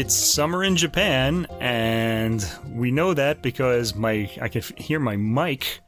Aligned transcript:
It's 0.00 0.14
summer 0.14 0.64
in 0.64 0.76
Japan, 0.76 1.46
and 1.60 2.42
we 2.72 2.90
know 2.90 3.12
that 3.12 3.42
because 3.42 3.94
my 3.94 4.30
I 4.40 4.48
can 4.48 4.62
hear 4.78 4.98
my 4.98 5.16
mic 5.16 5.80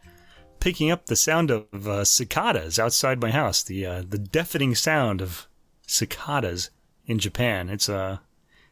picking 0.61 0.91
up 0.91 1.07
the 1.07 1.17
sound 1.17 1.51
of 1.51 1.89
uh, 1.89 2.05
cicadas 2.05 2.79
outside 2.79 3.23
my 3.23 3.31
house. 3.31 3.63
The 3.63 3.87
uh, 3.87 4.03
the 4.07 4.19
deafening 4.19 4.75
sound 4.75 5.23
of 5.23 5.49
cicadas 5.87 6.69
in 7.07 7.21
Japan. 7.21 7.71
It's 7.71 7.89
a 7.89 8.21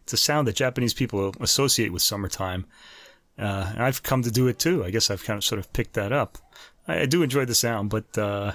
it's 0.03 0.13
a 0.13 0.19
sound 0.19 0.47
that 0.47 0.57
Japanese 0.57 0.93
people 0.93 1.35
associate 1.41 1.91
with 1.91 2.03
summertime. 2.03 2.67
Uh, 3.39 3.73
I've 3.79 4.03
come 4.03 4.23
to 4.25 4.31
do 4.31 4.47
it 4.47 4.59
too. 4.59 4.85
I 4.85 4.91
guess 4.91 5.11
I've 5.11 5.25
kind 5.25 5.39
of 5.39 5.45
sort 5.45 5.59
of 5.59 5.73
picked 5.73 5.95
that 5.95 6.13
up. 6.13 6.37
I, 6.87 7.01
I 7.01 7.07
do 7.07 7.23
enjoy 7.23 7.47
the 7.47 7.55
sound, 7.55 7.89
but 7.89 8.19
uh, 8.19 8.53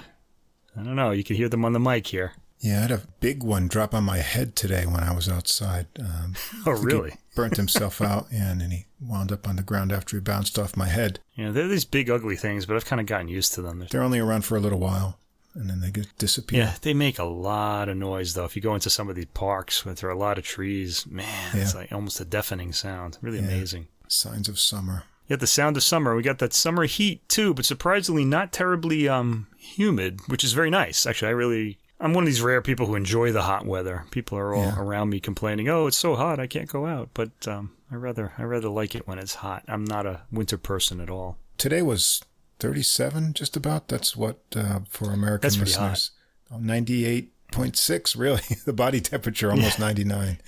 I 0.76 0.82
don't 0.84 0.94
know. 0.94 1.10
You 1.10 1.24
can 1.24 1.34
hear 1.34 1.48
them 1.48 1.64
on 1.64 1.72
the 1.72 1.80
mic 1.80 2.06
here. 2.06 2.34
Yeah, 2.60 2.78
I 2.78 2.82
had 2.82 2.90
a 2.90 3.02
big 3.20 3.42
one 3.42 3.68
drop 3.68 3.94
on 3.94 4.04
my 4.04 4.18
head 4.18 4.56
today 4.56 4.86
when 4.86 5.00
I 5.00 5.14
was 5.14 5.28
outside. 5.28 5.86
Um, 5.98 6.34
oh, 6.66 6.72
really? 6.72 7.14
burnt 7.36 7.56
himself 7.56 8.00
out, 8.00 8.26
yeah, 8.32 8.50
and 8.50 8.62
he 8.72 8.86
wound 9.00 9.30
up 9.30 9.46
on 9.46 9.56
the 9.56 9.62
ground 9.62 9.92
after 9.92 10.16
he 10.16 10.20
bounced 10.20 10.58
off 10.58 10.76
my 10.76 10.88
head. 10.88 11.20
Yeah, 11.34 11.50
they're 11.50 11.68
these 11.68 11.84
big, 11.84 12.10
ugly 12.10 12.36
things, 12.36 12.66
but 12.66 12.76
I've 12.76 12.86
kind 12.86 13.00
of 13.00 13.06
gotten 13.06 13.28
used 13.28 13.54
to 13.54 13.62
them. 13.62 13.86
They're 13.90 14.02
only 14.02 14.18
around 14.18 14.44
for 14.44 14.56
a 14.56 14.60
little 14.60 14.80
while, 14.80 15.18
and 15.54 15.68
then 15.68 15.80
they 15.80 15.90
get 15.90 16.16
disappear. 16.18 16.60
Yeah, 16.60 16.74
they 16.80 16.94
make 16.94 17.18
a 17.18 17.24
lot 17.24 17.88
of 17.88 17.96
noise, 17.96 18.34
though. 18.34 18.46
If 18.46 18.56
you 18.56 18.62
go 18.62 18.74
into 18.74 18.90
some 18.90 19.08
of 19.08 19.16
these 19.16 19.26
parks 19.26 19.84
where 19.84 19.94
there 19.94 20.08
are 20.08 20.12
a 20.12 20.18
lot 20.18 20.38
of 20.38 20.44
trees, 20.44 21.06
man, 21.06 21.26
yeah. 21.54 21.60
it's 21.60 21.74
like 21.74 21.92
almost 21.92 22.20
a 22.20 22.24
deafening 22.24 22.72
sound. 22.72 23.18
Really 23.20 23.38
yeah. 23.38 23.48
amazing. 23.48 23.88
Signs 24.08 24.48
of 24.48 24.58
summer. 24.58 25.04
Yeah, 25.28 25.36
the 25.36 25.46
sound 25.46 25.76
of 25.76 25.82
summer. 25.82 26.14
We 26.14 26.22
got 26.22 26.38
that 26.38 26.52
summer 26.52 26.84
heat 26.84 27.28
too, 27.28 27.52
but 27.52 27.64
surprisingly 27.64 28.24
not 28.24 28.52
terribly 28.52 29.08
um, 29.08 29.48
humid, 29.58 30.20
which 30.28 30.44
is 30.44 30.52
very 30.52 30.70
nice. 30.70 31.04
Actually, 31.04 31.28
I 31.28 31.32
really 31.32 31.78
I'm 31.98 32.12
one 32.12 32.24
of 32.24 32.26
these 32.26 32.42
rare 32.42 32.60
people 32.60 32.86
who 32.86 32.94
enjoy 32.94 33.32
the 33.32 33.42
hot 33.42 33.64
weather. 33.64 34.04
People 34.10 34.36
are 34.38 34.54
all 34.54 34.64
yeah. 34.64 34.78
around 34.78 35.10
me 35.10 35.20
complaining, 35.20 35.68
"Oh, 35.68 35.86
it's 35.86 35.96
so 35.96 36.14
hot, 36.14 36.38
I 36.38 36.46
can't 36.46 36.68
go 36.68 36.86
out." 36.86 37.10
But 37.14 37.48
um, 37.48 37.72
I 37.90 37.94
rather 37.94 38.32
I 38.36 38.42
rather 38.42 38.68
like 38.68 38.94
it 38.94 39.06
when 39.06 39.18
it's 39.18 39.36
hot. 39.36 39.64
I'm 39.66 39.84
not 39.84 40.06
a 40.06 40.22
winter 40.30 40.58
person 40.58 41.00
at 41.00 41.10
all. 41.10 41.38
Today 41.56 41.82
was 41.82 42.22
37, 42.58 43.32
just 43.32 43.56
about. 43.56 43.88
That's 43.88 44.16
what 44.16 44.40
uh, 44.54 44.80
for 44.88 45.10
American 45.10 45.42
That's 45.42 45.58
listeners. 45.58 46.10
98.6, 46.52 48.16
really. 48.18 48.42
the 48.64 48.72
body 48.72 49.00
temperature 49.00 49.50
almost 49.50 49.78
yeah. 49.78 49.86
99. 49.86 50.38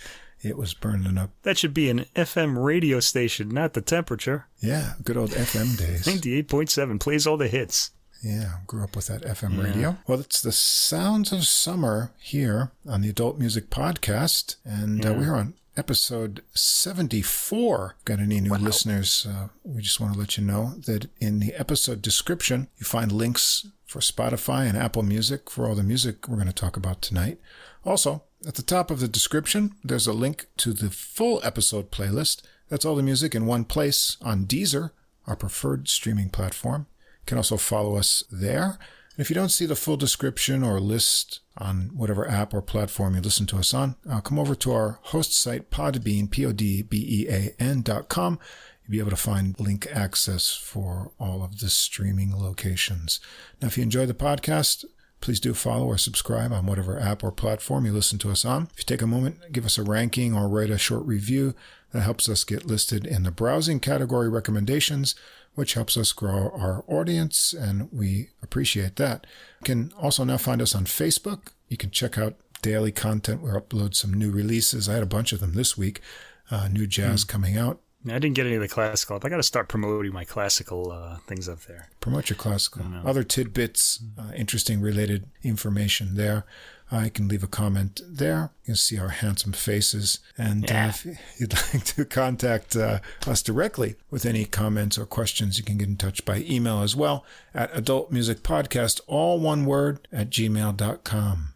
It 0.40 0.56
was 0.56 0.72
burning 0.72 1.18
up. 1.18 1.30
That 1.42 1.58
should 1.58 1.74
be 1.74 1.90
an 1.90 2.04
FM 2.14 2.62
radio 2.62 3.00
station, 3.00 3.48
not 3.48 3.72
the 3.72 3.80
temperature. 3.80 4.46
Yeah, 4.60 4.92
good 5.02 5.16
old 5.16 5.30
FM 5.30 5.76
days. 5.76 6.04
98.7 6.04 7.00
plays 7.00 7.26
all 7.26 7.36
the 7.36 7.48
hits. 7.48 7.90
Yeah, 8.22 8.54
grew 8.66 8.82
up 8.82 8.96
with 8.96 9.06
that 9.06 9.22
FM 9.22 9.56
yeah. 9.56 9.62
radio. 9.62 9.96
Well, 10.06 10.20
it's 10.20 10.42
the 10.42 10.52
sounds 10.52 11.32
of 11.32 11.44
summer 11.44 12.12
here 12.18 12.72
on 12.86 13.02
the 13.02 13.10
Adult 13.10 13.38
Music 13.38 13.70
Podcast, 13.70 14.56
and 14.64 15.04
yeah. 15.04 15.10
uh, 15.10 15.14
we're 15.14 15.34
on 15.34 15.54
episode 15.76 16.42
74. 16.52 17.94
Got 18.04 18.18
any 18.18 18.40
new 18.40 18.50
wow. 18.50 18.58
listeners? 18.58 19.26
Uh, 19.28 19.48
we 19.62 19.82
just 19.82 20.00
want 20.00 20.14
to 20.14 20.18
let 20.18 20.36
you 20.36 20.44
know 20.44 20.74
that 20.86 21.08
in 21.20 21.38
the 21.38 21.54
episode 21.54 22.02
description, 22.02 22.68
you 22.76 22.84
find 22.84 23.12
links 23.12 23.68
for 23.86 24.00
Spotify 24.00 24.68
and 24.68 24.76
Apple 24.76 25.04
Music 25.04 25.48
for 25.48 25.66
all 25.66 25.76
the 25.76 25.84
music 25.84 26.28
we're 26.28 26.36
going 26.36 26.48
to 26.48 26.52
talk 26.52 26.76
about 26.76 27.00
tonight. 27.00 27.38
Also, 27.84 28.24
at 28.46 28.56
the 28.56 28.62
top 28.62 28.90
of 28.90 28.98
the 28.98 29.08
description, 29.08 29.74
there's 29.84 30.08
a 30.08 30.12
link 30.12 30.46
to 30.56 30.72
the 30.72 30.90
full 30.90 31.40
episode 31.44 31.92
playlist. 31.92 32.42
That's 32.68 32.84
all 32.84 32.96
the 32.96 33.02
music 33.02 33.34
in 33.34 33.46
one 33.46 33.64
place 33.64 34.16
on 34.20 34.44
Deezer, 34.46 34.90
our 35.26 35.36
preferred 35.36 35.88
streaming 35.88 36.30
platform 36.30 36.86
can 37.28 37.36
also 37.36 37.56
follow 37.56 37.96
us 37.96 38.24
there. 38.32 38.78
And 39.12 39.20
If 39.20 39.30
you 39.30 39.34
don't 39.34 39.50
see 39.50 39.66
the 39.66 39.76
full 39.76 39.96
description 39.96 40.64
or 40.64 40.80
list 40.80 41.40
on 41.56 41.90
whatever 41.94 42.28
app 42.28 42.54
or 42.54 42.62
platform 42.62 43.14
you 43.14 43.20
listen 43.20 43.46
to 43.46 43.58
us 43.58 43.74
on, 43.74 43.96
uh, 44.10 44.20
come 44.20 44.38
over 44.38 44.54
to 44.56 44.72
our 44.72 44.98
host 45.02 45.32
site, 45.32 45.70
Podbean, 45.70 46.30
P-O-D-B-E-A-N 46.30 47.82
dot 47.82 48.08
com. 48.08 48.38
You'll 48.84 48.92
be 48.92 48.98
able 49.00 49.10
to 49.10 49.16
find 49.16 49.58
link 49.60 49.86
access 49.92 50.54
for 50.54 51.12
all 51.20 51.42
of 51.44 51.60
the 51.60 51.68
streaming 51.68 52.34
locations. 52.34 53.20
Now, 53.60 53.68
if 53.68 53.76
you 53.76 53.82
enjoy 53.82 54.06
the 54.06 54.14
podcast, 54.14 54.84
please 55.20 55.40
do 55.40 55.52
follow 55.52 55.86
or 55.86 55.98
subscribe 55.98 56.52
on 56.52 56.64
whatever 56.64 56.98
app 56.98 57.22
or 57.22 57.32
platform 57.32 57.84
you 57.84 57.92
listen 57.92 58.18
to 58.20 58.30
us 58.30 58.44
on. 58.44 58.68
If 58.72 58.78
you 58.78 58.84
take 58.84 59.02
a 59.02 59.06
moment, 59.06 59.52
give 59.52 59.66
us 59.66 59.76
a 59.76 59.82
ranking 59.82 60.34
or 60.34 60.48
write 60.48 60.70
a 60.70 60.78
short 60.78 61.04
review, 61.04 61.54
that 61.92 62.02
helps 62.02 62.28
us 62.28 62.44
get 62.44 62.66
listed 62.66 63.06
in 63.06 63.22
the 63.22 63.30
browsing 63.30 63.80
category 63.80 64.28
recommendations 64.28 65.14
which 65.58 65.74
helps 65.74 65.96
us 65.96 66.12
grow 66.12 66.52
our 66.54 66.84
audience, 66.86 67.52
and 67.52 67.90
we 67.90 68.28
appreciate 68.44 68.94
that. 68.94 69.26
You 69.60 69.64
can 69.64 69.92
also 70.00 70.22
now 70.22 70.36
find 70.36 70.62
us 70.62 70.72
on 70.72 70.84
Facebook. 70.84 71.48
You 71.66 71.76
can 71.76 71.90
check 71.90 72.16
out 72.16 72.36
daily 72.62 72.92
content. 72.92 73.42
We 73.42 73.50
upload 73.50 73.96
some 73.96 74.14
new 74.14 74.30
releases. 74.30 74.88
I 74.88 74.94
had 74.94 75.02
a 75.02 75.06
bunch 75.06 75.32
of 75.32 75.40
them 75.40 75.54
this 75.54 75.76
week. 75.76 76.00
Uh, 76.48 76.68
new 76.68 76.86
jazz 76.86 77.24
mm. 77.24 77.28
coming 77.28 77.56
out. 77.58 77.80
I 78.06 78.20
didn't 78.20 78.34
get 78.34 78.46
any 78.46 78.54
of 78.54 78.60
the 78.60 78.68
classical. 78.68 79.18
I 79.20 79.28
got 79.28 79.38
to 79.38 79.42
start 79.42 79.68
promoting 79.68 80.12
my 80.12 80.24
classical 80.24 80.92
uh, 80.92 81.16
things 81.26 81.48
up 81.48 81.62
there. 81.62 81.88
Promote 81.98 82.30
your 82.30 82.36
classical. 82.36 82.84
Other 83.04 83.24
tidbits, 83.24 84.00
uh, 84.16 84.30
interesting 84.36 84.80
related 84.80 85.26
information 85.42 86.14
there. 86.14 86.46
I 86.90 87.08
can 87.10 87.28
leave 87.28 87.42
a 87.42 87.48
comment 87.48 88.00
there. 88.06 88.50
You 88.62 88.66
can 88.66 88.76
see 88.76 88.98
our 88.98 89.08
handsome 89.08 89.52
faces. 89.52 90.20
And 90.36 90.64
uh, 90.64 90.74
yeah. 90.74 90.86
uh, 90.86 90.88
if 90.88 91.40
you'd 91.40 91.54
like 91.74 91.84
to 91.84 92.04
contact 92.04 92.76
uh, 92.76 93.00
us 93.26 93.42
directly 93.42 93.96
with 94.10 94.24
any 94.24 94.44
comments 94.44 94.96
or 94.96 95.06
questions, 95.06 95.58
you 95.58 95.64
can 95.64 95.78
get 95.78 95.88
in 95.88 95.96
touch 95.96 96.24
by 96.24 96.44
email 96.48 96.82
as 96.82 96.96
well 96.96 97.24
at 97.54 97.72
adultmusicpodcast, 97.72 99.00
all 99.06 99.38
one 99.38 99.66
word, 99.66 100.06
at 100.12 100.30
gmail.com. 100.30 101.54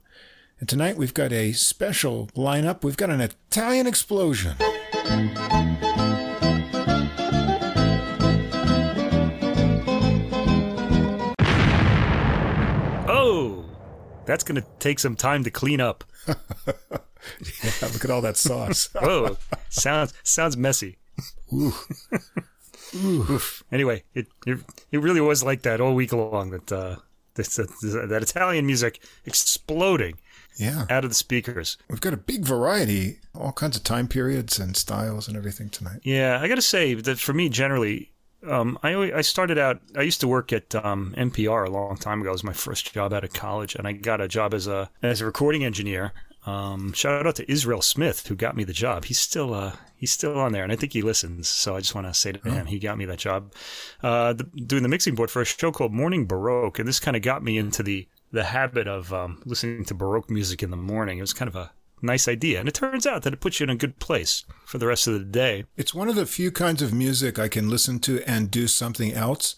And 0.61 0.69
tonight 0.69 0.97
we've 0.97 1.15
got 1.15 1.33
a 1.33 1.53
special 1.53 2.29
lineup. 2.37 2.85
We've 2.85 2.97
got 2.97 3.11
an 3.11 3.21
Italian 3.21 3.87
explosion. 3.87 4.55
That's 14.25 14.45
going 14.45 14.61
to 14.61 14.67
take 14.79 14.99
some 14.99 15.17
time 15.17 15.45
to 15.45 15.51
clean 15.51 15.81
up. 15.81 16.05
yeah, 16.27 16.35
look 17.83 18.05
at 18.05 18.11
all 18.11 18.21
that 18.21 18.37
sauce. 18.37 18.89
oh, 19.03 19.37
sounds 19.69 20.15
sounds 20.23 20.57
messy. 20.57 20.99
Ooh. 21.53 21.75
Ooh. 22.95 23.41
Anyway, 23.71 24.05
it, 24.15 24.27
it 24.47 24.59
it 24.91 24.99
really 24.99 25.21
was 25.21 25.43
like 25.43 25.63
that 25.63 25.81
all 25.81 25.95
week 25.95 26.13
long. 26.13 26.51
That 26.51 26.73
uh, 26.73 26.97
this, 27.35 27.59
uh, 27.59 27.67
that 28.07 28.23
Italian 28.23 28.67
music 28.67 29.03
exploding. 29.25 30.19
Yeah. 30.57 30.85
Out 30.91 31.05
of 31.05 31.11
the 31.11 31.15
speakers. 31.15 31.79
We've 31.89 32.01
got 32.01 32.13
a 32.13 32.19
big 32.19 32.45
variety, 32.45 33.21
all 33.35 33.53
kinds 33.53 33.75
of 33.75 33.85
time 33.85 34.07
periods 34.07 34.59
and 34.59 34.77
styles 34.77 35.27
and 35.27 35.35
everything 35.35 35.71
tonight. 35.71 36.01
Yeah, 36.03 36.39
I 36.43 36.47
got 36.47 36.57
to 36.57 36.63
say 36.63 36.93
that 36.93 37.19
for 37.19 37.33
me, 37.33 37.49
generally, 37.49 38.12
um, 38.49 38.79
I 38.83 38.95
I 39.13 39.21
started 39.21 39.59
out. 39.59 39.81
I 39.97 40.03
used 40.03 40.21
to 40.21 40.29
work 40.29 40.53
at 40.53 40.75
um, 40.75 41.15
NPR 41.17 41.67
a 41.67 41.71
long 41.71 41.97
time 41.97 42.21
ago. 42.21 42.31
It 42.31 42.33
was 42.33 42.45
my 42.45 42.53
first 42.53 42.93
job 42.93 43.13
out 43.13 43.25
of 43.25 43.33
college, 43.33 43.75
and 43.75 43.87
I 43.87 43.93
got 43.93 44.21
a 44.21 44.29
job 44.29 44.55
as 44.55 44.67
a 44.67 44.91
as 45.03 45.21
a 45.21 45.27
recording 45.27 45.65
engineer. 45.65 46.13
Um, 46.45 46.93
shout 46.93 47.25
out 47.25 47.37
to 47.37 47.51
Israel 47.51 47.83
Smith 47.83 48.27
who 48.27 48.35
got 48.35 48.57
me 48.57 48.65
the 48.65 48.73
job. 48.73 49.05
He's 49.05 49.21
still 49.21 49.55
uh, 49.55 49.77
he's 49.97 50.11
still 50.11 50.39
on 50.39 50.53
there, 50.53 50.65
and 50.65 50.73
I 50.73 50.77
think 50.77 50.93
he 50.93 51.03
listens. 51.03 51.49
So 51.49 51.77
I 51.77 51.81
just 51.81 51.95
want 51.95 52.09
to 52.09 52.15
say 52.15 52.33
to 52.33 52.41
oh. 52.45 52.51
him, 52.51 52.67
he 52.67 52.79
got 52.79 52.99
me 52.99 53.05
that 53.05 53.19
job, 53.19 53.53
uh, 54.03 54.33
the, 54.33 54.45
doing 54.45 54.83
the 54.83 54.89
mixing 54.89 55.15
board 55.15 55.31
for 55.31 55.43
a 55.43 55.45
show 55.45 55.71
called 55.71 55.93
Morning 55.93 56.27
Baroque, 56.27 56.79
and 56.79 56.89
this 56.89 57.01
kind 57.01 57.17
of 57.17 57.23
got 57.23 57.43
me 57.43 57.59
into 57.59 57.83
the 57.83 58.09
the 58.33 58.45
habit 58.45 58.89
of 58.89 59.13
um, 59.13 59.43
listening 59.45 59.85
to 59.85 59.95
Baroque 59.95 60.31
music 60.31 60.63
in 60.63 60.71
the 60.71 60.77
morning. 60.77 61.19
It 61.19 61.23
was 61.23 61.35
kind 61.35 61.49
of 61.49 61.55
a 61.55 61.71
nice 62.03 62.29
idea. 62.29 62.61
And 62.61 62.69
it 62.69 62.75
turns 62.75 63.07
out 63.07 63.23
that 63.23 63.33
it 63.33 63.41
puts 63.41 63.61
you 63.61 63.65
in 63.65 63.71
a 63.71 63.77
good 63.77 63.99
place 63.99 64.45
for 64.67 64.79
the 64.79 64.87
rest 64.87 65.07
of 65.07 65.15
the 65.15 65.21
day. 65.21 65.65
It's 65.77 65.95
one 65.95 66.09
of 66.09 66.17
the 66.17 66.27
few 66.27 66.51
kinds 66.51 66.83
of 66.83 66.93
music 66.93 67.39
I 67.39 67.49
can 67.49 67.71
listen 67.71 67.99
to 68.01 68.23
and 68.29 68.51
do 68.51 68.67
something 68.67 69.13
else. 69.13 69.55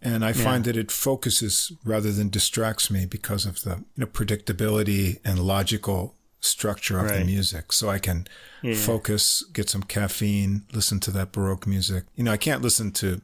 And 0.00 0.24
I 0.24 0.28
yeah. 0.28 0.44
find 0.44 0.64
that 0.64 0.76
it 0.76 0.90
focuses 0.90 1.72
rather 1.84 2.12
than 2.12 2.28
distracts 2.28 2.90
me 2.90 3.06
because 3.06 3.46
of 3.46 3.62
the 3.62 3.84
you 3.96 4.04
know, 4.04 4.06
predictability 4.06 5.18
and 5.24 5.38
logical 5.38 6.14
structure 6.40 6.98
of 6.98 7.06
right. 7.06 7.20
the 7.20 7.24
music. 7.24 7.72
So 7.72 7.88
I 7.88 7.98
can 7.98 8.26
yeah. 8.62 8.74
focus, 8.74 9.42
get 9.52 9.70
some 9.70 9.82
caffeine, 9.82 10.62
listen 10.72 11.00
to 11.00 11.10
that 11.12 11.32
Baroque 11.32 11.66
music. 11.66 12.04
You 12.16 12.24
know, 12.24 12.32
I 12.32 12.36
can't 12.36 12.60
listen 12.60 12.92
to, 12.92 13.22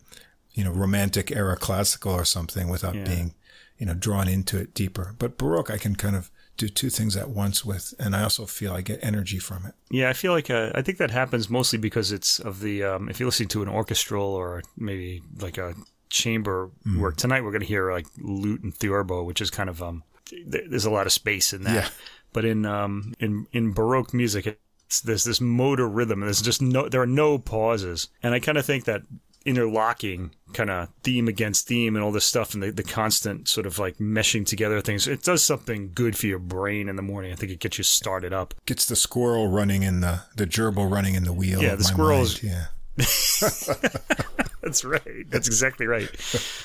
you 0.52 0.64
know, 0.64 0.70
romantic 0.70 1.30
era 1.30 1.56
classical 1.56 2.12
or 2.12 2.24
something 2.24 2.68
without 2.68 2.94
yeah. 2.94 3.04
being, 3.04 3.34
you 3.76 3.86
know, 3.86 3.94
drawn 3.94 4.26
into 4.26 4.58
it 4.58 4.72
deeper. 4.72 5.14
But 5.18 5.36
Baroque, 5.36 5.70
I 5.70 5.76
can 5.76 5.96
kind 5.96 6.16
of 6.16 6.30
do 6.60 6.68
two 6.68 6.90
things 6.90 7.16
at 7.16 7.30
once 7.30 7.64
with, 7.64 7.94
and 7.98 8.14
I 8.14 8.22
also 8.22 8.44
feel 8.44 8.72
I 8.72 8.82
get 8.82 9.00
energy 9.02 9.38
from 9.38 9.64
it. 9.66 9.74
Yeah, 9.90 10.10
I 10.10 10.12
feel 10.12 10.32
like 10.32 10.50
uh, 10.50 10.70
I 10.74 10.82
think 10.82 10.98
that 10.98 11.10
happens 11.10 11.48
mostly 11.48 11.78
because 11.78 12.12
it's 12.12 12.38
of 12.38 12.60
the 12.60 12.84
um, 12.84 13.08
if 13.08 13.18
you're 13.18 13.26
listening 13.26 13.48
to 13.50 13.62
an 13.62 13.68
orchestral 13.68 14.26
or 14.26 14.62
maybe 14.76 15.22
like 15.40 15.56
a 15.58 15.74
chamber 16.10 16.70
mm. 16.86 16.98
work. 16.98 17.16
Tonight 17.16 17.42
we're 17.42 17.52
going 17.52 17.62
to 17.62 17.66
hear 17.66 17.90
like 17.90 18.06
lute 18.18 18.62
and 18.62 18.74
theorbo, 18.74 19.22
which 19.22 19.40
is 19.40 19.50
kind 19.50 19.70
of 19.70 19.82
um, 19.82 20.02
there's 20.46 20.84
a 20.84 20.90
lot 20.90 21.06
of 21.06 21.12
space 21.12 21.52
in 21.52 21.64
that. 21.64 21.74
Yeah. 21.74 21.88
But 22.32 22.44
in 22.44 22.66
um 22.66 23.14
in 23.18 23.46
in 23.52 23.72
baroque 23.72 24.12
music, 24.12 24.60
it's 24.86 25.00
there's 25.00 25.24
this 25.24 25.40
motor 25.40 25.88
rhythm. 25.88 26.20
There's 26.20 26.42
just 26.42 26.60
no 26.60 26.88
there 26.88 27.00
are 27.00 27.06
no 27.06 27.38
pauses, 27.38 28.08
and 28.22 28.34
I 28.34 28.40
kind 28.40 28.58
of 28.58 28.66
think 28.66 28.84
that 28.84 29.02
interlocking 29.46 30.30
kind 30.52 30.68
of 30.68 30.88
theme 31.02 31.28
against 31.28 31.66
theme 31.66 31.96
and 31.96 32.04
all 32.04 32.12
this 32.12 32.24
stuff 32.24 32.52
and 32.54 32.62
the, 32.62 32.70
the 32.70 32.82
constant 32.82 33.48
sort 33.48 33.66
of 33.66 33.78
like 33.78 33.96
meshing 33.98 34.44
together 34.44 34.80
things 34.80 35.06
it 35.08 35.22
does 35.22 35.42
something 35.42 35.90
good 35.94 36.16
for 36.16 36.26
your 36.26 36.38
brain 36.38 36.88
in 36.88 36.96
the 36.96 37.02
morning 37.02 37.32
i 37.32 37.34
think 37.34 37.50
it 37.50 37.58
gets 37.60 37.78
you 37.78 37.84
started 37.84 38.32
up 38.32 38.52
Gets 38.66 38.86
the 38.86 38.96
squirrel 38.96 39.48
running 39.48 39.82
in 39.82 40.00
the 40.00 40.20
the 40.36 40.46
gerbil 40.46 40.90
running 40.90 41.14
in 41.14 41.24
the 41.24 41.32
wheel. 41.32 41.62
Yeah, 41.62 41.74
the 41.74 41.84
squirrel's-. 41.84 42.42
Yeah. 42.42 42.66
that's 44.70 44.84
right 44.84 45.30
that's 45.30 45.48
exactly 45.48 45.86
right 45.86 46.08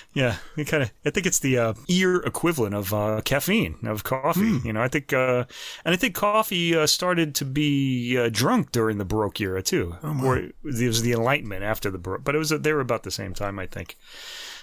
yeah 0.14 0.38
it 0.56 0.66
kind 0.66 0.84
of 0.84 0.92
i 1.06 1.10
think 1.10 1.26
it's 1.26 1.40
the 1.40 1.58
uh, 1.58 1.74
ear 1.88 2.18
equivalent 2.18 2.76
of 2.76 2.94
uh, 2.94 3.22
caffeine 3.26 3.76
of 3.84 4.04
coffee 4.04 4.60
you 4.64 4.72
know 4.72 4.82
i 4.82 4.88
think 4.88 5.12
uh, 5.12 5.44
and 5.84 5.94
i 5.94 5.98
think 5.98 6.14
coffee 6.14 6.76
uh, 6.76 6.86
started 6.86 7.34
to 7.34 7.46
be 7.46 8.18
uh, 8.18 8.30
drunk 8.32 8.72
during 8.72 8.98
the 8.98 9.06
baroque 9.06 9.42
era 9.42 9.62
too 9.62 9.96
oh 10.04 10.24
or 10.24 10.38
it 10.38 10.56
was 10.64 11.02
the 11.02 11.12
enlightenment 11.12 11.64
after 11.64 11.90
the 11.90 11.98
baroque 11.98 12.24
but 12.24 12.36
it 12.36 12.38
was 12.38 12.50
they 12.50 12.74
were 12.74 12.80
about 12.80 13.04
the 13.04 13.12
same 13.12 13.34
time 13.34 13.58
i 13.58 13.66
think 13.66 13.98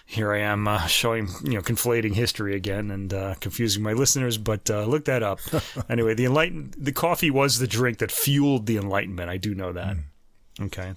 here 0.05 0.33
I 0.33 0.41
am 0.41 0.69
uh, 0.69 0.87
showing, 0.87 1.29
you 1.43 1.55
know, 1.55 1.63
conflating 1.63 2.15
history 2.15 2.55
again 2.55 2.91
and 2.91 3.15
uh, 3.15 3.35
confusing 3.41 3.83
my 3.83 3.93
listeners, 3.93 4.37
but 4.37 4.69
uh, 4.69 4.85
look 4.85 5.07
that 5.07 5.23
up. 5.23 5.41
anyway, 5.89 6.15
the 6.15 6.27
enlighten 6.27 6.75
the 6.77 6.93
coffee 6.93 7.31
was 7.31 7.59
the 7.59 7.67
drink 7.67 7.99
that 7.99 8.13
fueled 8.13 8.67
the 8.67 8.77
Enlightenment. 8.77 9.31
I 9.31 9.37
do 9.37 9.55
know 9.55 9.73
that. 9.73 9.97
Okay. 10.61 10.95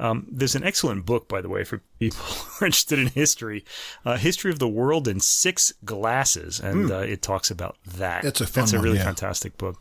Um, 0.00 0.26
there's 0.30 0.54
an 0.54 0.64
excellent 0.64 1.04
book, 1.04 1.28
by 1.28 1.42
the 1.42 1.48
way, 1.50 1.62
for 1.62 1.82
people 1.98 2.18
who 2.24 2.64
are 2.64 2.66
interested 2.66 2.98
in 2.98 3.08
history, 3.08 3.64
uh, 4.04 4.16
"History 4.16 4.50
of 4.50 4.58
the 4.58 4.68
World 4.68 5.06
in 5.06 5.20
Six 5.20 5.72
Glasses," 5.84 6.58
and 6.58 6.90
uh, 6.90 7.00
it 7.00 7.20
talks 7.22 7.50
about 7.50 7.76
that. 7.86 8.24
It's 8.24 8.40
a 8.40 8.46
fun 8.46 8.62
That's 8.62 8.72
a 8.72 8.76
one, 8.76 8.84
really 8.84 8.98
yeah. 8.98 9.04
fantastic 9.04 9.58
book. 9.58 9.76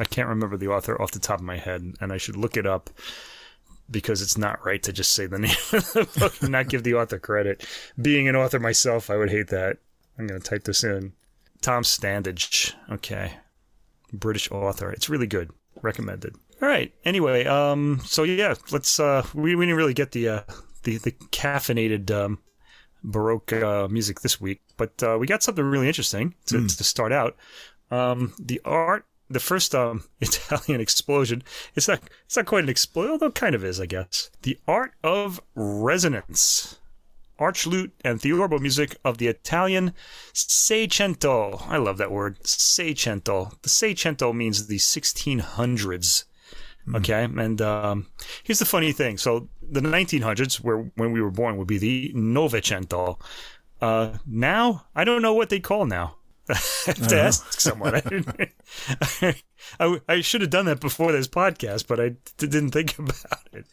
I 0.00 0.04
can't 0.04 0.28
remember 0.28 0.56
the 0.56 0.68
author 0.68 1.00
off 1.00 1.12
the 1.12 1.20
top 1.20 1.38
of 1.38 1.44
my 1.44 1.58
head, 1.58 1.94
and 2.00 2.12
I 2.12 2.16
should 2.16 2.36
look 2.36 2.56
it 2.56 2.66
up 2.66 2.90
because 3.90 4.20
it's 4.20 4.36
not 4.38 4.64
right 4.64 4.82
to 4.82 4.92
just 4.92 5.12
say 5.12 5.26
the 5.26 5.38
name 5.38 5.56
of 5.72 5.92
the 5.92 6.08
book 6.18 6.34
and 6.42 6.50
not 6.50 6.68
give 6.68 6.82
the 6.82 6.94
author 6.94 7.18
credit. 7.18 7.64
Being 8.00 8.26
an 8.28 8.36
author 8.36 8.58
myself, 8.58 9.10
I 9.10 9.16
would 9.16 9.30
hate 9.30 9.48
that. 9.48 9.78
I'm 10.18 10.26
going 10.26 10.40
to 10.40 10.48
type 10.48 10.64
this 10.64 10.82
in. 10.82 11.12
Tom 11.60 11.84
Standage. 11.84 12.74
Okay. 12.90 13.34
British 14.12 14.50
author. 14.50 14.90
It's 14.90 15.08
really 15.08 15.26
good. 15.26 15.50
Recommended. 15.80 16.34
All 16.62 16.68
right. 16.68 16.94
Anyway, 17.04 17.44
um, 17.44 18.00
so 18.04 18.22
yeah, 18.22 18.54
let's. 18.70 19.00
Uh, 19.00 19.26
we 19.34 19.56
we 19.56 19.66
didn't 19.66 19.76
really 19.76 19.94
get 19.94 20.12
the 20.12 20.28
uh, 20.28 20.40
the 20.84 20.98
the 20.98 21.10
caffeinated 21.10 22.08
um, 22.12 22.38
baroque 23.02 23.52
uh, 23.52 23.88
music 23.88 24.20
this 24.20 24.40
week, 24.40 24.62
but 24.76 25.02
uh, 25.02 25.16
we 25.18 25.26
got 25.26 25.42
something 25.42 25.64
really 25.64 25.88
interesting 25.88 26.36
to, 26.46 26.68
to 26.68 26.84
start 26.84 27.10
out. 27.10 27.36
Um, 27.90 28.32
the 28.38 28.60
art, 28.64 29.06
the 29.28 29.40
first 29.40 29.74
um, 29.74 30.04
Italian 30.20 30.80
explosion. 30.80 31.42
It's 31.74 31.88
not. 31.88 32.00
It's 32.26 32.36
not 32.36 32.46
quite 32.46 32.62
an 32.62 32.70
explosion, 32.70 33.10
although 33.10 33.26
it 33.26 33.34
kind 33.34 33.56
of 33.56 33.64
is, 33.64 33.80
I 33.80 33.86
guess. 33.86 34.30
The 34.42 34.56
art 34.68 34.92
of 35.02 35.40
resonance. 35.56 36.78
Archlute 37.40 37.90
and 38.04 38.20
theorbo 38.20 38.60
music 38.60 38.96
of 39.04 39.18
the 39.18 39.26
Italian 39.26 39.94
Seicento. 40.32 41.60
I 41.66 41.76
love 41.78 41.98
that 41.98 42.12
word, 42.12 42.38
Seicento. 42.44 43.60
The 43.62 43.68
Seicento 43.68 44.32
means 44.32 44.68
the 44.68 44.76
1600s. 44.76 46.24
Okay, 46.94 47.24
and 47.24 47.60
um, 47.60 48.06
here's 48.42 48.58
the 48.58 48.64
funny 48.64 48.92
thing. 48.92 49.18
So 49.18 49.48
the 49.62 49.80
1900s, 49.80 50.56
where 50.56 50.90
when 50.96 51.12
we 51.12 51.22
were 51.22 51.30
born, 51.30 51.56
would 51.56 51.68
be 51.68 51.78
the 51.78 52.12
Novecento. 52.14 53.20
Uh, 53.80 54.18
now 54.26 54.86
I 54.94 55.04
don't 55.04 55.22
know 55.22 55.34
what 55.34 55.48
they 55.48 55.60
call 55.60 55.86
now. 55.86 56.16
I 56.48 56.54
have 56.86 57.06
to 57.08 57.20
ask 57.20 57.60
someone. 57.60 57.94
I, 57.94 58.52
I, 59.80 60.00
I 60.08 60.20
should 60.20 60.40
have 60.40 60.50
done 60.50 60.66
that 60.66 60.80
before 60.80 61.12
this 61.12 61.28
podcast, 61.28 61.86
but 61.86 62.00
I 62.00 62.08
d- 62.10 62.16
didn't 62.38 62.70
think 62.70 62.98
about 62.98 63.48
it. 63.52 63.64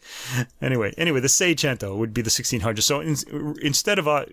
Anyway, 0.62 0.94
anyway, 0.98 1.20
the 1.20 1.28
Seicento 1.28 1.98
would 1.98 2.14
be 2.14 2.22
the 2.22 2.30
1600s. 2.30 2.84
So 2.84 3.00
in, 3.02 3.16
instead 3.62 3.98
of 3.98 4.08
uh, 4.08 4.26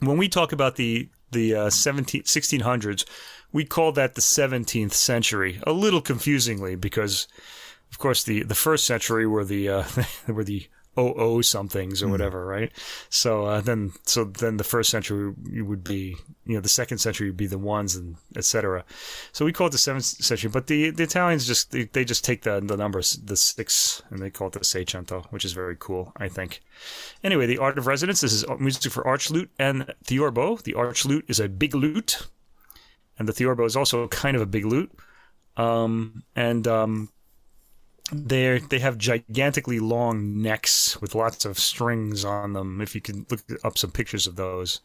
when 0.00 0.18
we 0.18 0.28
talk 0.28 0.52
about 0.52 0.76
the 0.76 1.08
the 1.30 1.54
uh, 1.54 1.70
17, 1.70 2.24
1600s, 2.24 3.06
we 3.52 3.64
call 3.64 3.92
that 3.92 4.14
the 4.14 4.20
17th 4.20 4.92
century. 4.92 5.60
A 5.66 5.72
little 5.72 6.00
confusingly 6.02 6.74
because, 6.74 7.26
of 7.92 7.98
course, 7.98 8.24
the, 8.24 8.42
the 8.42 8.54
first 8.54 8.86
century 8.86 9.26
were 9.26 9.44
the 9.44 9.68
uh, 9.68 9.84
were 10.26 10.44
the 10.44 10.66
OO 10.98 11.42
somethings 11.42 12.02
or 12.02 12.08
whatever, 12.08 12.44
right? 12.44 12.72
So 13.10 13.44
uh, 13.44 13.60
then 13.60 13.92
so 14.04 14.24
then 14.24 14.56
the 14.56 14.64
first 14.64 14.90
century 14.90 15.32
would 15.62 15.84
be 15.84 16.16
you 16.44 16.54
know 16.54 16.60
the 16.60 16.68
second 16.68 16.98
century 16.98 17.28
would 17.28 17.36
be 17.36 17.46
the 17.46 17.58
ones 17.58 17.94
and 17.94 18.16
etc. 18.36 18.84
So 19.32 19.44
we 19.44 19.52
call 19.52 19.66
it 19.68 19.70
the 19.70 19.78
seventh 19.78 20.04
century, 20.04 20.50
but 20.50 20.66
the, 20.66 20.90
the 20.90 21.02
Italians 21.02 21.46
just 21.46 21.70
they, 21.70 21.84
they 21.84 22.04
just 22.04 22.24
take 22.24 22.42
the 22.42 22.60
the 22.60 22.76
numbers 22.76 23.12
the 23.12 23.36
six 23.36 24.02
and 24.10 24.20
they 24.20 24.30
call 24.30 24.48
it 24.48 24.54
the 24.54 24.60
Seicento, 24.60 25.26
which 25.30 25.44
is 25.44 25.52
very 25.52 25.76
cool, 25.78 26.12
I 26.16 26.28
think. 26.28 26.62
Anyway, 27.22 27.46
the 27.46 27.58
art 27.58 27.78
of 27.78 27.86
resonance. 27.86 28.20
This 28.22 28.32
is 28.32 28.44
music 28.58 28.90
for 28.92 29.04
archlute 29.04 29.48
and 29.58 29.94
theorbo. 30.04 30.56
The 30.62 30.74
archlute 30.74 31.28
is 31.28 31.40
a 31.40 31.48
big 31.48 31.74
lute, 31.74 32.26
and 33.18 33.28
the 33.28 33.32
theorbo 33.32 33.64
is 33.64 33.76
also 33.76 34.08
kind 34.08 34.36
of 34.36 34.42
a 34.42 34.46
big 34.46 34.64
lute. 34.66 34.92
Um, 35.56 36.24
and 36.34 36.66
um, 36.66 37.10
they 38.12 38.58
they 38.58 38.78
have 38.78 38.98
gigantically 38.98 39.80
long 39.80 40.40
necks 40.40 41.00
with 41.00 41.14
lots 41.14 41.44
of 41.44 41.58
strings 41.58 42.24
on 42.24 42.52
them. 42.52 42.80
If 42.80 42.94
you 42.94 43.00
can 43.00 43.26
look 43.30 43.40
up 43.64 43.78
some 43.78 43.90
pictures 43.90 44.26
of 44.26 44.36
those, 44.36 44.80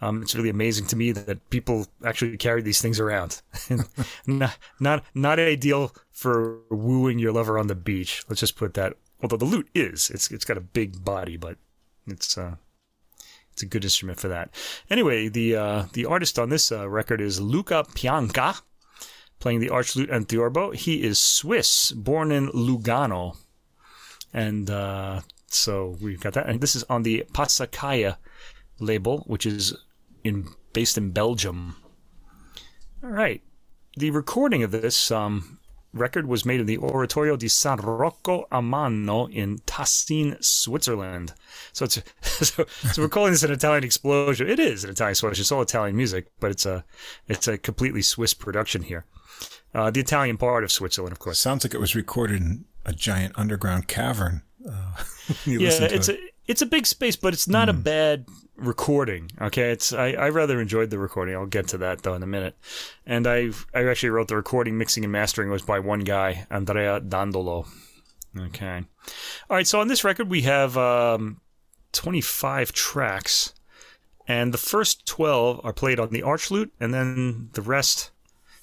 um, 0.00 0.22
it's 0.22 0.34
really 0.34 0.50
amazing 0.50 0.86
to 0.88 0.96
me 0.96 1.12
that 1.12 1.48
people 1.50 1.86
actually 2.04 2.36
carry 2.36 2.62
these 2.62 2.80
things 2.80 3.00
around. 3.00 3.40
not 4.26 4.58
not 4.78 5.04
not 5.14 5.38
ideal 5.38 5.94
for 6.12 6.60
wooing 6.70 7.18
your 7.18 7.32
lover 7.32 7.58
on 7.58 7.66
the 7.66 7.74
beach. 7.74 8.24
Let's 8.28 8.40
just 8.40 8.56
put 8.56 8.74
that. 8.74 8.94
Although 9.22 9.38
the 9.38 9.46
lute 9.46 9.70
is, 9.74 10.10
it's 10.10 10.30
it's 10.30 10.44
got 10.44 10.58
a 10.58 10.62
big 10.62 11.02
body, 11.04 11.36
but 11.36 11.56
it's 12.06 12.36
uh, 12.36 12.56
it's 13.52 13.62
a 13.62 13.66
good 13.66 13.84
instrument 13.84 14.20
for 14.20 14.28
that. 14.28 14.50
Anyway, 14.90 15.28
the 15.28 15.56
uh, 15.56 15.84
the 15.94 16.04
artist 16.04 16.38
on 16.38 16.50
this 16.50 16.70
uh, 16.70 16.88
record 16.88 17.22
is 17.22 17.40
Luca 17.40 17.84
Pianca, 17.94 18.56
playing 19.38 19.60
the 19.60 19.68
archlute 19.68 20.10
and 20.10 20.28
theorbo. 20.28 20.72
He 20.72 21.02
is 21.02 21.20
Swiss, 21.20 21.92
born 21.92 22.32
in 22.32 22.48
Lugano, 22.48 23.36
and 24.32 24.70
uh, 24.70 25.20
so 25.46 25.96
we've 26.00 26.20
got 26.20 26.34
that. 26.34 26.48
And 26.48 26.60
this 26.60 26.76
is 26.76 26.84
on 26.84 27.02
the 27.02 27.24
Passacaille 27.32 28.16
label, 28.78 29.18
which 29.26 29.46
is 29.46 29.76
in 30.24 30.48
based 30.72 30.98
in 30.98 31.10
Belgium. 31.10 31.76
All 33.02 33.10
right, 33.10 33.42
the 33.96 34.10
recording 34.10 34.62
of 34.62 34.70
this 34.70 35.10
um, 35.10 35.58
record 35.92 36.26
was 36.26 36.44
made 36.44 36.60
in 36.60 36.66
the 36.66 36.78
Oratorio 36.78 37.36
di 37.36 37.48
San 37.48 37.78
Rocco 37.78 38.46
a 38.50 38.60
Mano 38.60 39.26
in 39.26 39.58
Tassin, 39.60 40.42
Switzerland. 40.42 41.32
So 41.72 41.84
it's 41.84 42.02
so, 42.22 42.64
so 42.92 43.02
we're 43.02 43.08
calling 43.08 43.32
this 43.32 43.42
an 43.42 43.52
Italian 43.52 43.84
explosion. 43.84 44.48
It 44.48 44.58
is 44.58 44.84
an 44.84 44.90
Italian 44.90 45.12
explosion. 45.12 45.42
It's 45.42 45.52
all 45.52 45.62
Italian 45.62 45.96
music, 45.96 46.26
but 46.40 46.50
it's 46.50 46.66
a 46.66 46.84
it's 47.28 47.48
a 47.48 47.58
completely 47.58 48.02
Swiss 48.02 48.34
production 48.34 48.82
here. 48.82 49.04
Uh, 49.74 49.90
the 49.90 50.00
Italian 50.00 50.36
part 50.38 50.64
of 50.64 50.72
Switzerland, 50.72 51.12
of 51.12 51.18
course. 51.18 51.38
Sounds 51.38 51.64
like 51.64 51.74
it 51.74 51.80
was 51.80 51.94
recorded 51.94 52.40
in 52.40 52.64
a 52.84 52.92
giant 52.92 53.34
underground 53.38 53.88
cavern. 53.88 54.42
Uh, 54.68 54.94
Yeah, 55.44 55.68
it's 55.68 56.08
it. 56.08 56.16
a 56.16 56.28
it's 56.46 56.62
a 56.62 56.66
big 56.66 56.86
space, 56.86 57.16
but 57.16 57.32
it's 57.34 57.48
not 57.48 57.68
a 57.68 57.72
bad 57.72 58.26
recording. 58.54 59.30
Okay, 59.40 59.70
it's 59.72 59.92
I, 59.92 60.12
I 60.12 60.28
rather 60.28 60.60
enjoyed 60.60 60.90
the 60.90 60.98
recording. 61.00 61.34
I'll 61.34 61.46
get 61.46 61.66
to 61.68 61.78
that 61.78 62.02
though 62.02 62.14
in 62.14 62.22
a 62.22 62.26
minute. 62.28 62.56
And 63.04 63.26
I 63.26 63.50
I 63.74 63.84
actually 63.86 64.10
wrote 64.10 64.28
the 64.28 64.36
recording, 64.36 64.78
mixing 64.78 65.02
and 65.04 65.12
mastering 65.12 65.50
was 65.50 65.62
by 65.62 65.80
one 65.80 66.00
guy, 66.00 66.46
Andrea 66.48 67.00
Dandolo. 67.00 67.66
Okay, 68.38 68.84
all 69.50 69.56
right. 69.56 69.66
So 69.66 69.80
on 69.80 69.88
this 69.88 70.04
record 70.04 70.28
we 70.30 70.42
have 70.42 70.76
um, 70.76 71.40
25 71.92 72.70
tracks, 72.72 73.52
and 74.28 74.54
the 74.54 74.58
first 74.58 75.06
12 75.06 75.60
are 75.64 75.72
played 75.72 75.98
on 75.98 76.10
the 76.10 76.22
archlute, 76.22 76.70
and 76.78 76.94
then 76.94 77.48
the 77.54 77.62
rest. 77.62 78.10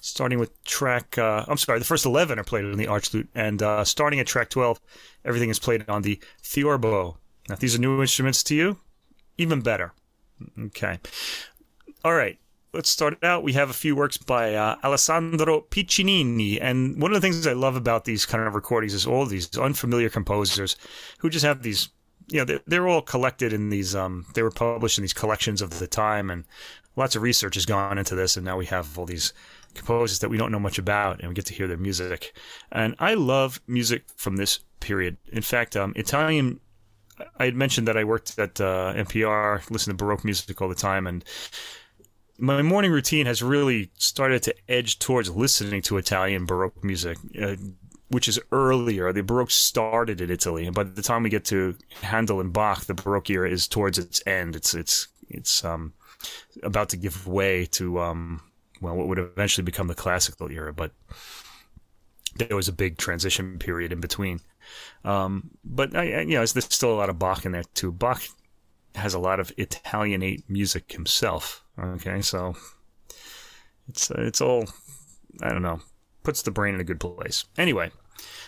Starting 0.04 0.38
with 0.38 0.62
track, 0.64 1.16
uh, 1.16 1.46
I'm 1.48 1.56
sorry, 1.56 1.78
the 1.78 1.84
first 1.86 2.04
11 2.04 2.38
are 2.38 2.44
played 2.44 2.66
on 2.66 2.76
the 2.76 2.84
archlute, 2.84 3.28
and 3.34 3.62
uh, 3.62 3.84
starting 3.84 4.20
at 4.20 4.26
track 4.26 4.50
12, 4.50 4.78
everything 5.24 5.48
is 5.48 5.58
played 5.58 5.88
on 5.88 6.02
the 6.02 6.20
theorbo. 6.42 7.16
Now, 7.48 7.54
if 7.54 7.60
these 7.60 7.74
are 7.74 7.78
new 7.78 8.02
instruments 8.02 8.42
to 8.42 8.54
you, 8.54 8.78
even 9.38 9.62
better. 9.62 9.94
Okay. 10.60 10.98
All 12.04 12.12
right. 12.12 12.38
Let's 12.74 12.90
start 12.90 13.14
it 13.14 13.24
out. 13.24 13.44
We 13.44 13.54
have 13.54 13.70
a 13.70 13.72
few 13.72 13.96
works 13.96 14.18
by 14.18 14.54
uh, 14.54 14.76
Alessandro 14.84 15.62
Piccinini. 15.70 16.58
And 16.60 17.00
one 17.00 17.10
of 17.10 17.14
the 17.14 17.22
things 17.22 17.46
I 17.46 17.54
love 17.54 17.74
about 17.74 18.04
these 18.04 18.26
kind 18.26 18.46
of 18.46 18.54
recordings 18.54 18.92
is 18.92 19.06
all 19.06 19.24
these 19.24 19.56
unfamiliar 19.56 20.10
composers 20.10 20.76
who 21.16 21.30
just 21.30 21.46
have 21.46 21.62
these, 21.62 21.88
you 22.28 22.40
know, 22.40 22.44
they're, 22.44 22.60
they're 22.66 22.88
all 22.88 23.00
collected 23.00 23.54
in 23.54 23.70
these, 23.70 23.94
um, 23.94 24.26
they 24.34 24.42
were 24.42 24.50
published 24.50 24.98
in 24.98 25.02
these 25.02 25.14
collections 25.14 25.62
of 25.62 25.78
the 25.78 25.86
time. 25.86 26.28
And 26.28 26.44
lots 26.94 27.16
of 27.16 27.22
research 27.22 27.54
has 27.54 27.64
gone 27.64 27.96
into 27.96 28.14
this. 28.14 28.36
And 28.36 28.44
now 28.44 28.58
we 28.58 28.66
have 28.66 28.98
all 28.98 29.06
these 29.06 29.32
composers 29.74 30.20
that 30.20 30.28
we 30.28 30.36
don't 30.36 30.52
know 30.52 30.60
much 30.60 30.78
about 30.78 31.20
and 31.20 31.28
we 31.28 31.34
get 31.34 31.46
to 31.46 31.54
hear 31.54 31.66
their 31.66 31.76
music. 31.76 32.34
And 32.72 32.94
I 32.98 33.14
love 33.14 33.60
music 33.66 34.04
from 34.16 34.36
this 34.36 34.60
period. 34.80 35.16
In 35.32 35.42
fact, 35.42 35.76
um, 35.76 35.92
Italian 35.96 36.60
I 37.38 37.44
had 37.44 37.54
mentioned 37.54 37.86
that 37.88 37.96
I 37.96 38.04
worked 38.04 38.38
at 38.38 38.60
uh, 38.60 38.92
NPR, 38.96 39.70
listened 39.70 39.96
to 39.96 40.04
Baroque 40.04 40.24
music 40.24 40.60
all 40.60 40.68
the 40.68 40.74
time, 40.74 41.06
and 41.06 41.24
my 42.38 42.62
morning 42.62 42.90
routine 42.90 43.26
has 43.26 43.42
really 43.42 43.90
started 43.98 44.42
to 44.44 44.54
edge 44.68 44.98
towards 44.98 45.30
listening 45.30 45.82
to 45.82 45.96
Italian 45.96 46.46
Baroque 46.46 46.82
music. 46.82 47.18
Uh, 47.40 47.56
which 48.08 48.28
is 48.28 48.38
earlier. 48.52 49.12
The 49.12 49.22
Baroque 49.22 49.50
started 49.50 50.20
in 50.20 50.30
Italy, 50.30 50.66
and 50.66 50.74
by 50.74 50.84
the 50.84 51.02
time 51.02 51.22
we 51.24 51.30
get 51.30 51.44
to 51.46 51.74
Handel 52.02 52.38
and 52.38 52.52
Bach, 52.52 52.84
the 52.84 52.94
Baroque 52.94 53.30
era 53.30 53.50
is 53.50 53.66
towards 53.66 53.98
its 53.98 54.22
end. 54.26 54.54
It's 54.54 54.74
it's 54.74 55.08
it's 55.28 55.64
um, 55.64 55.94
about 56.62 56.90
to 56.90 56.96
give 56.96 57.26
way 57.26 57.66
to 57.72 57.98
um, 58.00 58.40
well, 58.84 58.94
what 58.94 59.08
would 59.08 59.18
eventually 59.18 59.64
become 59.64 59.88
the 59.88 59.94
classical 59.94 60.50
era, 60.50 60.72
but 60.72 60.92
there 62.36 62.56
was 62.56 62.68
a 62.68 62.72
big 62.72 62.98
transition 62.98 63.58
period 63.58 63.92
in 63.92 64.00
between. 64.00 64.40
Um, 65.04 65.50
but 65.64 65.94
I, 65.94 66.12
I, 66.12 66.20
you 66.20 66.34
know, 66.34 66.44
there's 66.44 66.64
still 66.72 66.92
a 66.92 66.96
lot 66.96 67.10
of 67.10 67.18
Bach 67.18 67.44
in 67.44 67.52
there 67.52 67.64
too. 67.74 67.92
Bach 67.92 68.22
has 68.94 69.14
a 69.14 69.18
lot 69.18 69.40
of 69.40 69.52
Italianate 69.56 70.48
music 70.48 70.92
himself. 70.92 71.64
Okay, 71.78 72.20
so 72.22 72.54
it's 73.88 74.10
uh, 74.10 74.16
it's 74.18 74.40
all 74.40 74.66
I 75.42 75.50
don't 75.50 75.62
know 75.62 75.80
puts 76.22 76.42
the 76.42 76.50
brain 76.50 76.74
in 76.74 76.80
a 76.80 76.84
good 76.84 77.00
place. 77.00 77.44
Anyway, 77.58 77.90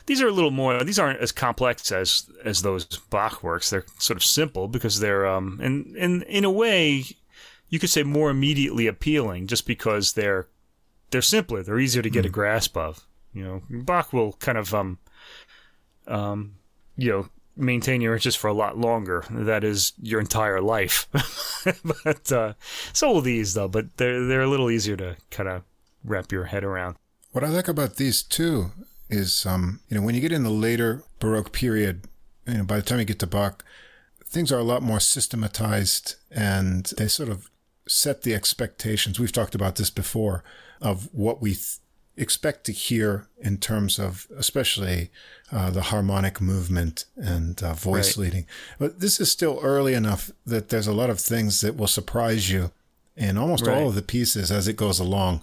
these 0.06 0.22
are 0.22 0.28
a 0.28 0.32
little 0.32 0.50
more. 0.50 0.82
These 0.82 0.98
aren't 0.98 1.20
as 1.20 1.32
complex 1.32 1.92
as 1.92 2.28
as 2.44 2.62
those 2.62 2.84
Bach 2.84 3.42
works. 3.42 3.70
They're 3.70 3.84
sort 3.98 4.16
of 4.16 4.24
simple 4.24 4.68
because 4.68 5.00
they're 5.00 5.26
um 5.26 5.60
and 5.62 5.96
and 5.96 6.22
in 6.24 6.44
a 6.44 6.50
way 6.50 7.04
you 7.68 7.78
could 7.78 7.90
say 7.90 8.02
more 8.02 8.30
immediately 8.30 8.86
appealing 8.86 9.46
just 9.46 9.66
because 9.66 10.12
they're 10.12 10.48
they're 11.10 11.22
simpler. 11.22 11.62
They're 11.62 11.78
easier 11.78 12.02
to 12.02 12.10
get 12.10 12.24
mm. 12.24 12.28
a 12.28 12.30
grasp 12.30 12.76
of. 12.76 13.06
You 13.32 13.44
know, 13.44 13.62
Bach 13.70 14.12
will 14.12 14.32
kind 14.34 14.58
of 14.58 14.74
um 14.74 14.98
um 16.06 16.56
you 16.96 17.10
know 17.10 17.28
maintain 17.56 18.00
your 18.00 18.14
interest 18.14 18.38
for 18.38 18.48
a 18.48 18.54
lot 18.54 18.78
longer. 18.78 19.24
That 19.30 19.64
is 19.64 19.92
your 20.00 20.20
entire 20.20 20.60
life. 20.60 21.08
but 22.04 22.30
uh, 22.30 22.52
so 22.92 23.12
will 23.12 23.20
these 23.20 23.54
though. 23.54 23.68
But 23.68 23.96
they're 23.96 24.26
they're 24.26 24.42
a 24.42 24.48
little 24.48 24.70
easier 24.70 24.96
to 24.96 25.16
kind 25.30 25.48
of 25.48 25.62
wrap 26.04 26.32
your 26.32 26.44
head 26.44 26.64
around. 26.64 26.96
What 27.32 27.44
I 27.44 27.48
like 27.48 27.68
about 27.68 27.96
these 27.96 28.22
too 28.22 28.72
is, 29.10 29.44
um, 29.44 29.80
you 29.88 29.96
know, 29.96 30.04
when 30.04 30.14
you 30.14 30.20
get 30.20 30.32
in 30.32 30.42
the 30.42 30.50
later 30.50 31.04
Baroque 31.18 31.52
period, 31.52 32.04
you 32.46 32.58
know, 32.58 32.64
by 32.64 32.76
the 32.76 32.82
time 32.82 32.98
you 32.98 33.04
get 33.04 33.18
to 33.20 33.26
Bach, 33.26 33.64
things 34.24 34.50
are 34.50 34.58
a 34.58 34.64
lot 34.64 34.82
more 34.82 35.00
systematized 35.00 36.16
and 36.30 36.86
they 36.96 37.08
sort 37.08 37.28
of 37.28 37.50
set 37.88 38.22
the 38.22 38.34
expectations. 38.34 39.18
We've 39.18 39.32
talked 39.32 39.54
about 39.54 39.76
this 39.76 39.90
before 39.90 40.42
of 40.80 41.08
what 41.12 41.40
we 41.40 41.54
th- 41.54 41.78
expect 42.16 42.64
to 42.64 42.72
hear 42.72 43.26
in 43.38 43.58
terms 43.58 43.98
of 43.98 44.26
especially 44.36 45.10
uh, 45.52 45.70
the 45.70 45.82
harmonic 45.82 46.40
movement 46.40 47.04
and 47.16 47.62
uh, 47.62 47.74
voice 47.74 48.16
right. 48.16 48.24
leading. 48.24 48.46
But 48.78 49.00
this 49.00 49.20
is 49.20 49.30
still 49.30 49.60
early 49.62 49.94
enough 49.94 50.30
that 50.46 50.70
there's 50.70 50.86
a 50.86 50.94
lot 50.94 51.10
of 51.10 51.20
things 51.20 51.60
that 51.60 51.76
will 51.76 51.86
surprise 51.86 52.50
you 52.50 52.72
in 53.16 53.36
almost 53.36 53.66
right. 53.66 53.76
all 53.76 53.88
of 53.88 53.94
the 53.94 54.02
pieces 54.02 54.50
as 54.50 54.66
it 54.68 54.76
goes 54.76 54.98
along. 54.98 55.42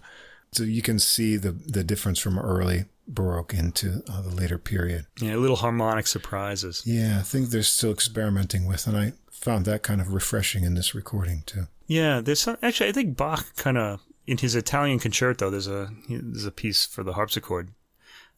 So 0.51 0.63
you 0.63 0.81
can 0.81 0.99
see 0.99 1.37
the 1.37 1.51
the 1.51 1.83
difference 1.83 2.19
from 2.19 2.37
early 2.37 2.85
Baroque 3.07 3.53
into 3.53 4.03
uh, 4.09 4.21
the 4.21 4.29
later 4.29 4.57
period. 4.57 5.05
Yeah, 5.19 5.35
little 5.35 5.57
harmonic 5.57 6.07
surprises. 6.07 6.83
Yeah, 6.85 7.19
I 7.19 7.23
think 7.23 7.49
they're 7.49 7.63
still 7.63 7.91
experimenting 7.91 8.65
with, 8.65 8.87
and 8.87 8.97
I 8.97 9.13
found 9.29 9.65
that 9.65 9.83
kind 9.83 9.99
of 9.99 10.13
refreshing 10.13 10.63
in 10.63 10.75
this 10.75 10.95
recording 10.95 11.43
too. 11.45 11.67
Yeah, 11.87 12.21
there's 12.21 12.41
some, 12.41 12.57
actually 12.61 12.89
I 12.89 12.93
think 12.93 13.17
Bach 13.17 13.55
kind 13.55 13.77
of 13.77 14.01
in 14.25 14.37
his 14.37 14.55
Italian 14.55 14.99
concerto. 14.99 15.49
There's 15.49 15.67
a 15.67 15.89
there's 16.09 16.45
a 16.45 16.51
piece 16.51 16.85
for 16.85 17.03
the 17.03 17.13
harpsichord. 17.13 17.69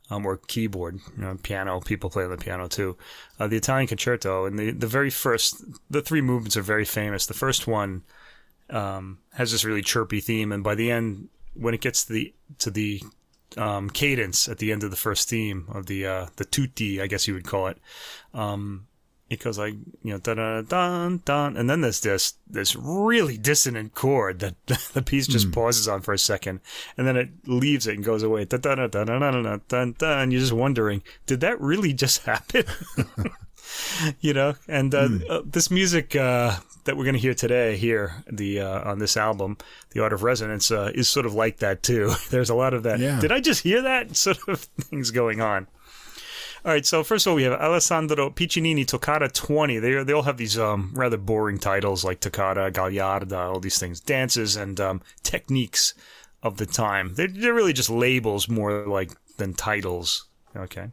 Um, 0.07 0.23
or 0.23 0.37
keyboard, 0.37 0.99
you 1.17 1.23
know, 1.23 1.35
piano. 1.41 1.79
People 1.79 2.11
play 2.11 2.25
on 2.25 2.29
the 2.29 2.37
piano 2.37 2.67
too. 2.67 2.95
Uh, 3.39 3.47
the 3.47 3.57
Italian 3.57 3.87
concerto 3.87 4.45
and 4.45 4.59
the 4.59 4.69
the 4.69 4.85
very 4.85 5.09
first, 5.09 5.63
the 5.89 6.03
three 6.03 6.21
movements 6.21 6.55
are 6.55 6.61
very 6.61 6.85
famous. 6.85 7.25
The 7.25 7.33
first 7.33 7.65
one 7.65 8.03
um, 8.69 9.17
has 9.33 9.51
this 9.51 9.65
really 9.65 9.81
chirpy 9.81 10.19
theme, 10.19 10.51
and 10.51 10.63
by 10.63 10.75
the 10.75 10.91
end, 10.91 11.29
when 11.55 11.73
it 11.73 11.81
gets 11.81 12.05
to 12.05 12.13
the 12.13 12.33
to 12.59 12.69
the 12.69 13.01
um, 13.57 13.89
cadence 13.89 14.47
at 14.47 14.59
the 14.59 14.71
end 14.71 14.83
of 14.83 14.91
the 14.91 14.95
first 14.95 15.29
theme 15.29 15.65
of 15.73 15.87
the 15.87 16.05
uh, 16.05 16.27
the 16.35 16.45
tutti, 16.45 17.01
I 17.01 17.07
guess 17.07 17.27
you 17.27 17.33
would 17.33 17.47
call 17.47 17.67
it. 17.67 17.79
Um, 18.33 18.87
it 19.29 19.39
goes 19.39 19.57
like 19.57 19.73
you 20.03 20.11
know 20.11 20.19
da 20.19 20.35
da 20.35 20.61
dun 20.61 21.21
dun, 21.25 21.57
and 21.57 21.69
then 21.69 21.81
there's 21.81 22.01
this 22.01 22.35
this 22.47 22.75
really 22.75 23.37
dissonant 23.37 23.95
chord 23.95 24.39
that 24.39 24.55
the 24.93 25.01
piece 25.01 25.27
just 25.27 25.49
mm. 25.49 25.53
pauses 25.53 25.87
on 25.87 26.01
for 26.01 26.13
a 26.13 26.19
second, 26.19 26.59
and 26.97 27.07
then 27.07 27.17
it 27.17 27.29
leaves 27.47 27.87
it 27.87 27.95
and 27.95 28.03
goes 28.03 28.23
away. 28.23 28.45
Da 28.45 28.57
da 28.57 28.75
da 28.75 28.87
da 28.87 29.03
da 29.03 29.57
da 29.67 29.85
da, 29.85 30.21
and 30.21 30.31
you're 30.31 30.41
just 30.41 30.53
wondering, 30.53 31.01
did 31.25 31.39
that 31.41 31.59
really 31.59 31.93
just 31.93 32.23
happen? 32.25 32.65
you 34.21 34.33
know, 34.33 34.53
and 34.67 34.93
uh, 34.93 35.07
mm. 35.07 35.29
uh, 35.29 35.41
this 35.45 35.71
music 35.71 36.15
uh, 36.15 36.55
that 36.83 36.95
we're 36.95 37.03
going 37.03 37.15
to 37.15 37.19
hear 37.19 37.33
today 37.33 37.77
here 37.77 38.23
the 38.31 38.61
uh, 38.61 38.89
on 38.89 38.99
this 38.99 39.17
album, 39.17 39.57
"The 39.91 40.01
Art 40.01 40.13
of 40.13 40.23
Resonance," 40.23 40.69
uh, 40.69 40.91
is 40.93 41.09
sort 41.09 41.25
of 41.25 41.33
like 41.33 41.57
that 41.57 41.83
too. 41.83 42.13
There's 42.29 42.49
a 42.49 42.55
lot 42.55 42.73
of 42.73 42.83
that. 42.83 42.99
Yeah. 42.99 43.19
Did 43.19 43.31
I 43.31 43.39
just 43.39 43.63
hear 43.63 43.81
that 43.81 44.15
sort 44.15 44.37
of 44.47 44.59
things 44.59 45.11
going 45.11 45.41
on? 45.41 45.67
All 46.65 46.71
right, 46.71 46.83
so 46.83 47.03
first 47.03 47.27
of 47.27 47.29
all, 47.29 47.35
we 47.35 47.43
have 47.43 47.53
Alessandro 47.53 48.31
Piccinini 48.31 48.87
Toccata 48.87 49.29
20. 49.29 49.77
They 49.77 50.03
they 50.03 50.13
all 50.13 50.23
have 50.23 50.37
these 50.37 50.57
um, 50.57 50.89
rather 50.95 51.15
boring 51.15 51.59
titles 51.59 52.03
like 52.03 52.21
Toccata, 52.21 52.71
Gagliarda, 52.71 53.37
all 53.37 53.59
these 53.59 53.77
things, 53.77 53.99
dances 53.99 54.55
and 54.55 54.81
um, 54.81 55.01
techniques 55.21 55.93
of 56.41 56.57
the 56.57 56.65
time. 56.65 57.13
They're, 57.13 57.27
they're 57.27 57.53
really 57.53 57.71
just 57.71 57.91
labels 57.91 58.49
more 58.49 58.87
like 58.87 59.11
than 59.37 59.53
titles. 59.53 60.25
Okay. 60.55 60.89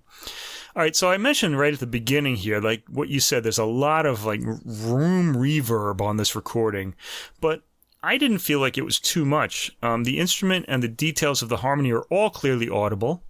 All 0.76 0.82
right, 0.82 0.94
so 0.94 1.10
I 1.10 1.16
mentioned 1.16 1.58
right 1.58 1.72
at 1.72 1.80
the 1.80 1.86
beginning 1.86 2.36
here, 2.36 2.60
like 2.60 2.82
what 2.90 3.08
you 3.08 3.18
said, 3.18 3.42
there's 3.42 3.56
a 3.56 3.64
lot 3.64 4.04
of 4.04 4.26
like 4.26 4.42
room 4.42 5.34
reverb 5.34 6.02
on 6.02 6.18
this 6.18 6.36
recording, 6.36 6.94
but 7.40 7.62
I 8.02 8.18
didn't 8.18 8.38
feel 8.38 8.60
like 8.60 8.76
it 8.76 8.84
was 8.84 9.00
too 9.00 9.24
much. 9.24 9.74
Um, 9.82 10.04
the 10.04 10.18
instrument 10.18 10.66
and 10.68 10.82
the 10.82 10.88
details 10.88 11.40
of 11.40 11.48
the 11.48 11.58
harmony 11.58 11.92
are 11.92 12.02
all 12.10 12.28
clearly 12.28 12.68
audible, 12.68 13.22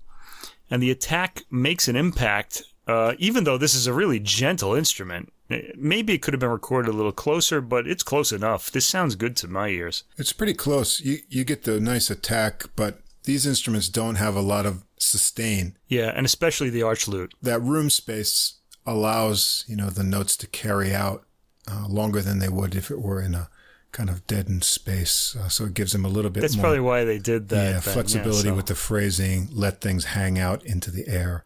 and 0.73 0.83
the 0.83 0.91
attack 0.91 1.43
makes 1.51 1.87
an 1.87 1.97
impact, 1.97 2.63
uh, 2.87 3.13
even 3.19 3.45
though 3.45 3.59
this 3.59 3.75
is 3.75 3.87
a 3.87 3.93
really 3.93 4.19
gentle 4.19 4.75
instrument. 4.75 5.31
Maybe 5.77 6.15
it 6.15 6.23
could 6.23 6.33
have 6.33 6.41
been 6.41 6.49
recorded 6.49 6.89
a 6.89 6.97
little 6.97 7.13
closer, 7.13 7.61
but 7.61 7.87
it's 7.87 8.03
close 8.03 8.33
enough. 8.33 8.71
This 8.71 8.87
sounds 8.87 9.15
good 9.15 9.37
to 9.37 9.49
my 9.49 9.69
ears. 9.69 10.05
It's 10.17 10.33
pretty 10.33 10.55
close. 10.55 10.99
You 10.99 11.19
you 11.29 11.45
get 11.45 11.65
the 11.65 11.79
nice 11.79 12.09
attack, 12.09 12.65
but 12.75 13.03
these 13.25 13.47
instruments 13.47 13.91
don't 13.91 14.15
have 14.15 14.35
a 14.35 14.41
lot 14.41 14.65
of 14.65 14.83
sustain. 14.97 15.77
Yeah, 15.89 16.11
and 16.17 16.25
especially 16.25 16.71
the 16.71 16.83
arch 16.83 17.07
lute. 17.07 17.35
That 17.43 17.61
room 17.61 17.91
space 17.91 18.55
allows, 18.87 19.67
you 19.69 19.77
know, 19.77 19.91
the 19.91 20.03
notes 20.03 20.39
to 20.39 20.47
carry 20.47 20.95
out 20.95 21.27
uh, 21.71 21.87
longer 21.87 22.23
than 22.23 22.39
they 22.39 22.49
would 22.49 22.75
if 22.75 22.91
it 22.91 23.03
were 23.03 23.21
in 23.21 23.35
a 23.35 23.51
kind 23.93 24.11
of 24.11 24.27
deadened 24.27 24.65
space. 24.65 25.37
Uh, 25.37 25.49
so 25.49 25.65
it 25.65 25.75
gives 25.75 25.93
them 25.93 26.05
a 26.05 26.09
little 26.09 26.31
bit 26.31 26.41
That's 26.41 26.57
more, 26.57 26.65
probably 26.65 26.81
why 26.81 27.05
they 27.05 27.19
did 27.19 27.49
that. 27.51 27.71
Yeah, 27.71 27.81
flexibility 27.81 28.49
yeah, 28.49 28.53
so. 28.53 28.57
with 28.57 28.67
the 28.67 28.75
phrasing, 28.75 29.49
let 29.53 29.81
things 29.81 30.07
hang 30.07 30.39
out 30.39 30.65
into 30.65 30.91
the 30.91 31.07
air. 31.07 31.45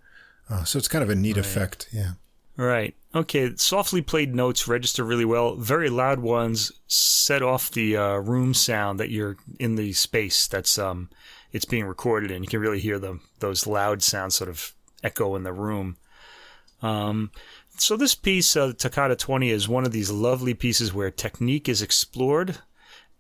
Uh, 0.49 0.65
so 0.65 0.79
it's 0.79 0.89
kind 0.89 1.03
of 1.03 1.11
a 1.11 1.15
neat 1.15 1.37
right. 1.37 1.45
effect. 1.45 1.89
Yeah. 1.93 2.13
Right. 2.57 2.95
Okay. 3.15 3.55
Softly 3.57 4.01
played 4.01 4.35
notes 4.35 4.67
register 4.67 5.05
really 5.05 5.25
well. 5.25 5.57
Very 5.57 5.91
loud 5.91 6.21
ones 6.21 6.73
set 6.87 7.43
off 7.43 7.71
the 7.71 7.97
uh, 7.97 8.17
room 8.17 8.55
sound 8.55 8.99
that 9.01 9.11
you're 9.11 9.37
in 9.59 9.75
the 9.75 9.93
space 9.93 10.47
that's 10.47 10.79
um 10.79 11.11
it's 11.53 11.65
being 11.65 11.85
recorded 11.85 12.31
in. 12.31 12.43
You 12.43 12.49
can 12.49 12.61
really 12.61 12.81
hear 12.81 12.99
them 12.99 13.23
those 13.41 13.67
loud 13.67 14.03
sounds 14.03 14.35
sort 14.35 14.49
of 14.49 14.73
echo 15.03 15.37
in 15.37 15.43
the 15.43 15.53
room. 15.53 15.97
Um, 16.83 17.31
so 17.79 17.97
this 17.97 18.15
piece, 18.15 18.57
uh, 18.57 18.73
Toccata 18.77 19.17
20, 19.17 19.51
is 19.51 19.69
one 19.69 19.85
of 19.85 19.93
these 19.93 20.11
lovely 20.11 20.55
pieces 20.55 20.93
where 20.93 21.11
technique 21.11 21.69
is 21.69 21.83
explored, 21.83 22.59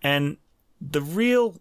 and 0.02 0.36
the 0.80 1.02
real 1.02 1.60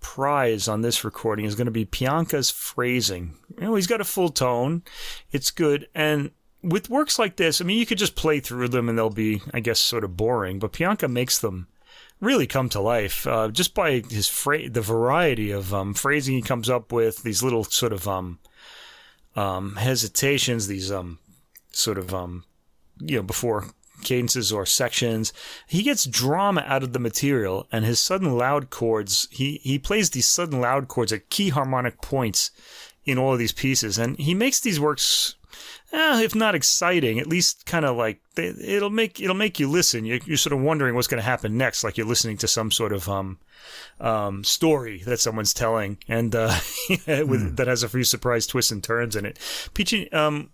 prize 0.00 0.66
on 0.66 0.80
this 0.80 1.04
recording 1.04 1.44
is 1.44 1.54
going 1.54 1.66
to 1.66 1.70
be 1.70 1.84
Pianca's 1.84 2.50
phrasing. 2.50 3.34
You 3.58 3.66
know, 3.66 3.74
he's 3.74 3.86
got 3.86 4.00
a 4.00 4.04
full 4.04 4.30
tone, 4.30 4.82
it's 5.30 5.50
good, 5.50 5.88
and 5.94 6.30
with 6.62 6.90
works 6.90 7.18
like 7.18 7.36
this, 7.36 7.60
I 7.60 7.64
mean, 7.64 7.78
you 7.78 7.86
could 7.86 7.98
just 7.98 8.16
play 8.16 8.40
through 8.40 8.68
them 8.68 8.88
and 8.88 8.98
they'll 8.98 9.10
be, 9.10 9.42
I 9.54 9.60
guess, 9.60 9.80
sort 9.80 10.04
of 10.04 10.16
boring, 10.16 10.58
but 10.58 10.72
Pianca 10.72 11.08
makes 11.08 11.38
them 11.38 11.68
really 12.20 12.46
come 12.46 12.68
to 12.68 12.80
life 12.80 13.26
uh, 13.26 13.48
just 13.48 13.74
by 13.74 14.02
his 14.10 14.28
fra- 14.28 14.68
the 14.68 14.82
variety 14.82 15.50
of 15.50 15.72
um, 15.72 15.94
phrasing 15.94 16.34
he 16.34 16.42
comes 16.42 16.68
up 16.68 16.92
with, 16.92 17.22
these 17.22 17.42
little 17.42 17.64
sort 17.64 17.92
of 17.92 18.06
um, 18.06 18.38
um, 19.36 19.76
hesitations, 19.76 20.66
these 20.66 20.92
um, 20.92 21.18
sort 21.70 21.98
of 21.98 22.14
um, 22.14 22.44
you 22.98 23.16
know 23.16 23.22
before 23.22 23.66
cadences 24.02 24.50
or 24.50 24.64
sections. 24.64 25.32
He 25.66 25.82
gets 25.82 26.04
drama 26.04 26.64
out 26.66 26.82
of 26.82 26.92
the 26.92 26.98
material, 26.98 27.66
and 27.70 27.84
his 27.84 28.00
sudden 28.00 28.36
loud 28.36 28.70
chords. 28.70 29.28
He 29.30 29.60
he 29.62 29.78
plays 29.78 30.10
these 30.10 30.26
sudden 30.26 30.60
loud 30.60 30.88
chords 30.88 31.12
at 31.12 31.30
key 31.30 31.50
harmonic 31.50 32.00
points 32.00 32.50
in 33.04 33.18
all 33.18 33.32
of 33.32 33.38
these 33.38 33.52
pieces, 33.52 33.98
and 33.98 34.18
he 34.18 34.34
makes 34.34 34.60
these 34.60 34.80
works 34.80 35.36
eh, 35.92 36.22
if 36.22 36.34
not 36.34 36.54
exciting, 36.54 37.18
at 37.18 37.26
least 37.26 37.66
kind 37.66 37.84
of 37.84 37.96
like 37.96 38.20
it'll 38.36 38.90
make 38.90 39.20
it'll 39.20 39.34
make 39.34 39.58
you 39.58 39.68
listen. 39.68 40.04
You're, 40.04 40.20
you're 40.24 40.36
sort 40.36 40.52
of 40.52 40.60
wondering 40.60 40.94
what's 40.94 41.08
going 41.08 41.20
to 41.20 41.28
happen 41.28 41.56
next, 41.56 41.84
like 41.84 41.96
you're 41.96 42.06
listening 42.06 42.36
to 42.38 42.48
some 42.48 42.70
sort 42.70 42.92
of 42.92 43.08
um, 43.08 43.38
um, 44.00 44.44
story 44.44 45.02
that 45.06 45.20
someone's 45.20 45.54
telling, 45.54 45.98
and 46.08 46.34
uh, 46.34 46.58
with, 46.88 47.06
mm. 47.08 47.56
that 47.56 47.66
has 47.66 47.82
a 47.82 47.88
few 47.88 48.04
surprise 48.04 48.46
twists 48.46 48.72
and 48.72 48.82
turns 48.82 49.16
in 49.16 49.24
it. 49.26 49.38
Pichi, 49.74 50.12
um, 50.14 50.50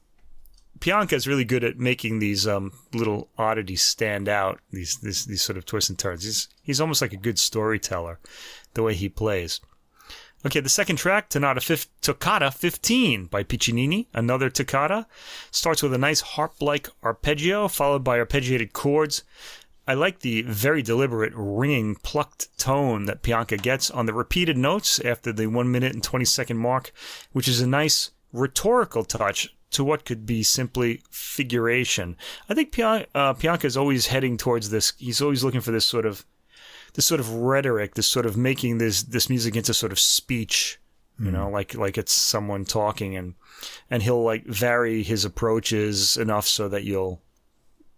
Pianca 0.80 1.14
is 1.14 1.26
really 1.26 1.44
good 1.44 1.64
at 1.64 1.78
making 1.78 2.18
these 2.18 2.46
um, 2.46 2.72
little 2.92 3.28
oddities 3.38 3.82
stand 3.82 4.28
out. 4.28 4.60
These, 4.70 4.98
these 4.98 5.24
these 5.24 5.42
sort 5.42 5.56
of 5.56 5.64
twists 5.64 5.90
and 5.90 5.98
turns. 5.98 6.24
He's 6.24 6.48
he's 6.62 6.80
almost 6.80 7.02
like 7.02 7.12
a 7.12 7.18
good 7.18 7.38
storyteller, 7.38 8.18
the 8.74 8.82
way 8.82 8.94
he 8.94 9.08
plays. 9.08 9.60
Okay, 10.44 10.60
the 10.60 10.68
second 10.68 10.96
track, 10.96 11.28
Tonata 11.28 11.60
fif- 11.60 11.88
Toccata 12.02 12.52
15 12.52 13.26
by 13.26 13.42
Piccinini, 13.42 14.06
another 14.12 14.50
toccata. 14.50 15.06
Starts 15.50 15.82
with 15.82 15.94
a 15.94 15.98
nice 15.98 16.20
harp 16.20 16.60
like 16.60 16.88
arpeggio, 17.02 17.68
followed 17.68 18.04
by 18.04 18.18
arpeggiated 18.18 18.72
chords. 18.72 19.24
I 19.88 19.94
like 19.94 20.20
the 20.20 20.42
very 20.42 20.82
deliberate, 20.82 21.32
ringing, 21.34 21.96
plucked 21.96 22.56
tone 22.58 23.06
that 23.06 23.22
Pianca 23.22 23.56
gets 23.56 23.90
on 23.90 24.06
the 24.06 24.12
repeated 24.12 24.56
notes 24.56 25.00
after 25.00 25.32
the 25.32 25.46
1 25.46 25.70
minute 25.70 25.94
and 25.94 26.02
20 26.02 26.24
second 26.24 26.58
mark, 26.58 26.92
which 27.32 27.48
is 27.48 27.60
a 27.60 27.66
nice 27.66 28.10
rhetorical 28.32 29.04
touch 29.04 29.55
to 29.76 29.84
what 29.84 30.06
could 30.06 30.24
be 30.24 30.42
simply 30.42 31.02
figuration. 31.10 32.16
I 32.48 32.54
think 32.54 32.72
Pian- 32.72 33.06
uh, 33.14 33.34
Pianca 33.34 33.66
is 33.66 33.76
always 33.76 34.06
heading 34.06 34.36
towards 34.38 34.70
this. 34.70 34.94
He's 34.98 35.20
always 35.20 35.44
looking 35.44 35.60
for 35.60 35.70
this 35.70 35.86
sort 35.86 36.06
of 36.06 36.24
this 36.94 37.04
sort 37.04 37.20
of 37.20 37.30
rhetoric, 37.30 37.94
this 37.94 38.06
sort 38.06 38.24
of 38.24 38.38
making 38.38 38.78
this 38.78 39.02
this 39.02 39.28
music 39.28 39.54
into 39.54 39.74
sort 39.74 39.92
of 39.92 40.00
speech, 40.00 40.80
you 41.18 41.30
know, 41.30 41.50
like 41.50 41.74
like 41.74 41.98
it's 41.98 42.12
someone 42.12 42.64
talking, 42.64 43.16
and 43.16 43.34
and 43.90 44.02
he'll 44.02 44.24
like 44.24 44.46
vary 44.46 45.02
his 45.02 45.24
approaches 45.24 46.16
enough 46.16 46.46
so 46.46 46.68
that 46.68 46.84
you'll. 46.84 47.20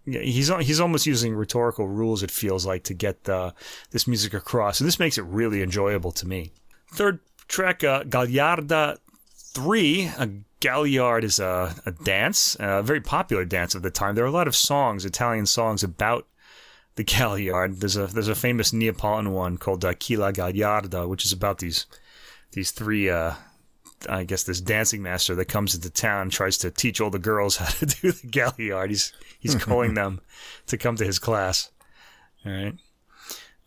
Yeah, 0.04 0.20
he's 0.20 0.48
he's 0.48 0.80
almost 0.80 1.06
using 1.06 1.34
rhetorical 1.34 1.86
rules. 1.86 2.22
It 2.22 2.30
feels 2.30 2.66
like 2.66 2.82
to 2.84 2.94
get 2.94 3.24
the, 3.24 3.54
this 3.90 4.06
music 4.08 4.34
across, 4.34 4.80
and 4.80 4.88
this 4.88 4.98
makes 4.98 5.18
it 5.18 5.24
really 5.24 5.62
enjoyable 5.62 6.12
to 6.12 6.26
me. 6.26 6.50
Third 6.92 7.20
track, 7.46 7.84
uh, 7.84 8.04
Gagliarda 8.04 8.98
three. 9.36 10.06
A 10.18 10.28
Galliard 10.60 11.24
is 11.24 11.38
a, 11.38 11.74
a 11.86 11.92
dance, 11.92 12.56
a 12.58 12.82
very 12.82 13.00
popular 13.00 13.44
dance 13.44 13.74
of 13.74 13.82
the 13.82 13.90
time. 13.90 14.14
There 14.14 14.24
are 14.24 14.28
a 14.28 14.32
lot 14.32 14.48
of 14.48 14.56
songs, 14.56 15.04
Italian 15.04 15.46
songs 15.46 15.84
about 15.84 16.26
the 16.96 17.04
Galliard. 17.04 17.80
There's 17.80 17.96
a 17.96 18.06
there's 18.06 18.28
a 18.28 18.34
famous 18.34 18.72
Neapolitan 18.72 19.32
one 19.32 19.56
called 19.56 19.84
uh, 19.84 19.94
Chi 19.94 20.16
la 20.16 20.32
Gagliarda, 20.32 21.08
which 21.08 21.24
is 21.24 21.32
about 21.32 21.58
these 21.58 21.86
these 22.52 22.72
three. 22.72 23.08
Uh, 23.08 23.34
I 24.08 24.22
guess 24.22 24.44
this 24.44 24.60
dancing 24.60 25.02
master 25.02 25.34
that 25.34 25.46
comes 25.46 25.74
into 25.74 25.90
town 25.90 26.22
and 26.22 26.32
tries 26.32 26.56
to 26.58 26.70
teach 26.70 27.00
all 27.00 27.10
the 27.10 27.18
girls 27.18 27.56
how 27.58 27.66
to 27.66 27.86
do 27.86 28.12
the 28.12 28.26
Galliard. 28.26 28.90
He's 28.90 29.12
he's 29.38 29.54
calling 29.54 29.94
them 29.94 30.20
to 30.66 30.76
come 30.76 30.96
to 30.96 31.04
his 31.04 31.18
class. 31.18 31.70
All 32.44 32.52
right. 32.52 32.74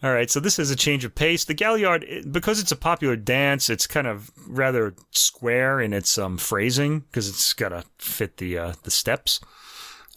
All 0.03 0.11
right, 0.11 0.31
so 0.31 0.39
this 0.39 0.57
is 0.57 0.71
a 0.71 0.75
change 0.75 1.05
of 1.05 1.13
pace. 1.13 1.45
The 1.45 1.53
Galliard, 1.53 2.25
because 2.31 2.59
it's 2.59 2.71
a 2.71 2.75
popular 2.75 3.15
dance, 3.15 3.69
it's 3.69 3.85
kind 3.85 4.07
of 4.07 4.31
rather 4.47 4.95
square 5.11 5.79
in 5.79 5.93
its 5.93 6.17
um, 6.17 6.39
phrasing 6.39 7.01
because 7.01 7.29
it's 7.29 7.53
got 7.53 7.69
to 7.69 7.83
fit 7.99 8.37
the 8.37 8.57
uh, 8.57 8.73
the 8.81 8.89
steps. 8.89 9.39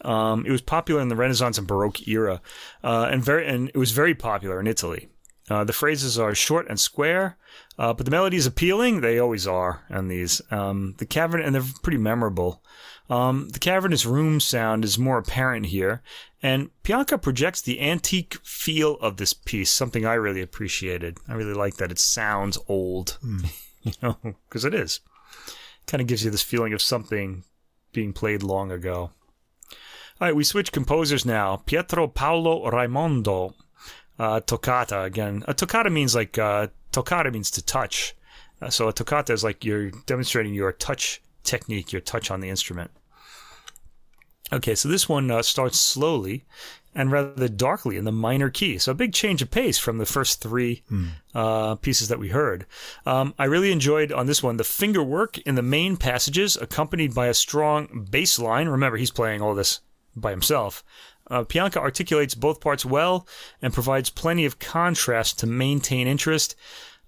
Um, 0.03 0.47
it 0.47 0.51
was 0.51 0.63
popular 0.63 1.03
in 1.03 1.09
the 1.09 1.17
Renaissance 1.17 1.59
and 1.59 1.67
Baroque 1.67 2.09
era, 2.09 2.41
uh, 2.83 3.09
and 3.11 3.23
very 3.23 3.47
and 3.47 3.69
it 3.69 3.77
was 3.77 3.93
very 3.93 4.15
popular 4.15 4.59
in 4.59 4.67
Italy. 4.67 5.09
Uh, 5.51 5.65
the 5.65 5.75
phrases 5.75 6.19
are 6.19 6.35
short 6.35 6.67
and 6.71 6.81
square, 6.81 7.37
uh, 7.79 7.93
but 7.93 8.05
the 8.07 8.11
melody 8.11 8.37
is 8.37 8.47
appealing. 8.47 9.01
They 9.01 9.19
always 9.19 9.47
are 9.47 9.85
on 9.91 10.09
these. 10.09 10.41
Um, 10.51 10.95
the 10.99 11.07
cavern 11.07 11.43
and 11.43 11.55
they're 11.55 11.65
pretty 11.83 11.99
memorable. 11.99 12.63
Um, 13.11 13.51
the 13.51 13.59
cavernous 13.59 14.07
room 14.07 14.41
sound 14.41 14.85
is 14.85 14.99
more 14.99 15.19
apparent 15.19 15.67
here, 15.67 16.03
and 16.43 16.71
Pianca 16.83 17.19
projects 17.19 17.61
the 17.61 17.81
antique 17.81 18.35
feel 18.43 18.95
of 18.97 19.19
this 19.19 19.35
piece, 19.35 19.71
something 19.71 20.07
I 20.07 20.15
really 20.15 20.41
appreciated. 20.41 21.19
I 21.29 21.35
really 21.35 21.53
like 21.53 21.77
that 21.77 21.91
it 21.91 21.99
sounds 21.99 22.59
old, 22.67 23.19
you 23.83 23.93
know, 24.03 24.17
because 24.49 24.65
it 24.65 24.73
is. 24.73 25.01
Kind 25.87 26.01
of 26.01 26.07
gives 26.07 26.25
you 26.25 26.31
this 26.31 26.43
feeling 26.43 26.73
of 26.73 26.81
something 26.81 27.45
being 27.93 28.15
played 28.15 28.43
long 28.43 28.73
ago. 28.73 29.11
All 30.21 30.29
right, 30.29 30.37
we 30.37 30.45
switch 30.45 30.73
composers 30.73 31.27
now. 31.27 31.57
Pietro 31.57 32.09
Paolo 32.09 32.71
Raimondo, 32.71 33.55
uh, 34.19 34.41
toccata 34.41 35.03
again. 35.03 35.45
A 35.47 35.53
toccata 35.53 35.91
means 35.91 36.15
like 36.15 36.39
uh, 36.39 36.69
toccata 36.95 37.31
means 37.31 37.51
to 37.53 37.65
touch. 37.65 38.15
Uh, 38.63 38.71
so 38.71 38.89
a 38.89 38.93
toccata 38.93 39.33
is 39.33 39.45
like 39.45 39.65
you're 39.65 39.91
demonstrating 40.07 40.55
your 40.55 40.73
touch 40.73 41.21
technique, 41.43 41.93
your 41.93 42.01
touch 42.01 42.31
on 42.31 42.41
the 42.41 42.49
instrument. 42.49 42.91
Okay, 44.53 44.75
so 44.75 44.89
this 44.89 45.09
one 45.09 45.31
uh, 45.31 45.43
starts 45.43 45.81
slowly 45.81 46.45
and 46.95 47.11
rather 47.11 47.49
darkly 47.49 47.97
in 47.97 48.05
the 48.05 48.13
minor 48.13 48.51
key. 48.51 48.79
So 48.79 48.93
a 48.93 48.95
big 48.95 49.13
change 49.13 49.43
of 49.43 49.51
pace 49.51 49.79
from 49.79 49.99
the 49.99 50.07
first 50.07 50.41
three 50.41 50.85
uh, 51.35 51.75
pieces 51.77 52.09
that 52.09 52.21
we 52.21 52.29
heard. 52.29 52.67
Um, 53.05 53.35
I 53.37 53.47
really 53.47 53.73
enjoyed 53.73 54.13
on 54.13 54.27
this 54.27 54.43
one 54.43 54.59
the 54.59 54.65
finger 54.65 55.03
work 55.03 55.39
in 55.39 55.57
the 55.57 55.63
main 55.63 55.97
passages, 55.97 56.57
accompanied 56.57 57.13
by 57.13 57.27
a 57.27 57.35
strong 57.35 58.07
bass 58.11 58.39
line. 58.39 58.69
Remember, 58.69 58.97
he's 58.97 59.11
playing 59.11 59.43
all 59.43 59.57
this 59.57 59.81
by 60.15 60.31
himself. 60.31 60.85
Uh, 61.31 61.45
Pianca 61.45 61.79
articulates 61.79 62.35
both 62.35 62.61
parts 62.61 62.85
well 62.85 63.27
and 63.63 63.73
provides 63.73 64.11
plenty 64.11 64.45
of 64.45 64.59
contrast 64.59 65.39
to 65.39 65.47
maintain 65.47 66.07
interest. 66.07 66.55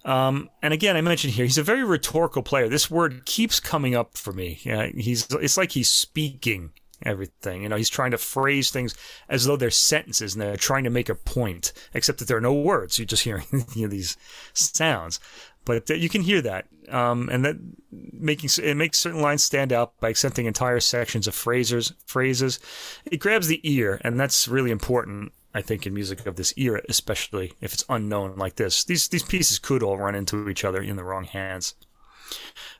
Um, 0.04 0.50
and 0.62 0.72
again, 0.72 0.96
I 0.96 1.00
mentioned 1.00 1.34
here, 1.34 1.44
he's 1.44 1.58
a 1.58 1.62
very 1.62 1.84
rhetorical 1.84 2.42
player. 2.42 2.68
This 2.68 2.90
word 2.90 3.26
keeps 3.26 3.60
coming 3.60 3.94
up 3.94 4.16
for 4.16 4.32
me. 4.32 4.60
Yeah, 4.62 4.86
he's 4.86 5.26
it's 5.32 5.56
like 5.56 5.72
he's 5.72 5.90
speaking 5.90 6.70
everything. 7.02 7.62
You 7.62 7.68
know, 7.68 7.76
he's 7.76 7.90
trying 7.90 8.12
to 8.12 8.18
phrase 8.18 8.70
things 8.70 8.94
as 9.28 9.44
though 9.44 9.56
they're 9.56 9.70
sentences 9.70 10.34
and 10.34 10.42
they're 10.42 10.56
trying 10.56 10.84
to 10.84 10.90
make 10.90 11.08
a 11.08 11.14
point, 11.14 11.72
except 11.92 12.18
that 12.20 12.28
there 12.28 12.36
are 12.36 12.42
no 12.42 12.54
words. 12.54 12.98
You're 12.98 13.06
just 13.06 13.24
hearing 13.24 13.46
you 13.74 13.82
know, 13.82 13.88
these 13.88 14.16
sounds. 14.52 15.20
But 15.66 15.90
you 15.90 16.08
can 16.08 16.22
hear 16.22 16.40
that, 16.42 16.66
um, 16.88 17.28
and 17.28 17.44
that 17.44 17.56
making 17.90 18.48
it 18.62 18.76
makes 18.76 18.98
certain 18.98 19.20
lines 19.20 19.42
stand 19.42 19.72
out 19.72 19.98
by 20.00 20.10
accenting 20.10 20.46
entire 20.46 20.80
sections 20.80 21.26
of 21.26 21.34
phrases. 21.34 21.92
Phrases, 22.06 22.60
it 23.04 23.18
grabs 23.18 23.48
the 23.48 23.60
ear, 23.62 24.00
and 24.02 24.18
that's 24.18 24.48
really 24.48 24.70
important. 24.70 25.32
I 25.52 25.62
think 25.62 25.86
in 25.86 25.92
music 25.94 26.24
of 26.26 26.36
this 26.36 26.54
era, 26.56 26.82
especially 26.88 27.54
if 27.60 27.72
it's 27.72 27.84
unknown 27.88 28.36
like 28.36 28.56
this, 28.56 28.84
these 28.84 29.08
these 29.08 29.24
pieces 29.24 29.58
could 29.58 29.82
all 29.82 29.98
run 29.98 30.14
into 30.14 30.48
each 30.48 30.64
other 30.64 30.80
in 30.80 30.96
the 30.96 31.04
wrong 31.04 31.24
hands. 31.24 31.74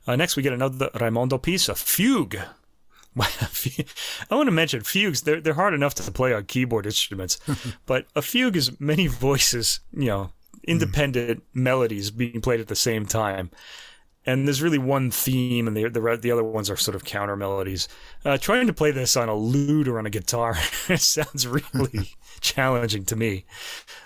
Uh, 0.07 0.15
next, 0.15 0.37
we 0.37 0.43
get 0.43 0.53
another 0.53 0.91
Raimondo 1.01 1.39
piece, 1.39 1.69
a 1.69 1.75
fugue. 1.75 2.37
I 3.19 4.35
want 4.35 4.47
to 4.47 4.53
mention 4.53 4.83
fugues. 4.83 5.23
They're 5.23 5.41
they're 5.41 5.55
hard 5.55 5.75
enough 5.75 5.95
to 5.95 6.13
play 6.13 6.33
on 6.35 6.45
keyboard 6.45 6.87
instruments, 6.87 7.39
but 7.87 8.07
a 8.15 8.23
fugue 8.23 8.57
is 8.57 8.79
many 8.81 9.09
voices, 9.09 9.81
you 9.93 10.07
know, 10.07 10.31
independent 10.67 11.43
melodies 11.55 12.11
being 12.11 12.41
played 12.41 12.61
at 12.61 12.69
the 12.69 12.77
same 12.77 13.07
time. 13.07 13.51
And 14.29 14.45
there's 14.45 14.63
really 14.63 14.79
one 14.79 15.13
theme, 15.13 15.69
and 15.69 15.77
the 15.77 15.89
the, 15.89 16.19
the 16.21 16.33
other 16.33 16.43
ones 16.43 16.69
are 16.69 16.77
sort 16.77 16.97
of 16.97 17.05
counter 17.05 17.37
melodies. 17.37 17.87
Uh, 18.25 18.37
trying 18.37 18.67
to 18.67 18.73
play 18.73 18.91
this 18.91 19.17
on 19.17 19.29
a 19.29 19.37
lute 19.37 19.87
or 19.87 20.01
on 20.01 20.07
a 20.07 20.11
guitar 20.11 20.57
sounds 20.97 21.47
really 21.47 22.11
challenging 22.41 23.05
to 23.05 23.15
me. 23.15 23.45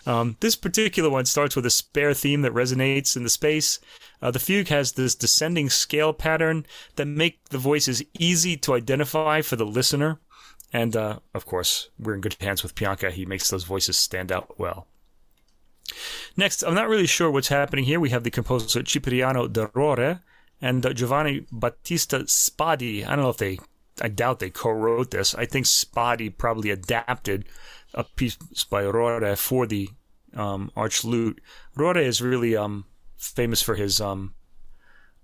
Um, 0.04 0.36
this 0.40 0.56
particular 0.56 1.08
one 1.08 1.24
starts 1.24 1.56
with 1.56 1.64
a 1.64 1.70
spare 1.70 2.12
theme 2.12 2.42
that 2.42 2.52
resonates 2.52 3.16
in 3.16 3.22
the 3.22 3.30
space. 3.30 3.80
Uh, 4.20 4.30
the 4.30 4.38
fugue 4.38 4.68
has 4.68 4.92
this 4.92 5.14
descending 5.14 5.70
scale 5.70 6.12
pattern 6.12 6.66
that 6.96 7.06
make 7.06 7.48
the 7.48 7.56
voices 7.56 8.02
easy 8.18 8.58
to 8.58 8.74
identify 8.74 9.40
for 9.40 9.56
the 9.56 9.64
listener. 9.64 10.20
And 10.70 10.94
uh, 10.94 11.20
of 11.34 11.46
course, 11.46 11.88
we're 11.98 12.14
in 12.14 12.20
good 12.20 12.36
hands 12.40 12.62
with 12.62 12.74
Pianca. 12.74 13.10
He 13.10 13.24
makes 13.24 13.48
those 13.48 13.64
voices 13.64 13.96
stand 13.96 14.30
out 14.30 14.58
well. 14.58 14.86
Next, 16.36 16.62
I'm 16.62 16.74
not 16.74 16.88
really 16.88 17.06
sure 17.06 17.30
what's 17.30 17.48
happening 17.48 17.84
here. 17.84 18.00
We 18.00 18.10
have 18.10 18.24
the 18.24 18.30
composer 18.30 18.82
Cipriano 18.82 19.48
de 19.48 19.70
Rore 19.74 20.20
and 20.60 20.94
Giovanni 20.94 21.46
Battista 21.50 22.20
Spadi. 22.20 23.06
I 23.06 23.10
don't 23.16 23.24
know 23.24 23.30
if 23.30 23.38
they, 23.38 23.58
I 24.00 24.08
doubt 24.08 24.38
they 24.38 24.50
co-wrote 24.50 25.10
this. 25.10 25.34
I 25.34 25.46
think 25.46 25.66
Spadi 25.66 26.36
probably 26.36 26.70
adapted 26.70 27.44
a 27.94 28.04
piece 28.04 28.36
by 28.70 28.84
Rore 28.84 29.36
for 29.36 29.66
the 29.66 29.88
um, 30.34 30.70
arch 30.76 31.04
lute. 31.04 31.40
Rore 31.74 31.98
is 31.98 32.22
really 32.22 32.56
um, 32.56 32.84
famous 33.16 33.62
for 33.62 33.74
his 33.74 34.00
um, 34.00 34.34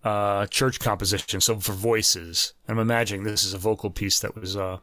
uh, 0.04 0.46
church 0.46 0.80
composition, 0.80 1.40
so 1.40 1.58
for 1.60 1.72
voices. 1.72 2.54
I'm 2.68 2.78
imagining 2.78 3.24
this 3.24 3.44
is 3.44 3.54
a 3.54 3.58
vocal 3.58 3.90
piece 3.90 4.20
that 4.20 4.36
was 4.36 4.56
uh, 4.56 4.78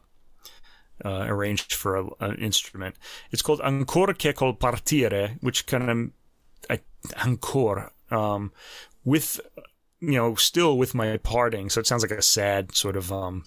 uh, 1.04 1.24
arranged 1.28 1.72
for 1.72 1.96
a, 1.96 2.06
an 2.20 2.36
instrument. 2.36 2.96
It's 3.30 3.42
called 3.42 3.60
Ancora 3.60 4.16
che 4.16 4.32
col 4.32 4.54
partire, 4.54 5.36
which 5.40 5.66
kind 5.66 5.90
of 5.90 6.10
I, 6.70 6.80
ancora 7.24 7.92
um, 8.10 8.52
with 9.04 9.40
you 10.00 10.12
know 10.12 10.34
still 10.34 10.76
with 10.76 10.94
my 10.94 11.16
parting. 11.18 11.70
So 11.70 11.80
it 11.80 11.86
sounds 11.86 12.02
like 12.02 12.10
a 12.10 12.22
sad 12.22 12.74
sort 12.74 12.96
of 12.96 13.12
um, 13.12 13.44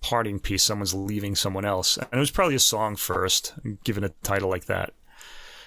parting 0.00 0.38
piece. 0.38 0.64
Someone's 0.64 0.94
leaving 0.94 1.34
someone 1.34 1.64
else, 1.64 1.96
and 1.96 2.08
it 2.12 2.18
was 2.18 2.30
probably 2.30 2.56
a 2.56 2.60
song 2.60 2.96
first, 2.96 3.54
given 3.84 4.04
a 4.04 4.10
title 4.22 4.50
like 4.50 4.66
that. 4.66 4.92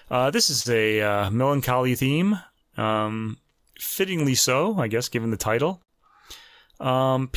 Uh, 0.09 0.29
this 0.29 0.49
is 0.49 0.67
a 0.69 1.01
uh, 1.01 1.29
melancholy 1.31 1.95
theme, 1.95 2.37
um, 2.75 3.37
fittingly 3.79 4.35
so, 4.35 4.77
I 4.77 4.87
guess, 4.87 5.07
given 5.07 5.31
the 5.31 5.37
title. 5.37 5.81
Um, 6.81 7.29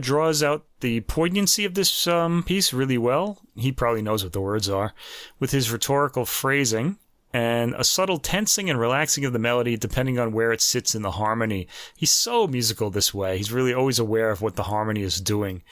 draws 0.00 0.42
out 0.42 0.64
the 0.80 1.00
poignancy 1.00 1.64
of 1.64 1.74
this 1.74 2.06
um, 2.06 2.44
piece 2.44 2.72
really 2.72 2.98
well. 2.98 3.42
He 3.56 3.72
probably 3.72 4.02
knows 4.02 4.22
what 4.22 4.32
the 4.32 4.40
words 4.40 4.68
are, 4.68 4.94
with 5.40 5.50
his 5.50 5.70
rhetorical 5.70 6.24
phrasing 6.24 6.98
and 7.32 7.74
a 7.74 7.84
subtle 7.84 8.18
tensing 8.18 8.70
and 8.70 8.80
relaxing 8.80 9.24
of 9.24 9.32
the 9.32 9.38
melody 9.38 9.76
depending 9.76 10.18
on 10.18 10.32
where 10.32 10.52
it 10.52 10.60
sits 10.60 10.94
in 10.94 11.02
the 11.02 11.10
harmony. 11.10 11.66
He's 11.96 12.10
so 12.10 12.46
musical 12.46 12.90
this 12.90 13.12
way. 13.12 13.36
He's 13.36 13.52
really 13.52 13.74
always 13.74 13.98
aware 13.98 14.30
of 14.30 14.40
what 14.40 14.56
the 14.56 14.62
harmony 14.64 15.02
is 15.02 15.20
doing. 15.20 15.62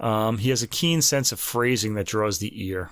Um, 0.00 0.38
he 0.38 0.50
has 0.50 0.62
a 0.62 0.66
keen 0.66 1.02
sense 1.02 1.30
of 1.30 1.38
phrasing 1.38 1.94
that 1.94 2.06
draws 2.06 2.38
the 2.38 2.66
ear. 2.66 2.90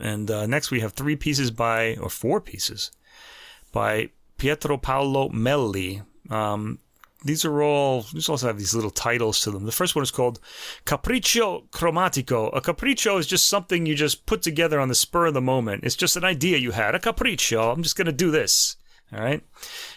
And 0.00 0.30
uh, 0.30 0.46
next 0.46 0.70
we 0.70 0.80
have 0.80 0.92
three 0.92 1.16
pieces 1.16 1.50
by, 1.50 1.96
or 1.96 2.08
four 2.08 2.40
pieces, 2.40 2.90
by 3.72 4.10
Pietro 4.38 4.78
Paolo 4.78 5.28
Melli. 5.28 6.02
Um, 6.30 6.78
these 7.24 7.44
are 7.44 7.62
all, 7.62 8.02
these 8.12 8.28
also 8.28 8.46
have 8.46 8.58
these 8.58 8.74
little 8.74 8.90
titles 8.90 9.40
to 9.40 9.50
them. 9.50 9.66
The 9.66 9.72
first 9.72 9.94
one 9.94 10.02
is 10.02 10.10
called 10.10 10.40
Capriccio 10.86 11.68
Cromatico. 11.70 12.50
A 12.56 12.60
capriccio 12.60 13.18
is 13.18 13.26
just 13.26 13.48
something 13.48 13.86
you 13.86 13.94
just 13.94 14.26
put 14.26 14.42
together 14.42 14.80
on 14.80 14.88
the 14.88 14.94
spur 14.94 15.26
of 15.26 15.34
the 15.34 15.40
moment. 15.40 15.84
It's 15.84 15.96
just 15.96 16.16
an 16.16 16.24
idea 16.24 16.58
you 16.58 16.70
had. 16.70 16.94
A 16.94 16.98
capriccio. 16.98 17.72
I'm 17.72 17.82
just 17.82 17.96
going 17.96 18.06
to 18.06 18.12
do 18.12 18.30
this. 18.30 18.76
All 19.12 19.20
right. 19.20 19.42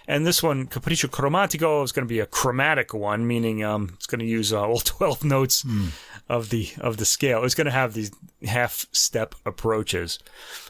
And 0.07 0.25
this 0.25 0.41
one, 0.41 0.65
Capriccio 0.65 1.07
Cromatico, 1.07 1.83
is 1.83 1.91
going 1.91 2.05
to 2.05 2.11
be 2.11 2.19
a 2.19 2.25
chromatic 2.25 2.93
one, 2.93 3.27
meaning 3.27 3.63
um, 3.63 3.91
it's 3.93 4.07
going 4.07 4.19
to 4.19 4.25
use 4.25 4.51
uh, 4.51 4.67
all 4.67 4.79
12 4.83 5.23
notes 5.23 5.63
mm. 5.63 5.89
Of 6.29 6.49
the 6.49 6.69
of 6.79 6.97
the 6.97 7.05
scale. 7.05 7.43
It's 7.43 7.53
going 7.53 7.65
to 7.65 7.71
have 7.71 7.93
these 7.93 8.09
half 8.45 8.85
step 8.93 9.35
approaches. 9.45 10.19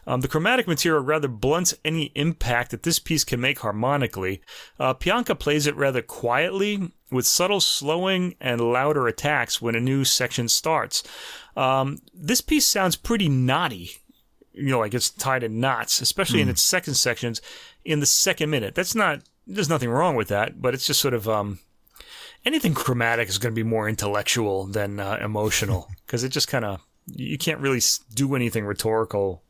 Um, 0.08 0.22
the 0.22 0.28
chromatic 0.28 0.68
material 0.68 1.04
rather 1.04 1.28
blunts 1.28 1.76
any 1.86 2.12
impact 2.16 2.72
that 2.72 2.84
this 2.84 2.98
piece 2.98 3.24
can 3.24 3.40
make 3.40 3.60
harmonically. 3.60 4.42
Uh, 4.80 4.96
Pianca 4.96 5.36
plays 5.36 5.68
it 5.68 5.76
rather 5.76 6.02
quietly, 6.02 6.92
with 7.12 7.28
subtle 7.28 7.62
slowing 7.62 8.36
and 8.42 8.60
louder 8.60 9.08
attacks 9.08 9.62
when 9.62 9.76
a 9.76 9.80
new 9.80 10.04
section 10.04 10.50
starts. 10.50 11.04
Um, 11.56 12.00
this 12.14 12.42
piece 12.42 12.66
sounds 12.66 12.96
pretty 12.96 13.30
knotty 13.30 13.92
you 14.54 14.70
know, 14.70 14.80
like 14.80 14.94
it's 14.94 15.10
tied 15.10 15.44
in 15.44 15.60
knots, 15.60 16.00
especially 16.02 16.40
mm. 16.40 16.44
in 16.44 16.48
hmm. 16.48 16.52
its 16.52 16.62
second 16.62 16.94
sections 16.94 17.42
in 17.84 18.00
the 18.00 18.06
second 18.06 18.50
minute. 18.50 18.76
That's 18.76 18.96
not, 18.96 19.22
there's 19.48 19.70
nothing 19.70 19.90
wrong 19.90 20.16
with 20.16 20.28
that, 20.30 20.62
but 20.62 20.74
it's 20.74 20.86
just 20.88 21.00
sort 21.00 21.14
of, 21.14 21.28
um, 21.28 21.60
anything 22.46 22.74
chromatic 22.74 23.30
is 23.30 23.38
going 23.38 23.54
to 23.54 23.56
be 23.56 23.68
more 23.68 23.88
intellectual 23.90 24.66
than 24.66 25.00
uh, 25.00 25.18
emotional 25.22 25.90
because 26.06 26.24
it 26.24 26.30
just 26.30 26.48
kind 26.48 26.66
of, 26.66 26.82
you 27.06 27.38
can't 27.38 27.60
really 27.60 27.82
do 28.14 28.36
anything 28.36 28.66
rhetorical 28.66 29.44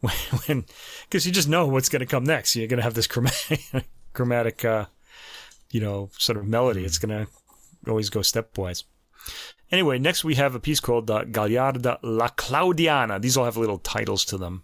when, 0.00 0.64
because 1.04 1.26
you 1.26 1.32
just 1.32 1.48
know 1.48 1.66
what's 1.66 1.88
going 1.88 2.00
to 2.00 2.06
come 2.06 2.24
next. 2.24 2.54
You're 2.54 2.68
going 2.68 2.78
to 2.78 2.84
have 2.84 2.94
this 2.94 3.06
chromatic, 3.06 3.60
chromatic, 4.12 4.64
uh, 4.64 4.86
you 5.70 5.80
know, 5.80 6.10
sort 6.18 6.38
of 6.38 6.46
melody. 6.46 6.84
It's 6.84 6.98
going 6.98 7.26
to 7.26 7.30
always 7.90 8.10
go 8.10 8.20
stepwise. 8.20 8.84
Anyway, 9.70 9.98
next 9.98 10.24
we 10.24 10.36
have 10.36 10.54
a 10.54 10.60
piece 10.60 10.80
called 10.80 11.10
uh, 11.10 11.24
Gagliarda 11.24 11.98
La 12.02 12.28
Claudiana. 12.28 13.20
These 13.20 13.36
all 13.36 13.44
have 13.44 13.56
little 13.56 13.78
titles 13.78 14.24
to 14.26 14.38
them. 14.38 14.62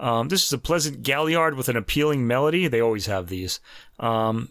Um, 0.00 0.28
this 0.28 0.44
is 0.44 0.52
a 0.52 0.58
pleasant 0.58 1.02
galliard 1.02 1.54
with 1.54 1.68
an 1.68 1.76
appealing 1.76 2.26
melody. 2.26 2.66
They 2.66 2.80
always 2.80 3.06
have 3.06 3.28
these. 3.28 3.60
Um, 4.00 4.48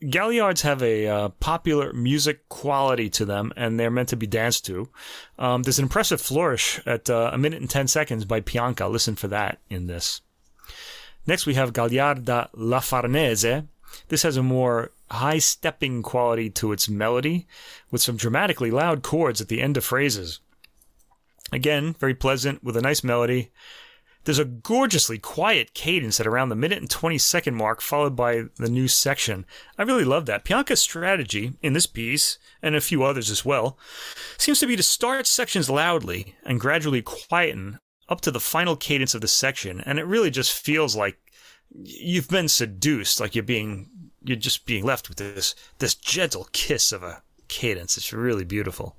galliards 0.00 0.62
have 0.62 0.82
a 0.82 1.06
uh, 1.06 1.28
popular 1.40 1.92
music 1.92 2.48
quality 2.48 3.08
to 3.10 3.24
them, 3.24 3.52
and 3.56 3.78
they're 3.78 3.90
meant 3.90 4.08
to 4.10 4.16
be 4.16 4.26
danced 4.26 4.66
to. 4.66 4.88
Um, 5.38 5.62
there's 5.62 5.78
an 5.78 5.84
impressive 5.84 6.20
flourish 6.20 6.80
at 6.86 7.08
uh, 7.08 7.30
a 7.32 7.38
minute 7.38 7.60
and 7.60 7.70
10 7.70 7.88
seconds 7.88 8.24
by 8.24 8.40
Pianca. 8.40 8.88
Listen 8.88 9.16
for 9.16 9.28
that 9.28 9.58
in 9.70 9.86
this. 9.86 10.20
Next, 11.26 11.46
we 11.46 11.54
have 11.54 11.72
Gagliarda 11.72 12.48
La 12.54 12.80
Farnese. 12.80 13.64
This 14.08 14.22
has 14.22 14.36
a 14.36 14.42
more 14.42 14.92
high 15.10 15.38
stepping 15.38 16.02
quality 16.02 16.50
to 16.50 16.72
its 16.72 16.88
melody, 16.88 17.46
with 17.90 18.02
some 18.02 18.16
dramatically 18.16 18.70
loud 18.70 19.02
chords 19.02 19.40
at 19.40 19.48
the 19.48 19.60
end 19.60 19.76
of 19.76 19.84
phrases. 19.84 20.40
Again, 21.52 21.94
very 21.98 22.14
pleasant 22.14 22.62
with 22.62 22.76
a 22.76 22.82
nice 22.82 23.02
melody. 23.02 23.50
There's 24.28 24.38
a 24.38 24.44
gorgeously 24.44 25.16
quiet 25.16 25.72
cadence 25.72 26.20
at 26.20 26.26
around 26.26 26.50
the 26.50 26.54
minute 26.54 26.80
and 26.80 26.90
20 26.90 27.16
second 27.16 27.54
mark, 27.54 27.80
followed 27.80 28.14
by 28.14 28.42
the 28.56 28.68
new 28.68 28.86
section. 28.86 29.46
I 29.78 29.84
really 29.84 30.04
love 30.04 30.26
that. 30.26 30.44
Pianca's 30.44 30.80
strategy 30.80 31.54
in 31.62 31.72
this 31.72 31.86
piece, 31.86 32.36
and 32.60 32.76
a 32.76 32.82
few 32.82 33.02
others 33.04 33.30
as 33.30 33.46
well, 33.46 33.78
seems 34.36 34.60
to 34.60 34.66
be 34.66 34.76
to 34.76 34.82
start 34.82 35.26
sections 35.26 35.70
loudly 35.70 36.34
and 36.44 36.60
gradually 36.60 37.00
quieten 37.00 37.78
up 38.10 38.20
to 38.20 38.30
the 38.30 38.38
final 38.38 38.76
cadence 38.76 39.14
of 39.14 39.22
the 39.22 39.28
section, 39.28 39.80
and 39.80 39.98
it 39.98 40.04
really 40.04 40.30
just 40.30 40.52
feels 40.52 40.94
like 40.94 41.16
you've 41.74 42.28
been 42.28 42.48
seduced, 42.48 43.20
like 43.20 43.34
you're 43.34 43.42
being 43.42 43.88
you're 44.22 44.36
just 44.36 44.66
being 44.66 44.84
left 44.84 45.08
with 45.08 45.16
this 45.16 45.54
this 45.78 45.94
gentle 45.94 46.46
kiss 46.52 46.92
of 46.92 47.02
a 47.02 47.22
cadence. 47.48 47.96
It's 47.96 48.12
really 48.12 48.44
beautiful. 48.44 48.94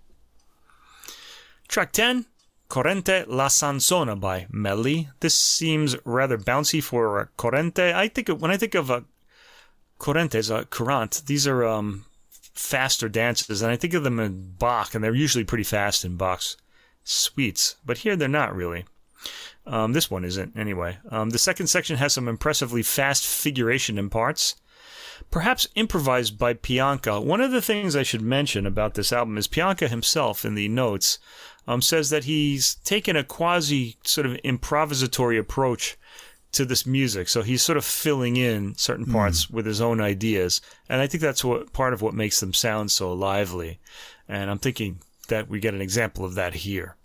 Track 1.68 1.92
10, 1.92 2.26
Corrente 2.70 3.26
La 3.28 3.48
Sansona 3.48 4.20
by 4.20 4.46
Melli. 4.54 5.10
This 5.22 5.36
seems 5.36 5.96
rather 6.06 6.38
bouncy 6.38 6.84
for 6.84 7.20
a 7.20 7.28
corrente. 7.38 7.94
I 7.94 8.08
think 8.08 8.30
of, 8.30 8.42
when 8.42 8.52
I 8.52 8.58
think 8.58 8.76
of 8.76 8.92
a 8.92 9.06
corrente 10.00 10.50
a 10.52 10.66
courant, 10.66 11.24
these 11.26 11.48
are 11.48 11.66
um, 11.66 12.06
faster 12.30 13.10
dances, 13.10 13.64
and 13.64 13.72
I 13.72 13.76
think 13.76 13.96
of 13.96 14.04
them 14.04 14.20
in 14.20 14.54
Bach, 14.60 14.94
and 14.94 15.04
they're 15.04 15.16
usually 15.16 15.44
pretty 15.44 15.64
fast 15.64 16.06
in 16.06 16.16
Bach's 16.16 16.58
suites. 17.04 17.76
But 17.84 18.00
here 18.00 18.16
they're 18.16 18.28
not 18.28 18.56
really. 18.56 18.86
Um, 19.66 19.94
this 19.94 20.12
one 20.12 20.24
isn't, 20.24 20.56
anyway. 20.56 21.00
Um, 21.10 21.32
the 21.32 21.40
second 21.40 21.68
section 21.68 21.98
has 21.98 22.14
some 22.14 22.28
impressively 22.28 22.84
fast 22.84 23.26
figuration 23.26 23.98
in 23.98 24.10
parts 24.10 24.56
perhaps 25.32 25.68
improvised 25.76 26.38
by 26.38 26.54
Pianca. 26.54 27.20
One 27.20 27.42
of 27.42 27.52
the 27.52 27.62
things 27.62 27.96
I 27.96 28.04
should 28.04 28.22
mention 28.22 28.66
about 28.66 28.94
this 28.94 29.12
album 29.12 29.38
is 29.38 29.48
Pianca 29.48 29.88
himself 29.88 30.46
in 30.46 30.56
the 30.56 30.68
notes 30.68 31.20
um, 31.70 31.84
says 31.84 32.10
that 32.10 32.24
he's 32.24 32.76
taken 32.84 33.16
a 33.16 33.24
quasi 33.24 33.96
sort 34.04 34.26
of 34.26 34.34
improvisatory 34.44 35.40
approach 35.40 35.98
to 36.52 36.66
this 36.66 36.84
music. 36.84 37.30
So 37.30 37.44
he's 37.44 37.62
sort 37.62 37.78
of 37.78 37.86
filling 37.86 38.38
in 38.38 38.74
certain 38.76 39.06
hmm. 39.06 39.14
parts 39.14 39.46
mm. 39.46 39.52
with 39.52 39.68
his 39.68 39.80
own 39.80 40.02
ideas. 40.02 40.62
And 40.90 41.00
I 41.00 41.06
think 41.06 41.22
that's 41.22 41.44
what 41.44 41.72
part 41.72 41.94
of 41.94 42.02
what 42.02 42.16
makes 42.16 42.40
them 42.40 42.56
sound 42.56 42.92
so 42.92 43.14
lively. 43.14 43.80
And 44.28 44.50
I'm 44.50 44.58
thinking 44.58 45.02
that 45.28 45.48
we 45.48 45.60
get 45.60 45.76
an 45.76 45.82
example 45.82 46.26
of 46.26 46.34
that 46.34 46.56
here. 46.56 46.96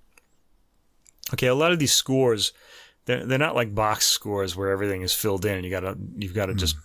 Okay, 1.34 1.46
a 1.46 1.54
lot 1.54 1.72
of 1.72 1.78
these 1.78 1.92
scores, 1.92 2.54
they're, 3.04 3.26
they're 3.26 3.38
not 3.38 3.54
like 3.54 3.74
Bach 3.74 4.00
scores 4.00 4.56
where 4.56 4.70
everything 4.70 5.02
is 5.02 5.12
filled 5.12 5.44
in. 5.44 5.62
You 5.62 5.68
gotta, 5.68 5.98
you've 6.16 6.34
got 6.34 6.46
to 6.46 6.54
mm. 6.54 6.58
just 6.58 6.76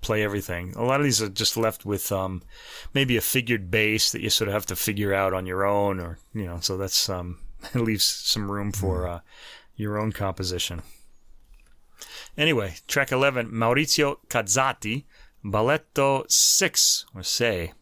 play 0.00 0.22
everything. 0.22 0.74
A 0.76 0.82
lot 0.82 1.00
of 1.00 1.04
these 1.04 1.20
are 1.22 1.28
just 1.28 1.56
left 1.56 1.84
with 1.84 2.10
um, 2.12 2.42
maybe 2.94 3.16
a 3.16 3.20
figured 3.20 3.70
bass 3.70 4.12
that 4.12 4.20
you 4.20 4.30
sort 4.30 4.48
of 4.48 4.54
have 4.54 4.66
to 4.66 4.76
figure 4.76 5.14
out 5.14 5.34
on 5.34 5.46
your 5.46 5.64
own, 5.64 6.00
or 6.00 6.18
you 6.34 6.44
know, 6.44 6.58
so 6.60 6.76
that's 6.76 7.08
um, 7.08 7.38
it 7.74 7.80
leaves 7.80 8.04
some 8.04 8.50
room 8.50 8.72
for 8.72 9.02
mm-hmm. 9.02 9.16
uh, 9.16 9.20
your 9.76 9.98
own 9.98 10.12
composition. 10.12 10.82
Anyway, 12.36 12.76
track 12.88 13.12
eleven, 13.12 13.50
Maurizio 13.50 14.16
Cazzati, 14.28 15.04
Balletto 15.44 16.30
Six 16.30 17.06
or 17.14 17.22
Sei. 17.22 17.72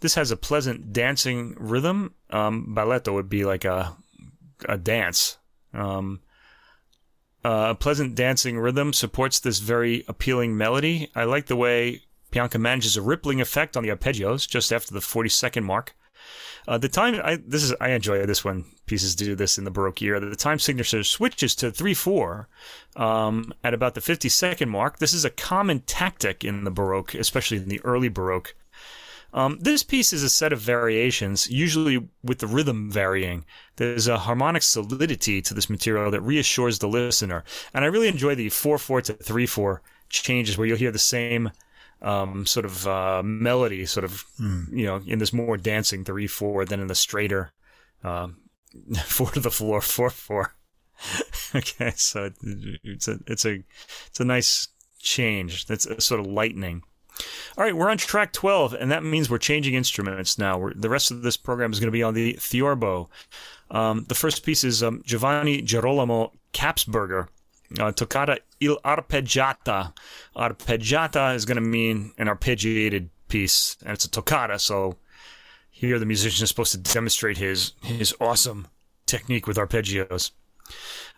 This 0.00 0.16
has 0.16 0.30
a 0.30 0.36
pleasant 0.36 0.92
dancing 0.92 1.54
rhythm. 1.58 2.14
Um, 2.30 2.74
balletto 2.76 3.14
would 3.14 3.28
be 3.28 3.44
like 3.44 3.64
a 3.64 3.96
a 4.68 4.76
dance. 4.78 5.38
Um, 5.72 6.20
uh, 7.44 7.68
a 7.70 7.74
pleasant 7.74 8.14
dancing 8.14 8.58
rhythm 8.58 8.92
supports 8.92 9.38
this 9.38 9.58
very 9.58 10.04
appealing 10.08 10.56
melody. 10.56 11.10
I 11.14 11.24
like 11.24 11.46
the 11.46 11.56
way 11.56 12.02
Pianca 12.30 12.58
manages 12.58 12.96
a 12.96 13.02
rippling 13.02 13.40
effect 13.40 13.76
on 13.76 13.82
the 13.82 13.90
arpeggios 13.90 14.48
just 14.48 14.72
after 14.72 14.94
the 14.94 15.00
40 15.00 15.28
second 15.28 15.64
mark. 15.64 15.94
Uh, 16.66 16.78
the 16.78 16.88
time 16.88 17.20
I 17.22 17.36
this 17.36 17.62
is 17.62 17.74
I 17.78 17.90
enjoy 17.90 18.24
this 18.24 18.42
when 18.42 18.64
pieces 18.86 19.14
do 19.14 19.34
this 19.34 19.58
in 19.58 19.64
the 19.64 19.70
Baroque 19.70 20.00
era. 20.00 20.18
The 20.18 20.34
time 20.34 20.58
signature 20.58 21.04
switches 21.04 21.54
to 21.56 21.70
three 21.70 21.92
four 21.92 22.48
um, 22.96 23.52
at 23.62 23.74
about 23.74 23.94
the 23.94 24.00
50 24.00 24.30
second 24.30 24.70
mark. 24.70 24.98
This 24.98 25.12
is 25.12 25.26
a 25.26 25.30
common 25.30 25.80
tactic 25.80 26.42
in 26.42 26.64
the 26.64 26.70
Baroque, 26.70 27.14
especially 27.14 27.58
in 27.58 27.68
the 27.68 27.84
early 27.84 28.08
Baroque. 28.08 28.54
Um, 29.34 29.58
this 29.60 29.82
piece 29.82 30.12
is 30.12 30.22
a 30.22 30.30
set 30.30 30.52
of 30.52 30.60
variations, 30.60 31.50
usually 31.50 32.08
with 32.22 32.38
the 32.38 32.46
rhythm 32.46 32.90
varying. 32.90 33.44
There's 33.76 34.06
a 34.06 34.18
harmonic 34.18 34.62
solidity 34.62 35.42
to 35.42 35.54
this 35.54 35.68
material 35.68 36.10
that 36.10 36.20
reassures 36.20 36.78
the 36.78 36.88
listener. 36.88 37.44
And 37.72 37.84
I 37.84 37.88
really 37.88 38.08
enjoy 38.08 38.34
the 38.34 38.48
4 38.48 38.78
4 38.78 39.02
to 39.02 39.12
3 39.14 39.46
4 39.46 39.82
changes 40.08 40.56
where 40.56 40.66
you'll 40.66 40.76
hear 40.76 40.92
the 40.92 40.98
same 40.98 41.50
um, 42.02 42.46
sort 42.46 42.66
of 42.66 42.86
uh, 42.86 43.22
melody, 43.24 43.86
sort 43.86 44.04
of, 44.04 44.24
mm. 44.40 44.70
you 44.70 44.86
know, 44.86 45.00
in 45.06 45.18
this 45.18 45.32
more 45.32 45.56
dancing 45.56 46.04
3 46.04 46.26
4 46.26 46.64
than 46.64 46.80
in 46.80 46.86
the 46.86 46.94
straighter 46.94 47.52
um, 48.02 48.36
4 49.04 49.30
to 49.32 49.40
the 49.40 49.50
floor 49.50 49.80
4 49.80 50.10
4. 50.10 50.54
okay, 51.56 51.92
so 51.96 52.30
it's 52.84 53.08
a, 53.08 53.18
it's 53.26 53.44
a, 53.44 53.58
it's 54.06 54.20
a 54.20 54.24
nice 54.24 54.68
change. 55.00 55.66
That's 55.66 56.04
sort 56.04 56.20
of 56.20 56.26
lightning. 56.26 56.82
All 57.56 57.64
right, 57.64 57.76
we're 57.76 57.90
on 57.90 57.98
track 57.98 58.32
12, 58.32 58.74
and 58.74 58.90
that 58.90 59.04
means 59.04 59.30
we're 59.30 59.38
changing 59.38 59.74
instruments 59.74 60.38
now. 60.38 60.58
We're, 60.58 60.74
the 60.74 60.88
rest 60.88 61.10
of 61.10 61.22
this 61.22 61.36
program 61.36 61.70
is 61.70 61.78
going 61.78 61.88
to 61.88 61.92
be 61.92 62.02
on 62.02 62.14
the 62.14 62.34
Theorbo. 62.34 63.08
Um, 63.74 64.04
the 64.08 64.14
first 64.14 64.44
piece 64.44 64.62
is 64.62 64.82
um, 64.82 65.02
Giovanni 65.04 65.60
Girolamo 65.60 66.32
Kapsberger, 66.52 67.28
uh, 67.80 67.90
Toccata 67.92 68.38
il 68.60 68.76
arpeggiata. 68.84 69.92
Arpeggiata 70.36 71.34
is 71.34 71.44
going 71.44 71.56
to 71.56 71.60
mean 71.60 72.12
an 72.16 72.28
arpeggiated 72.28 73.08
piece, 73.28 73.76
and 73.82 73.92
it's 73.92 74.04
a 74.04 74.10
toccata, 74.10 74.58
so 74.58 74.96
here 75.70 75.98
the 75.98 76.06
musician 76.06 76.44
is 76.44 76.48
supposed 76.48 76.70
to 76.70 76.78
demonstrate 76.78 77.36
his, 77.36 77.72
his 77.82 78.14
awesome 78.20 78.68
technique 79.06 79.48
with 79.48 79.56
arpeggios. 79.56 80.30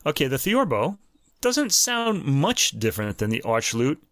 Okay, 0.07 0.27
the 0.27 0.39
Theorbo 0.39 0.99
doesn't 1.43 1.73
sound 1.73 2.25
much 2.25 2.71
different 2.79 3.19
than 3.19 3.29
the 3.29 3.43
arch 3.43 3.75
lute. 3.75 4.03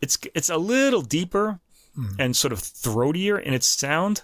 It's 0.00 0.18
it's 0.34 0.48
a 0.48 0.56
little 0.56 1.02
deeper 1.02 1.60
mm. 1.96 2.16
and 2.18 2.34
sort 2.34 2.52
of 2.52 2.60
throatier 2.60 3.40
in 3.40 3.54
its 3.54 3.66
sound. 3.66 4.22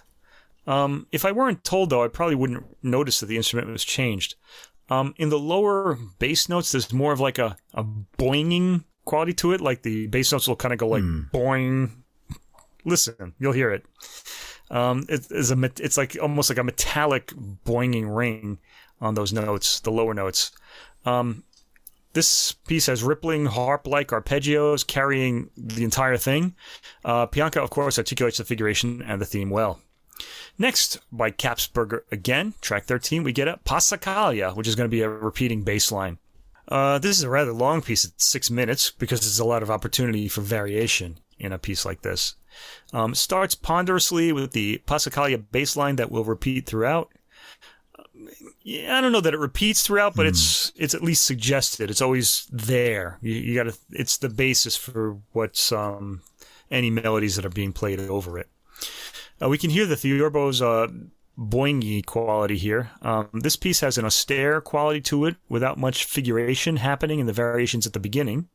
Um, 0.67 1.07
if 1.11 1.25
I 1.25 1.31
weren't 1.31 1.63
told, 1.63 1.89
though, 1.89 2.03
I 2.03 2.09
probably 2.09 2.35
wouldn't 2.35 2.65
notice 2.83 3.21
that 3.21 3.27
the 3.27 3.37
instrument 3.37 3.69
was 3.69 3.85
changed. 3.85 4.35
Um, 4.89 5.13
in 5.17 5.29
the 5.29 5.39
lower 5.39 5.97
bass 6.19 6.47
notes, 6.49 6.71
there's 6.71 6.93
more 6.93 7.13
of 7.13 7.19
like 7.19 7.39
a, 7.39 7.57
a 7.73 7.83
boinging 8.17 8.83
quality 9.05 9.33
to 9.33 9.53
it. 9.53 9.61
Like 9.61 9.81
the 9.81 10.07
bass 10.07 10.31
notes 10.31 10.47
will 10.47 10.55
kind 10.55 10.73
of 10.73 10.79
go 10.79 10.87
like 10.87 11.03
boing. 11.03 11.91
Listen, 12.85 13.33
you'll 13.39 13.53
hear 13.53 13.71
it. 13.71 13.85
Um, 14.69 15.05
it 15.09 15.27
is 15.31 15.51
a 15.51 15.71
it's 15.79 15.97
like 15.97 16.17
almost 16.21 16.49
like 16.49 16.59
a 16.59 16.63
metallic 16.63 17.33
boinging 17.65 18.13
ring 18.13 18.59
on 18.99 19.13
those 19.13 19.33
notes, 19.33 19.79
the 19.79 19.91
lower 19.91 20.13
notes. 20.13 20.51
Um, 21.05 21.43
this 22.13 22.51
piece 22.51 22.87
has 22.87 23.03
rippling 23.03 23.45
harp-like 23.45 24.07
arpeggios 24.07 24.85
carrying 24.85 25.49
the 25.55 25.83
entire 25.83 26.17
thing. 26.17 26.55
Uh, 27.05 27.27
Pianca, 27.27 27.61
of 27.61 27.69
course, 27.69 27.97
articulates 27.97 28.39
the 28.39 28.43
figuration 28.43 29.01
and 29.01 29.21
the 29.21 29.25
theme 29.25 29.49
well. 29.49 29.79
Next, 30.57 30.99
by 31.11 31.31
Kapsberger 31.31 32.01
again, 32.11 32.53
track 32.61 32.85
13, 32.85 33.23
we 33.23 33.31
get 33.31 33.47
a 33.47 33.59
Passacaglia, 33.65 34.55
which 34.55 34.67
is 34.67 34.75
going 34.75 34.89
to 34.89 34.95
be 34.95 35.01
a 35.01 35.09
repeating 35.09 35.63
bass 35.63 35.91
line. 35.91 36.17
Uh, 36.67 36.99
this 36.99 37.17
is 37.17 37.23
a 37.23 37.29
rather 37.29 37.53
long 37.53 37.81
piece, 37.81 38.03
it's 38.03 38.25
six 38.25 38.49
minutes, 38.49 38.91
because 38.91 39.21
there's 39.21 39.39
a 39.39 39.45
lot 39.45 39.63
of 39.63 39.71
opportunity 39.71 40.27
for 40.27 40.41
variation 40.41 41.19
in 41.39 41.53
a 41.53 41.59
piece 41.59 41.85
like 41.85 42.01
this. 42.01 42.35
Um, 42.91 43.13
starts 43.13 43.55
ponderously 43.55 44.31
with 44.31 44.51
the 44.51 44.81
Passacaglia 44.87 45.43
bass 45.51 45.75
line 45.75 45.97
that 45.97 46.11
will 46.11 46.23
repeat 46.23 46.65
throughout. 46.65 47.09
Yeah, 48.63 48.97
I 48.97 49.01
don't 49.01 49.11
know 49.11 49.21
that 49.21 49.33
it 49.33 49.39
repeats 49.39 49.83
throughout, 49.83 50.15
but 50.15 50.25
it's 50.25 50.73
it's 50.75 50.95
at 50.95 51.03
least 51.03 51.23
suggested. 51.23 51.91
It's 51.91 52.01
always 52.01 52.47
there. 52.51 53.19
You, 53.21 53.33
you 53.33 53.55
got 53.55 53.71
to. 53.71 53.77
It's 53.91 54.17
the 54.17 54.27
basis 54.27 54.75
for 54.75 55.19
what's 55.33 55.71
um, 55.71 56.23
any 56.71 56.89
melodies 56.89 57.35
that 57.35 57.45
are 57.45 57.49
being 57.49 57.73
played 57.73 57.99
over 57.99 58.39
it. 58.39 58.49
Uh, 59.41 59.49
we 59.49 59.57
can 59.57 59.69
hear 59.69 59.85
the 59.85 59.95
Theorbo's 59.95 60.61
uh, 60.61 60.87
boingy 61.37 62.05
quality 62.05 62.57
here. 62.57 62.91
Um, 63.01 63.29
this 63.33 63.55
piece 63.55 63.81
has 63.81 63.97
an 63.97 64.05
austere 64.05 64.61
quality 64.61 65.01
to 65.01 65.25
it 65.25 65.35
without 65.47 65.77
much 65.77 66.05
figuration 66.05 66.77
happening 66.77 67.19
in 67.19 67.27
the 67.27 67.33
variations 67.33 67.85
at 67.85 67.93
the 67.93 67.99
beginning. 67.99 68.49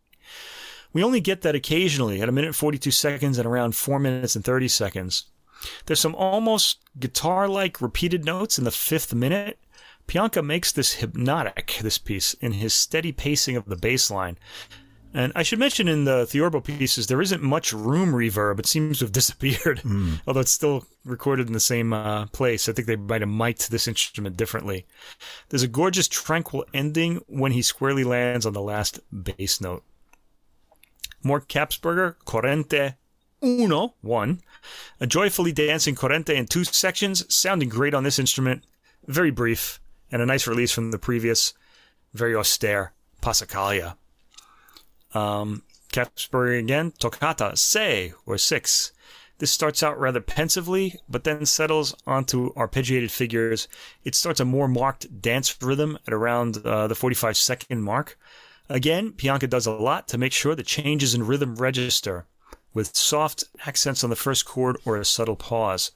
We 0.92 1.02
only 1.02 1.20
get 1.20 1.42
that 1.42 1.54
occasionally 1.54 2.20
at 2.20 2.28
a 2.28 2.32
minute 2.32 2.54
42 2.54 2.90
seconds 2.90 3.38
and 3.38 3.46
around 3.46 3.76
4 3.76 3.98
minutes 3.98 4.36
and 4.36 4.44
30 4.44 4.68
seconds. 4.68 5.26
There's 5.86 6.00
some 6.00 6.16
almost 6.16 6.80
guitar 6.98 7.48
like 7.48 7.80
repeated 7.80 8.24
notes 8.24 8.58
in 8.58 8.64
the 8.64 8.70
fifth 8.70 9.14
minute. 9.14 9.58
Pianca 10.08 10.42
makes 10.42 10.72
this 10.72 10.94
hypnotic, 10.94 11.78
this 11.80 11.98
piece, 11.98 12.34
in 12.34 12.52
his 12.52 12.74
steady 12.74 13.12
pacing 13.12 13.56
of 13.56 13.66
the 13.66 13.76
bass 13.76 14.10
line. 14.10 14.36
And 15.14 15.30
I 15.36 15.42
should 15.42 15.58
mention 15.58 15.88
in 15.88 16.04
the 16.04 16.24
Theorbo 16.26 16.60
pieces, 16.60 17.06
there 17.06 17.20
isn't 17.20 17.42
much 17.42 17.72
room 17.72 18.12
reverb. 18.12 18.58
It 18.58 18.66
seems 18.66 18.98
to 18.98 19.04
have 19.04 19.12
disappeared, 19.20 19.80
Hmm. 19.80 20.14
although 20.26 20.40
it's 20.40 20.50
still 20.50 20.86
recorded 21.04 21.48
in 21.48 21.52
the 21.52 21.60
same 21.60 21.92
uh, 21.92 22.26
place. 22.26 22.68
I 22.68 22.72
think 22.72 22.86
they 22.88 22.96
might 22.96 23.20
have 23.20 23.28
mic'd 23.28 23.70
this 23.70 23.86
instrument 23.86 24.36
differently. 24.36 24.86
There's 25.50 25.62
a 25.62 25.68
gorgeous, 25.68 26.08
tranquil 26.08 26.64
ending 26.72 27.20
when 27.26 27.52
he 27.52 27.60
squarely 27.62 28.04
lands 28.04 28.46
on 28.46 28.54
the 28.54 28.62
last 28.62 29.00
bass 29.12 29.60
note. 29.60 29.84
More 31.22 31.40
Kapsberger, 31.40 32.16
Corrente 32.24 32.94
Uno, 33.44 33.94
one. 34.00 34.40
A 35.00 35.06
joyfully 35.06 35.52
dancing 35.52 35.94
Corrente 35.94 36.30
in 36.34 36.46
two 36.46 36.64
sections, 36.64 37.32
sounding 37.32 37.68
great 37.68 37.92
on 37.94 38.04
this 38.04 38.18
instrument. 38.18 38.64
Very 39.06 39.30
brief, 39.30 39.80
and 40.10 40.22
a 40.22 40.26
nice 40.26 40.46
release 40.46 40.70
from 40.72 40.90
the 40.90 40.98
previous, 40.98 41.52
very 42.14 42.34
austere 42.34 42.92
Passacaglia. 43.20 43.96
Um, 45.14 45.62
Kapsberger 45.92 46.58
again, 46.58 46.92
Toccata, 46.98 47.56
Sei, 47.56 48.12
or 48.26 48.38
six. 48.38 48.92
This 49.38 49.50
starts 49.50 49.82
out 49.82 49.98
rather 49.98 50.20
pensively, 50.20 51.00
but 51.08 51.24
then 51.24 51.46
settles 51.46 51.94
onto 52.06 52.54
arpeggiated 52.54 53.10
figures. 53.10 53.66
It 54.04 54.14
starts 54.14 54.40
a 54.40 54.44
more 54.44 54.68
marked 54.68 55.20
dance 55.20 55.60
rhythm 55.60 55.98
at 56.06 56.12
around 56.12 56.58
uh, 56.64 56.86
the 56.86 56.94
45 56.94 57.36
second 57.36 57.82
mark. 57.82 58.18
Again, 58.68 59.12
Pianca 59.12 59.48
does 59.50 59.66
a 59.66 59.72
lot 59.72 60.08
to 60.08 60.18
make 60.18 60.32
sure 60.32 60.54
the 60.54 60.62
changes 60.62 61.14
in 61.14 61.26
rhythm 61.26 61.56
register, 61.56 62.26
with 62.72 62.96
soft 62.96 63.44
accents 63.66 64.04
on 64.04 64.10
the 64.10 64.16
first 64.16 64.44
chord 64.44 64.76
or 64.84 64.96
a 64.96 65.04
subtle 65.04 65.36
pause. 65.36 65.90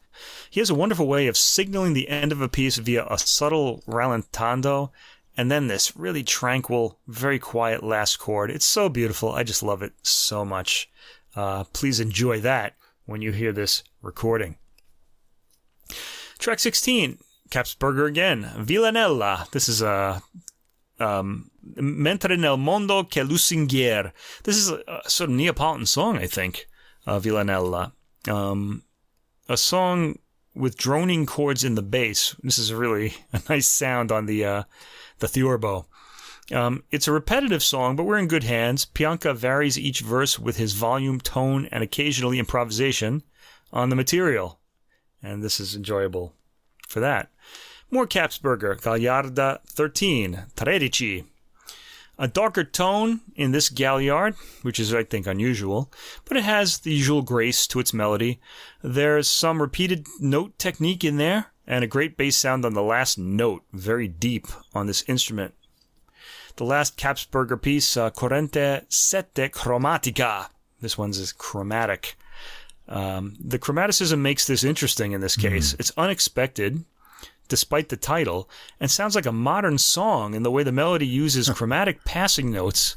He 0.50 0.60
has 0.60 0.68
a 0.68 0.74
wonderful 0.74 1.06
way 1.06 1.26
of 1.26 1.36
signaling 1.36 1.92
the 1.92 2.08
end 2.08 2.32
of 2.32 2.40
a 2.40 2.48
piece 2.48 2.76
via 2.76 3.06
a 3.06 3.16
subtle 3.16 3.82
rallentando 3.86 4.90
and 5.36 5.50
then 5.50 5.66
this 5.66 5.96
really 5.96 6.22
tranquil, 6.22 6.98
very 7.06 7.38
quiet 7.38 7.82
last 7.82 8.18
chord. 8.18 8.50
It's 8.50 8.66
so 8.66 8.88
beautiful. 8.88 9.32
I 9.32 9.42
just 9.42 9.62
love 9.62 9.82
it 9.82 9.92
so 10.02 10.44
much. 10.44 10.90
Uh, 11.34 11.64
please 11.72 12.00
enjoy 12.00 12.40
that 12.40 12.74
when 13.04 13.22
you 13.22 13.32
hear 13.32 13.52
this 13.52 13.82
recording. 14.00 14.56
Track 16.38 16.58
16, 16.58 17.18
Kapsberger 17.50 18.08
again, 18.08 18.50
Villanella. 18.56 19.50
This 19.50 19.68
is 19.68 19.82
a 19.82 20.22
um, 20.98 21.50
Mentre 21.76 22.36
nel 22.36 22.56
mondo 22.56 23.04
che 23.04 23.22
lusinghier. 23.22 24.12
This 24.44 24.56
is 24.56 24.70
a, 24.70 24.82
a 25.04 25.10
sort 25.10 25.30
of 25.30 25.36
Neapolitan 25.36 25.86
song, 25.86 26.16
I 26.18 26.26
think, 26.26 26.66
uh, 27.06 27.18
Villanella. 27.18 27.92
Um, 28.28 28.82
a 29.48 29.56
song 29.56 30.18
with 30.54 30.76
droning 30.76 31.26
chords 31.26 31.64
in 31.64 31.74
the 31.74 31.82
bass. 31.82 32.34
This 32.42 32.58
is 32.58 32.72
really 32.72 33.14
a 33.32 33.42
nice 33.48 33.68
sound 33.68 34.12
on 34.12 34.26
the 34.26 34.44
uh, 34.44 34.62
the 35.18 35.28
Theorbo. 35.28 35.86
Um, 36.52 36.84
it's 36.92 37.08
a 37.08 37.12
repetitive 37.12 37.62
song, 37.62 37.96
but 37.96 38.04
we're 38.04 38.18
in 38.18 38.28
good 38.28 38.44
hands. 38.44 38.84
Pianca 38.84 39.34
varies 39.34 39.78
each 39.78 40.00
verse 40.00 40.38
with 40.38 40.56
his 40.56 40.74
volume, 40.74 41.20
tone, 41.20 41.66
and 41.72 41.82
occasionally 41.82 42.38
improvisation 42.38 43.22
on 43.72 43.88
the 43.88 43.96
material. 43.96 44.60
And 45.22 45.42
this 45.42 45.58
is 45.58 45.74
enjoyable 45.74 46.34
for 46.88 47.00
that. 47.00 47.30
More 47.90 48.06
Kapsberger, 48.06 48.80
Gagliarda 48.80 49.60
13, 49.66 50.44
Tredici. 50.56 51.24
A 52.18 52.26
darker 52.26 52.64
tone 52.64 53.20
in 53.34 53.52
this 53.52 53.68
Galliard, 53.68 54.36
which 54.62 54.80
is, 54.80 54.94
I 54.94 55.04
think, 55.04 55.26
unusual, 55.26 55.92
but 56.24 56.36
it 56.36 56.44
has 56.44 56.78
the 56.78 56.92
usual 56.92 57.22
grace 57.22 57.66
to 57.66 57.78
its 57.78 57.92
melody. 57.92 58.40
There's 58.82 59.28
some 59.28 59.60
repeated 59.60 60.06
note 60.18 60.58
technique 60.58 61.04
in 61.04 61.18
there, 61.18 61.52
and 61.66 61.82
a 61.84 61.86
great 61.88 62.16
bass 62.16 62.36
sound 62.36 62.64
on 62.64 62.74
the 62.74 62.82
last 62.82 63.18
note, 63.18 63.62
very 63.72 64.08
deep 64.08 64.46
on 64.74 64.86
this 64.86 65.02
instrument. 65.08 65.54
The 66.56 66.64
last 66.64 66.96
Kapsberger 66.96 67.60
piece, 67.60 67.96
uh, 67.96 68.10
Corrente 68.10 68.84
Sette 68.88 69.50
Chromatica. 69.52 70.48
This 70.80 70.96
one's 70.96 71.18
is 71.18 71.32
chromatic. 71.32 72.16
Um, 72.88 73.36
the 73.40 73.58
chromaticism 73.58 74.18
makes 74.18 74.46
this 74.46 74.62
interesting 74.64 75.12
in 75.12 75.20
this 75.20 75.36
case. 75.36 75.74
It's 75.78 75.92
unexpected, 75.96 76.84
despite 77.48 77.88
the 77.88 77.96
title, 77.96 78.48
and 78.80 78.90
sounds 78.90 79.14
like 79.14 79.26
a 79.26 79.32
modern 79.32 79.76
song 79.78 80.34
in 80.34 80.44
the 80.44 80.50
way 80.50 80.62
the 80.62 80.72
melody 80.72 81.06
uses 81.06 81.48
chromatic 81.50 82.04
passing 82.04 82.50
notes 82.52 82.96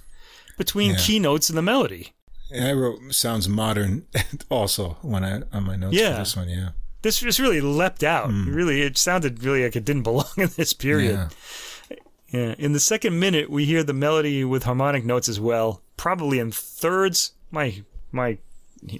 between 0.57 0.91
Yeah. 0.91 0.97
key 0.97 1.19
notes 1.19 1.49
in 1.49 1.55
the 1.55 1.61
melody. 1.61 2.13
And 2.51 2.65
I 2.67 2.73
wrote 2.73 2.99
sounds 3.13 3.47
modern 3.49 4.05
also 4.49 4.97
when 5.01 5.23
I 5.23 5.41
on 5.51 5.63
my 5.65 5.75
notes 5.75 5.95
Yeah. 5.95 6.13
for 6.13 6.19
this 6.19 6.35
one. 6.35 6.49
Yeah. 6.49 6.69
This 7.01 7.19
just 7.19 7.39
really 7.39 7.61
leapt 7.61 8.03
out. 8.03 8.29
Really, 8.29 8.81
it 8.81 8.97
sounded 8.97 9.43
really 9.43 9.63
like 9.63 9.75
it 9.75 9.85
didn't 9.85 10.03
belong 10.11 10.25
in 10.37 10.49
this 10.55 10.73
period. 10.73 11.15
Yeah. 11.15 11.97
Yeah. 12.31 12.55
In 12.59 12.73
the 12.73 12.79
second 12.79 13.19
minute, 13.19 13.49
we 13.49 13.65
hear 13.65 13.83
the 13.83 13.93
melody 13.93 14.43
with 14.43 14.63
harmonic 14.63 15.05
notes 15.05 15.29
as 15.29 15.39
well, 15.39 15.81
probably 15.97 16.39
in 16.39 16.51
thirds. 16.51 17.33
My 17.51 17.83
my 18.11 18.37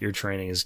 ear 0.01 0.11
training 0.11 0.49
has 0.49 0.65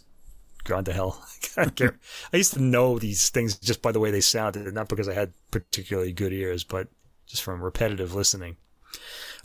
gone 0.63 0.85
to 0.85 0.93
hell. 0.93 1.25
I, 1.57 1.69
I 2.33 2.37
used 2.37 2.53
to 2.53 2.61
know 2.61 2.99
these 2.99 3.29
things 3.29 3.57
just 3.57 3.81
by 3.81 3.91
the 3.91 3.99
way 3.99 4.11
they 4.11 4.21
sounded, 4.21 4.71
not 4.73 4.89
because 4.89 5.09
I 5.09 5.13
had 5.13 5.33
particularly 5.51 6.13
good 6.13 6.33
ears, 6.33 6.63
but 6.63 6.87
just 7.25 7.43
from 7.43 7.61
repetitive 7.61 8.13
listening. 8.13 8.57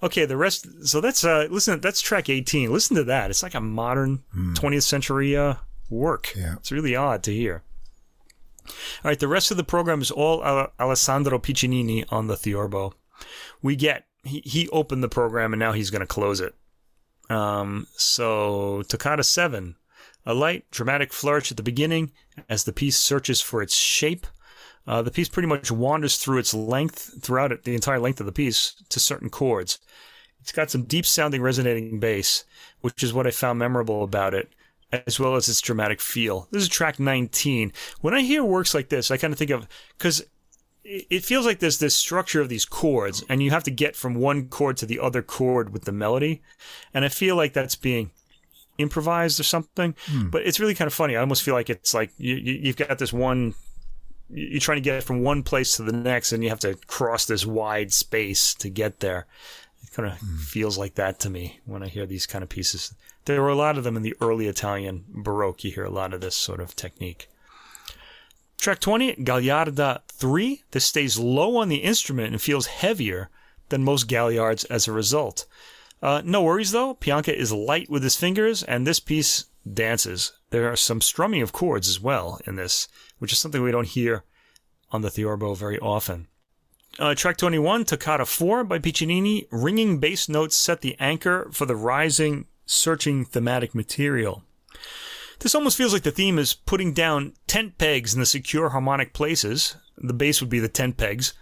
Okay, 0.03 0.27
the 0.27 0.37
rest. 0.37 0.87
So 0.87 1.01
that's 1.01 1.25
uh, 1.25 1.49
listen. 1.51 1.81
That's 1.81 2.01
track 2.01 2.29
eighteen. 2.29 2.73
Listen 2.73 2.97
to 2.97 3.05
that. 3.05 3.31
It's 3.31 3.43
like 3.43 3.55
a 3.55 3.61
modern 3.61 4.23
20th 4.37 4.83
century 4.83 5.37
uh, 5.37 5.55
work. 5.91 6.33
Yeah. 6.37 6.55
It's 6.57 6.71
really 6.71 6.95
odd 6.95 7.23
to 7.25 7.33
hear. 7.35 7.63
All 8.69 9.11
right, 9.11 9.19
the 9.19 9.29
rest 9.29 9.51
of 9.51 9.57
the 9.57 9.65
program 9.65 10.01
is 10.01 10.11
all 10.11 10.43
Alessandro 10.79 11.39
Piccinini 11.39 12.05
on 12.11 12.27
the 12.27 12.37
Theorbo. 12.37 12.95
We 13.63 13.77
get 13.77 14.05
he, 14.25 14.43
he 14.45 14.69
opened 14.69 15.03
the 15.03 15.09
program 15.09 15.53
and 15.53 15.61
now 15.61 15.73
he's 15.73 15.91
going 15.91 16.01
to 16.01 16.07
close 16.07 16.41
it. 16.41 16.55
Um, 17.31 17.87
so 17.97 18.83
Toccata 18.89 19.25
seven, 19.25 19.77
a 20.25 20.35
light 20.35 20.71
dramatic 20.71 21.13
flourish 21.13 21.51
at 21.51 21.57
the 21.57 21.63
beginning 21.63 22.13
as 22.49 22.65
the 22.65 22.73
piece 22.73 22.97
searches 22.97 23.41
for 23.41 23.63
its 23.63 23.77
shape. 23.77 24.27
Uh, 24.87 25.03
the 25.03 25.11
piece 25.11 25.29
pretty 25.29 25.49
much 25.49 25.71
wanders 25.71 26.17
through 26.17 26.39
its 26.39 26.55
length 26.55 27.23
throughout 27.23 27.53
it, 27.53 27.65
the 27.65 27.75
entire 27.75 27.99
length 27.99 28.21
of 28.21 28.27
the 28.27 28.33
piece 28.33 28.75
to 28.89 28.99
certain 28.99 29.29
chords. 29.29 29.79
It's 30.41 30.53
got 30.53 30.71
some 30.71 30.85
deep 30.85 31.05
sounding 31.05 31.43
resonating 31.43 32.01
bass, 32.01 32.45
which 32.81 33.03
is 33.03 33.13
what 33.13 33.27
I 33.27 33.31
found 33.31 33.59
memorable 33.59 34.03
about 34.03 34.33
it, 34.33 34.51
as 34.93 35.21
well 35.21 35.37
as 35.37 35.49
its 35.49 35.61
dramatic 35.61 36.01
feel. 36.01 36.49
This 36.51 36.63
is 36.63 36.69
track 36.69 36.99
19. 36.99 37.73
When 38.01 38.15
I 38.15 38.23
hear 38.23 38.43
works 38.45 38.75
like 38.75 38.89
this, 38.89 39.11
I 39.11 39.17
kind 39.17 39.33
of 39.33 39.39
think 39.39 39.51
of, 39.51 39.69
because 39.97 40.25
it 40.85 41.25
feels 41.25 41.45
like 41.45 41.59
there's 41.59 41.79
this 41.79 41.95
structure 41.95 42.41
of 42.41 42.49
these 42.49 42.65
chords, 42.65 43.23
and 43.29 43.43
you 43.43 43.51
have 43.51 43.65
to 43.65 43.71
get 43.71 43.95
from 43.95 44.15
one 44.15 44.49
chord 44.49 44.79
to 44.79 44.87
the 44.87 44.99
other 45.01 45.21
chord 45.23 45.73
with 45.73 45.85
the 45.85 45.93
melody. 45.93 46.41
And 46.95 47.05
I 47.05 47.09
feel 47.09 47.37
like 47.37 47.53
that's 47.53 47.77
being 47.77 48.11
improvised 48.79 49.39
or 49.39 49.43
something. 49.43 49.95
Hmm. 50.07 50.31
But 50.31 50.47
it's 50.47 50.61
really 50.61 50.75
kind 50.75 50.87
of 50.87 50.95
funny. 50.95 51.17
I 51.17 51.21
almost 51.21 51.43
feel 51.43 51.55
like 51.55 51.69
it's 51.69 51.93
like 51.93 52.11
you, 52.17 52.37
you, 52.37 52.55
you've 52.63 52.77
got 52.77 52.99
this 52.99 53.13
one, 53.13 53.55
you- 54.31 54.47
you're 54.53 54.61
trying 54.61 54.77
to 54.77 54.83
get 54.83 55.03
from 55.03 55.23
one 55.23 55.43
place 55.43 55.77
to 55.77 55.83
the 55.83 55.93
next, 55.93 56.33
and 56.33 56.43
you 56.43 56.49
have 56.49 56.61
to 56.61 56.75
cross 56.87 57.27
this 57.27 57.45
wide 57.45 57.93
space 57.93 58.55
to 58.55 58.71
get 58.71 59.01
there. 59.01 59.27
Kind 59.93 60.11
of 60.11 60.19
mm. 60.19 60.39
feels 60.39 60.79
like 60.79 60.95
that 60.95 61.19
to 61.21 61.31
me 61.31 61.61
when 61.65 61.83
I 61.83 61.89
hear 61.89 62.07
these 62.07 62.27
kind 62.27 62.43
of 62.43 62.49
pieces. 62.49 62.95
There 63.25 63.43
were 63.43 63.49
a 63.49 63.55
lot 63.55 63.79
of 63.79 63.85
them 63.85 63.97
in 63.97 64.03
the 64.03 64.15
early 64.21 64.47
Italian 64.47 65.05
Baroque. 65.09 65.65
You 65.65 65.73
hear 65.73 65.85
a 65.85 65.91
lot 65.91 66.15
of 66.15 66.21
this 66.21 66.35
sort 66.35 66.61
of 66.61 66.77
technique. 66.77 67.29
Track 68.59 68.81
20, 68.81 69.17
Gagliarda 69.17 70.03
3. 70.09 70.63
This 70.73 70.85
stays 70.85 71.19
low 71.19 71.57
on 71.57 71.69
the 71.69 71.77
instrument 71.77 72.33
and 72.33 72.43
feels 72.43 72.67
heavier 72.67 73.31
than 73.69 73.85
most 73.85 74.09
Gagliards 74.09 74.67
as 74.71 74.89
a 74.89 74.93
result. 74.93 75.47
Uh, 76.03 76.23
no 76.25 76.43
worries 76.43 76.71
though, 76.73 76.95
Pianca 76.95 77.37
is 77.37 77.53
light 77.53 77.91
with 77.91 78.03
his 78.03 78.17
fingers, 78.17 78.63
and 78.63 78.87
this 78.87 79.01
piece 79.01 79.47
dances. 79.71 80.33
There 80.51 80.71
are 80.71 80.77
some 80.77 81.01
strumming 81.01 81.43
of 81.43 81.53
chords 81.53 81.89
as 81.89 82.01
well 82.01 82.41
in 82.47 82.57
this, 82.57 82.89
which 83.19 83.33
is 83.33 83.39
something 83.39 83.63
we 83.63 83.73
don't 83.73 83.87
hear 83.87 84.25
on 84.91 85.03
the 85.03 85.11
Theorbo 85.11 85.55
very 85.55 85.79
often. 85.79 86.29
Uh, 86.99 87.15
track 87.15 87.37
21, 87.37 87.85
Toccata 87.85 88.27
4 88.27 88.65
by 88.65 88.81
Piccinini. 88.81 89.47
Ringing 89.53 89.99
bass 90.01 90.29
notes 90.29 90.57
set 90.57 90.81
the 90.81 90.97
anchor 90.99 91.49
for 91.53 91.65
the 91.65 91.77
rising, 91.77 92.47
searching 92.67 93.25
thematic 93.25 93.73
material. 93.73 94.43
This 95.39 95.55
almost 95.55 95.77
feels 95.77 95.93
like 95.93 96.03
the 96.03 96.11
theme 96.11 96.41
is 96.41 96.55
putting 96.55 96.93
down 96.93 97.35
tent 97.47 97.79
pegs 97.79 98.15
in 98.15 98.21
the 98.21 98.27
secure 98.27 98.71
harmonic 98.71 99.13
places. 99.13 99.77
The 99.97 100.13
bass 100.13 100.41
would 100.41 100.51
be 100.51 100.59
the 100.59 100.69
tent 100.69 100.97
pegs. 100.97 101.35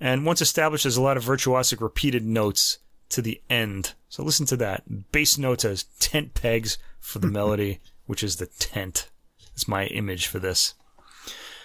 And 0.00 0.26
once 0.26 0.42
established, 0.42 0.82
there's 0.82 0.96
a 0.96 1.02
lot 1.02 1.16
of 1.16 1.24
virtuosic 1.24 1.80
repeated 1.80 2.24
notes 2.24 2.78
to 3.10 3.22
the 3.22 3.40
end. 3.48 3.94
So 4.08 4.24
listen 4.24 4.46
to 4.46 4.56
that. 4.56 5.12
Bass 5.12 5.38
notes 5.38 5.64
as 5.64 5.84
tent 6.00 6.34
pegs 6.34 6.76
for 6.98 7.20
the 7.20 7.26
melody, 7.30 7.78
which 8.06 8.24
is 8.24 8.36
the 8.36 8.46
tent. 8.46 9.10
It's 9.52 9.68
my 9.68 9.86
image 9.86 10.26
for 10.26 10.40
this. 10.40 10.74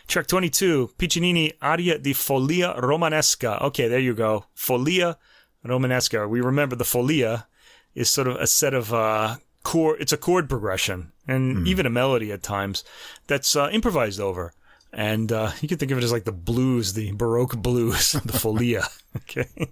Track 0.09 0.25
22, 0.25 0.93
Piccinini 0.97 1.53
Aria 1.61 1.99
di 1.99 2.13
Follia 2.13 2.73
Romanesca. 2.81 3.61
Okay, 3.61 3.87
there 3.87 3.99
you 3.99 4.15
go. 4.15 4.45
Follia 4.55 5.17
Romanesca. 5.63 6.27
We 6.27 6.41
remember 6.41 6.75
the 6.75 6.83
Follia 6.83 7.45
is 7.93 8.09
sort 8.09 8.27
of 8.27 8.37
a 8.37 8.47
set 8.47 8.73
of 8.73 8.91
uh, 8.91 9.35
chord, 9.61 10.01
it's 10.01 10.11
a 10.11 10.17
chord 10.17 10.49
progression 10.49 11.11
and 11.27 11.57
mm. 11.57 11.67
even 11.67 11.85
a 11.85 11.91
melody 11.91 12.31
at 12.31 12.41
times 12.41 12.83
that's 13.27 13.55
uh, 13.55 13.69
improvised 13.71 14.19
over. 14.19 14.51
And 14.91 15.31
uh, 15.31 15.51
you 15.61 15.67
can 15.67 15.77
think 15.77 15.91
of 15.91 15.99
it 15.99 16.03
as 16.03 16.11
like 16.11 16.25
the 16.25 16.31
blues, 16.31 16.93
the 16.93 17.11
Baroque 17.11 17.57
blues, 17.57 18.13
the 18.13 18.33
Follia. 18.33 18.89
okay, 19.17 19.69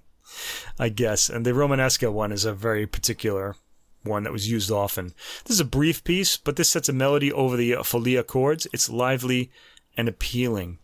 I 0.77 0.89
guess. 0.89 1.31
And 1.31 1.47
the 1.47 1.53
Romanesca 1.53 2.13
one 2.13 2.31
is 2.31 2.45
a 2.45 2.53
very 2.53 2.85
particular 2.85 3.55
one 4.03 4.21
that 4.21 4.33
was 4.33 4.51
used 4.51 4.69
often. 4.69 5.15
This 5.45 5.55
is 5.55 5.59
a 5.61 5.65
brief 5.65 6.03
piece, 6.03 6.37
but 6.37 6.57
this 6.57 6.69
sets 6.69 6.89
a 6.89 6.93
melody 6.93 7.33
over 7.33 7.57
the 7.57 7.77
uh, 7.77 7.81
Follia 7.81 8.23
chords. 8.23 8.67
It's 8.71 8.87
lively 8.87 9.49
and 9.97 10.07
appealing. 10.07 10.77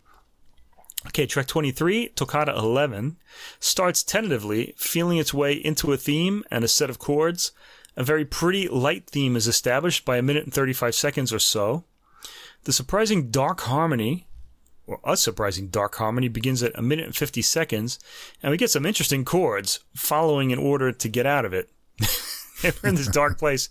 Okay, 1.06 1.26
track 1.26 1.46
23, 1.46 2.08
Toccata 2.08 2.54
11, 2.56 3.16
starts 3.60 4.02
tentatively, 4.02 4.74
feeling 4.76 5.18
its 5.18 5.34
way 5.34 5.52
into 5.52 5.92
a 5.92 5.96
theme 5.96 6.44
and 6.50 6.64
a 6.64 6.68
set 6.68 6.90
of 6.90 6.98
chords. 6.98 7.52
A 7.96 8.02
very 8.02 8.24
pretty 8.24 8.68
light 8.68 9.06
theme 9.06 9.36
is 9.36 9.46
established 9.46 10.04
by 10.04 10.16
a 10.16 10.22
minute 10.22 10.44
and 10.44 10.52
35 10.52 10.94
seconds 10.94 11.32
or 11.32 11.38
so. 11.38 11.84
The 12.64 12.72
surprising 12.72 13.30
dark 13.30 13.60
harmony, 13.60 14.26
or 14.86 14.98
a 15.04 15.16
surprising 15.16 15.68
dark 15.68 15.94
harmony, 15.96 16.28
begins 16.28 16.62
at 16.62 16.76
a 16.76 16.82
minute 16.82 17.04
and 17.04 17.14
50 17.14 17.42
seconds, 17.42 17.98
and 18.42 18.50
we 18.50 18.56
get 18.56 18.70
some 18.70 18.86
interesting 18.86 19.24
chords 19.24 19.80
following 19.94 20.50
in 20.50 20.58
order 20.58 20.90
to 20.90 21.08
get 21.08 21.26
out 21.26 21.44
of 21.44 21.52
it. 21.52 21.70
we're 22.82 22.88
in 22.88 22.94
this 22.94 23.08
dark 23.08 23.38
place, 23.38 23.68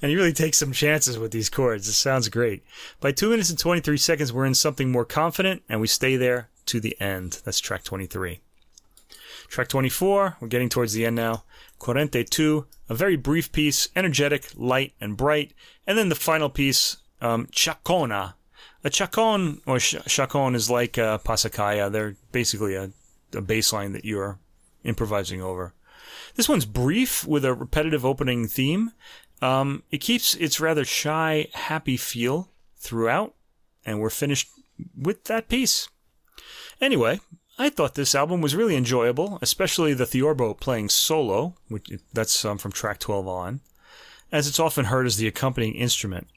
and 0.00 0.10
you 0.10 0.18
really 0.18 0.32
take 0.32 0.54
some 0.54 0.72
chances 0.72 1.18
with 1.18 1.32
these 1.32 1.50
chords. 1.50 1.88
It 1.88 1.94
sounds 1.94 2.28
great. 2.28 2.62
By 3.00 3.12
two 3.12 3.30
minutes 3.30 3.50
and 3.50 3.58
23 3.58 3.96
seconds, 3.96 4.32
we're 4.32 4.46
in 4.46 4.54
something 4.54 4.90
more 4.90 5.04
confident, 5.04 5.62
and 5.68 5.80
we 5.80 5.86
stay 5.86 6.16
there 6.16 6.48
to 6.66 6.80
the 6.80 6.98
end. 7.00 7.40
That's 7.44 7.60
track 7.60 7.84
23. 7.84 8.40
Track 9.48 9.68
24, 9.68 10.36
we're 10.40 10.48
getting 10.48 10.68
towards 10.68 10.92
the 10.92 11.06
end 11.06 11.16
now. 11.16 11.44
Corrente 11.80 12.28
2, 12.28 12.66
a 12.88 12.94
very 12.94 13.16
brief 13.16 13.50
piece, 13.50 13.88
energetic, 13.96 14.50
light, 14.56 14.92
and 15.00 15.16
bright. 15.16 15.54
And 15.86 15.96
then 15.96 16.10
the 16.10 16.14
final 16.14 16.50
piece, 16.50 16.98
um, 17.20 17.46
Chacona. 17.46 18.34
A 18.84 18.90
chacon 18.90 19.60
or 19.66 19.78
ch- 19.78 20.04
chacon 20.06 20.54
is 20.54 20.70
like 20.70 20.98
a 20.98 21.20
passacaglia. 21.24 21.90
They're 21.90 22.16
basically 22.30 22.74
a, 22.74 22.90
a 23.34 23.40
bass 23.40 23.72
line 23.72 23.92
that 23.92 24.04
you're 24.04 24.38
improvising 24.84 25.42
over. 25.42 25.72
This 26.38 26.48
one's 26.48 26.66
brief 26.66 27.26
with 27.26 27.44
a 27.44 27.52
repetitive 27.52 28.06
opening 28.06 28.46
theme. 28.46 28.92
Um, 29.42 29.82
it 29.90 29.98
keeps 29.98 30.34
its 30.34 30.60
rather 30.60 30.84
shy, 30.84 31.48
happy 31.52 31.96
feel 31.96 32.48
throughout, 32.76 33.34
and 33.84 33.98
we're 33.98 34.08
finished 34.08 34.48
with 34.96 35.24
that 35.24 35.48
piece. 35.48 35.88
Anyway, 36.80 37.18
I 37.58 37.70
thought 37.70 37.96
this 37.96 38.14
album 38.14 38.40
was 38.40 38.54
really 38.54 38.76
enjoyable, 38.76 39.40
especially 39.42 39.94
the 39.94 40.06
Theorbo 40.06 40.54
playing 40.54 40.90
solo, 40.90 41.56
which 41.66 41.90
that's 42.12 42.44
um, 42.44 42.56
from 42.56 42.70
track 42.70 43.00
12 43.00 43.26
on, 43.26 43.60
as 44.30 44.46
it's 44.46 44.60
often 44.60 44.84
heard 44.84 45.06
as 45.06 45.16
the 45.16 45.26
accompanying 45.26 45.74
instrument. 45.74 46.28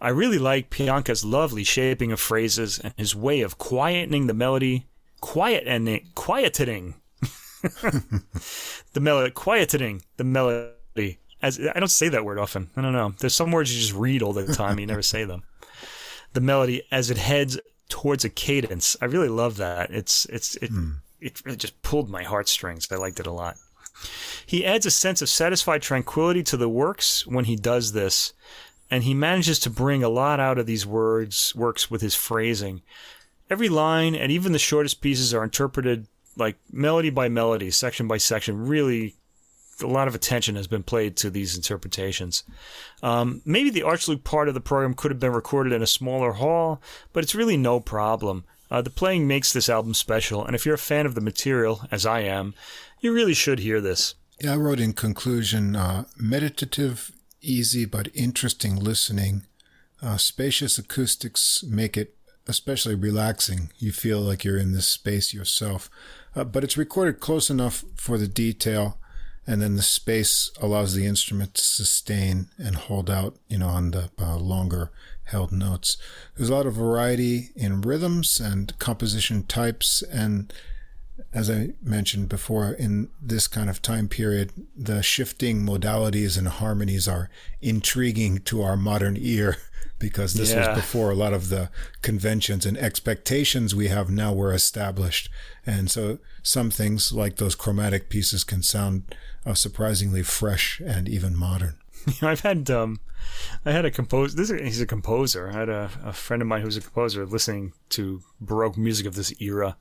I 0.00 0.08
really 0.08 0.38
like 0.38 0.70
Pianca's 0.70 1.22
lovely 1.22 1.64
shaping 1.64 2.12
of 2.12 2.18
phrases 2.18 2.78
and 2.78 2.94
his 2.96 3.14
way 3.14 3.42
of 3.42 3.58
quietening 3.58 4.26
the 4.26 4.32
melody, 4.32 4.86
quiet 5.20 5.64
and 5.66 5.86
quietening 6.14 6.94
the 8.92 9.00
melody, 9.00 9.30
quietening 9.32 10.02
the 10.16 10.24
melody. 10.24 11.18
As 11.42 11.58
I 11.58 11.78
don't 11.78 11.88
say 11.88 12.08
that 12.08 12.24
word 12.24 12.38
often. 12.38 12.70
I 12.76 12.82
don't 12.82 12.92
know. 12.92 13.14
There's 13.18 13.34
some 13.34 13.50
words 13.50 13.74
you 13.74 13.80
just 13.80 13.94
read 13.94 14.22
all 14.22 14.32
the 14.32 14.52
time. 14.52 14.78
you 14.78 14.86
never 14.86 15.02
say 15.02 15.24
them. 15.24 15.42
The 16.32 16.40
melody 16.40 16.82
as 16.90 17.10
it 17.10 17.18
heads 17.18 17.58
towards 17.88 18.24
a 18.24 18.30
cadence. 18.30 18.96
I 19.00 19.06
really 19.06 19.28
love 19.28 19.56
that. 19.58 19.90
It's 19.90 20.24
it's 20.26 20.56
it, 20.56 20.72
mm. 20.72 20.96
it, 21.20 21.42
it 21.44 21.56
just 21.56 21.82
pulled 21.82 22.08
my 22.08 22.22
heartstrings. 22.22 22.88
I 22.90 22.96
liked 22.96 23.20
it 23.20 23.26
a 23.26 23.32
lot. 23.32 23.56
He 24.46 24.64
adds 24.64 24.86
a 24.86 24.90
sense 24.90 25.20
of 25.20 25.28
satisfied 25.28 25.82
tranquility 25.82 26.42
to 26.44 26.56
the 26.56 26.68
works 26.68 27.26
when 27.26 27.44
he 27.44 27.56
does 27.56 27.92
this, 27.92 28.32
and 28.90 29.04
he 29.04 29.12
manages 29.12 29.58
to 29.60 29.70
bring 29.70 30.02
a 30.02 30.08
lot 30.08 30.40
out 30.40 30.58
of 30.58 30.66
these 30.66 30.86
words 30.86 31.54
works 31.54 31.90
with 31.90 32.00
his 32.00 32.14
phrasing. 32.14 32.80
Every 33.50 33.68
line 33.68 34.14
and 34.14 34.32
even 34.32 34.52
the 34.52 34.58
shortest 34.58 35.00
pieces 35.00 35.34
are 35.34 35.44
interpreted 35.44 36.06
like 36.36 36.56
melody 36.72 37.10
by 37.10 37.28
melody, 37.28 37.70
section 37.70 38.08
by 38.08 38.18
section, 38.18 38.66
really 38.66 39.16
a 39.82 39.86
lot 39.86 40.08
of 40.08 40.14
attention 40.14 40.56
has 40.56 40.66
been 40.66 40.82
played 40.82 41.16
to 41.16 41.30
these 41.30 41.56
interpretations. 41.56 42.44
Um, 43.02 43.42
maybe 43.44 43.70
the 43.70 43.82
archlute 43.82 44.24
part 44.24 44.48
of 44.48 44.54
the 44.54 44.60
program 44.60 44.94
could 44.94 45.10
have 45.10 45.20
been 45.20 45.32
recorded 45.32 45.72
in 45.72 45.82
a 45.82 45.86
smaller 45.86 46.32
hall, 46.32 46.82
but 47.12 47.24
it's 47.24 47.34
really 47.34 47.56
no 47.56 47.80
problem. 47.80 48.44
Uh, 48.70 48.82
the 48.82 48.90
playing 48.90 49.26
makes 49.26 49.52
this 49.52 49.68
album 49.68 49.94
special, 49.94 50.44
and 50.44 50.54
if 50.54 50.64
you're 50.64 50.74
a 50.74 50.78
fan 50.78 51.06
of 51.06 51.14
the 51.14 51.20
material, 51.20 51.82
as 51.90 52.06
I 52.06 52.20
am, 52.20 52.54
you 53.00 53.12
really 53.12 53.34
should 53.34 53.60
hear 53.60 53.80
this. 53.80 54.14
Yeah, 54.40 54.54
I 54.54 54.56
wrote 54.56 54.80
in 54.80 54.92
conclusion 54.92 55.74
uh, 55.74 56.04
meditative, 56.16 57.10
easy, 57.40 57.84
but 57.84 58.08
interesting 58.14 58.76
listening. 58.76 59.46
Uh, 60.02 60.16
spacious 60.16 60.78
acoustics 60.78 61.64
make 61.64 61.96
it 61.96 62.14
especially 62.46 62.94
relaxing. 62.94 63.70
You 63.78 63.92
feel 63.92 64.20
like 64.20 64.44
you're 64.44 64.58
in 64.58 64.72
this 64.72 64.86
space 64.86 65.34
yourself. 65.34 65.90
Uh, 66.34 66.44
but 66.44 66.62
it's 66.62 66.76
recorded 66.76 67.20
close 67.20 67.50
enough 67.50 67.84
for 67.96 68.16
the 68.18 68.28
detail 68.28 68.98
and 69.46 69.60
then 69.60 69.74
the 69.74 69.82
space 69.82 70.50
allows 70.60 70.94
the 70.94 71.06
instrument 71.06 71.54
to 71.54 71.62
sustain 71.62 72.48
and 72.58 72.76
hold 72.76 73.10
out, 73.10 73.36
you 73.48 73.58
know, 73.58 73.68
on 73.68 73.90
the 73.90 74.10
uh, 74.20 74.36
longer 74.36 74.92
held 75.24 75.50
notes. 75.50 75.96
There's 76.36 76.50
a 76.50 76.54
lot 76.54 76.66
of 76.66 76.74
variety 76.74 77.50
in 77.56 77.80
rhythms 77.80 78.38
and 78.38 78.78
composition 78.78 79.44
types, 79.44 80.02
and 80.02 80.52
as 81.32 81.50
I 81.50 81.70
mentioned 81.82 82.28
before, 82.28 82.72
in 82.72 83.08
this 83.20 83.46
kind 83.46 83.70
of 83.70 83.82
time 83.82 84.08
period, 84.08 84.52
the 84.76 85.02
shifting 85.02 85.66
modalities 85.66 86.38
and 86.38 86.46
harmonies 86.46 87.08
are 87.08 87.30
intriguing 87.60 88.38
to 88.42 88.62
our 88.62 88.76
modern 88.76 89.16
ear 89.18 89.56
because 90.00 90.34
this 90.34 90.50
yeah. 90.50 90.70
was 90.70 90.78
before 90.78 91.10
a 91.10 91.14
lot 91.14 91.32
of 91.32 91.50
the 91.50 91.70
conventions 92.02 92.66
and 92.66 92.76
expectations 92.76 93.74
we 93.74 93.86
have 93.86 94.10
now 94.10 94.32
were 94.32 94.52
established. 94.52 95.30
And 95.64 95.88
so 95.88 96.18
some 96.42 96.70
things 96.70 97.12
like 97.12 97.36
those 97.36 97.54
chromatic 97.54 98.08
pieces 98.08 98.42
can 98.42 98.62
sound 98.62 99.14
uh, 99.46 99.54
surprisingly 99.54 100.24
fresh 100.24 100.80
and 100.84 101.08
even 101.08 101.36
modern. 101.36 101.76
I've 102.22 102.40
had 102.40 102.70
um, 102.70 102.98
I 103.64 103.72
had 103.72 103.84
a 103.84 103.90
composer. 103.90 104.34
This 104.34 104.50
is, 104.50 104.60
he's 104.60 104.80
a 104.80 104.86
composer. 104.86 105.50
I 105.50 105.52
had 105.52 105.68
a, 105.68 105.90
a 106.02 106.12
friend 106.12 106.42
of 106.42 106.48
mine 106.48 106.62
who's 106.62 106.78
a 106.78 106.80
composer 106.80 107.26
listening 107.26 107.74
to 107.90 108.22
baroque 108.40 108.78
music 108.78 109.06
of 109.06 109.14
this 109.14 109.32
era 109.40 109.76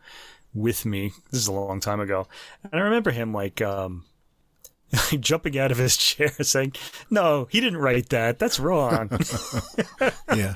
with 0.53 0.85
me. 0.85 1.13
This 1.31 1.41
is 1.41 1.47
a 1.47 1.53
long 1.53 1.79
time 1.79 2.01
ago, 2.01 2.27
and 2.63 2.79
I 2.79 2.83
remember 2.83 3.11
him 3.11 3.33
like 3.33 3.61
um, 3.61 4.03
jumping 5.19 5.57
out 5.57 5.71
of 5.71 5.77
his 5.77 5.97
chair 5.97 6.29
saying, 6.41 6.73
"No, 7.09 7.47
he 7.49 7.59
didn't 7.59 7.79
write 7.79 8.09
that. 8.09 8.39
That's 8.39 8.59
wrong." 8.59 9.09
yeah, 10.35 10.55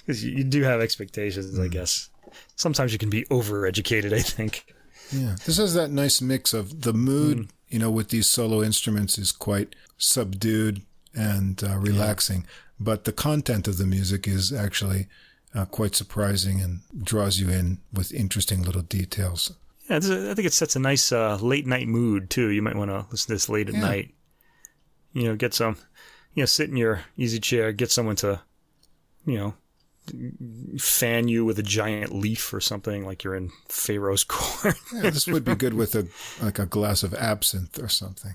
because 0.00 0.24
you, 0.24 0.38
you, 0.38 0.44
do 0.44 0.62
have 0.62 0.80
expectations, 0.80 1.58
mm. 1.58 1.64
I 1.64 1.68
guess. 1.68 2.10
Sometimes 2.56 2.92
you 2.92 2.98
can 2.98 3.10
be 3.10 3.24
overeducated. 3.24 4.12
I 4.12 4.22
think. 4.22 4.72
Yeah, 5.12 5.36
this 5.44 5.56
has 5.56 5.74
that 5.74 5.90
nice 5.90 6.20
mix 6.20 6.54
of 6.54 6.82
the 6.82 6.92
mood. 6.92 7.38
Mm. 7.38 7.48
You 7.68 7.78
know, 7.78 7.90
with 7.90 8.08
these 8.08 8.26
solo 8.26 8.62
instruments, 8.62 9.16
is 9.16 9.30
quite 9.30 9.76
subdued 9.96 10.82
and 11.14 11.62
uh, 11.62 11.78
relaxing, 11.78 12.42
yeah. 12.42 12.48
but 12.80 13.04
the 13.04 13.12
content 13.12 13.68
of 13.68 13.78
the 13.78 13.86
music 13.86 14.26
is 14.26 14.52
actually 14.52 15.06
uh, 15.54 15.64
quite 15.64 15.94
surprising 15.94 16.60
and 16.60 16.80
draws 17.02 17.40
you 17.40 17.48
in 17.48 17.78
with 17.92 18.12
interesting 18.12 18.62
little 18.62 18.82
details. 18.82 19.52
Yeah, 19.90 19.98
this 19.98 20.08
is- 20.08 20.28
I 20.30 20.34
think 20.34 20.46
it 20.46 20.52
sets 20.54 20.76
a 20.76 20.78
nice 20.78 21.10
uh, 21.12 21.36
late 21.36 21.66
night 21.66 21.88
mood 21.88 22.30
too. 22.30 22.48
You 22.50 22.62
might 22.62 22.76
want 22.76 22.90
to 22.90 23.06
listen 23.10 23.26
to 23.26 23.32
this 23.34 23.48
late 23.48 23.68
at 23.68 23.74
Yeah. 23.74 23.80
night. 23.80 24.14
You 25.12 25.24
know, 25.24 25.36
get 25.36 25.52
some, 25.52 25.76
you 26.34 26.42
know, 26.42 26.46
sit 26.46 26.70
in 26.70 26.76
your 26.76 27.02
easy 27.16 27.40
chair, 27.40 27.72
get 27.72 27.90
someone 27.90 28.16
to, 28.16 28.40
you 29.26 29.36
know, 29.36 29.54
fan 30.78 31.28
you 31.28 31.44
with 31.44 31.58
a 31.58 31.62
giant 31.62 32.14
leaf 32.14 32.52
or 32.54 32.60
something 32.60 33.04
like 33.04 33.22
you're 33.24 33.34
in 33.34 33.50
Pharaoh's 33.68 34.24
court. 34.28 34.76
Yeah, 34.94 35.10
this 35.10 35.26
would 35.26 35.44
be 35.44 35.54
good 35.54 35.74
with 35.74 35.94
a 35.94 36.06
like 36.42 36.58
a 36.58 36.66
glass 36.66 37.02
of 37.02 37.12
absinthe 37.14 37.78
or 37.82 37.88
something. 37.88 38.34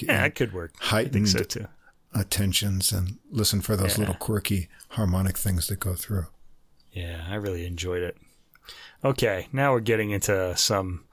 Yeah, 0.00 0.24
it 0.24 0.34
could 0.34 0.52
work. 0.52 0.72
Heightened 0.80 1.28
so 1.28 1.40
too. 1.40 1.66
attentions 2.14 2.92
and 2.92 3.18
listen 3.30 3.60
for 3.60 3.76
those 3.76 3.92
Yeah. 3.94 4.00
little 4.00 4.14
quirky 4.14 4.68
harmonic 4.90 5.38
things 5.38 5.68
that 5.68 5.78
go 5.80 5.94
through. 5.94 6.26
Yeah, 6.92 7.24
I 7.28 7.36
really 7.36 7.64
enjoyed 7.66 8.02
it. 8.02 8.16
Okay, 9.04 9.48
now 9.52 9.72
we're 9.72 9.80
getting 9.80 10.10
into 10.10 10.56
some 10.56 11.04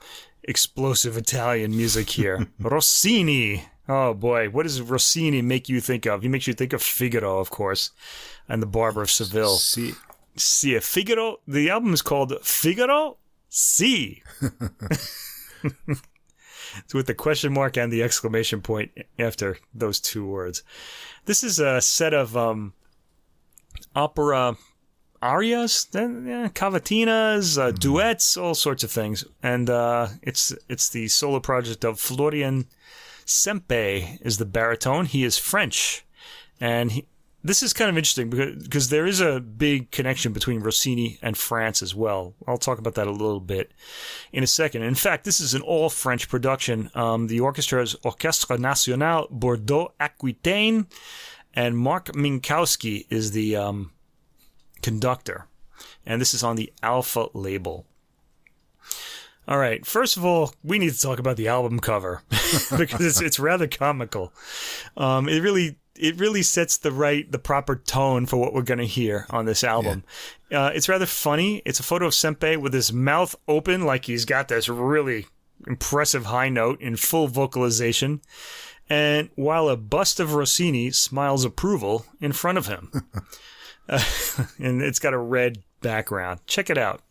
explosive 0.44 1.18
Italian 1.18 1.72
music 1.72 2.10
here. 2.10 2.48
Rossini. 2.60 3.64
Oh 3.90 4.14
boy, 4.14 4.50
what 4.50 4.64
does 4.64 4.82
Rossini 4.82 5.42
make 5.42 5.70
you 5.70 5.80
think 5.80 6.06
of? 6.06 6.22
He 6.22 6.28
makes 6.28 6.48
you 6.48 6.54
think 6.54 6.74
of 6.74 6.82
Figaro, 6.82 7.40
of 7.40 7.50
course, 7.50 7.92
and 8.50 8.62
the 8.62 8.68
Barber 8.68 9.02
of 9.02 9.10
Seville. 9.12 9.56
See, 9.56 9.94
See, 10.38 10.78
Figaro. 10.80 11.40
The 11.48 11.70
album 11.70 11.94
is 11.94 12.02
called 12.02 12.34
Figaro. 12.44 13.18
See. 13.50 14.22
it's 15.64 16.94
with 16.94 17.08
the 17.08 17.16
question 17.16 17.54
mark 17.54 17.78
and 17.78 17.92
the 17.92 18.04
exclamation 18.04 18.62
point 18.62 18.92
after 19.18 19.58
those 19.74 20.00
two 20.00 20.26
words. 20.26 20.64
This 21.26 21.44
is 21.44 21.60
a 21.60 21.82
set 21.82 22.14
of 22.14 22.38
um, 22.38 22.74
opera 23.96 24.58
arias, 25.22 25.86
then, 25.86 26.26
yeah, 26.28 26.48
cavatinas, 26.50 27.58
uh, 27.58 27.72
duets, 27.72 28.38
all 28.38 28.56
sorts 28.56 28.84
of 28.84 28.92
things, 28.92 29.26
and 29.42 29.70
uh, 29.70 30.08
it's 30.22 30.54
it's 30.70 30.90
the 30.90 31.08
solo 31.08 31.40
project 31.40 31.84
of 31.84 32.00
Florian 32.00 32.66
Sempey 33.26 34.20
is 34.22 34.38
the 34.38 34.46
baritone. 34.46 35.06
He 35.06 35.24
is 35.24 35.38
French, 35.38 36.06
and 36.60 36.92
he, 36.92 37.06
this 37.44 37.64
is 37.64 37.74
kind 37.74 37.90
of 37.90 37.98
interesting 37.98 38.30
because, 38.30 38.64
because 38.64 38.90
there 38.90 39.06
is 39.06 39.22
a 39.22 39.40
big 39.40 39.92
connection 39.92 40.34
between 40.34 40.60
Rossini 40.60 41.18
and 41.22 41.38
France 41.38 41.82
as 41.82 41.96
well. 41.96 42.34
I'll 42.48 42.58
talk 42.58 42.80
about 42.80 42.96
that 42.96 43.08
a 43.08 43.12
little 43.12 43.40
bit 43.40 43.72
in 44.34 44.44
a 44.44 44.48
second. 44.48 44.84
In 44.84 44.96
fact, 44.96 45.24
this 45.24 45.40
is 45.40 45.54
an 45.54 45.62
all 45.62 45.90
French 45.90 46.30
production. 46.30 46.90
Um, 46.94 47.28
the 47.28 47.40
orchestra 47.40 47.82
is 47.82 47.96
Orchestre 48.04 48.58
National 48.58 49.28
Bordeaux 49.30 49.94
Aquitaine, 50.00 50.88
and 51.54 51.78
Marc 51.78 52.08
Minkowski 52.14 53.06
is 53.10 53.32
the 53.32 53.56
um, 53.56 53.92
conductor. 54.82 55.48
And 56.06 56.22
this 56.22 56.34
is 56.34 56.44
on 56.44 56.56
the 56.56 56.72
Alpha 56.82 57.28
label. 57.34 57.86
All 59.48 59.58
right. 59.58 59.86
First 59.86 60.18
of 60.18 60.26
all, 60.26 60.54
we 60.64 60.78
need 60.78 60.94
to 60.94 61.02
talk 61.02 61.20
about 61.20 61.38
the 61.38 61.48
album 61.48 61.80
cover 61.80 62.22
because 62.78 63.02
it's 63.02 63.22
it's 63.22 63.40
rather 63.40 63.68
comical. 63.68 64.34
Um, 64.98 65.30
it 65.30 65.42
really 65.42 65.78
it 65.96 66.20
really 66.20 66.44
sets 66.44 66.78
the 66.78 66.92
right 66.92 67.32
the 67.32 67.40
proper 67.40 67.76
tone 67.76 68.26
for 68.26 68.38
what 68.38 68.54
we're 68.54 68.62
going 68.62 68.78
to 68.80 68.86
hear 68.86 69.26
on 69.30 69.46
this 69.46 69.64
album. 69.64 70.04
Uh, 70.52 70.72
it's 70.74 70.90
rather 70.90 71.06
funny. 71.06 71.62
It's 71.66 71.80
a 71.80 71.84
photo 71.84 72.08
of 72.08 72.14
Sempey 72.14 72.58
with 72.58 72.74
his 72.74 72.92
mouth 72.92 73.36
open, 73.48 73.86
like 73.86 74.06
he's 74.06 74.26
got 74.26 74.50
this 74.50 74.68
really 74.68 75.28
impressive 75.66 76.26
high 76.26 76.50
note 76.50 76.82
in 76.82 76.96
full 76.98 77.28
vocalization, 77.28 78.22
and 78.90 79.30
while 79.36 79.70
a 79.70 79.78
bust 79.78 80.20
of 80.20 80.34
Rossini 80.34 80.92
smiles 80.92 81.46
approval 81.46 82.06
in 82.20 82.32
front 82.32 82.58
of 82.58 82.68
him. 82.68 82.92
Uh, 83.90 84.04
and 84.60 84.82
it's 84.82 85.00
got 85.00 85.14
a 85.14 85.18
red 85.18 85.60
background. 85.82 86.40
Check 86.48 86.70
it 86.70 86.78
out. 86.78 87.02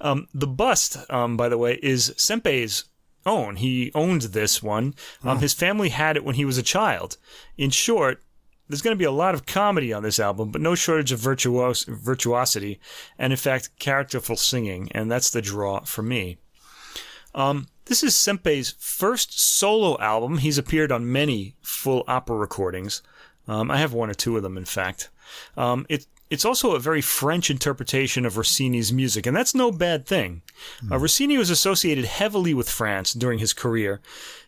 Um, 0.00 0.28
the 0.34 0.46
bust, 0.46 0.98
um, 1.10 1.36
by 1.36 1.48
the 1.48 1.58
way, 1.58 1.78
is 1.82 2.12
Sempey's 2.16 2.84
own. 3.24 3.56
He 3.56 3.92
owned 3.94 4.22
this 4.22 4.62
one. 4.62 4.94
Um, 5.22 5.38
His 5.38 5.54
family 5.54 5.90
had 5.90 6.16
it 6.16 6.24
when 6.24 6.34
he 6.34 6.44
was 6.44 6.58
a 6.58 6.62
child. 6.62 7.16
In 7.56 7.70
short, 7.70 8.22
there's 8.68 8.82
going 8.82 8.94
to 8.94 8.98
be 8.98 9.04
a 9.04 9.12
lot 9.12 9.34
of 9.34 9.46
comedy 9.46 9.92
on 9.92 10.02
this 10.02 10.18
album, 10.18 10.50
but 10.50 10.60
no 10.60 10.74
shortage 10.74 11.12
of 11.12 11.20
virtuos- 11.20 11.86
virtuosity, 11.86 12.80
and 13.18 13.32
in 13.32 13.36
fact, 13.36 13.70
characterful 13.78 14.36
singing, 14.36 14.90
and 14.92 15.10
that's 15.10 15.30
the 15.30 15.42
draw 15.42 15.80
for 15.80 16.02
me. 16.02 16.38
Um, 17.34 17.68
this 17.86 18.02
is 18.02 18.14
Sempey's 18.14 18.74
first 18.78 19.38
solo 19.38 19.98
album. 19.98 20.38
He's 20.38 20.58
appeared 20.58 20.92
on 20.92 21.10
many 21.10 21.56
full 21.62 22.04
opera 22.06 22.36
recordings. 22.36 23.02
Um, 23.48 23.70
I 23.70 23.78
have 23.78 23.92
one 23.92 24.10
or 24.10 24.14
two 24.14 24.36
of 24.36 24.42
them, 24.42 24.56
in 24.56 24.64
fact. 24.64 25.10
Um, 25.56 25.86
it, 25.88 26.06
it's 26.30 26.44
also 26.44 26.74
a 26.74 26.80
very 26.80 27.00
French 27.00 27.50
interpretation 27.50 28.24
of 28.24 28.36
Rossini's 28.36 28.92
music, 28.92 29.26
and 29.26 29.36
that's 29.36 29.54
no 29.54 29.70
bad 29.70 30.06
thing. 30.06 30.42
Uh, 30.90 30.98
Rossini 30.98 31.36
was 31.36 31.50
associated 31.50 32.04
heavily 32.04 32.54
with 32.54 32.70
France 32.70 33.12
during 33.12 33.38
his 33.38 33.52
career 33.52 34.00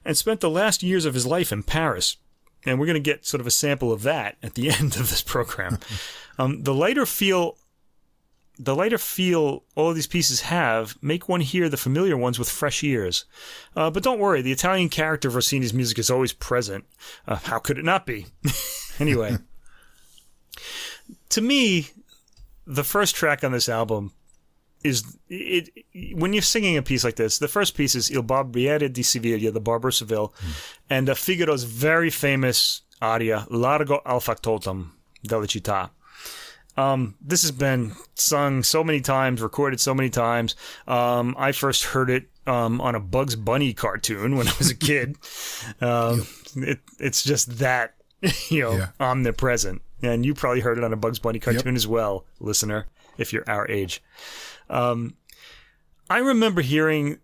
and 0.04 0.16
spent 0.16 0.40
the 0.40 0.50
last 0.50 0.82
years 0.82 1.04
of 1.04 1.14
his 1.14 1.26
life 1.26 1.52
in 1.52 1.62
Paris. 1.62 2.16
And 2.64 2.80
we're 2.80 2.86
going 2.86 2.94
to 2.94 3.00
get 3.00 3.26
sort 3.26 3.42
of 3.42 3.46
a 3.46 3.50
sample 3.50 3.92
of 3.92 4.02
that 4.04 4.36
at 4.42 4.54
the 4.54 4.70
end 4.80 4.96
of 4.96 5.10
this 5.10 5.22
program. 5.22 5.78
um, 6.38 6.62
the 6.62 6.74
lighter 6.74 7.04
feel 7.04 7.58
the 8.58 8.74
lighter 8.74 8.98
feel 8.98 9.64
all 9.74 9.92
these 9.92 10.06
pieces 10.06 10.42
have 10.42 10.96
make 11.02 11.28
one 11.28 11.40
hear 11.40 11.68
the 11.68 11.76
familiar 11.76 12.16
ones 12.16 12.38
with 12.38 12.48
fresh 12.48 12.84
ears. 12.84 13.24
Uh, 13.74 13.90
but 13.90 14.02
don't 14.02 14.20
worry, 14.20 14.42
the 14.42 14.52
Italian 14.52 14.88
character 14.88 15.28
of 15.28 15.34
Rossini's 15.34 15.74
music 15.74 15.98
is 15.98 16.10
always 16.10 16.32
present. 16.32 16.84
Uh, 17.26 17.36
how 17.36 17.58
could 17.58 17.78
it 17.78 17.84
not 17.84 18.06
be? 18.06 18.26
anyway, 19.00 19.36
to 21.30 21.40
me, 21.40 21.88
the 22.66 22.84
first 22.84 23.16
track 23.16 23.42
on 23.42 23.52
this 23.52 23.68
album 23.68 24.12
is 24.84 25.16
it, 25.28 25.70
when 26.12 26.32
you're 26.32 26.42
singing 26.42 26.76
a 26.76 26.82
piece 26.82 27.04
like 27.04 27.16
this. 27.16 27.38
The 27.38 27.48
first 27.48 27.74
piece 27.74 27.94
is 27.94 28.10
Il 28.10 28.22
Barbiere 28.22 28.92
di 28.92 29.02
Siviglia, 29.02 29.52
the 29.52 29.60
Barber 29.60 29.88
of 29.88 29.94
Seville, 29.94 30.32
and 30.90 31.08
uh, 31.08 31.14
Figaro's 31.14 31.64
very 31.64 32.10
famous 32.10 32.82
aria 33.00 33.46
Largo 33.50 34.00
al 34.04 34.20
factotum 34.20 34.92
della 35.26 35.46
città. 35.46 35.90
Um, 36.76 37.14
this 37.20 37.42
has 37.42 37.52
been 37.52 37.92
sung 38.14 38.62
so 38.62 38.82
many 38.82 39.00
times, 39.00 39.40
recorded 39.40 39.80
so 39.80 39.94
many 39.94 40.10
times. 40.10 40.56
Um, 40.88 41.34
I 41.38 41.52
first 41.52 41.84
heard 41.84 42.10
it 42.10 42.28
um, 42.46 42.80
on 42.80 42.94
a 42.94 43.00
Bugs 43.00 43.36
Bunny 43.36 43.72
cartoon 43.72 44.36
when 44.36 44.48
I 44.48 44.52
was 44.58 44.70
a 44.70 44.74
kid. 44.74 45.16
Um, 45.80 46.26
it, 46.56 46.80
it's 46.98 47.22
just 47.24 47.58
that, 47.58 47.94
you 48.50 48.62
know, 48.62 48.76
Yeah. 48.76 48.88
omnipresent. 49.00 49.82
And 50.02 50.24
you 50.26 50.34
probably 50.34 50.60
heard 50.60 50.76
it 50.78 50.84
on 50.84 50.92
a 50.92 50.96
Bugs 50.96 51.18
Bunny 51.18 51.38
cartoon 51.38 51.74
as 51.76 51.86
well, 51.86 52.26
listener, 52.40 52.86
if 53.18 53.32
you're 53.32 53.48
our 53.48 53.68
age. 53.70 54.02
Um, 54.68 55.14
I 56.10 56.18
remember 56.18 56.60
hearing 56.60 57.18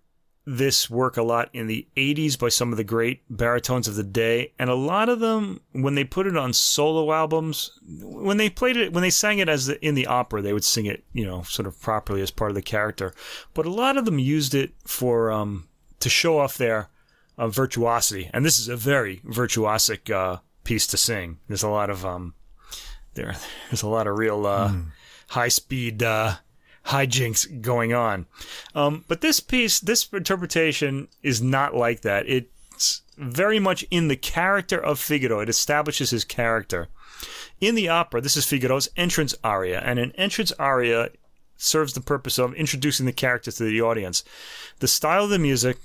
this 0.47 0.89
work 0.89 1.17
a 1.17 1.23
lot 1.23 1.51
in 1.53 1.67
the 1.67 1.87
80s 1.97 2.39
by 2.39 2.49
some 2.49 2.73
of 2.73 2.79
the 2.79 2.85
great 2.85 3.23
baritones 3.29 3.87
of 3.87 3.95
the 3.95 4.03
day. 4.03 4.53
And 4.59 4.71
a 4.71 4.75
lot 4.75 5.09
of 5.09 5.21
them 5.21 5.61
when 5.73 5.95
they 5.95 6.05
put 6.05 6.27
it 6.27 6.37
on 6.37 6.53
solo 6.53 7.13
albums 7.13 7.79
when 8.03 8.37
they 8.37 8.49
played 8.49 8.77
it 8.77 8.93
when 8.93 9.03
they 9.03 9.11
sang 9.11 9.39
it 9.39 9.49
as 9.49 9.67
the, 9.67 9.85
in 9.85 9.95
the 9.95 10.07
opera 10.07 10.43
they 10.43 10.53
would 10.53 10.65
sing 10.65 10.87
it 10.87 11.05
you 11.13 11.25
know 11.25 11.43
sort 11.43 11.67
of 11.67 11.81
properly 11.81 12.23
as 12.23 12.31
part 12.31 12.51
of 12.51 12.55
the 12.55 12.63
character. 12.63 13.13
But 13.55 13.67
a 13.67 13.71
lot 13.71 13.97
of 13.97 14.05
them 14.07 14.19
used 14.19 14.55
it 14.55 14.73
for 14.87 15.31
um 15.31 15.69
to 16.01 16.09
show 16.09 16.39
off 16.39 16.57
their 16.57 16.89
uh, 17.37 17.49
virtuosity. 17.49 18.31
And 18.33 18.45
this 18.45 18.59
is 18.59 18.69
a 18.69 18.77
very 18.77 19.19
virtuosic 19.19 20.11
uh 20.11 20.39
piece 20.65 20.87
to 20.89 20.97
sing. 20.97 21.39
There's 21.49 21.63
a 21.63 21.69
lot 21.69 21.91
of 21.91 22.07
um 22.07 22.35
there 23.15 23.37
there's 23.71 23.83
a 23.83 23.89
lot 23.89 24.07
of 24.07 24.17
real 24.17 24.47
uh 24.47 24.73
high 25.29 25.49
speed 25.49 26.03
uh 26.03 26.37
hijinks 26.87 27.61
going 27.61 27.93
on. 27.93 28.27
Um, 28.75 29.05
but 29.09 29.21
this 29.21 29.41
piece, 29.41 29.81
this 29.81 30.09
interpretation 30.13 31.09
is 31.23 31.41
not 31.43 31.75
like 31.75 32.03
that. 32.03 32.29
It's 32.29 33.03
very 33.17 33.59
much 33.59 33.85
in 33.91 34.09
the 34.09 34.17
character 34.17 34.79
of 34.79 34.99
Figaro. 34.99 35.41
It 35.41 35.49
establishes 35.49 36.11
his 36.11 36.25
character. 36.25 36.89
In 37.61 37.75
the 37.75 37.89
opera, 37.89 38.21
this 38.21 38.37
is 38.37 38.47
Figaro's 38.47 38.89
entrance 38.97 39.35
aria, 39.45 39.81
and 39.81 39.99
an 39.99 40.13
entrance 40.13 40.53
aria 40.53 41.11
serves 41.59 41.93
the 41.93 42.01
purpose 42.01 42.39
of 42.39 42.55
introducing 42.55 43.05
the 43.05 43.13
character 43.13 43.53
to 43.53 43.65
the 43.65 43.83
audience. 43.83 44.25
The 44.79 44.89
style 44.89 45.25
of 45.25 45.31
the 45.31 45.39
music 45.39 45.77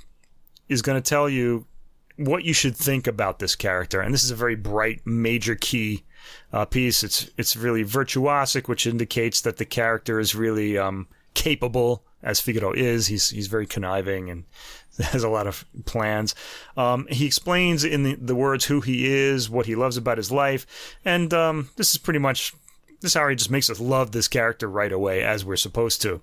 is 0.70 0.82
going 0.82 1.02
to 1.02 1.10
tell 1.10 1.30
you 1.30 1.68
what 2.16 2.46
you 2.46 2.54
should 2.54 2.78
think 2.78 3.08
about 3.08 3.40
this 3.40 3.56
character, 3.56 4.00
and 4.00 4.14
this 4.14 4.24
is 4.24 4.32
a 4.32 4.36
very 4.36 4.56
bright 4.56 5.02
major 5.06 5.56
key 5.56 6.06
uh, 6.54 6.66
piece. 6.66 7.04
It's 7.04 7.30
it's 7.38 7.56
really 7.56 7.84
virtuosic, 7.84 8.68
which 8.68 8.88
indicates 8.88 9.42
that 9.42 9.58
the 9.58 9.66
character 9.66 10.20
is 10.20 10.36
really 10.36 10.78
um, 10.78 11.08
capable, 11.34 12.04
as 12.24 12.40
Figaro 12.40 12.74
is. 12.74 13.08
He's 13.08 13.30
he's 13.30 13.48
very 13.48 13.68
conniving 13.68 14.30
and 14.30 14.44
has 15.00 15.24
a 15.24 15.30
lot 15.30 15.48
of 15.48 15.66
plans. 15.86 16.36
Um, 16.78 17.08
he 17.10 17.26
explains 17.26 17.84
in 17.84 18.04
the, 18.04 18.16
the 18.16 18.36
words 18.36 18.66
who 18.66 18.82
he 18.82 19.12
is, 19.12 19.50
what 19.50 19.66
he 19.66 19.76
loves 19.76 19.98
about 19.98 20.18
his 20.18 20.32
life, 20.32 20.66
and 21.04 21.34
um, 21.34 21.70
this 21.76 21.92
is 21.92 21.98
pretty 21.98 22.20
much 22.20 22.54
this 23.02 23.16
aria 23.16 23.36
just 23.36 23.52
makes 23.52 23.70
us 23.70 23.80
love 23.80 24.12
this 24.12 24.28
character 24.28 24.68
right 24.68 24.92
away, 24.92 25.24
as 25.24 25.46
we're 25.46 25.56
supposed 25.56 26.02
to. 26.02 26.22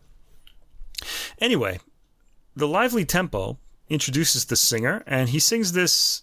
Anyway, 1.38 1.80
the 2.56 2.68
lively 2.68 3.04
tempo 3.04 3.58
introduces 3.88 4.46
the 4.46 4.56
singer, 4.56 5.02
and 5.06 5.28
he 5.28 5.38
sings 5.38 5.72
this 5.72 6.22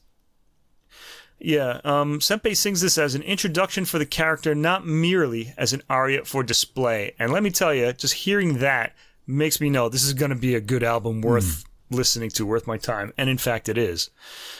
yeah, 1.39 1.79
um, 1.83 2.19
Sempey 2.19 2.55
sings 2.55 2.81
this 2.81 2.97
as 2.97 3.15
an 3.15 3.21
introduction 3.23 3.85
for 3.85 3.97
the 3.97 4.05
character, 4.05 4.53
not 4.53 4.85
merely 4.85 5.53
as 5.57 5.73
an 5.73 5.81
aria 5.89 6.25
for 6.25 6.43
display. 6.43 7.13
And 7.17 7.31
let 7.31 7.43
me 7.43 7.49
tell 7.49 7.73
you, 7.73 7.93
just 7.93 8.13
hearing 8.13 8.59
that 8.59 8.93
makes 9.25 9.61
me 9.61 9.69
know 9.69 9.89
this 9.89 10.03
is 10.03 10.13
going 10.13 10.31
to 10.31 10.35
be 10.35 10.55
a 10.55 10.61
good 10.61 10.83
album 10.83 11.21
worth 11.21 11.63
listening 11.91 12.29
to, 12.29 12.45
worth 12.45 12.67
my 12.67 12.77
time, 12.77 13.13
and 13.17 13.29
in 13.29 13.37
fact, 13.37 13.69
it 13.69 13.77
is. 13.77 14.09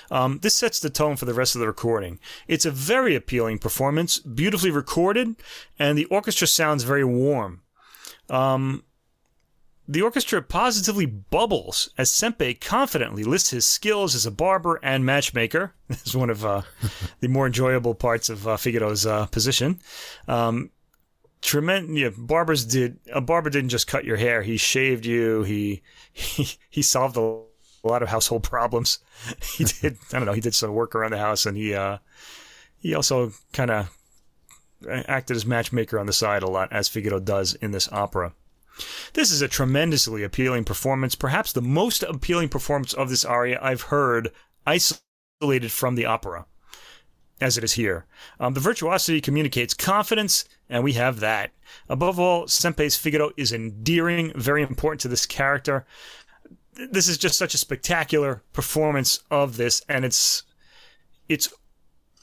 Um, 0.09 0.39
this 0.41 0.55
sets 0.55 0.79
the 0.79 0.89
tone 0.89 1.15
for 1.15 1.25
the 1.25 1.33
rest 1.33 1.55
of 1.55 1.61
the 1.61 1.67
recording. 1.67 2.19
It's 2.47 2.65
a 2.65 2.71
very 2.71 3.15
appealing 3.15 3.59
performance, 3.59 4.19
beautifully 4.19 4.71
recorded, 4.71 5.35
and 5.77 5.97
the 5.97 6.05
orchestra 6.05 6.47
sounds 6.47 6.83
very 6.83 7.03
warm. 7.03 7.61
Um, 8.29 8.83
the 9.89 10.03
orchestra 10.03 10.39
positively 10.43 11.07
bubbles 11.07 11.89
as 11.97 12.11
Sempey 12.11 12.53
confidently 12.53 13.23
lists 13.23 13.49
his 13.49 13.65
skills 13.65 14.13
as 14.13 14.27
a 14.27 14.31
barber 14.31 14.79
and 14.83 15.03
matchmaker. 15.03 15.73
This 15.87 16.05
is 16.05 16.15
one 16.15 16.29
of 16.29 16.45
uh, 16.45 16.61
the 17.19 17.27
more 17.27 17.47
enjoyable 17.47 17.95
parts 17.95 18.29
of 18.29 18.47
uh, 18.47 18.57
Figaro's 18.57 19.07
uh, 19.07 19.25
position. 19.25 19.81
Um, 20.27 20.69
tremendous. 21.41 21.97
Yeah, 21.97 22.09
barbers 22.15 22.63
did 22.63 22.99
a 23.11 23.19
barber 23.19 23.49
didn't 23.49 23.69
just 23.69 23.87
cut 23.87 24.05
your 24.05 24.17
hair; 24.17 24.43
he 24.43 24.55
shaved 24.57 25.07
you. 25.07 25.41
He 25.41 25.81
he 26.13 26.47
he 26.69 26.83
solved 26.83 27.17
a, 27.17 27.41
lot 27.81 28.03
of 28.03 28.09
household 28.09 28.43
problems. 28.43 28.99
He 29.57 29.63
did. 29.63 29.97
I 30.13 30.17
don't 30.17 30.25
know. 30.27 30.33
He 30.33 30.41
did 30.41 30.53
some 30.53 30.73
work 30.73 30.93
around 30.93 31.11
the 31.11 31.17
house, 31.17 31.47
and 31.47 31.57
he 31.57 31.73
uh, 31.73 31.97
he 32.77 32.93
also 32.93 33.31
kind 33.51 33.71
of 33.71 33.89
acted 34.87 35.35
as 35.35 35.45
matchmaker 35.45 35.97
on 35.97 36.05
the 36.05 36.13
side 36.13 36.43
a 36.43 36.47
lot, 36.47 36.71
as 36.71 36.87
Figaro 36.87 37.19
does 37.19 37.55
in 37.55 37.71
this 37.71 37.91
opera. 37.91 38.33
This 39.13 39.31
is 39.31 39.41
a 39.41 39.47
tremendously 39.47 40.23
appealing 40.23 40.63
performance, 40.63 41.15
perhaps 41.15 41.51
the 41.51 41.61
most 41.61 42.03
appealing 42.03 42.49
performance 42.49 42.93
of 42.93 43.09
this 43.09 43.25
aria 43.25 43.59
I've 43.61 43.83
heard 43.83 44.31
isolated 44.65 45.71
from 45.71 45.95
the 45.95 46.05
opera, 46.05 46.45
as 47.41 47.57
it 47.57 47.63
is 47.63 47.73
here. 47.73 48.05
Um, 48.39 48.53
the 48.53 48.59
virtuosity 48.59 49.21
communicates 49.21 49.73
confidence, 49.73 50.45
and 50.69 50.83
we 50.83 50.93
have 50.93 51.19
that. 51.19 51.51
Above 51.87 52.19
all, 52.19 52.45
Sempey's 52.45 52.95
Figaro 52.95 53.31
is 53.37 53.51
endearing, 53.51 54.31
very 54.35 54.61
important 54.61 55.01
to 55.01 55.07
this 55.07 55.25
character. 55.25 55.85
This 56.73 57.07
is 57.07 57.17
just 57.17 57.37
such 57.37 57.53
a 57.53 57.57
spectacular 57.57 58.43
performance 58.53 59.21
of 59.29 59.57
this, 59.57 59.81
and 59.89 60.05
it's 60.05 60.43
it's 61.27 61.53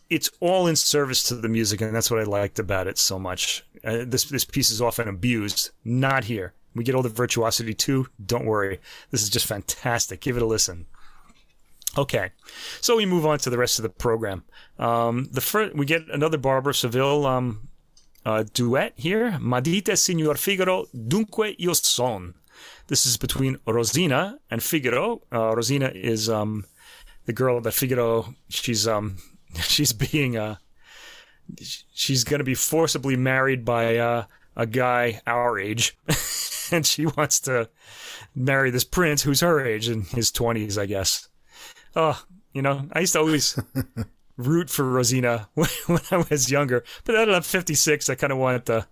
it's 0.08 0.30
all 0.40 0.66
in 0.66 0.76
service 0.76 1.22
to 1.24 1.34
the 1.34 1.48
music, 1.48 1.80
and 1.80 1.94
that's 1.94 2.10
what 2.10 2.20
I 2.20 2.24
liked 2.24 2.58
about 2.58 2.86
it 2.86 2.98
so 2.98 3.18
much. 3.18 3.64
Uh, 3.84 4.04
this 4.06 4.24
this 4.24 4.44
piece 4.44 4.70
is 4.70 4.80
often 4.80 5.08
abused. 5.08 5.70
Not 5.84 6.24
here. 6.24 6.54
We 6.74 6.84
get 6.84 6.94
all 6.94 7.02
the 7.02 7.08
virtuosity 7.08 7.74
too. 7.74 8.08
Don't 8.24 8.44
worry. 8.46 8.80
This 9.10 9.22
is 9.22 9.30
just 9.30 9.46
fantastic. 9.46 10.20
Give 10.20 10.36
it 10.36 10.42
a 10.42 10.46
listen. 10.46 10.86
Okay, 11.98 12.32
so 12.82 12.96
we 12.96 13.06
move 13.06 13.24
on 13.24 13.38
to 13.38 13.48
the 13.48 13.56
rest 13.56 13.78
of 13.78 13.82
the 13.82 13.88
program. 13.88 14.44
Um, 14.78 15.30
the 15.32 15.40
first, 15.40 15.74
we 15.74 15.86
get 15.86 16.02
another 16.12 16.36
Barber 16.36 16.70
of 16.70 16.76
Seville 16.76 17.24
um, 17.24 17.68
uh, 18.26 18.44
duet 18.52 18.92
here. 18.96 19.38
Madite 19.40 19.96
Signor 19.96 20.34
Figaro, 20.34 20.86
dunque 20.94 21.56
io 21.58 21.72
son. 21.72 22.34
This 22.88 23.06
is 23.06 23.16
between 23.16 23.58
Rosina 23.66 24.38
and 24.50 24.62
Figaro. 24.62 25.22
Uh, 25.32 25.56
Rosina 25.56 25.90
is 25.94 26.28
um, 26.28 26.66
the 27.24 27.32
girl 27.32 27.60
that 27.62 27.72
Figaro. 27.72 28.34
She's 28.50 28.86
um, 28.86 29.16
she's 29.62 29.92
being 29.92 30.36
uh, 30.36 30.56
she's 31.92 32.24
going 32.24 32.38
to 32.38 32.44
be 32.44 32.54
forcibly 32.54 33.16
married 33.16 33.64
by 33.64 33.96
uh, 33.96 34.24
a 34.56 34.66
guy 34.66 35.20
our 35.26 35.58
age, 35.58 35.96
and 36.72 36.86
she 36.86 37.06
wants 37.06 37.40
to 37.40 37.68
marry 38.34 38.70
this 38.70 38.84
prince 38.84 39.22
who's 39.22 39.40
her 39.40 39.64
age 39.64 39.88
in 39.88 40.02
his 40.02 40.30
twenties, 40.30 40.78
I 40.78 40.86
guess. 40.86 41.28
Oh, 41.94 42.22
you 42.52 42.62
know, 42.62 42.88
I 42.92 43.00
used 43.00 43.14
to 43.14 43.20
always 43.20 43.58
root 44.36 44.70
for 44.70 44.84
Rosina 44.84 45.48
when, 45.54 45.68
when 45.86 46.00
I 46.10 46.24
was 46.30 46.50
younger, 46.50 46.84
but 47.04 47.12
then 47.12 47.30
I'm 47.30 47.42
56. 47.42 48.08
I 48.08 48.14
kind 48.14 48.32
of 48.32 48.38
wanted 48.38 48.66
to, 48.66 48.86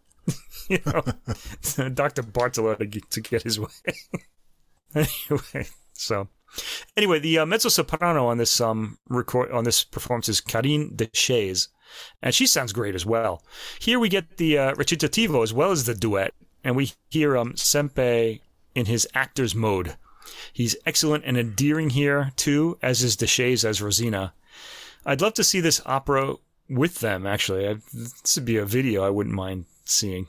you 0.69 0.79
know, 0.87 1.89
Dr. 1.91 2.23
Bartolo 2.23 2.75
to 2.75 2.87
get, 2.87 3.11
to 3.11 3.21
get 3.21 3.43
his 3.43 3.61
way. 3.61 3.69
anyway, 4.95 5.67
so 5.93 6.29
Anyway, 6.97 7.19
the 7.19 7.39
uh, 7.39 7.47
mezzo 7.47 7.69
soprano 7.69 8.27
on 8.27 8.39
this 8.39 8.61
um 8.61 8.99
record 9.09 9.51
on 9.51 9.65
this 9.65 9.85
performance 9.85 10.29
is 10.29 10.41
Karine 10.41 10.95
Deshays, 10.95 11.69
and 12.23 12.35
she 12.35 12.47
sounds 12.47 12.73
great 12.73 12.95
as 12.95 13.07
well. 13.07 13.43
Here 13.79 13.99
we 13.99 14.09
get 14.09 14.37
the 14.37 14.59
uh, 14.59 14.75
recitativo 14.75 15.43
as 15.43 15.53
well 15.53 15.71
as 15.71 15.85
the 15.85 15.95
duet, 15.95 16.33
and 16.63 16.77
we 16.77 16.93
hear 17.11 17.37
um 17.37 17.55
Sempey 17.55 18.41
in 18.75 18.87
his 18.87 19.07
actor's 19.15 19.55
mode. 19.55 19.97
He's 20.53 20.77
excellent 20.87 21.25
and 21.27 21.37
endearing 21.37 21.91
here 21.91 22.33
too, 22.37 22.79
as 22.83 23.03
is 23.03 23.17
Deshays 23.17 23.65
as 23.65 23.83
Rosina. 23.83 24.33
I'd 25.05 25.21
love 25.21 25.35
to 25.35 25.45
see 25.45 25.61
this 25.61 25.83
opera 25.85 26.37
with 26.69 27.01
them. 27.01 27.27
Actually, 27.27 27.69
I, 27.69 27.75
this 27.93 28.37
would 28.37 28.45
be 28.45 28.57
a 28.57 28.65
video 28.65 29.05
I 29.05 29.11
wouldn't 29.11 29.35
mind 29.35 29.67
seeing. 29.85 30.29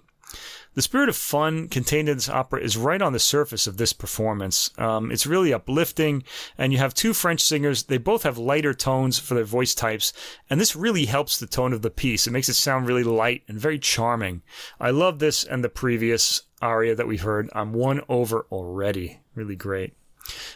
The 0.76 0.82
spirit 0.82 1.08
of 1.08 1.16
fun 1.16 1.70
contained 1.70 2.10
in 2.10 2.18
this 2.18 2.28
opera 2.28 2.60
is 2.60 2.76
right 2.76 3.02
on 3.02 3.14
the 3.14 3.20
surface 3.20 3.66
of 3.66 3.78
this 3.78 3.94
performance. 3.94 4.70
Um, 4.78 5.10
it's 5.10 5.26
really 5.26 5.54
uplifting, 5.54 6.24
and 6.58 6.74
you 6.74 6.80
have 6.80 6.94
two 6.94 7.14
French 7.14 7.42
singers. 7.42 7.84
They 7.84 7.98
both 7.98 8.24
have 8.24 8.38
lighter 8.38 8.74
tones 8.74 9.18
for 9.18 9.36
their 9.36 9.46
voice 9.46 9.74
types, 9.74 10.12
and 10.50 10.60
this 10.60 10.76
really 10.76 11.06
helps 11.06 11.38
the 11.38 11.48
tone 11.48 11.72
of 11.72 11.82
the 11.82 11.90
piece. 11.90 12.28
It 12.28 12.32
makes 12.32 12.50
it 12.50 12.56
sound 12.56 12.88
really 12.88 13.06
light 13.06 13.44
and 13.48 13.58
very 13.58 13.80
charming. 13.80 14.42
I 14.78 14.92
love 14.92 15.20
this 15.20 15.46
and 15.46 15.64
the 15.64 15.70
previous 15.70 16.42
aria 16.62 16.94
that 16.94 17.08
we've 17.08 17.22
heard. 17.22 17.50
I'm 17.54 17.72
won 17.72 18.02
over 18.10 18.46
already. 18.52 19.22
Really 19.34 19.56
great. 19.56 19.94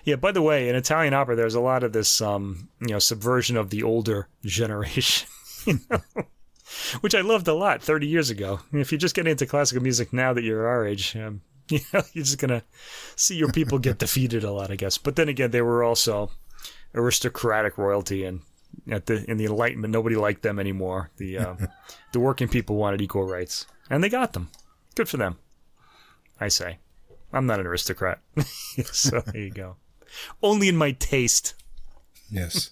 Yeah, 0.03 0.17
by 0.17 0.33
the 0.33 0.41
way, 0.41 0.67
in 0.67 0.75
Italian 0.75 1.13
opera, 1.13 1.37
there's 1.37 1.55
a 1.55 1.61
lot 1.61 1.83
of 1.83 1.93
this, 1.93 2.19
um, 2.19 2.67
you 2.81 2.89
know, 2.89 2.99
subversion 2.99 3.55
of 3.55 3.69
the 3.69 3.83
older 3.83 4.27
generation. 4.43 5.29
you 5.65 5.79
know? 5.89 6.01
Which 7.01 7.15
I 7.15 7.21
loved 7.21 7.47
a 7.47 7.53
lot 7.53 7.81
30 7.81 8.07
years 8.07 8.29
ago. 8.29 8.59
If 8.71 8.91
you're 8.91 8.99
just 8.99 9.15
getting 9.15 9.31
into 9.31 9.45
classical 9.45 9.83
music 9.83 10.13
now 10.13 10.33
that 10.33 10.43
you're 10.43 10.67
our 10.67 10.85
age, 10.85 11.15
um, 11.15 11.41
you 11.69 11.79
know, 11.93 12.01
you're 12.13 12.25
just 12.25 12.39
gonna 12.39 12.63
see 13.15 13.35
your 13.35 13.51
people 13.51 13.79
get 13.79 13.99
defeated 13.99 14.43
a 14.43 14.51
lot, 14.51 14.71
I 14.71 14.75
guess. 14.75 14.97
But 14.97 15.15
then 15.15 15.29
again, 15.29 15.51
they 15.51 15.61
were 15.61 15.83
also 15.83 16.31
aristocratic 16.95 17.77
royalty, 17.77 18.23
and 18.25 18.41
at 18.89 19.05
the 19.05 19.29
in 19.29 19.37
the 19.37 19.45
Enlightenment, 19.45 19.91
nobody 19.91 20.15
liked 20.15 20.41
them 20.41 20.59
anymore. 20.59 21.11
The 21.17 21.37
uh, 21.37 21.55
the 22.11 22.19
working 22.19 22.47
people 22.47 22.75
wanted 22.75 23.01
equal 23.01 23.25
rights, 23.25 23.67
and 23.89 24.03
they 24.03 24.09
got 24.09 24.33
them. 24.33 24.49
Good 24.95 25.09
for 25.09 25.17
them, 25.17 25.37
I 26.39 26.47
say. 26.47 26.79
I'm 27.31 27.45
not 27.45 27.59
an 27.59 27.67
aristocrat, 27.67 28.19
so 28.85 29.21
there 29.21 29.41
you 29.41 29.51
go. 29.51 29.75
Only 30.41 30.67
in 30.67 30.75
my 30.75 30.91
taste. 30.93 31.53
Yes. 32.31 32.71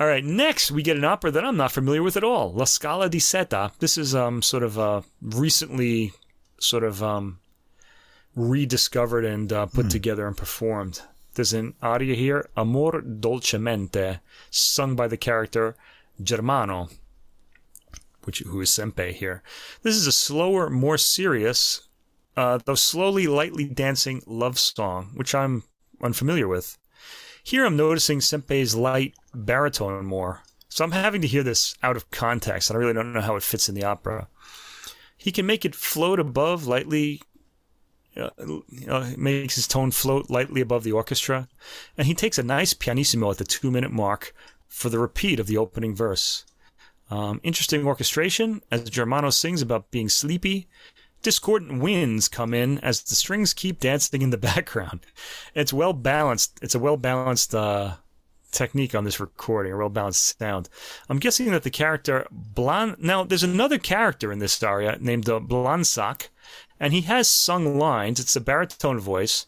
All 0.00 0.06
right, 0.06 0.24
next 0.24 0.70
we 0.70 0.84
get 0.84 0.96
an 0.96 1.04
opera 1.04 1.32
that 1.32 1.44
I'm 1.44 1.56
not 1.56 1.72
familiar 1.72 2.04
with 2.04 2.16
at 2.16 2.22
all, 2.22 2.52
La 2.52 2.66
Scala 2.66 3.08
di 3.08 3.18
Seta. 3.18 3.72
This 3.80 3.98
is 3.98 4.14
um 4.14 4.42
sort 4.42 4.62
of 4.62 4.78
uh 4.78 5.02
recently 5.20 6.12
sort 6.60 6.84
of 6.84 7.02
um 7.02 7.40
rediscovered 8.36 9.24
and 9.24 9.52
uh, 9.52 9.66
put 9.66 9.86
hmm. 9.86 9.88
together 9.88 10.28
and 10.28 10.36
performed. 10.36 11.02
There's 11.34 11.52
an 11.52 11.74
aria 11.82 12.14
here, 12.14 12.48
Amor 12.56 13.02
dolcemente, 13.02 14.20
sung 14.50 14.94
by 14.94 15.08
the 15.08 15.16
character 15.16 15.74
Germano, 16.22 16.90
which 18.22 18.38
who 18.38 18.60
is 18.60 18.70
Sempey 18.70 19.12
here. 19.12 19.42
This 19.82 19.96
is 19.96 20.06
a 20.06 20.12
slower, 20.12 20.70
more 20.70 20.98
serious, 20.98 21.88
uh, 22.36 22.60
though 22.64 22.76
slowly, 22.76 23.26
lightly 23.26 23.64
dancing 23.64 24.22
love 24.26 24.60
song, 24.60 25.10
which 25.14 25.34
I'm 25.34 25.64
unfamiliar 26.00 26.46
with. 26.46 26.78
Here 27.42 27.64
I'm 27.64 27.76
noticing 27.76 28.20
Sempey's 28.20 28.74
light 28.74 29.14
baritone 29.44 30.04
more. 30.04 30.42
So 30.68 30.84
I'm 30.84 30.92
having 30.92 31.22
to 31.22 31.28
hear 31.28 31.42
this 31.42 31.74
out 31.82 31.96
of 31.96 32.10
context. 32.10 32.70
and 32.70 32.76
I 32.76 32.80
really 32.80 32.92
don't 32.92 33.12
know 33.12 33.20
how 33.20 33.36
it 33.36 33.42
fits 33.42 33.68
in 33.68 33.74
the 33.74 33.84
opera. 33.84 34.28
He 35.16 35.32
can 35.32 35.46
make 35.46 35.64
it 35.64 35.74
float 35.74 36.20
above 36.20 36.66
lightly, 36.66 37.22
uh, 38.16 39.10
makes 39.16 39.56
his 39.56 39.66
tone 39.66 39.90
float 39.90 40.30
lightly 40.30 40.60
above 40.60 40.84
the 40.84 40.92
orchestra, 40.92 41.48
and 41.96 42.06
he 42.06 42.14
takes 42.14 42.38
a 42.38 42.42
nice 42.42 42.74
pianissimo 42.74 43.30
at 43.30 43.38
the 43.38 43.44
two 43.44 43.70
minute 43.70 43.90
mark 43.90 44.34
for 44.68 44.88
the 44.88 44.98
repeat 44.98 45.40
of 45.40 45.46
the 45.46 45.56
opening 45.56 45.94
verse. 45.94 46.44
Um, 47.10 47.40
interesting 47.42 47.86
orchestration 47.86 48.60
as 48.70 48.88
Germano 48.90 49.30
sings 49.30 49.62
about 49.62 49.90
being 49.90 50.08
sleepy 50.08 50.68
discordant 51.22 51.82
winds 51.82 52.28
come 52.28 52.54
in 52.54 52.78
as 52.78 53.02
the 53.02 53.14
strings 53.14 53.52
keep 53.54 53.80
dancing 53.80 54.22
in 54.22 54.30
the 54.30 54.38
background. 54.52 55.00
It's 55.54 55.72
well 55.72 55.92
balanced. 55.92 56.58
It's 56.62 56.74
a 56.74 56.78
well 56.78 56.96
balanced 56.96 57.54
uh, 57.54 57.96
technique 58.50 58.94
on 58.94 59.04
this 59.04 59.20
recording, 59.20 59.72
a 59.72 59.76
well 59.76 59.88
balanced 59.88 60.38
sound. 60.38 60.68
I'm 61.08 61.18
guessing 61.18 61.50
that 61.50 61.62
the 61.62 61.70
character 61.70 62.26
Blan. 62.30 62.96
Now, 62.98 63.24
there's 63.24 63.42
another 63.42 63.78
character 63.78 64.32
in 64.32 64.38
this 64.38 64.62
aria 64.62 64.98
named 65.00 65.28
uh, 65.28 65.40
Blansac, 65.40 66.28
and 66.80 66.92
he 66.92 67.02
has 67.02 67.28
sung 67.28 67.78
lines. 67.78 68.20
It's 68.20 68.36
a 68.36 68.40
baritone 68.40 68.98
voice, 68.98 69.46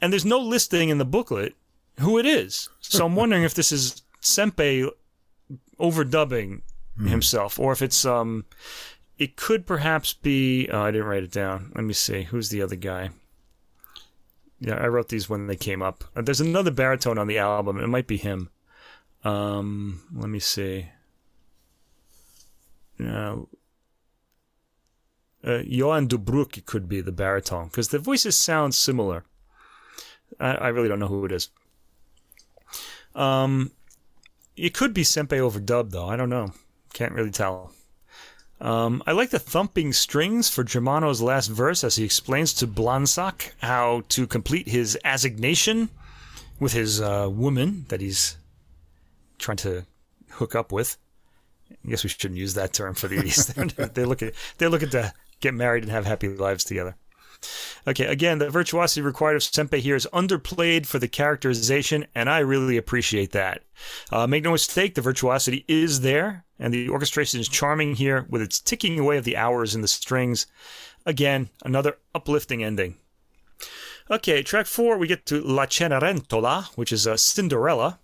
and 0.00 0.12
there's 0.12 0.24
no 0.24 0.38
listing 0.38 0.88
in 0.88 0.98
the 0.98 1.04
booklet 1.04 1.54
who 1.98 2.18
it 2.18 2.26
is. 2.26 2.68
So 2.80 3.06
I'm 3.06 3.16
wondering 3.16 3.42
if 3.42 3.54
this 3.54 3.72
is 3.72 4.02
Sempey 4.20 4.90
overdubbing 5.78 6.62
mm. 6.98 7.08
himself, 7.08 7.58
or 7.58 7.72
if 7.72 7.82
it's 7.82 8.04
um 8.04 8.44
it 9.18 9.36
could 9.36 9.66
perhaps 9.66 10.14
be. 10.14 10.68
Oh, 10.68 10.82
I 10.82 10.90
didn't 10.90 11.06
write 11.06 11.22
it 11.22 11.32
down. 11.32 11.72
Let 11.74 11.84
me 11.84 11.92
see. 11.92 12.22
Who's 12.22 12.48
the 12.48 12.62
other 12.62 12.76
guy? 12.76 13.10
Yeah, 14.60 14.74
I 14.74 14.88
wrote 14.88 15.08
these 15.08 15.28
when 15.28 15.46
they 15.46 15.56
came 15.56 15.82
up. 15.82 16.04
Uh, 16.14 16.22
there's 16.22 16.40
another 16.40 16.70
baritone 16.70 17.18
on 17.18 17.26
the 17.26 17.38
album. 17.38 17.78
It 17.78 17.86
might 17.86 18.06
be 18.06 18.18
him. 18.18 18.50
Um, 19.24 20.02
let 20.14 20.28
me 20.28 20.38
see. 20.38 20.88
Uh, 23.02 23.36
uh, 25.42 25.62
Johan 25.64 26.08
Dubruck 26.08 26.64
could 26.66 26.88
be 26.88 27.00
the 27.00 27.12
baritone 27.12 27.66
because 27.68 27.88
the 27.88 27.98
voices 27.98 28.36
sound 28.36 28.74
similar. 28.74 29.24
I, 30.38 30.52
I 30.52 30.68
really 30.68 30.88
don't 30.88 31.00
know 31.00 31.08
who 31.08 31.24
it 31.24 31.32
is. 31.32 31.48
Um, 33.14 33.72
it 34.56 34.74
could 34.74 34.92
be 34.92 35.02
Sempey 35.02 35.38
overdubbed 35.38 35.90
though. 35.90 36.08
I 36.08 36.16
don't 36.16 36.28
know. 36.28 36.52
Can't 36.92 37.12
really 37.12 37.30
tell. 37.30 37.72
Um, 38.60 39.02
I 39.06 39.12
like 39.12 39.30
the 39.30 39.38
thumping 39.38 39.92
strings 39.92 40.50
for 40.50 40.62
Germano's 40.62 41.22
last 41.22 41.46
verse 41.46 41.82
as 41.82 41.96
he 41.96 42.04
explains 42.04 42.52
to 42.54 42.66
Blansac 42.66 43.54
how 43.62 44.02
to 44.10 44.26
complete 44.26 44.68
his 44.68 44.98
assignation 45.02 45.88
with 46.58 46.74
his 46.74 47.00
uh, 47.00 47.28
woman 47.30 47.86
that 47.88 48.02
he's 48.02 48.36
trying 49.38 49.56
to 49.58 49.86
hook 50.32 50.54
up 50.54 50.72
with. 50.72 50.98
I 51.70 51.88
guess 51.88 52.04
we 52.04 52.10
shouldn't 52.10 52.38
use 52.38 52.54
that 52.54 52.72
term 52.72 52.94
for 52.94 53.08
these. 53.08 53.46
they 53.54 53.64
look 53.64 53.96
looking 53.96 54.32
they're 54.58 54.68
looking 54.68 54.90
to 54.90 55.12
get 55.40 55.54
married 55.54 55.82
and 55.82 55.92
have 55.92 56.04
happy 56.04 56.28
lives 56.28 56.64
together. 56.64 56.96
Okay, 57.86 58.04
again, 58.04 58.38
the 58.38 58.50
virtuosity 58.50 59.00
required 59.00 59.36
of 59.36 59.42
Sempey 59.42 59.78
here 59.78 59.96
is 59.96 60.06
underplayed 60.12 60.84
for 60.84 60.98
the 60.98 61.08
characterization, 61.08 62.06
and 62.14 62.28
I 62.28 62.40
really 62.40 62.76
appreciate 62.76 63.32
that. 63.32 63.62
Uh, 64.12 64.26
make 64.26 64.44
no 64.44 64.52
mistake, 64.52 64.94
the 64.94 65.00
virtuosity 65.00 65.64
is 65.66 66.02
there, 66.02 66.44
and 66.60 66.72
the 66.72 66.90
orchestration 66.90 67.40
is 67.40 67.48
charming 67.48 67.96
here 67.96 68.26
with 68.28 68.42
its 68.42 68.60
ticking 68.60 68.98
away 69.00 69.16
of 69.16 69.24
the 69.24 69.36
hours 69.36 69.74
in 69.74 69.80
the 69.80 69.88
strings. 69.88 70.46
Again, 71.06 71.48
another 71.64 71.96
uplifting 72.14 72.62
ending. 72.62 72.98
Okay, 74.10 74.42
track 74.42 74.66
four, 74.66 74.98
we 74.98 75.06
get 75.06 75.24
to 75.26 75.40
La 75.40 75.66
Cenerentola, 75.66 76.66
which 76.76 76.92
is 76.92 77.06
a 77.06 77.16
Cinderella. 77.16 77.98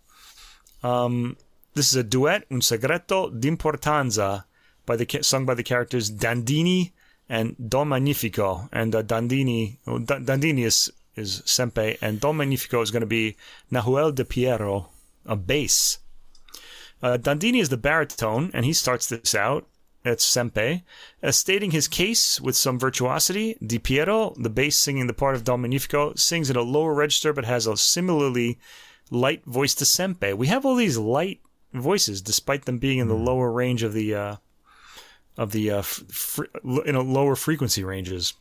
Um, 0.82 1.36
this 1.74 1.88
is 1.88 1.96
a 1.96 2.02
duet, 2.02 2.44
Un 2.50 2.62
segreto 2.62 3.28
d'importanza, 3.28 4.44
by 4.86 4.96
the 4.96 5.18
sung 5.22 5.44
by 5.44 5.54
the 5.54 5.62
characters 5.62 6.11
Dandini 6.11 6.92
and 7.28 7.57
Don 7.68 7.88
Magnifico. 7.88 8.68
And 8.72 8.94
uh, 8.94 9.02
Dandini, 9.02 9.78
oh, 9.86 9.98
Dandini 9.98 10.64
is, 10.64 10.90
is 11.16 11.42
Sempey, 11.44 11.98
and 12.00 12.20
Don 12.20 12.36
Magnifico 12.36 12.80
is 12.80 12.90
going 12.90 13.00
to 13.00 13.07
be 13.07 13.36
Nahuel 13.70 14.14
Di 14.14 14.22
Pierro, 14.22 14.86
a 15.26 15.36
bass. 15.36 15.98
Uh, 17.03 17.18
Dandini 17.18 17.61
is 17.61 17.68
the 17.68 17.76
baritone, 17.76 18.51
and 18.55 18.64
he 18.64 18.72
starts 18.72 19.09
this 19.09 19.34
out. 19.34 19.66
That's 20.03 20.24
Sempey. 20.24 20.82
Uh, 21.22 21.32
stating 21.32 21.72
his 21.72 21.88
case 21.88 22.40
with 22.40 22.55
some 22.55 22.78
virtuosity, 22.78 23.57
Di 23.64 23.78
Pierro, 23.78 24.40
the 24.40 24.49
bass 24.49 24.78
singing 24.78 25.09
the 25.09 25.12
part 25.12 25.34
of 25.34 25.42
Don 25.42 25.62
Magnifico, 25.62 26.14
sings 26.14 26.49
in 26.49 26.57
a 26.57 26.62
lower 26.62 26.94
register 26.94 27.32
but 27.32 27.44
has 27.44 27.66
a 27.66 27.76
similarly 27.76 28.59
light 29.11 29.44
voice 29.44 29.74
to 29.74 29.84
Sempey. 29.84 30.32
We 30.32 30.47
have 30.47 30.64
all 30.64 30.76
these 30.76 30.97
light 30.97 31.40
voices 31.72 32.22
despite 32.22 32.64
them 32.64 32.78
being 32.78 32.99
in 32.99 33.09
the 33.09 33.14
lower 33.14 33.51
range 33.51 33.82
of 33.82 33.92
the 33.92 34.14
uh, 34.14 34.36
of 35.36 35.53
the 35.53 35.70
uh, 35.70 35.82
fr- 35.82 36.44
in 36.84 36.94
a 36.94 37.03
lower 37.03 37.36
frequency 37.36 37.84
ranges. 37.84 38.34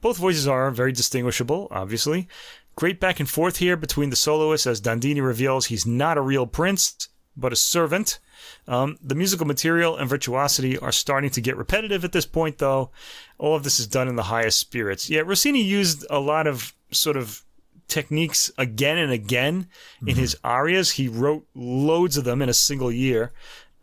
Both 0.00 0.18
voices 0.18 0.46
are 0.46 0.70
very 0.70 0.92
distinguishable, 0.92 1.68
obviously. 1.70 2.28
Great 2.76 3.00
back 3.00 3.20
and 3.20 3.28
forth 3.28 3.56
here 3.56 3.76
between 3.76 4.10
the 4.10 4.16
soloists 4.16 4.66
as 4.66 4.80
Dandini 4.80 5.24
reveals 5.24 5.66
he's 5.66 5.86
not 5.86 6.18
a 6.18 6.22
real 6.22 6.46
prince, 6.46 7.08
but 7.36 7.52
a 7.52 7.56
servant. 7.56 8.18
Um, 8.68 8.98
the 9.02 9.14
musical 9.14 9.46
material 9.46 9.96
and 9.96 10.08
virtuosity 10.08 10.78
are 10.78 10.92
starting 10.92 11.30
to 11.30 11.40
get 11.40 11.56
repetitive 11.56 12.04
at 12.04 12.12
this 12.12 12.26
point, 12.26 12.58
though. 12.58 12.90
All 13.38 13.54
of 13.56 13.64
this 13.64 13.80
is 13.80 13.86
done 13.86 14.08
in 14.08 14.16
the 14.16 14.24
highest 14.24 14.58
spirits. 14.58 15.10
Yeah, 15.10 15.22
Rossini 15.24 15.62
used 15.62 16.06
a 16.10 16.20
lot 16.20 16.46
of 16.46 16.74
sort 16.90 17.16
of 17.16 17.42
techniques 17.88 18.50
again 18.58 18.98
and 18.98 19.12
again 19.12 19.64
mm-hmm. 19.96 20.08
in 20.08 20.16
his 20.16 20.36
arias. 20.44 20.92
He 20.92 21.08
wrote 21.08 21.46
loads 21.54 22.16
of 22.16 22.24
them 22.24 22.42
in 22.42 22.48
a 22.48 22.54
single 22.54 22.90
year. 22.90 23.32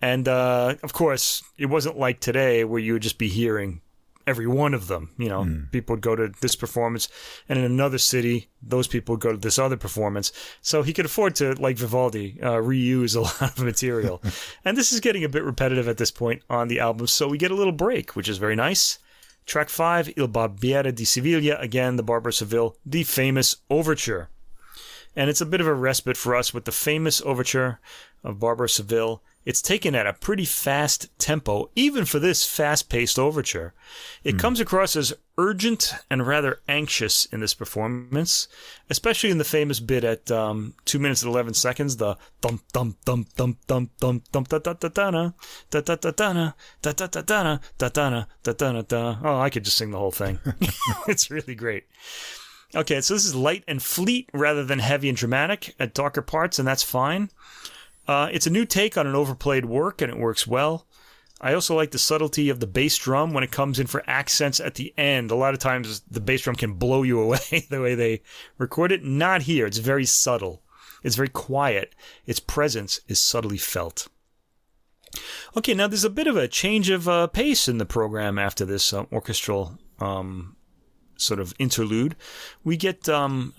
And 0.02 0.28
uh, 0.28 0.76
of 0.82 0.94
course, 0.94 1.44
it 1.58 1.68
wasn't 1.68 1.98
like 1.98 2.20
today 2.20 2.64
where 2.64 2.80
you 2.80 2.94
would 2.94 3.04
just 3.04 3.20
be 3.20 3.30
hearing 3.30 3.82
every 4.28 4.48
one 4.48 4.74
of 4.74 4.88
them. 4.88 5.10
You 5.18 5.30
know, 5.30 5.44
mm. 5.44 5.72
people 5.72 5.96
would 5.96 6.02
go 6.02 6.16
to 6.16 6.32
this 6.42 6.56
performance, 6.56 7.08
and 7.48 7.60
in 7.60 7.66
another 7.66 7.98
city, 7.98 8.50
those 8.62 8.88
people 8.88 9.14
would 9.14 9.22
go 9.22 9.32
to 9.32 9.38
this 9.38 9.60
other 9.60 9.78
performance. 9.78 10.32
So 10.62 10.84
he 10.84 10.94
could 10.94 11.06
afford 11.06 11.36
to, 11.36 11.54
like 11.54 11.78
Vivaldi, 11.78 12.40
uh, 12.42 12.56
reuse 12.56 13.16
a 13.16 13.22
lot 13.44 13.58
of 13.58 13.64
material. 13.64 14.22
and 14.66 14.78
this 14.78 14.92
is 14.92 15.00
getting 15.00 15.24
a 15.24 15.30
bit 15.30 15.44
repetitive 15.44 15.88
at 15.88 15.98
this 15.98 16.12
point 16.12 16.44
on 16.50 16.68
the 16.68 16.80
album, 16.80 17.08
so 17.08 17.28
we 17.28 17.38
get 17.38 17.52
a 17.52 17.56
little 17.56 17.74
break, 17.74 18.16
which 18.16 18.30
is 18.30 18.38
very 18.38 18.56
nice. 18.56 19.00
Track 19.46 19.70
5, 19.70 20.14
Il 20.18 20.28
Barbiere 20.28 20.94
di 20.94 21.04
Siviglia, 21.04 21.60
again, 21.60 21.96
the 21.96 22.04
Barber 22.04 22.30
of 22.30 22.36
Seville, 22.36 22.78
the 22.86 23.04
famous 23.04 23.58
overture. 23.70 24.30
And 25.16 25.30
it's 25.30 25.42
a 25.42 25.46
bit 25.46 25.60
of 25.60 25.68
a 25.68 25.74
respite 25.74 26.16
for 26.16 26.36
us 26.36 26.54
with 26.54 26.66
the 26.66 26.72
famous 26.72 27.22
overture 27.22 27.80
of 28.24 28.40
Barber 28.40 28.66
of 28.66 28.72
Seville 28.72 29.22
it's 29.46 29.62
taken 29.62 29.96
at 29.96 30.08
a 30.08 30.14
pretty 30.14 30.46
fast 30.46 31.08
tempo, 31.18 31.70
even 31.76 32.06
for 32.06 32.20
this 32.20 32.46
fast 32.46 32.90
paced 32.90 33.18
overture. 33.18 33.74
It 34.24 34.36
mm. 34.36 34.40
comes 34.40 34.60
across 34.60 34.96
as 34.96 35.14
urgent 35.38 35.94
and 36.10 36.28
rather 36.28 36.60
anxious 36.68 37.26
in 37.26 37.40
this 37.40 37.54
performance, 37.54 38.48
especially 38.90 39.32
in 39.32 39.40
the 39.40 39.44
famous 39.44 39.80
bit 39.80 40.04
at 40.04 40.30
um, 40.30 40.76
2 40.86 41.00
minutes 41.00 41.24
and 41.24 41.32
11 41.32 41.56
seconds, 41.56 41.98
the 41.98 42.18
thump, 42.42 42.62
thump, 42.72 42.98
thump, 43.04 43.30
thump, 43.36 43.60
thump, 43.68 43.92
thump, 43.98 44.26
thump, 44.28 44.50
da 44.50 44.60
da 44.60 44.74
da 44.74 44.90
da 44.90 45.32
da 45.72 45.82
da 45.82 45.82
da 45.82 45.96
da 45.96 46.12
da 46.12 46.42
da 46.42 46.42
da 46.42 46.82
da 46.82 47.22
da 47.78 47.90
da 47.90 48.10
da 48.10 48.54
da 48.54 48.54
da 48.54 48.82
da 48.82 49.18
Oh, 49.24 49.40
I 49.40 49.50
could 49.50 49.66
just 49.66 49.78
sing 49.78 49.92
the 49.92 49.98
whole 49.98 50.12
thing. 50.12 50.40
it's 51.08 51.32
really 51.32 51.56
great. 51.56 51.86
Okay, 52.74 53.02
so 53.02 53.14
this 53.16 53.26
is 53.26 53.36
light 53.36 53.64
and 53.68 53.82
fleet 53.84 54.30
rather 54.34 54.64
than 54.64 54.80
heavy 54.80 55.10
and 55.10 55.18
dramatic 55.18 55.76
at 55.80 55.94
darker 55.94 56.22
parts, 56.22 56.58
and 56.58 56.68
that's 56.68 56.84
fine. 56.84 57.30
Uh, 58.12 58.28
it's 58.34 58.46
a 58.46 58.50
new 58.50 58.66
take 58.66 58.98
on 58.98 59.08
an 59.08 59.16
overplayed 59.16 59.64
work, 59.64 60.02
and 60.02 60.12
it 60.12 60.20
works 60.20 60.46
well. 60.46 60.86
I 61.40 61.54
also 61.54 61.78
like 61.78 61.92
the 61.92 61.98
subtlety 61.98 62.50
of 62.50 62.60
the 62.60 62.68
bass 62.68 62.98
drum 62.98 63.32
when 63.32 63.42
it 63.42 63.52
comes 63.52 63.80
in 63.80 63.88
for 63.88 64.04
accents 64.06 64.60
at 64.60 64.76
the 64.76 64.94
end. 64.98 65.32
A 65.32 65.36
lot 65.36 65.54
of 65.54 65.62
times 65.62 66.02
the 66.12 66.20
bass 66.20 66.42
drum 66.42 66.58
can 66.58 66.74
blow 66.74 67.04
you 67.04 67.22
away 67.24 67.66
the 67.70 67.80
way 67.80 67.96
they 67.96 68.22
record 68.58 68.92
it. 68.92 69.02
Not 69.02 69.44
here. 69.44 69.66
It's 69.66 69.78
very 69.78 70.04
subtle. 70.04 70.62
It's 71.04 71.16
very 71.16 71.30
quiet. 71.30 71.96
Its 72.26 72.42
presence 72.42 73.00
is 73.08 73.18
subtly 73.22 73.58
felt. 73.58 74.10
Okay, 75.56 75.74
now 75.74 75.88
there's 75.88 76.04
a 76.04 76.10
bit 76.10 76.28
of 76.28 76.36
a 76.36 76.50
change 76.50 76.90
of 76.90 77.08
uh, 77.08 77.28
pace 77.28 77.70
in 77.70 77.78
the 77.78 77.86
program 77.86 78.38
after 78.38 78.66
this 78.66 78.92
uh, 78.92 79.06
orchestral 79.14 79.80
um, 80.00 80.58
sort 81.16 81.40
of 81.40 81.54
interlude. 81.60 82.18
We 82.62 82.76
get 82.76 83.08
um, 83.08 83.54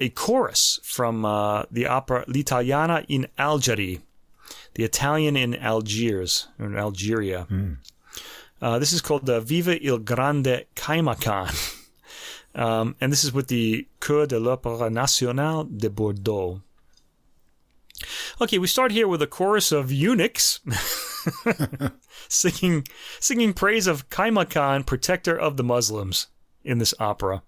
a 0.00 0.08
chorus 0.10 0.80
from 0.82 1.24
uh, 1.24 1.64
the 1.70 1.86
opera 1.86 2.24
L'Italiana 2.26 3.04
in 3.08 3.26
Algeri, 3.38 4.00
the 4.74 4.84
Italian 4.84 5.36
in 5.36 5.54
Algiers, 5.54 6.48
or 6.58 6.66
in 6.66 6.76
Algeria. 6.76 7.46
Mm. 7.50 7.78
Uh, 8.60 8.78
this 8.78 8.92
is 8.92 9.00
called 9.00 9.26
the 9.26 9.40
Viva 9.40 9.80
il 9.84 9.98
Grande 9.98 10.64
Kaimakan. 10.74 11.74
um, 12.54 12.96
and 13.00 13.12
this 13.12 13.24
is 13.24 13.32
with 13.32 13.48
the 13.48 13.86
Chœur 14.00 14.26
de 14.26 14.38
l'Opéra 14.38 14.90
Nationale 14.90 15.64
de 15.64 15.88
Bordeaux. 15.88 16.62
Okay, 18.40 18.58
we 18.58 18.68
start 18.68 18.92
here 18.92 19.08
with 19.08 19.22
a 19.22 19.26
chorus 19.26 19.72
of 19.72 19.90
eunuchs 19.90 20.60
singing 22.28 22.86
singing 23.18 23.52
praise 23.52 23.86
of 23.86 24.08
Kaimakan, 24.08 24.86
protector 24.86 25.36
of 25.36 25.56
the 25.56 25.64
Muslims 25.64 26.28
in 26.68 26.78
this 26.78 26.94
opera. 27.00 27.42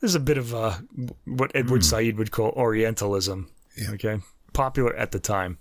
There's 0.00 0.14
a 0.14 0.20
bit 0.20 0.36
of 0.36 0.54
uh, 0.54 0.78
what 1.24 1.52
Edward 1.54 1.82
mm. 1.82 1.84
Said 1.84 2.18
would 2.18 2.30
call 2.30 2.50
Orientalism. 2.50 3.50
Yeah. 3.76 3.90
Okay, 3.92 4.20
popular 4.52 4.94
at 4.94 5.12
the 5.12 5.20
time, 5.20 5.58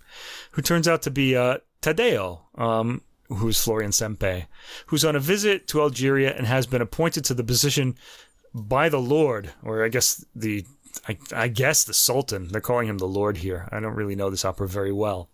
who 0.51 0.61
turns 0.61 0.87
out 0.87 1.01
to 1.03 1.11
be 1.11 1.35
uh, 1.35 1.59
Taddeo, 1.81 2.41
um, 2.55 3.01
who's 3.27 3.63
Florian 3.63 3.91
Sempe, 3.91 4.47
who's 4.87 5.05
on 5.05 5.15
a 5.15 5.19
visit 5.19 5.67
to 5.67 5.81
Algeria 5.81 6.35
and 6.35 6.47
has 6.47 6.67
been 6.67 6.81
appointed 6.81 7.23
to 7.25 7.33
the 7.33 7.43
position 7.43 7.95
by 8.53 8.89
the 8.89 8.99
Lord, 8.99 9.51
or 9.63 9.83
I 9.83 9.89
guess 9.89 10.25
the 10.35 10.65
I, 11.07 11.17
I 11.35 11.47
guess 11.47 11.83
the 11.83 11.93
Sultan. 11.93 12.49
They're 12.49 12.61
calling 12.61 12.87
him 12.87 12.97
the 12.97 13.05
Lord 13.07 13.37
here. 13.37 13.67
I 13.71 13.79
don't 13.79 13.95
really 13.95 14.15
know 14.15 14.29
this 14.29 14.45
opera 14.45 14.67
very 14.67 14.91
well. 14.91 15.29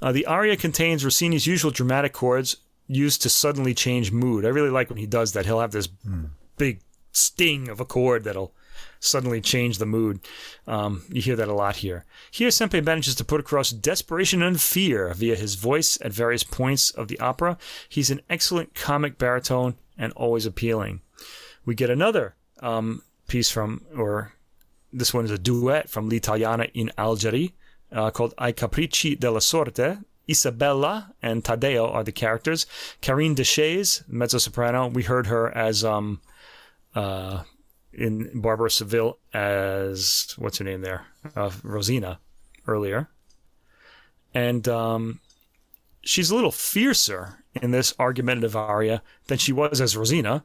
Uh, 0.00 0.12
the 0.12 0.26
aria 0.26 0.56
contains 0.56 1.04
Rossini's 1.04 1.46
usual 1.46 1.70
dramatic 1.70 2.12
chords 2.12 2.56
used 2.88 3.22
to 3.22 3.28
suddenly 3.28 3.74
change 3.74 4.10
mood. 4.12 4.44
I 4.44 4.48
really 4.48 4.70
like 4.70 4.88
when 4.88 4.98
he 4.98 5.06
does 5.06 5.32
that. 5.32 5.46
He'll 5.46 5.60
have 5.60 5.72
this 5.72 5.88
mm. 5.88 6.30
big 6.56 6.80
sting 7.12 7.68
of 7.68 7.80
a 7.80 7.84
chord 7.84 8.24
that'll 8.24 8.52
suddenly 8.98 9.40
change 9.40 9.78
the 9.78 9.86
mood. 9.86 10.20
Um, 10.66 11.02
you 11.08 11.20
hear 11.20 11.36
that 11.36 11.48
a 11.48 11.54
lot 11.54 11.76
here. 11.76 12.04
Here, 12.30 12.48
Sempey 12.48 12.80
manages 12.80 13.14
to 13.16 13.24
put 13.24 13.40
across 13.40 13.70
desperation 13.70 14.42
and 14.42 14.60
fear 14.60 15.12
via 15.14 15.34
his 15.34 15.56
voice 15.56 15.98
at 16.00 16.12
various 16.12 16.44
points 16.44 16.90
of 16.90 17.08
the 17.08 17.18
opera. 17.18 17.58
He's 17.88 18.10
an 18.10 18.22
excellent 18.30 18.74
comic 18.74 19.18
baritone 19.18 19.74
and 19.98 20.12
always 20.14 20.46
appealing. 20.46 21.00
We 21.64 21.74
get 21.74 21.90
another 21.90 22.34
um, 22.60 23.02
piece 23.26 23.50
from, 23.50 23.82
or 23.96 24.32
this 24.92 25.12
one 25.12 25.24
is 25.24 25.30
a 25.30 25.38
duet 25.38 25.88
from 25.88 26.08
L'Italiana 26.08 26.68
in 26.74 26.90
Algeri 26.96 27.52
uh, 27.90 28.10
called 28.10 28.34
I 28.38 28.52
Capricci 28.52 29.18
della 29.18 29.40
Sorte. 29.40 30.04
Isabella 30.30 31.12
and 31.20 31.42
Taddeo 31.42 31.92
are 31.92 32.04
the 32.04 32.12
characters. 32.12 32.66
Karine 33.00 33.34
Deshays, 33.34 34.04
mezzo 34.08 34.38
soprano, 34.38 34.86
we 34.86 35.02
heard 35.02 35.26
her 35.26 35.54
as 35.56 35.84
um, 35.84 36.20
uh, 36.94 37.42
in 37.92 38.40
Barber 38.40 38.66
of 38.66 38.72
Seville 38.72 39.18
as 39.32 40.34
what's 40.38 40.58
her 40.58 40.64
name 40.64 40.82
there, 40.82 41.06
uh, 41.36 41.50
Rosina, 41.62 42.20
earlier, 42.66 43.08
and 44.34 44.66
um, 44.68 45.20
she's 46.02 46.30
a 46.30 46.34
little 46.34 46.52
fiercer 46.52 47.44
in 47.54 47.70
this 47.70 47.94
argumentative 47.98 48.56
aria 48.56 49.02
than 49.26 49.38
she 49.38 49.52
was 49.52 49.80
as 49.80 49.96
Rosina. 49.96 50.44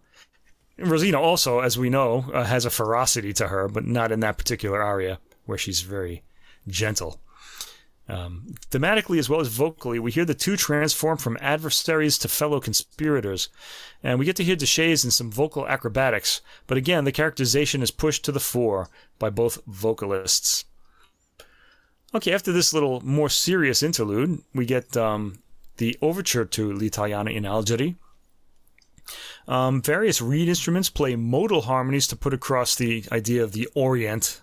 Rosina 0.77 1.19
also, 1.19 1.59
as 1.59 1.77
we 1.77 1.89
know, 1.89 2.29
uh, 2.33 2.43
has 2.43 2.65
a 2.65 2.69
ferocity 2.69 3.33
to 3.33 3.47
her, 3.47 3.67
but 3.67 3.85
not 3.85 4.11
in 4.11 4.19
that 4.19 4.37
particular 4.37 4.81
aria 4.81 5.19
where 5.45 5.57
she's 5.57 5.81
very 5.81 6.23
gentle. 6.67 7.19
Um, 8.09 8.55
thematically 8.71 9.19
as 9.19 9.29
well 9.29 9.41
as 9.41 9.49
vocally, 9.49 9.99
we 9.99 10.11
hear 10.11 10.23
the 10.23 10.33
two 10.33 10.55
transform 10.55 11.17
from 11.17 11.37
adversaries 11.41 12.17
to 12.19 12.29
fellow 12.29 12.61
conspirators, 12.61 13.49
and 14.01 14.17
we 14.17 14.25
get 14.25 14.37
to 14.37 14.45
hear 14.45 14.55
Deshays 14.55 15.03
in 15.03 15.11
some 15.11 15.29
vocal 15.29 15.67
acrobatics, 15.67 16.41
but 16.67 16.77
again, 16.77 17.03
the 17.03 17.11
characterization 17.11 17.81
is 17.81 17.91
pushed 17.91 18.23
to 18.23 18.31
the 18.31 18.39
fore 18.39 18.89
by 19.19 19.29
both 19.29 19.61
vocalists. 19.67 20.63
Okay, 22.15 22.31
after 22.31 22.53
this 22.53 22.73
little 22.73 23.01
more 23.01 23.29
serious 23.29 23.83
interlude, 23.83 24.41
we 24.53 24.65
get 24.65 24.95
um, 24.95 25.39
the 25.75 25.97
overture 26.01 26.45
to 26.45 26.71
L'Italiana 26.71 27.31
in 27.31 27.43
Algeri. 27.43 27.95
Um, 29.49 29.81
various 29.81 30.21
reed 30.21 30.47
instruments 30.47 30.89
play 30.89 31.15
modal 31.17 31.63
harmonies 31.63 32.07
to 32.07 32.15
put 32.15 32.33
across 32.33 32.75
the 32.75 33.03
idea 33.11 33.43
of 33.43 33.51
the 33.51 33.67
Orient, 33.75 34.41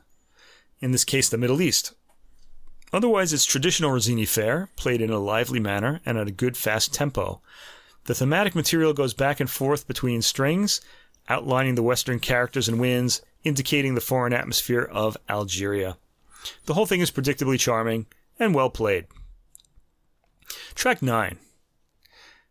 in 0.81 0.93
this 0.93 1.05
case, 1.05 1.31
the 1.31 1.39
Middle 1.39 1.63
East. 1.63 1.95
Otherwise, 2.95 3.33
it's 3.33 3.45
traditional 3.45 3.91
Rossini 3.91 4.25
fare, 4.25 4.69
played 4.77 5.01
in 5.01 5.11
a 5.11 5.19
lively 5.19 5.59
manner 5.59 6.01
and 6.07 6.17
at 6.17 6.29
a 6.29 6.31
good 6.31 6.57
fast 6.57 6.95
tempo. 6.95 7.41
The 8.05 8.15
thematic 8.15 8.55
material 8.55 8.93
goes 8.93 9.15
back 9.15 9.41
and 9.41 9.51
forth 9.51 9.89
between 9.89 10.23
strings, 10.23 10.81
outlining 11.29 11.75
the 11.75 11.83
Western 11.83 12.21
characters 12.21 12.69
and 12.69 12.79
winds, 12.79 13.21
indicating 13.43 13.97
the 13.97 14.01
foreign 14.01 14.33
atmosphere 14.33 14.89
of 14.93 15.17
Algeria. 15.29 15.97
The 16.67 16.75
whole 16.75 16.87
thing 16.87 17.01
is 17.01 17.11
predictably 17.11 17.59
charming 17.59 18.07
and 18.39 18.55
well 18.55 18.71
played. 18.71 19.07
Track 20.77 21.03
9. 21.03 21.37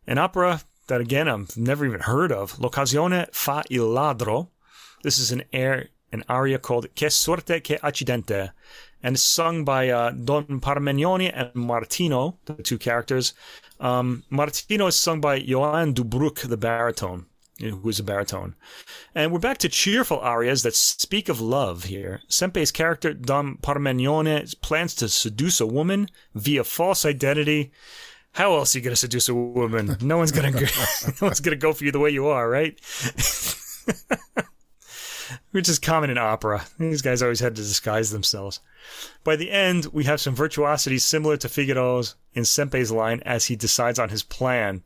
An 0.08 0.18
opera 0.18 0.64
that 0.88 1.00
again 1.00 1.30
I've 1.30 1.56
never 1.56 1.86
even 1.86 2.02
heard 2.02 2.34
of, 2.34 2.60
L'occasione 2.60 3.34
fa 3.34 3.64
il 3.70 3.86
ladro. 3.86 4.50
This 5.04 5.20
is 5.20 5.32
an 5.32 5.44
air, 5.54 5.88
an 6.12 6.26
aria 6.28 6.60
called 6.60 6.94
Che 6.96 7.10
sorte 7.10 7.64
che 7.64 7.78
accidente, 7.82 8.52
and 9.04 9.20
sung 9.20 9.64
by 9.66 9.90
uh, 9.90 10.12
Don 10.12 10.62
Parmenione 10.62 11.32
and 11.36 11.54
Martino, 11.54 12.40
the 12.46 12.56
two 12.56 12.78
characters. 12.78 13.34
Um, 13.80 14.24
Martino 14.30 14.88
is 14.88 14.96
sung 14.96 15.22
by 15.22 15.36
Johan 15.36 15.94
Dubruck, 15.94 16.48
the 16.48 16.58
baritone, 16.58 17.26
who 17.60 17.90
is 17.90 18.00
a 18.00 18.04
baritone. 18.04 18.56
And 19.14 19.32
we're 19.32 19.40
back 19.40 19.58
to 19.60 19.70
cheerful 19.70 20.20
arias 20.20 20.64
that 20.64 20.76
speak 20.76 21.28
of 21.28 21.42
love 21.42 21.84
here. 21.84 22.22
Sempey's 22.30 22.72
character, 22.72 23.14
Don 23.14 23.58
Parmenione, 23.58 24.60
plans 24.62 24.96
to 24.96 25.10
seduce 25.10 25.60
a 25.60 25.68
woman 25.68 26.10
via 26.34 26.64
false 26.64 27.06
identity 27.06 27.72
how 28.34 28.56
else 28.56 28.74
are 28.74 28.80
you 28.80 28.84
going 28.84 28.94
to 28.94 29.00
seduce 29.00 29.30
a 29.30 29.36
woman? 29.36 29.96
No 30.02 30.18
one's 30.18 30.32
going 30.32 30.52
to 30.52 30.60
no 31.22 31.28
one's 31.28 31.40
going 31.40 31.56
to 31.56 31.62
go 31.62 31.72
for 31.72 31.84
you 31.84 31.92
the 31.92 32.00
way 32.00 32.10
you 32.10 32.28
are, 32.28 32.50
right? 32.50 32.80
Which 35.52 35.70
is 35.70 35.80
common 35.80 36.10
in 36.10 36.18
opera. 36.18 36.66
These 36.80 37.02
guys 37.02 37.22
always 37.22 37.40
had 37.40 37.56
to 37.56 37.62
disguise 37.62 38.12
themselves. 38.12 38.60
By 39.24 39.36
the 39.36 39.52
end, 39.52 39.88
we 39.88 40.04
have 40.06 40.22
some 40.22 40.36
virtuosity 40.36 40.98
similar 40.98 41.38
to 41.38 41.48
Figaro's 41.48 42.16
in 42.34 42.44
Sempey's 42.44 42.92
line 42.92 43.22
as 43.26 43.46
he 43.46 43.56
decides 43.56 44.00
on 44.00 44.10
his 44.10 44.24
plan. 44.24 44.84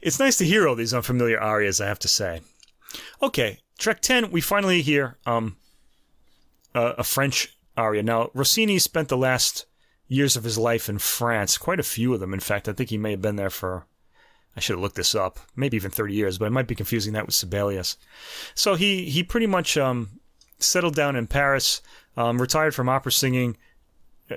It's 0.00 0.18
nice 0.18 0.36
to 0.38 0.44
hear 0.44 0.68
all 0.68 0.74
these 0.74 0.94
unfamiliar 0.94 1.40
arias, 1.40 1.80
I 1.80 1.86
have 1.86 1.98
to 2.00 2.08
say. 2.08 2.42
Okay, 3.22 3.60
track 3.78 4.00
10, 4.00 4.30
we 4.30 4.40
finally 4.40 4.82
hear 4.82 5.18
um, 5.26 5.56
a, 6.74 6.86
a 6.98 7.04
French 7.04 7.56
aria. 7.76 8.02
Now, 8.02 8.30
Rossini 8.34 8.78
spent 8.78 9.08
the 9.08 9.16
last 9.16 9.66
years 10.06 10.36
of 10.36 10.44
his 10.44 10.58
life 10.58 10.88
in 10.88 10.98
France. 10.98 11.58
Quite 11.58 11.80
a 11.80 11.84
few 11.84 12.14
of 12.14 12.20
them, 12.20 12.34
in 12.34 12.40
fact. 12.40 12.68
I 12.68 12.72
think 12.72 12.90
he 12.90 12.98
may 12.98 13.12
have 13.12 13.22
been 13.22 13.36
there 13.36 13.50
for, 13.50 13.86
I 14.56 14.60
should 14.60 14.74
have 14.74 14.82
looked 14.82 14.96
this 14.96 15.14
up, 15.14 15.40
maybe 15.56 15.76
even 15.76 15.90
30 15.90 16.14
years, 16.14 16.38
but 16.38 16.46
I 16.46 16.50
might 16.50 16.68
be 16.68 16.74
confusing 16.74 17.12
that 17.14 17.26
with 17.26 17.34
Sibelius. 17.34 17.96
So 18.54 18.74
he, 18.74 19.10
he 19.10 19.22
pretty 19.22 19.46
much 19.46 19.76
um, 19.76 20.20
settled 20.58 20.94
down 20.94 21.16
in 21.16 21.26
Paris, 21.26 21.82
um, 22.16 22.40
retired 22.40 22.74
from 22.74 22.88
opera 22.88 23.12
singing, 23.12 23.56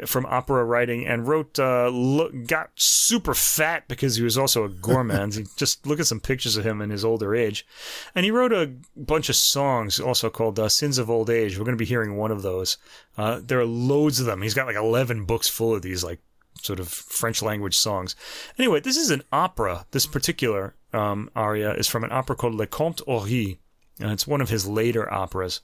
from 0.06 0.26
opera 0.26 0.66
writing 0.66 1.06
and 1.06 1.28
wrote 1.28 1.58
uh, 1.60 1.88
look, 1.88 2.34
got 2.46 2.72
super 2.76 3.34
fat 3.34 3.88
because 3.88 4.18
he 4.18 4.24
was 4.24 4.38
also 4.38 4.66
a 4.66 4.70
gourmand. 4.70 5.48
just 5.58 5.86
look 5.86 6.00
at 6.00 6.08
some 6.08 6.20
pictures 6.20 6.58
of 6.58 6.66
him 6.66 6.82
in 6.82 6.90
his 6.90 7.06
older 7.06 7.34
age, 7.34 7.66
and 8.14 8.26
he 8.26 8.32
wrote 8.32 8.52
a 8.52 8.74
bunch 8.96 9.30
of 9.30 9.36
songs 9.36 10.00
also 10.00 10.30
called 10.30 10.60
uh, 10.60 10.68
"Sins 10.68 10.98
of 10.98 11.10
Old 11.10 11.30
Age." 11.30 11.58
We're 11.58 11.66
going 11.66 11.78
to 11.78 11.82
be 11.82 11.86
hearing 11.86 12.18
one 12.18 12.32
of 12.32 12.42
those. 12.42 12.78
Uh, 13.18 13.40
there 13.44 13.60
are 13.60 13.66
loads 13.66 14.20
of 14.20 14.26
them. 14.26 14.42
He's 14.42 14.54
got 14.54 14.68
like 14.68 14.76
eleven 14.76 15.26
books 15.26 15.48
full 15.48 15.74
of 15.74 15.82
these 15.82 16.04
like 16.04 16.20
sort 16.62 16.80
of 16.80 16.88
French 16.88 17.42
language 17.42 17.78
songs. 17.78 18.16
Anyway, 18.58 18.80
this 18.80 18.98
is 18.98 19.10
an 19.10 19.24
opera. 19.32 19.86
This 19.92 20.06
particular 20.06 20.76
um, 20.94 21.30
aria 21.36 21.74
is 21.74 21.88
from 21.88 22.04
an 22.04 22.12
opera 22.12 22.36
called 22.36 22.56
Le 22.56 22.68
Comte 22.68 23.02
Ory, 23.08 23.60
and 24.00 24.12
it's 24.12 24.28
one 24.28 24.42
of 24.42 24.50
his 24.50 24.68
later 24.68 25.12
operas. 25.12 25.62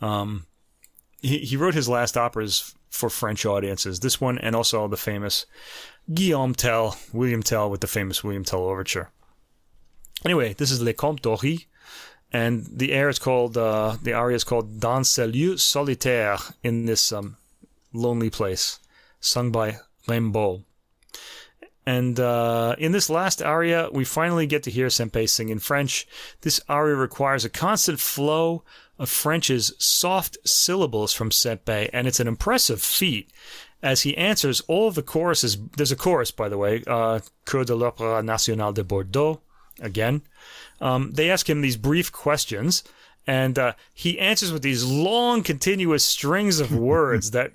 Um, 0.00 0.46
he, 1.20 1.38
he 1.38 1.56
wrote 1.56 1.74
his 1.74 1.88
last 1.88 2.16
operas 2.16 2.74
for 2.90 3.10
French 3.10 3.44
audiences. 3.44 4.00
This 4.00 4.20
one 4.20 4.38
and 4.38 4.54
also 4.54 4.88
the 4.88 4.96
famous 4.96 5.46
Guillaume 6.12 6.54
Tell, 6.54 6.96
William 7.12 7.42
Tell 7.42 7.70
with 7.70 7.80
the 7.80 7.86
famous 7.86 8.24
William 8.24 8.44
Tell 8.44 8.64
overture. 8.64 9.10
Anyway, 10.24 10.54
this 10.54 10.70
is 10.70 10.82
Le 10.82 10.92
Comte 10.92 11.22
d'Ory, 11.22 11.66
and 12.32 12.66
the 12.70 12.92
air 12.92 13.08
is 13.08 13.18
called 13.18 13.56
uh, 13.56 13.96
the 14.02 14.12
aria 14.12 14.36
is 14.36 14.44
called 14.44 14.80
Dans 14.80 15.08
ce 15.08 15.26
lieu 15.26 15.56
solitaire 15.56 16.38
in 16.62 16.86
this 16.86 17.12
um, 17.12 17.36
lonely 17.92 18.30
place, 18.30 18.80
sung 19.20 19.52
by 19.52 19.78
Raimbaud. 20.08 20.64
And 21.86 22.20
uh, 22.20 22.76
in 22.76 22.92
this 22.92 23.08
last 23.08 23.40
aria, 23.40 23.88
we 23.90 24.04
finally 24.04 24.46
get 24.46 24.62
to 24.64 24.70
hear 24.70 24.88
Sempey 24.88 25.26
sing 25.26 25.48
in 25.48 25.58
French. 25.58 26.06
This 26.42 26.60
aria 26.68 26.94
requires 26.94 27.46
a 27.46 27.48
constant 27.48 27.98
flow 27.98 28.62
of 28.98 29.08
French's 29.08 29.72
soft 29.78 30.36
syllables 30.44 31.14
from 31.14 31.30
Sempey, 31.30 31.88
and 31.92 32.06
it's 32.06 32.20
an 32.20 32.28
impressive 32.28 32.82
feat 32.82 33.30
as 33.82 34.02
he 34.02 34.16
answers 34.18 34.60
all 34.62 34.88
of 34.88 34.96
the 34.96 35.02
choruses. 35.02 35.56
There's 35.76 35.92
a 35.92 35.96
chorus, 35.96 36.30
by 36.30 36.50
the 36.50 36.58
way, 36.58 36.82
uh, 36.86 37.20
Chœur 37.46 37.64
de 37.64 37.74
l'Opéra 37.74 38.22
National 38.22 38.72
de 38.72 38.84
Bordeaux, 38.84 39.40
again. 39.80 40.22
Um, 40.80 41.12
they 41.12 41.30
ask 41.30 41.48
him 41.48 41.62
these 41.62 41.76
brief 41.76 42.12
questions, 42.12 42.84
and 43.26 43.58
uh, 43.58 43.72
he 43.94 44.18
answers 44.18 44.52
with 44.52 44.62
these 44.62 44.84
long, 44.84 45.42
continuous 45.42 46.04
strings 46.04 46.60
of 46.60 46.74
words 46.92 47.30
that 47.30 47.52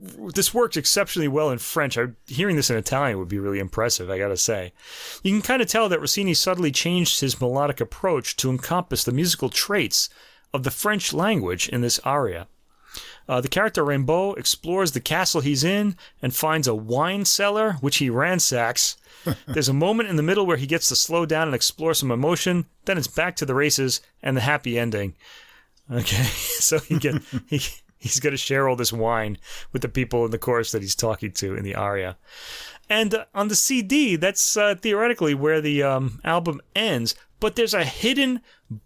this 0.00 0.54
works 0.54 0.76
exceptionally 0.76 1.28
well 1.28 1.50
in 1.50 1.58
French. 1.58 1.98
I, 1.98 2.08
hearing 2.26 2.56
this 2.56 2.70
in 2.70 2.76
Italian 2.76 3.18
would 3.18 3.28
be 3.28 3.38
really 3.38 3.58
impressive, 3.58 4.10
I 4.10 4.18
gotta 4.18 4.36
say. 4.36 4.72
You 5.22 5.32
can 5.32 5.42
kind 5.42 5.60
of 5.60 5.68
tell 5.68 5.88
that 5.88 6.00
Rossini 6.00 6.34
subtly 6.34 6.70
changed 6.70 7.20
his 7.20 7.40
melodic 7.40 7.80
approach 7.80 8.36
to 8.36 8.50
encompass 8.50 9.04
the 9.04 9.12
musical 9.12 9.50
traits 9.50 10.08
of 10.52 10.62
the 10.62 10.70
French 10.70 11.12
language 11.12 11.68
in 11.68 11.80
this 11.80 11.98
aria. 12.00 12.48
Uh, 13.28 13.40
the 13.40 13.48
character 13.48 13.84
Raimbaud 13.84 14.38
explores 14.38 14.92
the 14.92 15.00
castle 15.00 15.40
he's 15.40 15.62
in 15.62 15.96
and 16.20 16.34
finds 16.34 16.66
a 16.66 16.74
wine 16.74 17.24
cellar, 17.24 17.74
which 17.74 17.98
he 17.98 18.10
ransacks. 18.10 18.96
There's 19.46 19.68
a 19.68 19.74
moment 19.74 20.08
in 20.08 20.16
the 20.16 20.22
middle 20.22 20.46
where 20.46 20.56
he 20.56 20.66
gets 20.66 20.88
to 20.88 20.96
slow 20.96 21.26
down 21.26 21.46
and 21.46 21.54
explore 21.54 21.94
some 21.94 22.10
emotion. 22.10 22.66
Then 22.86 22.98
it's 22.98 23.06
back 23.06 23.36
to 23.36 23.46
the 23.46 23.54
races 23.54 24.00
and 24.22 24.36
the 24.36 24.40
happy 24.40 24.78
ending. 24.78 25.14
Okay, 25.92 26.22
so 26.24 26.78
he 26.80 26.98
get 26.98 27.22
he 27.46 27.60
he's 28.00 28.18
going 28.18 28.32
to 28.32 28.36
share 28.36 28.68
all 28.68 28.76
this 28.76 28.92
wine 28.92 29.38
with 29.72 29.82
the 29.82 29.88
people 29.88 30.24
in 30.24 30.32
the 30.32 30.38
chorus 30.38 30.72
that 30.72 30.82
he's 30.82 30.96
talking 30.96 31.30
to 31.32 31.54
in 31.54 31.62
the 31.62 31.76
aria. 31.76 32.16
And 32.88 33.14
uh, 33.14 33.26
on 33.34 33.46
the 33.46 33.54
CD, 33.54 34.16
that's 34.16 34.56
uh, 34.56 34.74
theoretically 34.74 35.34
where 35.34 35.60
the 35.60 35.84
um, 35.84 36.18
album 36.24 36.60
ends 36.74 37.14
but 37.40 37.56
there's 37.56 37.74
a 37.74 37.84
hidden 37.84 38.42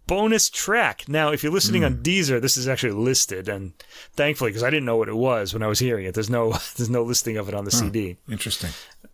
bonus 0.07 0.49
track. 0.49 1.07
Now, 1.07 1.31
if 1.31 1.43
you're 1.43 1.51
listening 1.51 1.83
mm. 1.83 1.87
on 1.87 1.97
Deezer, 1.97 2.41
this 2.41 2.57
is 2.57 2.67
actually 2.67 2.93
listed, 2.93 3.47
and 3.47 3.73
thankfully, 4.13 4.49
because 4.49 4.63
I 4.63 4.69
didn't 4.69 4.85
know 4.85 4.97
what 4.97 5.09
it 5.09 5.15
was 5.15 5.53
when 5.53 5.61
I 5.61 5.67
was 5.67 5.79
hearing 5.79 6.05
it, 6.05 6.13
there's 6.15 6.29
no 6.29 6.51
there's 6.77 6.89
no 6.89 7.03
listing 7.03 7.37
of 7.37 7.49
it 7.49 7.53
on 7.53 7.65
the 7.65 7.71
CD. 7.71 8.17
Interesting. 8.31 8.71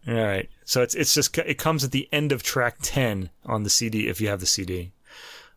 All 0.08 0.14
right, 0.14 0.50
so 0.64 0.82
it's 0.82 0.96
it's 0.96 1.14
just 1.14 1.38
it 1.40 1.58
comes 1.58 1.84
at 1.84 1.92
the 1.92 2.08
end 2.14 2.32
of 2.32 2.44
track 2.44 2.78
ten 2.82 3.30
on 3.46 3.64
the 3.64 3.70
CD 3.70 4.08
if 4.08 4.22
you 4.22 4.30
have 4.30 4.40
the 4.40 4.46
CD. 4.46 4.92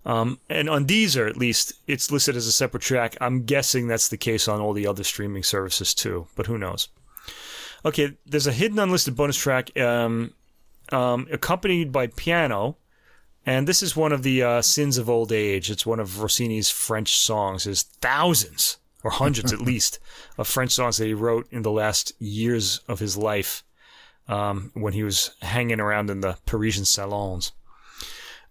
Um, 0.07 0.39
and 0.51 0.69
on 0.69 0.87
Deezer, 0.87 1.29
at 1.29 1.37
least, 1.37 1.73
it's 1.87 2.11
listed 2.11 2.37
as 2.37 2.47
a 2.47 2.53
separate 2.53 2.83
track. 2.83 3.17
I'm 3.21 3.45
guessing 3.45 3.89
that's 3.89 4.09
the 4.09 4.19
case 4.19 4.49
on 4.49 4.61
all 4.61 4.75
the 4.75 4.87
other 4.87 5.05
streaming 5.05 5.43
services 5.43 5.95
too, 5.95 6.27
but 6.37 6.47
who 6.47 6.59
knows? 6.59 6.89
Okay, 7.85 8.17
there's 8.27 8.47
a 8.47 8.53
hidden 8.53 8.79
unlisted 8.79 9.17
bonus 9.17 9.37
track 9.37 9.77
um, 9.79 10.35
um, 10.93 11.27
accompanied 11.31 11.91
by 11.91 12.07
piano 12.09 12.77
and 13.47 13.69
this 13.69 13.83
is 13.83 13.97
one 13.97 14.13
of 14.13 14.23
the 14.23 14.43
uh, 14.43 14.63
sins 14.63 14.97
of 14.97 15.11
old 15.11 15.31
age. 15.31 15.71
It's 15.71 15.85
one 15.85 16.01
of 16.01 16.23
Rossini's 16.23 16.71
French 16.71 17.17
songs. 17.17 17.65
There's 17.65 17.83
thousands, 17.83 18.79
or 19.03 19.11
hundreds 19.11 19.53
at 19.53 19.61
least, 19.61 19.99
of 20.39 20.49
French 20.49 20.73
songs 20.73 20.97
that 20.97 21.07
he 21.07 21.15
wrote 21.15 21.47
in 21.51 21.63
the 21.63 21.71
last 21.71 22.13
years 22.21 22.81
of 22.89 23.01
his 23.01 23.17
life 23.17 23.63
um, 24.29 24.71
when 24.75 24.95
he 24.95 25.03
was 25.03 25.33
hanging 25.43 25.81
around 25.81 26.09
in 26.09 26.21
the 26.21 26.39
Parisian 26.47 26.87
salons. 26.87 27.53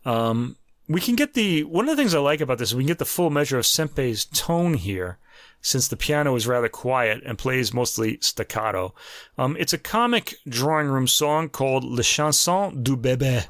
Um, 0.06 0.58
we 0.88 1.02
can 1.02 1.16
get 1.16 1.34
the 1.34 1.64
one 1.64 1.88
of 1.88 1.96
the 1.96 2.02
things 2.02 2.14
I 2.14 2.20
like 2.20 2.42
about 2.42 2.58
this 2.58 2.70
is 2.70 2.76
we 2.76 2.84
can 2.84 2.88
get 2.88 3.00
the 3.00 3.06
full 3.06 3.30
measure 3.30 3.58
of 3.58 3.66
Sempey's 3.66 4.26
tone 4.26 4.74
here, 4.76 5.18
since 5.62 5.88
the 5.88 5.98
piano 5.98 6.36
is 6.36 6.48
rather 6.48 6.70
quiet 6.70 7.22
and 7.26 7.38
plays 7.38 7.74
mostly 7.74 8.18
staccato. 8.22 8.94
Um, 9.38 9.56
it's 9.60 9.74
a 9.74 9.78
comic 9.78 10.36
drawing 10.48 10.88
room 10.88 11.08
song 11.08 11.50
called 11.50 11.84
Le 11.84 12.04
Chanson 12.04 12.84
du 12.84 12.98
Bébé 12.98 13.48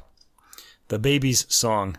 the 0.88 0.98
baby's 0.98 1.46
song. 1.52 1.98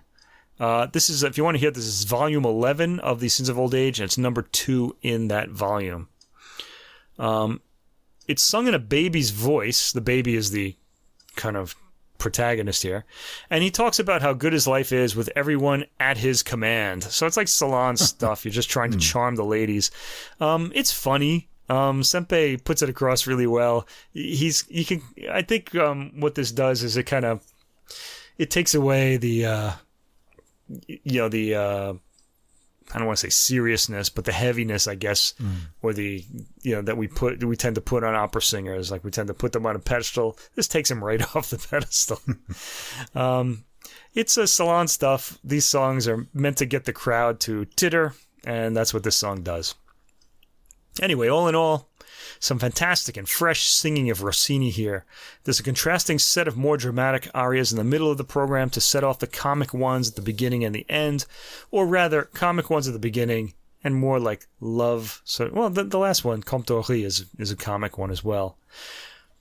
Uh, 0.59 0.87
this 0.87 1.09
is, 1.09 1.23
if 1.23 1.37
you 1.37 1.43
want 1.43 1.55
to 1.55 1.59
hear 1.59 1.71
this, 1.71 1.85
is 1.85 2.03
volume 2.05 2.45
11 2.45 2.99
of 3.01 3.19
The 3.19 3.29
Sins 3.29 3.49
of 3.49 3.59
Old 3.59 3.75
Age, 3.75 3.99
and 3.99 4.05
it's 4.05 4.17
number 4.17 4.41
two 4.41 4.95
in 5.01 5.27
that 5.27 5.49
volume. 5.49 6.07
Um, 7.19 7.61
it's 8.27 8.41
sung 8.41 8.67
in 8.67 8.73
a 8.73 8.79
baby's 8.79 9.31
voice. 9.31 9.91
The 9.91 10.01
baby 10.01 10.35
is 10.35 10.51
the 10.51 10.75
kind 11.35 11.57
of 11.57 11.75
protagonist 12.17 12.83
here. 12.83 13.05
And 13.49 13.63
he 13.63 13.71
talks 13.71 13.99
about 13.99 14.21
how 14.21 14.33
good 14.33 14.53
his 14.53 14.67
life 14.67 14.91
is 14.91 15.15
with 15.15 15.29
everyone 15.35 15.85
at 15.99 16.17
his 16.17 16.43
command. 16.43 17.03
So 17.03 17.25
it's 17.25 17.37
like 17.37 17.47
salon 17.47 17.97
stuff. 17.97 18.45
You're 18.45 18.51
just 18.51 18.69
trying 18.69 18.91
to 18.91 18.97
charm 18.97 19.35
the 19.35 19.45
ladies. 19.45 19.91
Um, 20.39 20.71
it's 20.75 20.91
funny. 20.91 21.49
Um, 21.67 22.01
Sempey 22.01 22.63
puts 22.63 22.81
it 22.81 22.89
across 22.89 23.25
really 23.25 23.47
well. 23.47 23.87
He's, 24.13 24.65
he 24.67 24.85
can, 24.85 25.01
I 25.31 25.41
think, 25.41 25.73
um, 25.75 26.11
what 26.19 26.35
this 26.35 26.51
does 26.51 26.83
is 26.83 26.95
it 26.95 27.03
kind 27.03 27.25
of, 27.25 27.43
it 28.37 28.51
takes 28.51 28.75
away 28.75 29.17
the, 29.17 29.45
uh, 29.45 29.71
you 30.87 31.21
know, 31.21 31.29
the, 31.29 31.55
uh, 31.55 31.93
I 32.93 32.97
don't 32.99 33.07
want 33.07 33.17
to 33.17 33.25
say 33.25 33.29
seriousness, 33.29 34.09
but 34.09 34.25
the 34.25 34.31
heaviness, 34.31 34.87
I 34.87 34.95
guess, 34.95 35.33
mm. 35.41 35.55
or 35.81 35.93
the 35.93 36.23
you 36.61 36.75
know 36.75 36.81
that 36.83 36.97
we 36.97 37.07
put 37.07 37.43
we 37.43 37.55
tend 37.55 37.75
to 37.75 37.81
put 37.81 38.03
on 38.03 38.13
opera 38.13 38.41
singers, 38.41 38.91
like 38.91 39.03
we 39.03 39.11
tend 39.11 39.27
to 39.27 39.33
put 39.33 39.53
them 39.53 39.65
on 39.65 39.75
a 39.75 39.79
pedestal. 39.79 40.37
This 40.55 40.67
takes 40.67 40.89
them 40.89 41.03
right 41.03 41.21
off 41.35 41.49
the 41.49 41.57
pedestal. 41.57 42.19
um, 43.15 43.65
it's 44.13 44.37
a 44.37 44.47
salon 44.47 44.87
stuff. 44.87 45.39
These 45.43 45.65
songs 45.65 46.07
are 46.07 46.27
meant 46.33 46.57
to 46.57 46.65
get 46.65 46.85
the 46.85 46.93
crowd 46.93 47.39
to 47.41 47.65
titter, 47.75 48.13
and 48.45 48.75
that's 48.77 48.93
what 48.93 49.03
this 49.03 49.15
song 49.15 49.41
does. 49.41 49.75
Anyway, 51.01 51.27
all 51.27 51.47
in 51.47 51.55
all, 51.55 51.89
some 52.39 52.59
fantastic 52.59 53.17
and 53.17 53.27
fresh 53.27 53.67
singing 53.67 54.09
of 54.09 54.23
Rossini 54.23 54.69
here. 54.69 55.05
There's 55.43 55.59
a 55.59 55.63
contrasting 55.63 56.19
set 56.19 56.47
of 56.47 56.57
more 56.57 56.77
dramatic 56.77 57.29
arias 57.33 57.71
in 57.71 57.77
the 57.77 57.83
middle 57.83 58.11
of 58.11 58.17
the 58.17 58.23
program 58.23 58.69
to 58.71 58.81
set 58.81 59.03
off 59.03 59.19
the 59.19 59.27
comic 59.27 59.73
ones 59.73 60.09
at 60.09 60.15
the 60.15 60.21
beginning 60.21 60.63
and 60.63 60.73
the 60.73 60.85
end, 60.89 61.25
or 61.71 61.85
rather, 61.85 62.23
comic 62.23 62.69
ones 62.69 62.87
at 62.87 62.93
the 62.93 62.99
beginning 62.99 63.53
and 63.83 63.95
more 63.95 64.19
like 64.19 64.47
love. 64.59 65.21
So, 65.23 65.49
well, 65.53 65.69
the, 65.69 65.83
the 65.83 65.99
last 65.99 66.25
one, 66.25 66.41
Comte 66.41 66.65
d'Ory, 66.65 67.03
is, 67.03 67.25
is 67.37 67.51
a 67.51 67.55
comic 67.55 67.97
one 67.97 68.11
as 68.11 68.23
well. 68.23 68.57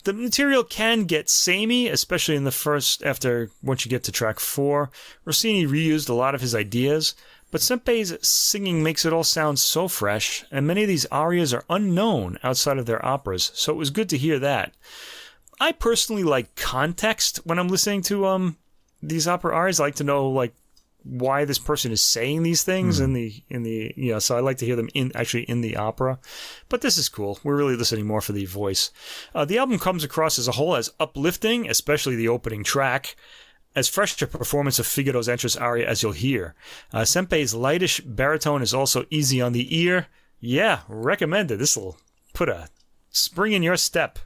The 0.04 0.12
material 0.12 0.64
can 0.64 1.04
get 1.04 1.30
samey, 1.30 1.88
especially 1.88 2.36
in 2.36 2.44
the 2.44 2.50
first, 2.50 3.02
after 3.02 3.50
once 3.62 3.86
you 3.86 3.90
get 3.90 4.04
to 4.04 4.12
track 4.12 4.38
four. 4.38 4.90
Rossini 5.24 5.66
reused 5.66 6.10
a 6.10 6.14
lot 6.14 6.34
of 6.34 6.42
his 6.42 6.54
ideas, 6.54 7.14
but 7.54 7.60
Sempey's 7.60 8.12
singing 8.20 8.82
makes 8.82 9.04
it 9.04 9.12
all 9.12 9.22
sound 9.22 9.60
so 9.60 9.86
fresh, 9.86 10.44
and 10.50 10.66
many 10.66 10.82
of 10.82 10.88
these 10.88 11.06
arias 11.12 11.54
are 11.54 11.64
unknown 11.70 12.36
outside 12.42 12.78
of 12.78 12.86
their 12.86 13.06
operas, 13.06 13.52
so 13.54 13.72
it 13.72 13.76
was 13.76 13.90
good 13.90 14.08
to 14.08 14.18
hear 14.18 14.40
that. 14.40 14.74
I 15.60 15.70
personally 15.70 16.24
like 16.24 16.56
context 16.56 17.36
when 17.44 17.60
I'm 17.60 17.68
listening 17.68 18.02
to 18.10 18.26
um 18.26 18.56
these 19.00 19.28
opera 19.28 19.54
arias. 19.54 19.78
I 19.78 19.84
like 19.84 19.94
to 19.94 20.02
know 20.02 20.30
like 20.30 20.52
why 21.04 21.44
this 21.44 21.60
person 21.60 21.92
is 21.92 22.02
saying 22.02 22.42
these 22.42 22.64
things 22.64 22.98
mm. 22.98 23.04
in 23.04 23.12
the 23.12 23.42
in 23.48 23.62
the 23.62 23.94
you 23.96 24.10
know 24.10 24.18
so 24.18 24.36
I 24.36 24.40
like 24.40 24.58
to 24.58 24.66
hear 24.66 24.74
them 24.74 24.88
in 24.92 25.12
actually 25.14 25.44
in 25.44 25.60
the 25.60 25.76
opera 25.76 26.18
but 26.68 26.80
this 26.80 26.98
is 26.98 27.10
cool 27.10 27.38
we're 27.44 27.56
really 27.56 27.76
listening 27.76 28.06
more 28.06 28.22
for 28.22 28.32
the 28.32 28.46
voice 28.46 28.90
uh, 29.34 29.44
the 29.44 29.58
album 29.58 29.78
comes 29.78 30.02
across 30.02 30.38
as 30.38 30.48
a 30.48 30.52
whole 30.52 30.74
as 30.74 30.90
uplifting 30.98 31.68
especially 31.68 32.16
the 32.16 32.28
opening 32.28 32.64
track 32.64 33.16
as 33.76 33.88
fresh 33.88 34.20
a 34.22 34.26
performance 34.26 34.78
of 34.78 34.86
Figaro's 34.86 35.28
entrance 35.28 35.56
aria 35.56 35.88
as 35.88 36.02
you'll 36.02 36.12
hear. 36.12 36.54
Uh, 36.92 37.02
Sempey's 37.02 37.54
lightish 37.54 38.00
baritone 38.00 38.62
is 38.62 38.74
also 38.74 39.04
easy 39.10 39.40
on 39.40 39.52
the 39.52 39.76
ear. 39.76 40.06
Yeah, 40.40 40.80
recommended. 40.88 41.58
This 41.58 41.76
will 41.76 41.96
put 42.32 42.48
a 42.48 42.68
spring 43.10 43.52
in 43.52 43.62
your 43.62 43.76
step. 43.76 44.18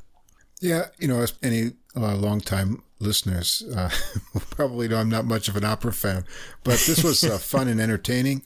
Yeah, 0.61 0.87
you 0.99 1.09
know, 1.09 1.25
any 1.43 1.73
uh, 1.97 2.17
long-time 2.17 2.83
listeners 2.99 3.63
uh, 3.77 3.91
probably 4.51 4.89
know 4.89 4.97
I'm 4.97 5.09
not 5.09 5.25
much 5.25 5.49
of 5.49 5.57
an 5.57 5.65
opera 5.65 5.93
fan, 5.93 6.25
but 6.65 6.81
this 6.81 7.05
was 7.05 7.23
uh, 7.23 7.39
fun 7.39 7.69
and 7.69 7.81
entertaining. 7.81 8.43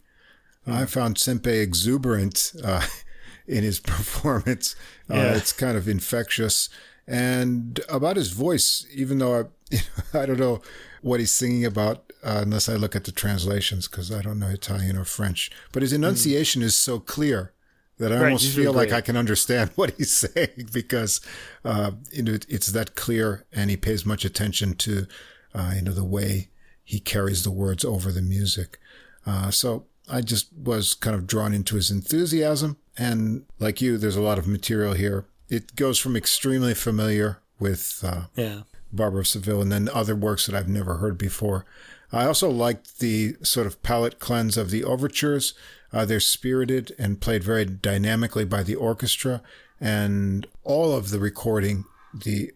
I 0.66 0.86
found 0.86 1.16
Sempey 1.16 1.60
exuberant 1.60 2.52
uh, 2.62 2.86
in 3.46 3.64
his 3.64 3.80
performance. 3.80 4.76
Uh, 5.10 5.14
yeah. 5.14 5.34
It's 5.34 5.52
kind 5.52 5.76
of 5.76 5.88
infectious. 5.88 6.68
And 7.06 7.80
about 7.88 8.16
his 8.16 8.30
voice, 8.30 8.86
even 8.94 9.18
though 9.18 9.40
I, 9.40 9.78
I 10.18 10.26
don't 10.26 10.38
know 10.38 10.62
what 11.02 11.20
he's 11.20 11.32
singing 11.32 11.64
about 11.64 12.12
uh, 12.24 12.40
unless 12.42 12.68
I 12.68 12.74
look 12.74 12.96
at 12.96 13.04
the 13.04 13.12
translations 13.12 13.88
because 13.88 14.10
I 14.10 14.22
don't 14.22 14.38
know 14.38 14.48
Italian 14.48 14.96
or 14.96 15.04
French. 15.04 15.50
But 15.72 15.82
his 15.82 15.92
enunciation 15.92 16.62
mm. 16.62 16.66
is 16.66 16.76
so 16.76 16.98
clear 16.98 17.52
that 17.98 18.12
I 18.12 18.16
right, 18.16 18.24
almost 18.24 18.54
feel 18.54 18.72
like 18.72 18.92
I 18.92 19.00
can 19.00 19.16
understand 19.16 19.70
what 19.74 19.92
he's 19.96 20.12
saying 20.12 20.68
because 20.72 21.20
uh, 21.64 21.92
you 22.10 22.22
know, 22.22 22.38
it's 22.48 22.68
that 22.68 22.94
clear 22.94 23.44
and 23.52 23.70
he 23.70 23.76
pays 23.76 24.06
much 24.06 24.24
attention 24.24 24.74
to 24.74 25.06
uh, 25.54 25.72
you 25.76 25.82
know 25.82 25.92
the 25.92 26.04
way 26.04 26.48
he 26.84 26.98
carries 26.98 27.42
the 27.42 27.50
words 27.50 27.84
over 27.84 28.10
the 28.10 28.22
music. 28.22 28.78
Uh, 29.26 29.50
so 29.50 29.86
I 30.10 30.20
just 30.20 30.52
was 30.52 30.94
kind 30.94 31.14
of 31.14 31.26
drawn 31.26 31.52
into 31.52 31.76
his 31.76 31.90
enthusiasm. 31.90 32.76
And 32.98 33.46
like 33.58 33.80
you, 33.80 33.96
there's 33.96 34.16
a 34.16 34.22
lot 34.22 34.38
of 34.38 34.46
material 34.46 34.94
here. 34.94 35.24
It 35.48 35.76
goes 35.76 35.98
from 35.98 36.16
extremely 36.16 36.74
familiar 36.74 37.40
with 37.58 38.02
uh, 38.04 38.22
yeah. 38.34 38.62
Barber 38.92 39.20
of 39.20 39.28
Seville, 39.28 39.62
and 39.62 39.72
then 39.72 39.88
other 39.88 40.14
works 40.14 40.46
that 40.46 40.54
I've 40.54 40.68
never 40.68 40.98
heard 40.98 41.16
before. 41.18 41.64
I 42.12 42.26
also 42.26 42.50
liked 42.50 42.98
the 42.98 43.36
sort 43.42 43.66
of 43.66 43.82
palette 43.82 44.18
cleanse 44.18 44.56
of 44.56 44.70
the 44.70 44.84
overtures. 44.84 45.54
Uh, 45.92 46.04
they're 46.04 46.20
spirited 46.20 46.94
and 46.98 47.20
played 47.20 47.42
very 47.42 47.64
dynamically 47.64 48.44
by 48.44 48.62
the 48.62 48.74
orchestra, 48.74 49.42
and 49.80 50.46
all 50.62 50.94
of 50.94 51.10
the 51.10 51.18
recording, 51.18 51.84
the 52.14 52.52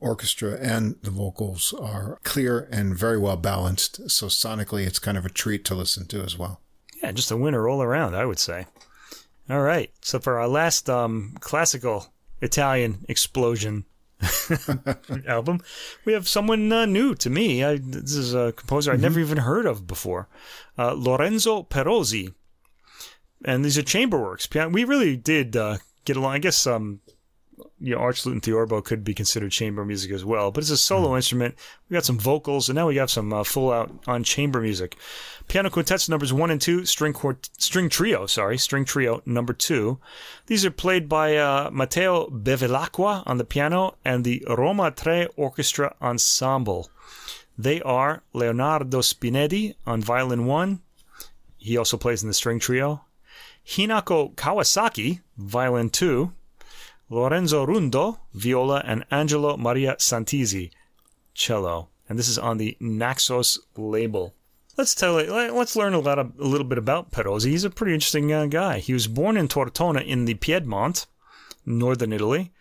orchestra 0.00 0.58
and 0.60 0.96
the 1.02 1.10
vocals 1.10 1.72
are 1.80 2.18
clear 2.22 2.68
and 2.70 2.98
very 2.98 3.18
well 3.18 3.36
balanced. 3.36 4.10
So 4.10 4.26
sonically, 4.26 4.86
it's 4.86 4.98
kind 4.98 5.16
of 5.16 5.24
a 5.24 5.30
treat 5.30 5.64
to 5.66 5.74
listen 5.74 6.06
to 6.08 6.22
as 6.22 6.36
well. 6.36 6.60
Yeah, 7.02 7.12
just 7.12 7.30
a 7.30 7.36
winner 7.36 7.68
all 7.68 7.82
around, 7.82 8.14
I 8.14 8.24
would 8.24 8.38
say. 8.38 8.66
All 9.48 9.62
right, 9.62 9.90
so 10.00 10.18
for 10.18 10.40
our 10.40 10.48
last 10.48 10.90
um, 10.90 11.36
classical 11.40 12.12
Italian 12.40 13.04
explosion 13.08 13.84
album. 15.26 15.60
We 16.04 16.12
have 16.12 16.28
someone 16.28 16.72
uh, 16.72 16.86
new 16.86 17.14
to 17.16 17.30
me. 17.30 17.64
I, 17.64 17.76
this 17.76 18.14
is 18.14 18.34
a 18.34 18.52
composer 18.52 18.90
I'd 18.90 18.94
mm-hmm. 18.94 19.02
never 19.02 19.20
even 19.20 19.38
heard 19.38 19.66
of 19.66 19.86
before, 19.86 20.28
uh, 20.78 20.92
Lorenzo 20.92 21.62
Perosi, 21.62 22.34
and 23.44 23.64
these 23.64 23.76
are 23.76 23.82
chamber 23.82 24.20
works. 24.20 24.48
We 24.70 24.84
really 24.84 25.16
did 25.16 25.56
uh, 25.56 25.78
get 26.04 26.16
along. 26.16 26.32
I 26.32 26.38
guess 26.38 26.66
um, 26.66 27.00
you 27.80 27.94
know, 27.94 28.00
Arch 28.00 28.24
and 28.26 28.42
Theorbo 28.42 28.82
could 28.84 29.04
be 29.04 29.14
considered 29.14 29.52
chamber 29.52 29.84
music 29.84 30.10
as 30.12 30.24
well, 30.24 30.50
but 30.50 30.62
it's 30.62 30.70
a 30.70 30.76
solo 30.76 31.10
mm. 31.10 31.16
instrument. 31.16 31.54
We 31.88 31.94
got 31.94 32.04
some 32.04 32.18
vocals, 32.18 32.68
and 32.68 32.76
now 32.76 32.88
we 32.88 32.96
have 32.96 33.10
some 33.10 33.32
uh, 33.32 33.44
full 33.44 33.72
out 33.72 33.92
on 34.06 34.24
chamber 34.24 34.60
music. 34.60 34.96
Piano 35.48 35.70
quintets 35.70 36.08
numbers 36.08 36.32
one 36.32 36.50
and 36.50 36.60
two, 36.60 36.84
string 36.84 37.12
quart- 37.12 37.48
string 37.58 37.88
trio, 37.88 38.26
sorry, 38.26 38.58
string 38.58 38.84
trio 38.84 39.22
number 39.24 39.52
two. 39.52 39.98
These 40.46 40.64
are 40.64 40.70
played 40.70 41.08
by 41.08 41.36
uh, 41.36 41.70
Matteo 41.70 42.28
Bevilacqua 42.28 43.22
on 43.26 43.38
the 43.38 43.44
piano 43.44 43.96
and 44.04 44.24
the 44.24 44.44
Roma 44.48 44.90
Tre 44.90 45.28
Orchestra 45.36 45.94
Ensemble. 46.02 46.90
They 47.58 47.80
are 47.82 48.22
Leonardo 48.32 49.00
Spinetti 49.00 49.76
on 49.86 50.02
violin 50.02 50.46
one. 50.46 50.80
He 51.56 51.76
also 51.76 51.96
plays 51.96 52.22
in 52.22 52.28
the 52.28 52.34
string 52.34 52.58
trio. 52.58 53.02
Hinako 53.66 54.34
Kawasaki, 54.34 55.20
violin 55.36 55.90
two. 55.90 56.32
Lorenzo 57.08 57.64
Rundo, 57.64 58.18
viola, 58.34 58.82
and 58.84 59.04
Angelo 59.10 59.56
Maria 59.56 59.96
Santisi, 59.98 60.70
cello. 61.34 61.88
And 62.08 62.18
this 62.18 62.28
is 62.28 62.38
on 62.38 62.58
the 62.58 62.76
Naxos 62.80 63.58
label. 63.76 64.34
Let's 64.76 64.94
tell 64.94 65.18
it. 65.18 65.30
let's 65.30 65.76
learn 65.76 65.94
a, 65.94 66.00
lot 66.00 66.18
of, 66.18 66.38
a 66.38 66.44
little 66.44 66.66
bit 66.66 66.78
about 66.78 67.10
Perosi. 67.10 67.50
He's 67.50 67.64
a 67.64 67.70
pretty 67.70 67.94
interesting 67.94 68.32
uh, 68.32 68.46
guy. 68.46 68.78
He 68.78 68.92
was 68.92 69.06
born 69.06 69.36
in 69.36 69.48
Tortona 69.48 70.04
in 70.04 70.24
the 70.24 70.34
Piedmont, 70.34 71.06
northern 71.64 72.12
Italy, 72.12 72.52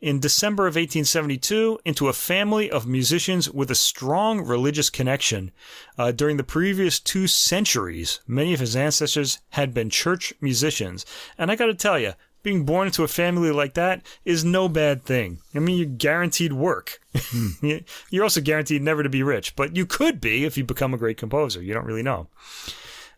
in 0.00 0.20
December 0.20 0.64
of 0.64 0.76
1872 0.76 1.80
into 1.84 2.08
a 2.08 2.12
family 2.12 2.70
of 2.70 2.86
musicians 2.86 3.50
with 3.50 3.70
a 3.70 3.74
strong 3.74 4.44
religious 4.44 4.90
connection. 4.90 5.50
Uh, 5.96 6.12
during 6.12 6.36
the 6.36 6.44
previous 6.44 7.00
two 7.00 7.26
centuries, 7.26 8.20
many 8.26 8.52
of 8.52 8.60
his 8.60 8.76
ancestors 8.76 9.38
had 9.50 9.72
been 9.72 9.88
church 9.88 10.34
musicians. 10.40 11.06
And 11.38 11.50
I 11.50 11.56
got 11.56 11.66
to 11.66 11.74
tell 11.74 11.98
you, 11.98 12.12
being 12.44 12.64
born 12.64 12.86
into 12.86 13.02
a 13.02 13.08
family 13.08 13.50
like 13.50 13.74
that 13.74 14.02
is 14.24 14.44
no 14.44 14.68
bad 14.68 15.02
thing. 15.02 15.40
I 15.54 15.58
mean, 15.58 15.78
you're 15.78 15.86
guaranteed 15.86 16.52
work. 16.52 17.00
Hmm. 17.16 17.78
you're 18.10 18.22
also 18.22 18.40
guaranteed 18.40 18.82
never 18.82 19.02
to 19.02 19.08
be 19.08 19.24
rich, 19.24 19.56
but 19.56 19.74
you 19.74 19.86
could 19.86 20.20
be 20.20 20.44
if 20.44 20.56
you 20.56 20.62
become 20.62 20.94
a 20.94 20.98
great 20.98 21.16
composer. 21.16 21.60
You 21.60 21.74
don't 21.74 21.86
really 21.86 22.02
know. 22.02 22.28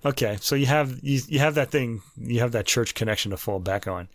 Okay, 0.05 0.39
so 0.41 0.55
you 0.55 0.66
have 0.66 1.01
you, 1.03 1.20
you 1.27 1.41
have 1.41 1.57
that 1.57 1.70
thing, 1.70 2.03
you 2.16 2.41
have 2.41 2.53
that 2.53 2.66
church 2.66 2.95
connection 2.95 3.33
to 3.33 3.37
fall 3.37 3.59
back 3.59 3.89
on. 3.89 4.09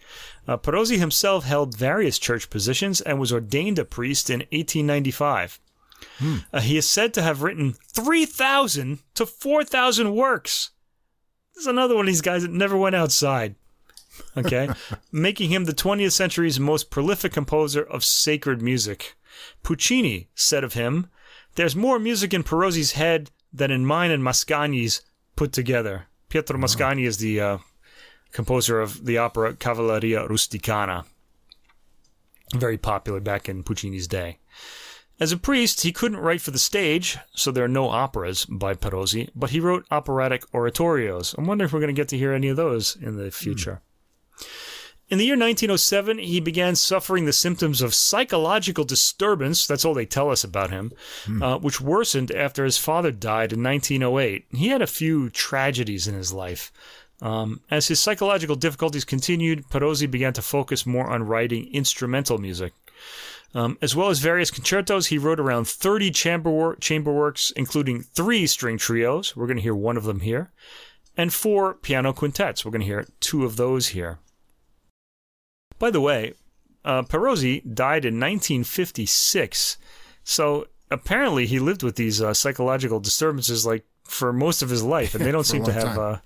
Uh, 0.47 0.57
Perosi 0.57 0.97
himself 0.97 1.43
held 1.43 1.77
various 1.77 2.17
church 2.17 2.49
positions 2.49 3.01
and 3.01 3.19
was 3.19 3.33
ordained 3.33 3.77
a 3.77 3.85
priest 3.85 4.29
in 4.29 4.39
1895. 4.51 5.59
Hmm. 6.17 6.37
Uh, 6.53 6.61
he 6.61 6.77
is 6.77 6.89
said 6.89 7.13
to 7.13 7.21
have 7.21 7.41
written 7.41 7.73
3,000 7.93 8.99
to 9.15 9.25
4,000 9.25 10.15
works. 10.15 10.69
This 11.53 11.63
is 11.63 11.67
another 11.67 11.95
one 11.95 12.05
of 12.05 12.07
these 12.07 12.21
guys 12.21 12.43
that 12.43 12.51
never 12.51 12.77
went 12.77 12.95
outside 12.95 13.55
okay, 14.37 14.69
making 15.11 15.49
him 15.49 15.65
the 15.65 15.73
20th 15.73 16.11
century's 16.11 16.59
most 16.59 16.89
prolific 16.89 17.33
composer 17.33 17.83
of 17.83 18.03
sacred 18.03 18.61
music. 18.61 19.15
Puccini 19.63 20.27
said 20.35 20.63
of 20.63 20.73
him, 20.73 21.07
There's 21.55 21.75
more 21.75 21.99
music 21.99 22.33
in 22.33 22.43
Perosi's 22.43 22.93
head 22.93 23.31
than 23.53 23.71
in 23.71 23.85
mine 23.85 24.11
and 24.11 24.23
Mascagni's 24.23 25.01
put 25.35 25.51
together. 25.51 26.07
Pietro 26.29 26.57
Mascagni 26.57 27.05
is 27.05 27.17
the 27.17 27.41
uh, 27.41 27.57
composer 28.31 28.79
of 28.79 29.05
the 29.05 29.17
opera 29.17 29.53
Cavalleria 29.53 30.27
Rusticana, 30.27 31.05
very 32.55 32.77
popular 32.77 33.19
back 33.19 33.49
in 33.49 33.63
Puccini's 33.63 34.07
day. 34.07 34.37
As 35.19 35.31
a 35.31 35.37
priest, 35.37 35.81
he 35.81 35.91
couldn't 35.91 36.17
write 36.17 36.41
for 36.41 36.49
the 36.49 36.57
stage, 36.57 37.17
so 37.35 37.51
there 37.51 37.65
are 37.65 37.67
no 37.67 37.89
operas 37.89 38.45
by 38.45 38.73
Perosi, 38.73 39.29
but 39.35 39.51
he 39.51 39.59
wrote 39.59 39.85
operatic 39.91 40.49
oratorios. 40.51 41.37
I'm 41.37 41.45
wondering 41.45 41.67
if 41.67 41.73
we're 41.73 41.79
going 41.79 41.93
to 41.93 41.99
get 41.99 42.07
to 42.09 42.17
hear 42.17 42.33
any 42.33 42.47
of 42.47 42.57
those 42.57 42.95
in 42.95 43.17
the 43.17 43.29
future. 43.29 43.81
In 45.11 45.17
the 45.17 45.25
year 45.25 45.35
1907, 45.35 46.19
he 46.19 46.39
began 46.39 46.73
suffering 46.73 47.25
the 47.25 47.33
symptoms 47.33 47.81
of 47.81 47.93
psychological 47.93 48.85
disturbance. 48.85 49.67
That's 49.67 49.83
all 49.83 49.93
they 49.93 50.05
tell 50.05 50.31
us 50.31 50.45
about 50.45 50.69
him, 50.69 50.93
uh, 51.41 51.57
which 51.57 51.81
worsened 51.81 52.31
after 52.31 52.63
his 52.63 52.77
father 52.77 53.11
died 53.11 53.51
in 53.51 53.61
1908. 53.61 54.45
He 54.51 54.69
had 54.69 54.81
a 54.81 54.87
few 54.87 55.29
tragedies 55.29 56.07
in 56.07 56.15
his 56.15 56.31
life. 56.31 56.71
Um, 57.21 57.59
as 57.69 57.89
his 57.89 57.99
psychological 57.99 58.55
difficulties 58.55 59.03
continued, 59.03 59.67
Perosi 59.67 60.09
began 60.09 60.31
to 60.31 60.41
focus 60.41 60.85
more 60.85 61.09
on 61.09 61.23
writing 61.23 61.67
instrumental 61.73 62.37
music. 62.37 62.71
Um, 63.53 63.77
as 63.81 63.93
well 63.93 64.09
as 64.09 64.19
various 64.19 64.49
concertos, 64.49 65.07
he 65.07 65.17
wrote 65.17 65.41
around 65.41 65.67
30 65.67 66.11
chamber, 66.11 66.49
wor- 66.49 66.77
chamber 66.77 67.11
works, 67.11 67.51
including 67.57 68.01
three 68.01 68.47
string 68.47 68.77
trios. 68.77 69.35
We're 69.35 69.47
going 69.47 69.57
to 69.57 69.63
hear 69.63 69.75
one 69.75 69.97
of 69.97 70.05
them 70.05 70.21
here, 70.21 70.51
and 71.17 71.33
four 71.33 71.73
piano 71.73 72.13
quintets. 72.13 72.63
We're 72.63 72.71
going 72.71 72.81
to 72.81 72.87
hear 72.87 73.07
two 73.19 73.43
of 73.43 73.57
those 73.57 73.89
here. 73.89 74.19
By 75.81 75.89
the 75.89 75.99
way, 75.99 76.33
uh, 76.85 77.01
Perosi 77.03 77.61
died 77.73 78.05
in 78.05 78.19
1956, 78.19 79.77
so 80.23 80.67
apparently 80.91 81.45
he 81.47 81.59
lived 81.59 81.81
with 81.83 81.95
these 81.95 82.21
uh, 82.21 82.33
psychological 82.33 82.99
disturbances 82.99 83.65
like 83.65 83.83
for 84.03 84.31
most 84.31 84.61
of 84.61 84.69
his 84.69 84.83
life, 84.83 85.15
and 85.15 85.25
they 85.25 85.31
don't 85.31 85.43
seem 85.53 85.63
to 85.65 85.73
have. 85.73 85.97
Uh, 85.97 86.17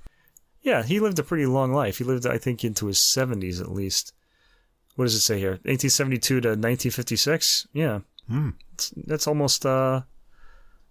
yeah, 0.61 0.83
he 0.83 0.99
lived 0.99 1.19
a 1.19 1.23
pretty 1.23 1.45
long 1.45 1.71
life. 1.71 1.99
He 1.99 2.03
lived, 2.03 2.25
I 2.27 2.37
think, 2.37 2.63
into 2.63 2.87
his 2.87 2.97
70s 2.97 3.61
at 3.61 3.71
least. 3.71 4.13
What 4.95 5.05
does 5.05 5.15
it 5.15 5.21
say 5.21 5.39
here? 5.39 5.51
1872 5.65 6.41
to 6.41 6.47
1956. 6.49 7.67
Yeah, 7.73 7.99
Hmm. 8.27 8.49
It's- 8.73 8.93
that's 9.07 9.27
almost. 9.27 9.65
uh 9.65 10.01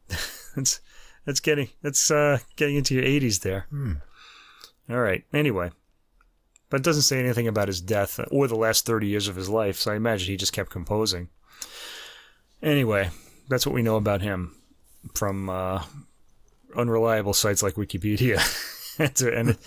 That's 0.56 0.80
that's 1.26 1.40
getting 1.40 1.68
that's 1.82 2.10
uh 2.10 2.38
getting 2.56 2.76
into 2.76 2.94
your 2.94 3.04
80s 3.04 3.40
there. 3.40 3.66
Hmm. 3.70 3.94
All 4.88 5.00
right. 5.00 5.24
Anyway, 5.32 5.70
but 6.70 6.80
it 6.80 6.84
doesn't 6.84 7.02
say 7.02 7.18
anything 7.18 7.48
about 7.48 7.68
his 7.68 7.80
death 7.80 8.20
or 8.30 8.48
the 8.48 8.56
last 8.56 8.86
30 8.86 9.06
years 9.06 9.28
of 9.28 9.36
his 9.36 9.48
life, 9.48 9.78
so 9.78 9.92
I 9.92 9.96
imagine 9.96 10.28
he 10.28 10.36
just 10.36 10.52
kept 10.52 10.70
composing. 10.70 11.28
Anyway, 12.62 13.10
that's 13.48 13.66
what 13.66 13.74
we 13.74 13.82
know 13.82 13.96
about 13.96 14.22
him 14.22 14.56
from 15.14 15.50
uh, 15.50 15.82
unreliable 16.76 17.34
sites 17.34 17.62
like 17.62 17.74
Wikipedia. 17.74 18.40
and, 18.98 19.58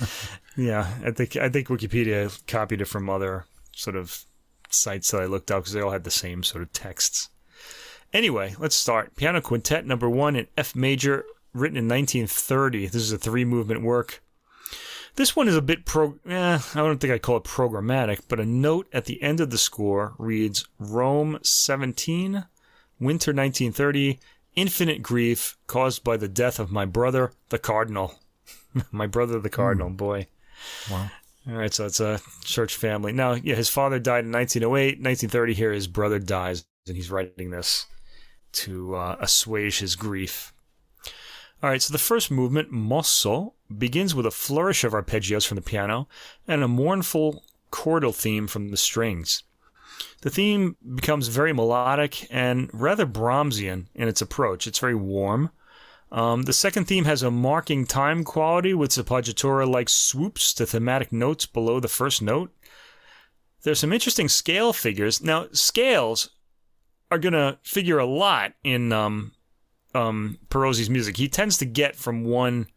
yeah, 0.56 0.94
I 1.06 1.12
think 1.12 1.36
I 1.36 1.50
think 1.50 1.68
Wikipedia 1.68 2.46
copied 2.48 2.82
it 2.82 2.86
from 2.86 3.10
other 3.10 3.46
sort 3.76 3.96
of 3.96 4.24
sites 4.70 5.12
that 5.12 5.22
I 5.22 5.26
looked 5.26 5.52
up 5.52 5.64
because 5.64 5.74
they 5.74 5.82
all 5.82 5.92
had 5.92 6.04
the 6.04 6.12
same 6.12 6.44
sort 6.44 6.64
of 6.64 6.74
texts. 6.74 7.30
Anyway, 8.14 8.56
let's 8.58 8.76
start. 8.76 9.16
Piano 9.16 9.42
Quintet 9.42 9.86
number 9.86 10.10
one 10.10 10.36
in 10.36 10.48
F 10.58 10.76
major, 10.76 11.26
written 11.54 11.78
in 11.78 11.88
1930. 11.88 12.88
This 12.88 12.96
is 13.02 13.12
a 13.12 13.18
three 13.18 13.46
movement 13.46 13.82
work. 13.82 14.24
This 15.18 15.36
one 15.36 15.48
is 15.48 15.56
a 15.56 15.64
bit 15.64 15.84
pro. 15.84 16.20
Eh, 16.30 16.60
I 16.76 16.78
don't 16.78 17.00
think 17.00 17.12
I 17.12 17.18
call 17.18 17.38
it 17.38 17.44
programmatic, 17.44 18.22
but 18.28 18.40
a 18.40 18.46
note 18.46 18.88
at 18.94 19.06
the 19.06 19.22
end 19.24 19.40
of 19.40 19.50
the 19.50 19.58
score 19.58 20.14
reads 20.20 20.68
Rome 20.78 21.40
17, 21.42 22.46
Winter 23.00 23.34
1930, 23.34 24.20
Infinite 24.56 25.02
grief 25.02 25.58
caused 25.66 26.04
by 26.04 26.18
the 26.18 26.28
death 26.28 26.60
of 26.60 26.72
my 26.72 26.86
brother, 26.86 27.32
the 27.50 27.58
Cardinal. 27.58 28.20
my 28.92 29.08
brother, 29.08 29.40
the 29.40 29.50
Cardinal, 29.50 29.90
boy. 29.90 30.28
Wow. 30.92 31.10
All 31.50 31.56
right, 31.56 31.74
so 31.74 31.88
it's 31.88 32.00
a 32.00 32.22
church 32.44 32.76
family. 32.76 33.12
Now, 33.12 33.34
yeah, 33.34 33.56
his 33.56 33.70
father 33.70 33.98
died 33.98 34.26
in 34.26 34.32
1908. 34.32 35.00
1930, 35.00 35.54
here 35.56 35.72
his 35.72 35.88
brother 35.88 36.20
dies, 36.20 36.64
and 36.86 36.96
he's 36.96 37.10
writing 37.10 37.50
this 37.50 37.88
to 38.52 38.96
uh, 38.96 39.16
assuage 39.20 39.80
his 39.80 39.96
grief. 39.96 40.54
All 41.64 41.72
right, 41.72 41.82
so 41.82 41.92
the 41.92 41.98
first 41.98 42.30
movement, 42.30 42.72
Mosso, 42.72 43.56
begins 43.76 44.16
with 44.16 44.26
a 44.26 44.32
flourish 44.32 44.84
of 44.84 44.94
arpeggios 44.94 45.46
from 45.46 45.56
the 45.56 45.62
piano 45.62 46.08
and 46.48 46.64
a 46.64 46.68
mournful 46.68 47.44
chordal 47.72 48.16
theme 48.16 48.48
from 48.48 48.70
the 48.70 48.78
strings. 48.78 49.44
The 50.22 50.30
theme 50.30 50.76
becomes 50.96 51.28
very 51.28 51.54
melodic 51.54 52.28
and 52.32 52.70
rather 52.74 53.06
Brahmsian 53.06 53.88
in 53.94 54.08
its 54.08 54.22
approach. 54.22 54.68
It's 54.68 54.80
very 54.80 54.96
warm. 54.96 55.52
Um, 56.12 56.44
the 56.44 56.54
second 56.54 56.86
theme 56.86 57.06
has 57.06 57.22
a 57.22 57.32
marking 57.32 57.86
time 57.86 58.24
quality 58.24 58.74
with 58.74 58.92
appoggiatura 58.92 59.70
like 59.70 59.90
swoops 59.90 60.54
to 60.54 60.66
thematic 60.66 61.12
notes 61.12 61.46
below 61.46 61.80
the 61.80 61.88
first 61.88 62.22
note. 62.22 62.52
There's 63.64 63.80
some 63.80 63.92
interesting 63.92 64.30
scale 64.30 64.72
figures. 64.72 65.22
Now, 65.22 65.48
scales 65.52 66.30
are 67.12 67.20
going 67.20 67.34
to 67.34 67.58
figure 67.64 68.00
a 68.00 68.06
lot 68.06 68.54
in 68.64 68.94
um, 68.94 69.34
um, 69.94 70.40
Perosi's 70.50 70.90
music. 70.90 71.18
He 71.18 71.28
tends 71.28 71.58
to 71.58 71.66
get 71.66 71.96
from 71.96 72.24
one 72.24 72.68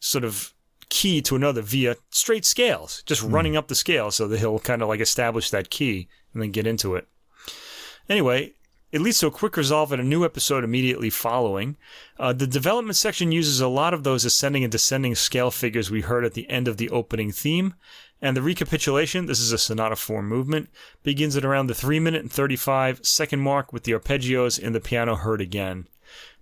sort 0.00 0.24
of 0.24 0.52
key 0.88 1.20
to 1.22 1.36
another 1.36 1.62
via 1.62 1.96
straight 2.10 2.44
scales, 2.44 3.02
just 3.04 3.22
running 3.22 3.56
up 3.56 3.68
the 3.68 3.74
scale 3.74 4.10
so 4.10 4.26
that 4.26 4.38
he'll 4.38 4.58
kind 4.58 4.82
of 4.82 4.88
like 4.88 5.00
establish 5.00 5.50
that 5.50 5.70
key 5.70 6.08
and 6.32 6.42
then 6.42 6.50
get 6.50 6.66
into 6.66 6.94
it. 6.94 7.06
Anyway, 8.08 8.52
it 8.90 9.02
leads 9.02 9.20
to 9.20 9.26
a 9.26 9.30
quick 9.30 9.56
resolve 9.56 9.92
in 9.92 10.00
a 10.00 10.04
new 10.04 10.24
episode 10.24 10.64
immediately 10.64 11.10
following. 11.10 11.76
Uh, 12.18 12.32
the 12.32 12.46
development 12.46 12.96
section 12.96 13.32
uses 13.32 13.60
a 13.60 13.68
lot 13.68 13.92
of 13.92 14.02
those 14.02 14.24
ascending 14.24 14.64
and 14.64 14.72
descending 14.72 15.14
scale 15.14 15.50
figures 15.50 15.90
we 15.90 16.00
heard 16.00 16.24
at 16.24 16.32
the 16.32 16.48
end 16.48 16.68
of 16.68 16.78
the 16.78 16.88
opening 16.88 17.30
theme. 17.30 17.74
And 18.22 18.36
the 18.36 18.42
recapitulation, 18.42 19.26
this 19.26 19.40
is 19.40 19.52
a 19.52 19.58
sonata 19.58 19.94
form 19.94 20.26
movement, 20.26 20.70
begins 21.02 21.36
at 21.36 21.44
around 21.44 21.66
the 21.66 21.74
3 21.74 22.00
minute 22.00 22.22
and 22.22 22.32
35 22.32 23.04
second 23.04 23.40
mark 23.40 23.72
with 23.72 23.84
the 23.84 23.92
arpeggios 23.92 24.58
in 24.58 24.72
the 24.72 24.80
piano 24.80 25.16
heard 25.16 25.40
again. 25.40 25.86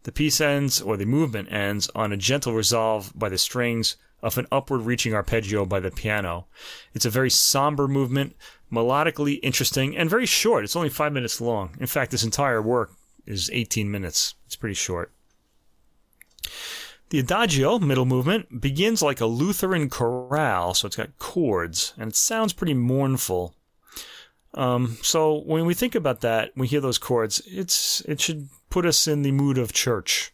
The 0.06 0.12
piece 0.12 0.40
ends, 0.40 0.80
or 0.80 0.96
the 0.96 1.04
movement 1.04 1.50
ends, 1.50 1.90
on 1.92 2.12
a 2.12 2.16
gentle 2.16 2.54
resolve 2.54 3.12
by 3.16 3.28
the 3.28 3.36
strings 3.36 3.96
of 4.22 4.38
an 4.38 4.46
upward 4.52 4.82
reaching 4.82 5.12
arpeggio 5.14 5.66
by 5.66 5.80
the 5.80 5.90
piano. 5.90 6.46
It's 6.94 7.04
a 7.04 7.10
very 7.10 7.28
somber 7.28 7.88
movement, 7.88 8.36
melodically 8.72 9.40
interesting, 9.42 9.96
and 9.96 10.08
very 10.08 10.24
short. 10.24 10.62
It's 10.62 10.76
only 10.76 10.90
five 10.90 11.12
minutes 11.12 11.40
long. 11.40 11.76
In 11.80 11.88
fact, 11.88 12.12
this 12.12 12.22
entire 12.22 12.62
work 12.62 12.92
is 13.26 13.50
18 13.52 13.90
minutes. 13.90 14.36
It's 14.46 14.54
pretty 14.54 14.76
short. 14.76 15.10
The 17.10 17.18
Adagio, 17.18 17.80
middle 17.80 18.06
movement, 18.06 18.60
begins 18.60 19.02
like 19.02 19.20
a 19.20 19.26
Lutheran 19.26 19.90
chorale, 19.90 20.74
so 20.74 20.86
it's 20.86 20.94
got 20.94 21.18
chords, 21.18 21.94
and 21.98 22.10
it 22.10 22.16
sounds 22.16 22.52
pretty 22.52 22.74
mournful. 22.74 23.56
Um, 24.54 24.98
so 25.02 25.40
when 25.40 25.66
we 25.66 25.74
think 25.74 25.96
about 25.96 26.20
that, 26.20 26.52
we 26.54 26.68
hear 26.68 26.80
those 26.80 26.96
chords, 26.96 27.42
it's 27.46 28.02
it 28.02 28.20
should 28.20 28.48
put 28.70 28.86
us 28.86 29.06
in 29.06 29.22
the 29.22 29.32
mood 29.32 29.58
of 29.58 29.72
church. 29.72 30.32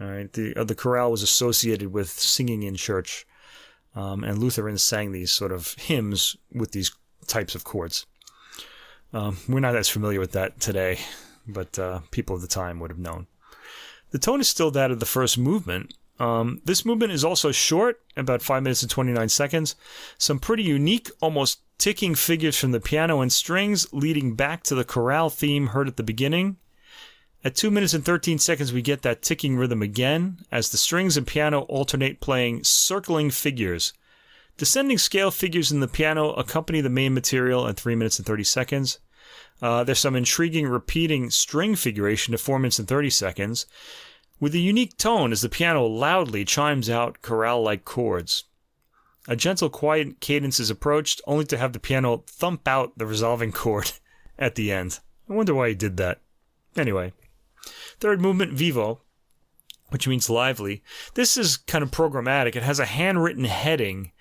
All 0.00 0.08
right, 0.08 0.32
the 0.32 0.54
uh, 0.56 0.64
the 0.64 0.74
chorale 0.74 1.10
was 1.10 1.22
associated 1.22 1.92
with 1.92 2.08
singing 2.10 2.62
in 2.62 2.74
church, 2.74 3.26
um, 3.94 4.24
and 4.24 4.38
Lutherans 4.38 4.82
sang 4.82 5.12
these 5.12 5.32
sort 5.32 5.52
of 5.52 5.74
hymns 5.74 6.36
with 6.52 6.72
these 6.72 6.90
types 7.26 7.54
of 7.54 7.64
chords. 7.64 8.06
Um, 9.12 9.38
we're 9.48 9.60
not 9.60 9.76
as 9.76 9.88
familiar 9.88 10.20
with 10.20 10.32
that 10.32 10.60
today, 10.60 10.98
but 11.46 11.78
uh, 11.78 12.00
people 12.10 12.36
of 12.36 12.42
the 12.42 12.48
time 12.48 12.80
would 12.80 12.90
have 12.90 12.98
known. 12.98 13.26
The 14.10 14.18
tone 14.18 14.40
is 14.40 14.48
still 14.48 14.70
that 14.72 14.90
of 14.90 15.00
the 15.00 15.06
first 15.06 15.38
movement. 15.38 15.94
Um, 16.18 16.60
this 16.64 16.84
movement 16.84 17.12
is 17.12 17.24
also 17.24 17.52
short, 17.52 18.00
about 18.16 18.42
5 18.42 18.62
minutes 18.62 18.82
and 18.82 18.90
29 18.90 19.28
seconds. 19.28 19.76
Some 20.18 20.38
pretty 20.38 20.62
unique, 20.62 21.10
almost 21.20 21.60
ticking 21.78 22.14
figures 22.14 22.58
from 22.58 22.72
the 22.72 22.80
piano 22.80 23.20
and 23.20 23.32
strings 23.32 23.92
leading 23.92 24.34
back 24.34 24.62
to 24.64 24.74
the 24.74 24.84
chorale 24.84 25.30
theme 25.30 25.68
heard 25.68 25.88
at 25.88 25.96
the 25.96 26.02
beginning. 26.02 26.56
At 27.46 27.54
2 27.54 27.70
minutes 27.70 27.94
and 27.94 28.04
13 28.04 28.40
seconds, 28.40 28.72
we 28.72 28.82
get 28.82 29.02
that 29.02 29.22
ticking 29.22 29.56
rhythm 29.56 29.80
again 29.80 30.38
as 30.50 30.70
the 30.70 30.76
strings 30.76 31.16
and 31.16 31.24
piano 31.24 31.60
alternate 31.68 32.18
playing 32.18 32.64
circling 32.64 33.30
figures. 33.30 33.92
Descending 34.56 34.98
scale 34.98 35.30
figures 35.30 35.70
in 35.70 35.78
the 35.78 35.86
piano 35.86 36.30
accompany 36.30 36.80
the 36.80 36.90
main 36.90 37.14
material 37.14 37.68
at 37.68 37.78
3 37.78 37.94
minutes 37.94 38.18
and 38.18 38.26
30 38.26 38.42
seconds. 38.42 38.98
Uh, 39.62 39.84
there's 39.84 40.00
some 40.00 40.16
intriguing 40.16 40.66
repeating 40.66 41.30
string 41.30 41.76
figuration 41.76 42.32
to 42.32 42.38
4 42.38 42.58
minutes 42.58 42.80
and 42.80 42.88
30 42.88 43.10
seconds, 43.10 43.66
with 44.40 44.52
a 44.56 44.58
unique 44.58 44.96
tone 44.96 45.30
as 45.30 45.42
the 45.42 45.48
piano 45.48 45.86
loudly 45.86 46.44
chimes 46.44 46.90
out 46.90 47.22
chorale 47.22 47.62
like 47.62 47.84
chords. 47.84 48.42
A 49.28 49.36
gentle, 49.36 49.70
quiet 49.70 50.18
cadence 50.18 50.58
is 50.58 50.68
approached, 50.68 51.20
only 51.28 51.44
to 51.44 51.58
have 51.58 51.72
the 51.72 51.78
piano 51.78 52.24
thump 52.26 52.66
out 52.66 52.98
the 52.98 53.06
resolving 53.06 53.52
chord 53.52 53.92
at 54.36 54.56
the 54.56 54.72
end. 54.72 54.98
I 55.30 55.34
wonder 55.34 55.54
why 55.54 55.68
he 55.68 55.76
did 55.76 55.96
that. 55.98 56.22
Anyway, 56.76 57.12
third 58.00 58.20
movement, 58.20 58.52
vivo, 58.52 59.00
which 59.88 60.08
means 60.08 60.30
lively. 60.30 60.82
This 61.14 61.36
is 61.36 61.56
kind 61.56 61.82
of 61.82 61.90
programmatic. 61.90 62.56
It 62.56 62.62
has 62.62 62.78
a 62.78 62.86
handwritten 62.86 63.44
heading 63.44 64.12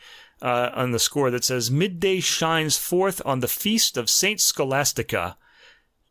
uh, 0.41 0.71
on 0.73 0.91
the 0.91 0.99
score 0.99 1.31
that 1.31 1.43
says 1.43 1.71
"Midday 1.71 2.19
shines 2.19 2.77
forth 2.77 3.21
on 3.25 3.39
the 3.39 3.47
feast 3.47 3.97
of 3.97 4.09
Saint 4.09 4.39
Scholastica," 4.39 5.37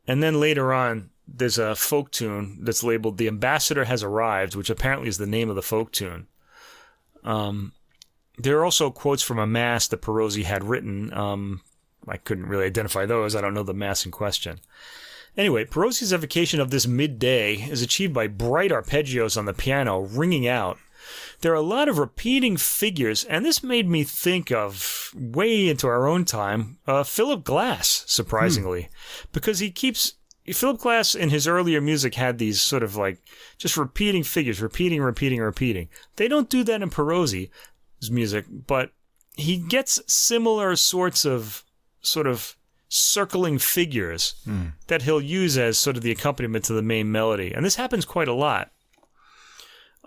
and 0.07 0.23
then 0.23 0.41
later 0.41 0.73
on 0.73 1.11
there's 1.27 1.59
a 1.59 1.75
folk 1.75 2.11
tune 2.11 2.59
that's 2.63 2.85
labeled 2.85 3.19
"The 3.19 3.29
Ambassador 3.29 3.85
Has 3.85 4.03
Arrived," 4.03 4.55
which 4.55 4.71
apparently 4.71 5.09
is 5.09 5.19
the 5.19 5.27
name 5.27 5.49
of 5.49 5.57
the 5.57 5.63
folk 5.63 5.93
tune. 5.93 6.27
Um, 7.23 7.73
there 8.37 8.59
are 8.59 8.65
also 8.65 8.91
quotes 8.91 9.23
from 9.23 9.39
a 9.39 9.47
mass 9.47 9.89
that 9.89 10.03
Perosi 10.03 10.45
had 10.45 10.65
written. 10.65 11.13
Um, 11.15 11.63
I 12.07 12.17
couldn't 12.17 12.47
really 12.47 12.67
identify 12.67 13.07
those. 13.07 13.35
I 13.35 13.41
don't 13.41 13.55
know 13.55 13.63
the 13.63 13.73
mass 13.73 14.05
in 14.05 14.11
question. 14.11 14.61
Anyway, 15.37 15.65
Perosi's 15.65 16.13
evocation 16.13 16.61
of 16.61 16.71
this 16.71 16.87
midday 16.87 17.55
is 17.55 17.83
achieved 17.83 18.15
by 18.15 18.27
bright 18.27 18.71
arpeggios 18.71 19.37
on 19.37 19.47
the 19.47 19.53
piano 19.53 20.01
ringing 20.01 20.47
out. 20.47 20.79
There 21.41 21.53
are 21.53 21.57
a 21.57 21.61
lot 21.61 21.89
of 21.89 21.99
repeating 21.99 22.57
figures, 22.57 23.25
and 23.25 23.45
this 23.45 23.63
made 23.63 23.89
me 23.89 24.05
think 24.05 24.51
of 24.51 25.11
way 25.15 25.69
into 25.69 25.87
our 25.87 26.07
own 26.07 26.25
time, 26.25 26.79
uh, 26.87 27.03
Philip 27.03 27.45
Glass, 27.45 28.05
surprisingly, 28.07 28.83
hmm. 28.83 29.29
because 29.33 29.59
he 29.59 29.71
keeps 29.71 30.15
Philip 30.53 30.79
Glass 30.79 31.15
in 31.15 31.31
his 31.31 31.49
earlier 31.49 31.81
music 31.81 32.15
had 32.15 32.39
these 32.39 32.61
sort 32.61 32.83
of 32.83 32.97
like 32.97 33.19
just 33.57 33.77
repeating 33.77 34.23
figures, 34.23 34.61
repeating, 34.61 35.03
repeating, 35.03 35.41
repeating. 35.41 35.89
They 36.17 36.29
don't 36.29 36.51
do 36.51 36.63
that 36.65 36.83
in 36.83 36.91
Perosi's 36.91 38.11
music, 38.11 38.45
but 38.67 38.93
he 39.37 39.57
gets 39.57 40.01
similar 40.07 40.77
sorts 40.77 41.25
of 41.25 41.65
sort 42.03 42.27
of 42.27 42.57
circling 42.95 43.59
figures 43.59 44.37
mm. 44.47 44.73
that 44.87 45.03
he'll 45.03 45.21
use 45.21 45.59
as 45.59 45.77
sort 45.77 45.97
of 45.97 46.05
the 46.05 46.13
accompaniment 46.13 46.65
to 46.65 46.73
the 46.73 46.83
main 46.83 47.11
melody. 47.11 47.53
And 47.53 47.67
this 47.67 47.75
happens 47.75 48.05
quite 48.05 48.29
a 48.29 48.33
lot. 48.33 48.71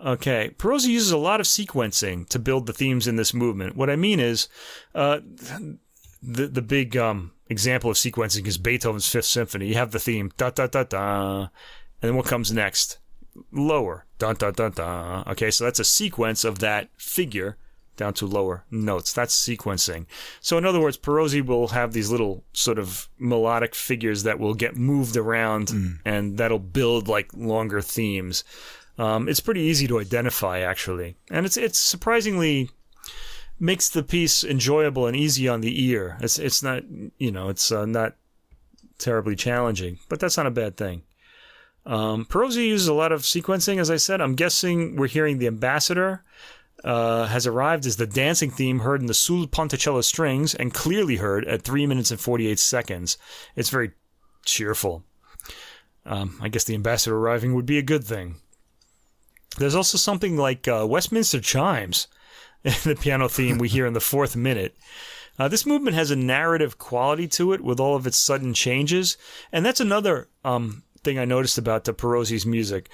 Okay, 0.02 0.54
Perosi 0.56 0.86
uses 0.86 1.10
a 1.10 1.18
lot 1.18 1.40
of 1.40 1.46
sequencing 1.46 2.26
to 2.28 2.38
build 2.38 2.66
the 2.66 2.72
themes 2.72 3.06
in 3.06 3.16
this 3.16 3.34
movement. 3.34 3.76
What 3.76 3.90
I 3.90 3.96
mean 3.96 4.20
is, 4.20 4.48
uh, 4.94 5.20
the 6.22 6.46
the 6.46 6.62
big 6.62 6.96
um, 6.96 7.32
example 7.48 7.90
of 7.90 7.96
sequencing 7.96 8.46
is 8.46 8.58
Beethoven's 8.58 9.08
Fifth 9.08 9.26
Symphony. 9.26 9.66
You 9.66 9.74
have 9.74 9.90
the 9.90 9.98
theme 9.98 10.30
da 10.36 10.50
da 10.50 10.68
da 10.68 10.84
da, 10.84 11.40
and 11.40 11.48
then 12.00 12.16
what 12.16 12.26
comes 12.26 12.52
next? 12.52 12.98
Lower 13.50 14.06
da 14.18 14.32
da 14.32 14.52
da 14.52 14.68
da. 14.68 15.24
Okay, 15.26 15.50
so 15.50 15.64
that's 15.64 15.80
a 15.80 15.84
sequence 15.84 16.44
of 16.44 16.60
that 16.60 16.90
figure 16.96 17.56
down 17.98 18.14
to 18.14 18.26
lower 18.26 18.64
notes. 18.70 19.12
That's 19.12 19.36
sequencing. 19.36 20.06
So 20.40 20.56
in 20.56 20.64
other 20.64 20.80
words, 20.80 20.96
Perosi 20.96 21.44
will 21.44 21.68
have 21.68 21.92
these 21.92 22.10
little 22.10 22.44
sort 22.54 22.78
of 22.78 23.08
melodic 23.18 23.74
figures 23.74 24.22
that 24.22 24.38
will 24.38 24.54
get 24.54 24.76
moved 24.76 25.16
around 25.16 25.68
mm. 25.68 25.98
and 26.06 26.38
that'll 26.38 26.58
build 26.58 27.08
like 27.08 27.34
longer 27.34 27.82
themes. 27.82 28.44
Um, 28.96 29.28
it's 29.28 29.40
pretty 29.40 29.60
easy 29.60 29.86
to 29.88 30.00
identify 30.00 30.60
actually. 30.60 31.16
And 31.30 31.44
it's, 31.44 31.58
it's 31.58 31.78
surprisingly 31.78 32.70
makes 33.60 33.88
the 33.90 34.02
piece 34.02 34.44
enjoyable 34.44 35.06
and 35.06 35.16
easy 35.16 35.48
on 35.48 35.60
the 35.60 35.84
ear. 35.84 36.16
It's, 36.20 36.38
it's 36.38 36.62
not, 36.62 36.84
you 37.18 37.30
know, 37.30 37.50
it's 37.50 37.70
uh, 37.70 37.84
not 37.84 38.14
terribly 38.98 39.36
challenging, 39.36 39.98
but 40.08 40.20
that's 40.20 40.36
not 40.36 40.46
a 40.46 40.50
bad 40.50 40.76
thing. 40.76 41.02
Um, 41.86 42.26
Perosi 42.26 42.68
uses 42.68 42.86
a 42.86 42.94
lot 42.94 43.12
of 43.12 43.22
sequencing, 43.22 43.78
as 43.78 43.90
I 43.90 43.96
said. 43.96 44.20
I'm 44.20 44.34
guessing 44.34 44.96
we're 44.96 45.08
hearing 45.08 45.38
the 45.38 45.46
ambassador 45.46 46.22
uh, 46.84 47.26
has 47.26 47.46
arrived 47.46 47.86
as 47.86 47.96
the 47.96 48.06
dancing 48.06 48.50
theme 48.50 48.80
heard 48.80 49.00
in 49.00 49.06
the 49.06 49.14
Sul 49.14 49.46
Ponticello 49.46 50.02
strings 50.02 50.54
and 50.54 50.74
clearly 50.74 51.16
heard 51.16 51.44
at 51.46 51.62
3 51.62 51.86
minutes 51.86 52.10
and 52.10 52.20
48 52.20 52.58
seconds. 52.58 53.18
It's 53.56 53.70
very 53.70 53.92
cheerful. 54.44 55.04
Um, 56.06 56.38
I 56.40 56.48
guess 56.48 56.64
the 56.64 56.74
ambassador 56.74 57.16
arriving 57.16 57.54
would 57.54 57.66
be 57.66 57.78
a 57.78 57.82
good 57.82 58.04
thing. 58.04 58.36
There's 59.58 59.74
also 59.74 59.98
something 59.98 60.36
like 60.36 60.68
uh, 60.68 60.86
Westminster 60.88 61.40
chimes 61.40 62.06
the 62.62 62.96
piano 62.98 63.28
theme 63.28 63.58
we 63.58 63.68
hear 63.68 63.86
in 63.86 63.92
the 63.92 64.00
fourth 64.00 64.36
minute. 64.36 64.76
Uh, 65.38 65.48
this 65.48 65.66
movement 65.66 65.94
has 65.96 66.10
a 66.10 66.16
narrative 66.16 66.78
quality 66.78 67.28
to 67.28 67.52
it 67.52 67.60
with 67.60 67.78
all 67.78 67.94
of 67.94 68.06
its 68.06 68.16
sudden 68.16 68.54
changes, 68.54 69.16
and 69.52 69.64
that's 69.64 69.80
another 69.80 70.28
um, 70.44 70.82
thing 71.04 71.18
I 71.18 71.24
noticed 71.24 71.58
about 71.58 71.84
the 71.84 71.94
Perosi's 71.94 72.44
music. 72.44 72.88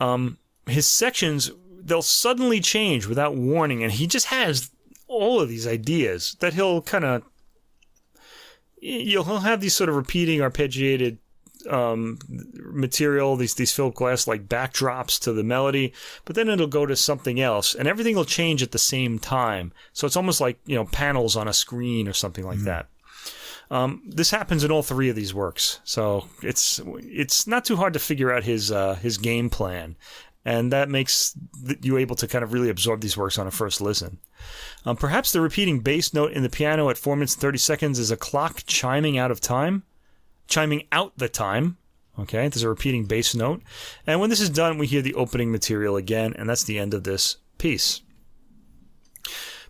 Um, 0.00 0.38
his 0.66 0.86
sections 0.86 1.50
they'll 1.84 2.02
suddenly 2.02 2.60
change 2.60 3.06
without 3.06 3.36
warning, 3.36 3.82
and 3.82 3.92
he 3.92 4.06
just 4.06 4.26
has 4.26 4.70
all 5.08 5.40
of 5.40 5.48
these 5.48 5.66
ideas 5.66 6.36
that 6.40 6.54
he'll 6.54 6.82
kind 6.82 7.04
of 7.04 7.22
you'll 8.78 9.24
he'll 9.24 9.38
have 9.40 9.60
these 9.60 9.74
sort 9.74 9.88
of 9.88 9.96
repeating 9.96 10.40
arpeggiated 10.40 11.18
um, 11.70 12.18
material, 12.56 13.36
these 13.36 13.54
these 13.54 13.72
Philip 13.72 13.94
Glass 13.94 14.26
like 14.26 14.48
backdrops 14.48 15.20
to 15.20 15.32
the 15.32 15.44
melody, 15.44 15.92
but 16.24 16.36
then 16.36 16.48
it'll 16.48 16.66
go 16.66 16.86
to 16.86 16.96
something 16.96 17.40
else, 17.40 17.74
and 17.74 17.86
everything 17.86 18.16
will 18.16 18.24
change 18.24 18.62
at 18.62 18.72
the 18.72 18.78
same 18.78 19.18
time. 19.18 19.72
So 19.92 20.06
it's 20.06 20.16
almost 20.16 20.40
like 20.40 20.58
you 20.66 20.74
know 20.74 20.84
panels 20.86 21.36
on 21.36 21.48
a 21.48 21.52
screen 21.52 22.08
or 22.08 22.12
something 22.12 22.44
like 22.44 22.58
mm-hmm. 22.58 22.66
that. 22.66 22.88
Um, 23.70 24.02
this 24.06 24.30
happens 24.30 24.64
in 24.64 24.70
all 24.70 24.82
three 24.82 25.08
of 25.08 25.16
these 25.16 25.32
works, 25.32 25.80
so 25.84 26.28
it's 26.42 26.80
it's 26.86 27.46
not 27.46 27.64
too 27.64 27.76
hard 27.76 27.92
to 27.94 27.98
figure 27.98 28.32
out 28.32 28.44
his 28.44 28.70
uh, 28.70 28.96
his 28.96 29.18
game 29.18 29.48
plan, 29.48 29.96
and 30.44 30.72
that 30.72 30.88
makes 30.88 31.36
you 31.82 31.96
able 31.96 32.16
to 32.16 32.26
kind 32.26 32.42
of 32.42 32.52
really 32.52 32.68
absorb 32.68 33.00
these 33.00 33.16
works 33.16 33.38
on 33.38 33.46
a 33.46 33.50
first 33.50 33.80
listen. 33.80 34.18
Um, 34.84 34.96
perhaps 34.96 35.32
the 35.32 35.40
repeating 35.40 35.80
bass 35.80 36.12
note 36.12 36.32
in 36.32 36.42
the 36.42 36.48
piano 36.48 36.90
at 36.90 36.98
4 36.98 37.16
minutes 37.16 37.34
and 37.34 37.42
30 37.42 37.58
seconds 37.58 37.98
is 37.98 38.10
a 38.10 38.16
clock 38.16 38.62
chiming 38.66 39.16
out 39.18 39.30
of 39.30 39.40
time, 39.40 39.84
chiming 40.48 40.86
out 40.90 41.16
the 41.16 41.28
time. 41.28 41.76
Okay, 42.18 42.48
there's 42.48 42.62
a 42.62 42.68
repeating 42.68 43.06
bass 43.06 43.34
note. 43.34 43.62
And 44.06 44.20
when 44.20 44.30
this 44.30 44.40
is 44.40 44.50
done, 44.50 44.78
we 44.78 44.86
hear 44.86 45.00
the 45.00 45.14
opening 45.14 45.50
material 45.50 45.96
again, 45.96 46.34
and 46.36 46.48
that's 46.48 46.64
the 46.64 46.78
end 46.78 46.92
of 46.92 47.04
this 47.04 47.38
piece. 47.58 48.02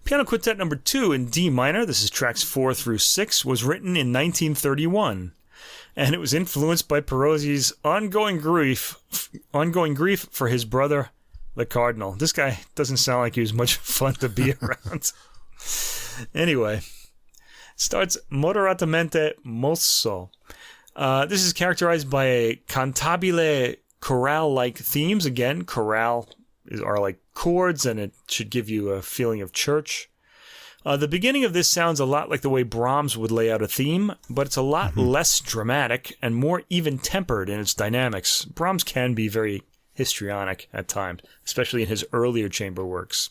Piano 0.04 0.24
Quintet 0.24 0.58
number 0.58 0.74
2 0.74 1.12
in 1.12 1.26
D 1.26 1.50
minor, 1.50 1.86
this 1.86 2.02
is 2.02 2.10
tracks 2.10 2.42
4 2.42 2.74
through 2.74 2.98
6, 2.98 3.44
was 3.44 3.62
written 3.62 3.90
in 3.90 4.12
1931 4.12 5.32
and 5.97 6.14
it 6.14 6.18
was 6.18 6.34
influenced 6.34 6.88
by 6.88 7.01
Perosi's 7.01 7.72
ongoing 7.84 8.38
grief, 8.38 8.97
ongoing 9.53 9.95
grief 9.95 10.28
for 10.30 10.49
his 10.49 10.64
brother, 10.64 11.11
the 11.55 11.66
cardinal. 11.66 12.12
This 12.12 12.32
guy 12.32 12.61
doesn't 12.74 12.97
sound 12.97 13.20
like 13.20 13.34
he 13.34 13.40
was 13.40 13.53
much 13.53 13.76
fun 13.76 14.14
to 14.14 14.28
be 14.28 14.55
around. 14.62 15.12
anyway, 16.34 16.80
starts 17.76 18.16
moderatamente 18.30 19.32
mosso. 19.45 20.30
Uh, 20.95 21.26
this 21.26 21.43
is 21.43 21.53
characterized 21.53 22.11
by 22.11 22.24
a 22.24 22.57
cantabile 22.68 23.76
chorale-like 24.01 24.78
themes. 24.78 25.24
Again, 25.24 25.64
chorale 25.64 26.28
are 26.84 26.99
like 26.99 27.18
chords, 27.34 27.86
and 27.86 27.99
it 27.99 28.12
should 28.28 28.51
give 28.51 28.68
you 28.68 28.90
a 28.90 29.03
feeling 29.03 29.40
of 29.40 29.53
church. 29.53 30.11
Uh, 30.85 30.97
the 30.97 31.07
beginning 31.07 31.45
of 31.45 31.53
this 31.53 31.68
sounds 31.68 32.01
a 32.01 32.05
lot 32.05 32.28
like 32.28 32.41
the 32.41 32.51
way 32.51 32.64
Brahms 32.64 33.16
would 33.16 33.30
lay 33.30 33.51
out 33.53 33.62
a 33.62 33.68
theme, 33.68 34.14
but 34.28 34.47
it's 34.47 34.57
a 34.57 34.62
lot 34.62 34.91
mm-hmm. 34.93 35.01
less 35.01 35.39
dramatic 35.41 36.16
and 36.20 36.35
more 36.35 36.62
even 36.68 36.99
tempered 36.99 37.49
in 37.49 37.61
its 37.61 37.74
dynamics. 37.74 38.45
Brahms 38.45 38.83
can 38.83 39.14
be 39.14 39.28
very 39.28 39.62
histrionic 39.95 40.68
at 40.72 40.89
times, 40.89 41.20
especially 41.45 41.83
in 41.83 41.89
his 41.89 42.04
earlier 42.13 42.49
chamber 42.49 42.84
works. 42.84 43.30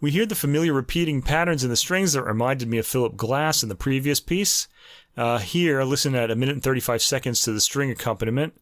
We 0.00 0.10
hear 0.10 0.26
the 0.26 0.34
familiar 0.34 0.72
repeating 0.72 1.22
patterns 1.22 1.64
in 1.64 1.70
the 1.70 1.76
strings 1.76 2.12
that 2.12 2.22
reminded 2.22 2.68
me 2.68 2.78
of 2.78 2.86
Philip 2.86 3.16
Glass 3.16 3.62
in 3.62 3.68
the 3.68 3.74
previous 3.74 4.20
piece. 4.20 4.68
Uh, 5.16 5.38
here, 5.38 5.82
listen 5.82 6.14
at 6.14 6.30
a 6.30 6.36
minute 6.36 6.54
and 6.54 6.62
35 6.62 7.00
seconds 7.00 7.42
to 7.42 7.52
the 7.52 7.60
string 7.60 7.90
accompaniment. 7.90 8.60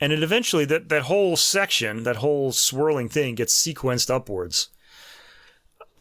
And 0.00 0.12
it 0.12 0.22
eventually, 0.22 0.64
that, 0.66 0.88
that 0.88 1.02
whole 1.02 1.36
section, 1.36 2.04
that 2.04 2.16
whole 2.16 2.52
swirling 2.52 3.08
thing 3.08 3.34
gets 3.34 3.54
sequenced 3.54 4.08
upwards. 4.08 4.68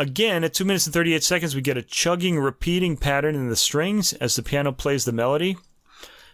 Again, 0.01 0.43
at 0.43 0.55
2 0.55 0.65
minutes 0.65 0.87
and 0.87 0.95
38 0.95 1.23
seconds, 1.23 1.53
we 1.53 1.61
get 1.61 1.77
a 1.77 1.83
chugging, 1.83 2.39
repeating 2.39 2.97
pattern 2.97 3.35
in 3.35 3.49
the 3.49 3.55
strings 3.55 4.13
as 4.13 4.35
the 4.35 4.41
piano 4.41 4.71
plays 4.71 5.05
the 5.05 5.11
melody. 5.11 5.57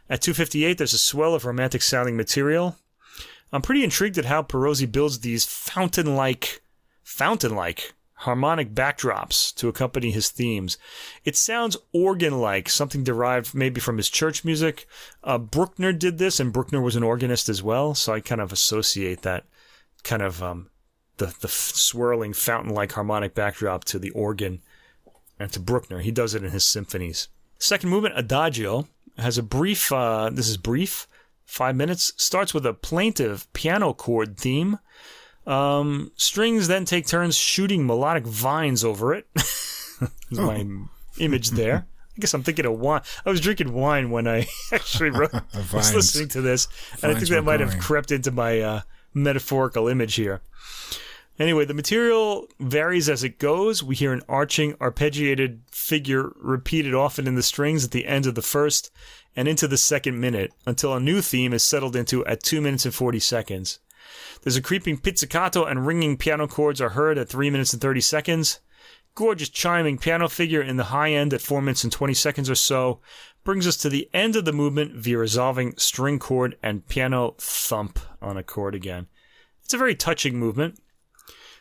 At 0.09 0.21
258, 0.21 0.77
there's 0.77 0.93
a 0.93 0.97
swell 0.97 1.35
of 1.35 1.43
romantic 1.43 1.81
sounding 1.81 2.15
material. 2.15 2.77
I'm 3.51 3.61
pretty 3.61 3.83
intrigued 3.83 4.17
at 4.17 4.23
how 4.23 4.41
Perosi 4.41 4.89
builds 4.89 5.19
these 5.19 5.45
fountain 5.45 6.15
like, 6.15 6.61
fountain 7.03 7.57
like 7.57 7.93
harmonic 8.19 8.73
backdrops 8.73 9.53
to 9.55 9.67
accompany 9.67 10.11
his 10.11 10.29
themes. 10.29 10.77
It 11.25 11.35
sounds 11.35 11.75
organ 11.91 12.39
like, 12.39 12.69
something 12.69 13.03
derived 13.03 13.53
maybe 13.53 13.81
from 13.81 13.97
his 13.97 14.09
church 14.09 14.45
music. 14.45 14.87
Uh, 15.25 15.37
Bruckner 15.37 15.91
did 15.91 16.19
this, 16.19 16.39
and 16.39 16.53
Bruckner 16.53 16.79
was 16.79 16.95
an 16.95 17.03
organist 17.03 17.49
as 17.49 17.61
well, 17.61 17.95
so 17.95 18.13
I 18.13 18.21
kind 18.21 18.39
of 18.39 18.53
associate 18.53 19.23
that 19.23 19.43
kind 20.03 20.21
of 20.21 20.41
um, 20.41 20.69
the, 21.17 21.33
the 21.41 21.47
swirling 21.47 22.33
fountain 22.33 22.73
like 22.73 22.93
harmonic 22.93 23.33
backdrop 23.33 23.83
to 23.85 23.99
the 23.99 24.11
organ 24.11 24.61
and 25.39 25.51
to 25.53 25.59
Bruckner. 25.59 25.99
He 25.99 26.11
does 26.11 26.35
it 26.35 26.43
in 26.43 26.51
his 26.51 26.65
symphonies. 26.65 27.27
Second 27.59 27.89
movement, 27.89 28.17
Adagio, 28.17 28.87
has 29.17 29.37
a 29.37 29.43
brief, 29.43 29.91
uh, 29.91 30.29
this 30.31 30.47
is 30.47 30.57
brief, 30.57 31.07
five 31.45 31.75
minutes, 31.75 32.13
starts 32.17 32.53
with 32.53 32.65
a 32.65 32.73
plaintive 32.73 33.51
piano 33.53 33.93
chord 33.93 34.37
theme. 34.37 34.79
Um, 35.45 36.11
strings 36.17 36.67
then 36.67 36.85
take 36.85 37.07
turns 37.07 37.35
shooting 37.35 37.87
melodic 37.87 38.25
vines 38.25 38.83
over 38.83 39.13
it. 39.13 39.27
oh. 40.01 40.07
my 40.31 40.65
image 41.19 41.51
there. 41.51 41.87
I 42.17 42.19
guess 42.19 42.33
I'm 42.33 42.43
thinking 42.43 42.65
of 42.65 42.79
wine. 42.79 43.01
I 43.25 43.29
was 43.29 43.39
drinking 43.39 43.73
wine 43.73 44.09
when 44.09 44.27
I 44.27 44.47
actually 44.71 45.11
wrote, 45.11 45.31
was 45.71 45.93
listening 45.93 46.29
to 46.29 46.41
this, 46.41 46.67
and 47.03 47.11
I 47.11 47.15
think 47.15 47.29
that 47.29 47.43
might 47.43 47.57
going. 47.57 47.69
have 47.69 47.79
crept 47.79 48.11
into 48.11 48.31
my 48.31 48.59
uh, 48.59 48.81
metaphorical 49.13 49.87
image 49.87 50.15
here. 50.15 50.41
Anyway, 51.39 51.65
the 51.65 51.73
material 51.73 52.47
varies 52.59 53.07
as 53.07 53.23
it 53.23 53.37
goes. 53.37 53.83
We 53.83 53.95
hear 53.95 54.11
an 54.11 54.23
arching, 54.27 54.73
arpeggiated 54.75 55.59
figure 55.71 56.31
repeated 56.35 56.95
often 56.95 57.27
in 57.27 57.35
the 57.35 57.43
strings 57.43 57.85
at 57.85 57.91
the 57.91 58.07
end 58.07 58.25
of 58.25 58.33
the 58.33 58.41
first 58.41 58.91
and 59.35 59.47
into 59.47 59.67
the 59.67 59.77
second 59.77 60.19
minute 60.19 60.51
until 60.65 60.95
a 60.95 60.99
new 60.99 61.21
theme 61.21 61.53
is 61.53 61.61
settled 61.61 61.95
into 61.95 62.25
at 62.25 62.41
2 62.41 62.59
minutes 62.59 62.85
and 62.85 62.93
40 62.93 63.19
seconds. 63.19 63.79
There's 64.41 64.55
a 64.55 64.61
creeping 64.61 64.97
pizzicato 64.97 65.63
and 65.63 65.85
ringing 65.85 66.17
piano 66.17 66.47
chords 66.47 66.81
are 66.81 66.89
heard 66.89 67.19
at 67.19 67.29
3 67.29 67.51
minutes 67.51 67.71
and 67.71 67.81
30 67.81 68.01
seconds. 68.01 68.59
Gorgeous 69.13 69.49
chiming 69.49 69.99
piano 69.99 70.27
figure 70.27 70.61
in 70.61 70.77
the 70.77 70.85
high 70.85 71.11
end 71.11 71.33
at 71.33 71.41
4 71.41 71.61
minutes 71.61 71.83
and 71.83 71.93
20 71.93 72.15
seconds 72.15 72.49
or 72.49 72.55
so 72.55 72.99
brings 73.43 73.67
us 73.67 73.77
to 73.77 73.89
the 73.89 74.09
end 74.11 74.35
of 74.35 74.45
the 74.45 74.53
movement 74.53 74.95
via 74.95 75.19
resolving 75.19 75.75
string 75.77 76.17
chord 76.17 76.57
and 76.63 76.87
piano 76.87 77.35
thump 77.37 77.99
on 78.21 78.37
a 78.37 78.43
chord 78.43 78.73
again. 78.73 79.07
It's 79.63 79.73
a 79.73 79.77
very 79.77 79.95
touching 79.95 80.39
movement. 80.39 80.79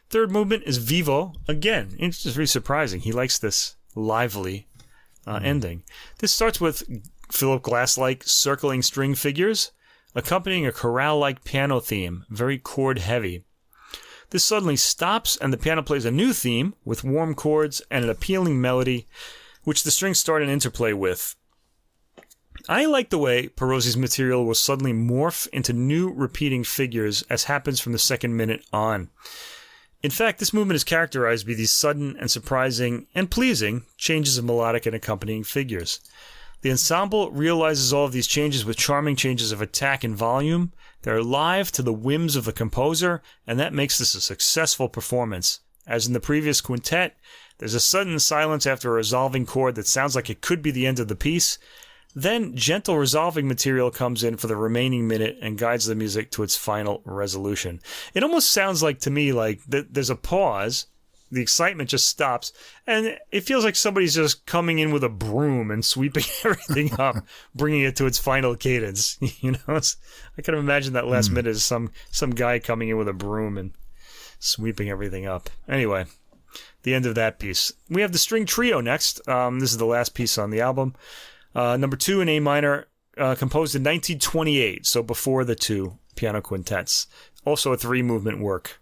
Third 0.09 0.31
movement 0.31 0.63
is 0.65 0.79
Vivo. 0.79 1.33
Again, 1.49 1.97
it's 1.99 2.23
just 2.23 2.37
really 2.37 2.47
surprising. 2.47 3.01
He 3.01 3.13
likes 3.13 3.39
this 3.39 3.77
lively 3.95 4.69
uh, 5.27 5.41
ending. 5.43 5.83
This 6.19 6.33
starts 6.33 6.61
with 6.61 6.85
Philip 7.31 7.63
Glass 7.63 7.99
like 7.99 8.23
circling 8.25 8.83
string 8.83 9.15
figures, 9.15 9.73
accompanying 10.15 10.67
a 10.67 10.73
chorale 10.73 11.19
like 11.19 11.45
piano 11.45 11.81
theme, 11.81 12.25
very 12.31 12.59
chord 12.59 13.01
heavy. 13.01 13.45
This 14.31 14.45
suddenly 14.45 14.77
stops, 14.77 15.37
and 15.37 15.53
the 15.53 15.57
piano 15.57 15.83
plays 15.83 16.05
a 16.05 16.11
new 16.11 16.33
theme 16.33 16.75
with 16.85 17.05
warm 17.05 17.35
chords 17.35 17.83
and 17.91 18.05
an 18.05 18.11
appealing 18.11 18.61
melody, 18.61 19.07
which 19.65 19.83
the 19.83 19.91
strings 19.91 20.19
start 20.19 20.43
an 20.43 20.49
interplay 20.49 20.93
with. 20.93 21.37
I 22.69 22.87
like 22.87 23.11
the 23.11 23.19
way 23.19 23.49
Perosi's 23.49 23.97
material 23.97 24.45
will 24.45 24.55
suddenly 24.55 24.93
morph 24.93 25.49
into 25.53 25.73
new 25.73 26.13
repeating 26.13 26.65
figures 26.65 27.23
as 27.31 27.45
happens 27.45 27.79
from 27.79 27.93
the 27.93 27.99
second 27.99 28.37
minute 28.37 28.65
on. 28.73 29.11
In 30.03 30.11
fact, 30.11 30.39
this 30.39 30.53
movement 30.53 30.77
is 30.77 30.85
characterized 30.85 31.47
by 31.47 31.55
these 31.55 31.73
sudden 31.73 32.17
and 32.19 32.31
surprising 32.31 33.07
and 33.15 33.31
pleasing 33.31 33.83
changes 33.97 34.39
of 34.39 34.45
melodic 34.45 34.87
and 34.87 34.95
accompanying 34.95 35.45
figures. 35.45 36.01
The 36.63 36.71
ensemble 36.71 37.31
realizes 37.31 37.93
all 37.93 38.05
of 38.05 38.13
these 38.13 38.27
changes 38.27 38.65
with 38.65 38.77
charming 38.77 39.17
changes 39.17 39.53
of 39.53 39.61
attack 39.61 40.05
and 40.05 40.17
volume. 40.17 40.73
They're 41.03 41.23
live 41.23 41.71
to 41.73 41.83
the 41.83 41.93
whims 41.93 42.37
of 42.37 42.45
the 42.45 42.53
composer, 42.53 43.23
and 43.47 43.59
that 43.61 43.75
makes 43.75 43.99
this 43.99 44.15
a 44.15 44.21
successful 44.21 44.89
performance. 44.89 45.61
As 45.87 46.07
in 46.07 46.13
the 46.13 46.21
previous 46.21 46.61
quintet, 46.61 47.17
there's 47.59 47.75
a 47.75 47.81
sudden 47.81 48.19
silence 48.19 48.67
after 48.67 48.91
a 48.91 48.95
resolving 48.95 49.47
chord 49.47 49.77
that 49.77 49.87
sounds 49.87 50.17
like 50.17 50.29
it 50.29 50.41
could 50.41 50.61
be 50.63 50.71
the 50.71 50.87
end 50.87 50.99
of 50.99 51.09
the 51.09 51.17
piece, 51.17 51.59
then 52.17 52.57
gentle 52.57 52.97
resolving 52.97 53.47
material 53.47 53.91
comes 53.91 54.25
in 54.25 54.39
for 54.39 54.47
the 54.47 54.57
remaining 54.57 55.07
minute 55.07 55.37
and 55.43 55.59
guides 55.59 55.85
the 55.85 55.95
music 55.95 56.31
to 56.31 56.43
its 56.43 56.57
final 56.57 57.03
resolution. 57.05 57.79
It 58.15 58.23
almost 58.23 58.51
sounds 58.51 58.83
like 58.83 59.01
to 59.01 59.11
me 59.11 59.33
like 59.33 59.61
th- 59.71 59.89
there's 59.91 60.09
a 60.09 60.17
pause, 60.17 60.87
the 61.31 61.43
excitement 61.43 61.91
just 61.91 62.07
stops, 62.07 62.55
and 62.87 63.19
it 63.31 63.43
feels 63.43 63.65
like 63.65 63.77
somebody's 63.77 64.15
just 64.15 64.47
coming 64.47 64.79
in 64.79 64.93
with 64.93 65.05
a 65.05 65.11
broom 65.11 65.71
and 65.71 65.85
sweeping 65.85 66.25
everything 66.45 66.99
up, 66.99 67.17
bringing 67.55 67.83
it 67.83 67.97
to 67.97 68.07
its 68.07 68.19
final 68.19 68.57
cadence. 68.57 69.19
you 69.43 69.53
know, 69.53 69.77
it's, 69.77 69.99
I 70.39 70.43
can 70.43 70.55
imagine 70.55 70.95
that 70.95 71.07
last 71.07 71.31
mm. 71.31 71.35
minute 71.35 71.51
is 71.51 71.67
some 71.67 71.91
some 72.11 72.31
guy 72.31 72.59
coming 72.61 72.89
in 72.89 72.97
with 72.97 73.09
a 73.09 73.13
broom 73.13 73.59
and 73.59 73.73
sweeping 74.39 74.89
everything 74.89 75.27
up. 75.27 75.51
Anyway, 75.69 76.07
the 76.83 76.95
end 76.95 77.05
of 77.05 77.15
that 77.17 77.39
piece. 77.39 77.75
We 77.91 78.01
have 78.01 78.13
the 78.13 78.19
string 78.19 78.47
trio 78.47 78.81
next. 78.81 79.29
Um, 79.29 79.61
this 79.61 79.71
is 79.71 79.79
the 79.79 79.85
last 79.85 80.15
piece 80.15 80.39
on 80.39 80.49
the 80.49 80.63
album. 80.63 80.95
Uh, 81.57 81.75
number 81.79 81.97
two 81.97 82.21
in 82.21 82.29
A 82.29 82.39
minor, 82.39 82.87
uh, 83.17 83.35
composed 83.35 83.75
in 83.75 83.81
1928, 83.81 84.85
so 84.85 85.03
before 85.03 85.43
the 85.43 85.55
two 85.55 85.99
piano 86.15 86.43
quintets. 86.43 87.07
Also 87.47 87.73
a 87.73 87.79
three 87.79 88.03
movement 88.03 88.41
work. 88.41 88.79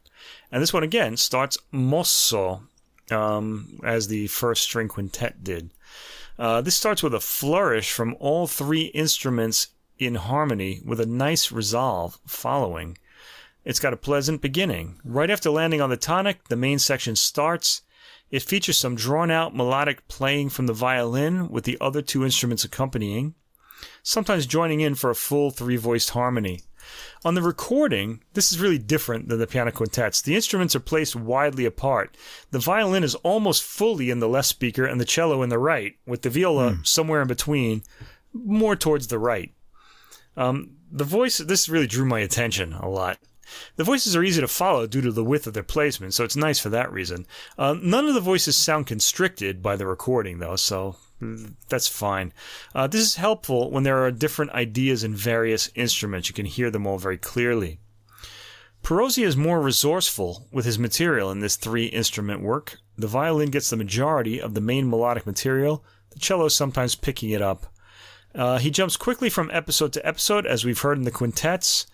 And 0.50 0.60
this 0.60 0.72
one 0.72 0.82
again 0.82 1.16
starts 1.16 1.56
mosso, 1.70 2.64
um, 3.12 3.78
as 3.84 4.08
the 4.08 4.26
first 4.26 4.64
string 4.64 4.88
quintet 4.88 5.44
did. 5.44 5.70
Uh, 6.36 6.62
this 6.62 6.74
starts 6.74 7.00
with 7.00 7.14
a 7.14 7.20
flourish 7.20 7.92
from 7.92 8.16
all 8.18 8.48
three 8.48 8.86
instruments 8.86 9.68
in 10.00 10.16
harmony 10.16 10.80
with 10.84 10.98
a 10.98 11.06
nice 11.06 11.52
resolve 11.52 12.18
following. 12.26 12.98
It's 13.64 13.78
got 13.78 13.92
a 13.92 13.96
pleasant 13.96 14.40
beginning. 14.42 14.98
Right 15.04 15.30
after 15.30 15.48
landing 15.48 15.80
on 15.80 15.90
the 15.90 15.96
tonic, 15.96 16.48
the 16.48 16.56
main 16.56 16.80
section 16.80 17.14
starts 17.14 17.82
it 18.30 18.42
features 18.42 18.78
some 18.78 18.96
drawn 18.96 19.30
out 19.30 19.54
melodic 19.54 20.06
playing 20.08 20.50
from 20.50 20.66
the 20.66 20.72
violin 20.72 21.48
with 21.48 21.64
the 21.64 21.78
other 21.80 22.02
two 22.02 22.24
instruments 22.24 22.64
accompanying, 22.64 23.34
sometimes 24.02 24.46
joining 24.46 24.80
in 24.80 24.94
for 24.94 25.10
a 25.10 25.14
full 25.14 25.50
three 25.50 25.76
voiced 25.76 26.10
harmony. 26.10 26.60
On 27.24 27.34
the 27.34 27.42
recording, 27.42 28.22
this 28.34 28.52
is 28.52 28.60
really 28.60 28.78
different 28.78 29.28
than 29.28 29.38
the 29.38 29.46
piano 29.46 29.72
quintets. 29.72 30.20
The 30.20 30.34
instruments 30.34 30.76
are 30.76 30.80
placed 30.80 31.16
widely 31.16 31.64
apart. 31.64 32.16
The 32.50 32.58
violin 32.58 33.04
is 33.04 33.14
almost 33.16 33.62
fully 33.62 34.10
in 34.10 34.20
the 34.20 34.28
left 34.28 34.48
speaker 34.48 34.84
and 34.84 35.00
the 35.00 35.06
cello 35.06 35.42
in 35.42 35.48
the 35.48 35.58
right, 35.58 35.94
with 36.06 36.22
the 36.22 36.30
viola 36.30 36.72
mm. 36.72 36.86
somewhere 36.86 37.22
in 37.22 37.28
between, 37.28 37.82
more 38.32 38.76
towards 38.76 39.06
the 39.06 39.18
right. 39.18 39.52
Um, 40.36 40.72
the 40.90 41.04
voice, 41.04 41.38
this 41.38 41.68
really 41.68 41.86
drew 41.86 42.04
my 42.04 42.20
attention 42.20 42.72
a 42.74 42.88
lot. 42.88 43.18
The 43.76 43.84
voices 43.84 44.14
are 44.16 44.22
easy 44.22 44.40
to 44.40 44.48
follow 44.48 44.86
due 44.86 45.00
to 45.02 45.12
the 45.12 45.24
width 45.24 45.46
of 45.46 45.54
their 45.54 45.62
placement, 45.62 46.14
so 46.14 46.24
it's 46.24 46.36
nice 46.36 46.58
for 46.58 46.68
that 46.70 46.92
reason. 46.92 47.26
Uh, 47.58 47.76
none 47.80 48.06
of 48.06 48.14
the 48.14 48.20
voices 48.20 48.56
sound 48.56 48.86
constricted 48.86 49.62
by 49.62 49.76
the 49.76 49.86
recording, 49.86 50.38
though, 50.38 50.56
so 50.56 50.96
that's 51.68 51.88
fine. 51.88 52.32
Uh, 52.74 52.86
this 52.86 53.00
is 53.00 53.16
helpful 53.16 53.70
when 53.70 53.82
there 53.82 54.04
are 54.04 54.10
different 54.10 54.52
ideas 54.52 55.04
in 55.04 55.14
various 55.14 55.70
instruments. 55.74 56.28
You 56.28 56.34
can 56.34 56.46
hear 56.46 56.70
them 56.70 56.86
all 56.86 56.98
very 56.98 57.18
clearly. 57.18 57.80
Perosi 58.82 59.24
is 59.24 59.36
more 59.36 59.62
resourceful 59.62 60.46
with 60.52 60.66
his 60.66 60.78
material 60.78 61.30
in 61.30 61.40
this 61.40 61.56
three 61.56 61.86
instrument 61.86 62.42
work. 62.42 62.78
The 62.98 63.06
violin 63.06 63.50
gets 63.50 63.70
the 63.70 63.76
majority 63.76 64.40
of 64.40 64.52
the 64.52 64.60
main 64.60 64.90
melodic 64.90 65.26
material, 65.26 65.82
the 66.10 66.18
cello 66.18 66.48
sometimes 66.48 66.94
picking 66.94 67.30
it 67.30 67.40
up. 67.40 67.72
Uh, 68.34 68.58
he 68.58 68.70
jumps 68.70 68.96
quickly 68.96 69.30
from 69.30 69.50
episode 69.52 69.92
to 69.92 70.06
episode, 70.06 70.44
as 70.44 70.64
we've 70.64 70.80
heard 70.80 70.98
in 70.98 71.04
the 71.04 71.10
quintets. 71.10 71.86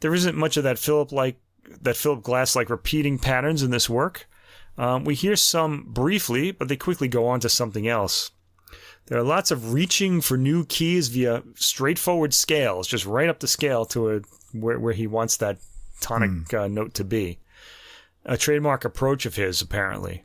There 0.00 0.14
isn't 0.14 0.36
much 0.36 0.56
of 0.56 0.64
that 0.64 0.78
Philip 0.78 1.12
like 1.12 1.40
that 1.80 1.96
Philip 1.96 2.22
Glass 2.22 2.56
like 2.56 2.70
repeating 2.70 3.18
patterns 3.18 3.62
in 3.62 3.70
this 3.70 3.90
work. 3.90 4.28
Um, 4.76 5.04
we 5.04 5.14
hear 5.14 5.36
some 5.36 5.84
briefly, 5.88 6.52
but 6.52 6.68
they 6.68 6.76
quickly 6.76 7.08
go 7.08 7.26
on 7.26 7.40
to 7.40 7.48
something 7.48 7.88
else. 7.88 8.30
There 9.06 9.18
are 9.18 9.24
lots 9.24 9.50
of 9.50 9.72
reaching 9.72 10.20
for 10.20 10.36
new 10.36 10.64
keys 10.66 11.08
via 11.08 11.42
straightforward 11.54 12.32
scales, 12.34 12.86
just 12.86 13.06
right 13.06 13.28
up 13.28 13.40
the 13.40 13.48
scale 13.48 13.84
to 13.86 14.16
a, 14.16 14.20
where, 14.52 14.78
where 14.78 14.92
he 14.92 15.06
wants 15.06 15.36
that 15.38 15.58
tonic 16.00 16.30
hmm. 16.50 16.56
uh, 16.56 16.68
note 16.68 16.94
to 16.94 17.04
be. 17.04 17.40
A 18.24 18.36
trademark 18.36 18.84
approach 18.84 19.26
of 19.26 19.36
his, 19.36 19.62
apparently. 19.62 20.24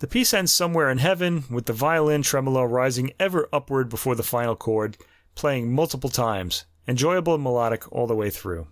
The 0.00 0.06
piece 0.06 0.34
ends 0.34 0.52
somewhere 0.52 0.90
in 0.90 0.98
heaven, 0.98 1.44
with 1.48 1.66
the 1.66 1.72
violin 1.72 2.22
tremolo 2.22 2.64
rising 2.64 3.12
ever 3.18 3.48
upward 3.52 3.88
before 3.88 4.14
the 4.14 4.22
final 4.22 4.56
chord, 4.56 4.98
playing 5.34 5.72
multiple 5.72 6.10
times, 6.10 6.66
enjoyable 6.86 7.34
and 7.34 7.44
melodic 7.44 7.90
all 7.92 8.06
the 8.06 8.14
way 8.14 8.28
through. 8.28 8.66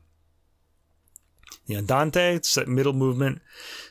The 1.67 1.77
andante, 1.77 2.45
set 2.45 2.69
middle 2.69 2.93
movement, 2.93 3.41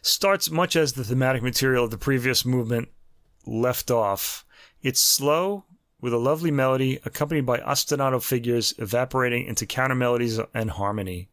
starts 0.02 0.52
much 0.52 0.76
as 0.76 0.94
the 0.94 1.04
thematic 1.04 1.42
material 1.42 1.86
of 1.86 1.92
the 1.92 1.98
previous 1.98 2.46
movement 2.46 2.90
left 3.46 3.90
off. 3.90 4.46
It's 4.82 5.02
slow, 5.02 5.66
with 6.00 6.14
a 6.14 6.18
lovely 6.18 6.52
melody, 6.52 7.00
accompanied 7.06 7.46
by 7.46 7.60
ostinato 7.60 8.22
figures 8.22 8.74
evaporating 8.78 9.46
into 9.46 9.66
counter 9.66 9.96
melodies 9.96 10.40
and 10.54 10.72
harmony. 10.72 11.30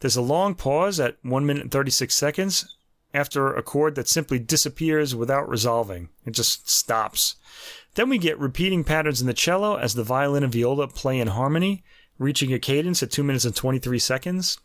There's 0.00 0.16
a 0.16 0.22
long 0.22 0.54
pause 0.56 0.98
at 0.98 1.18
1 1.22 1.46
minute 1.46 1.62
and 1.62 1.70
36 1.70 2.14
seconds 2.14 2.76
after 3.14 3.54
a 3.54 3.62
chord 3.62 3.94
that 3.94 4.08
simply 4.08 4.38
disappears 4.38 5.14
without 5.14 5.48
resolving. 5.48 6.08
It 6.24 6.32
just 6.32 6.68
stops. 6.68 7.36
Then 7.94 8.08
we 8.08 8.18
get 8.18 8.38
repeating 8.38 8.82
patterns 8.82 9.20
in 9.20 9.26
the 9.26 9.34
cello 9.34 9.76
as 9.76 9.94
the 9.94 10.02
violin 10.02 10.42
and 10.42 10.52
viola 10.52 10.88
play 10.88 11.20
in 11.20 11.28
harmony, 11.28 11.84
reaching 12.18 12.52
a 12.52 12.58
cadence 12.58 13.02
at 13.02 13.10
2 13.10 13.22
minutes 13.22 13.44
and 13.44 13.54
23 13.54 13.98
seconds. 13.98 14.58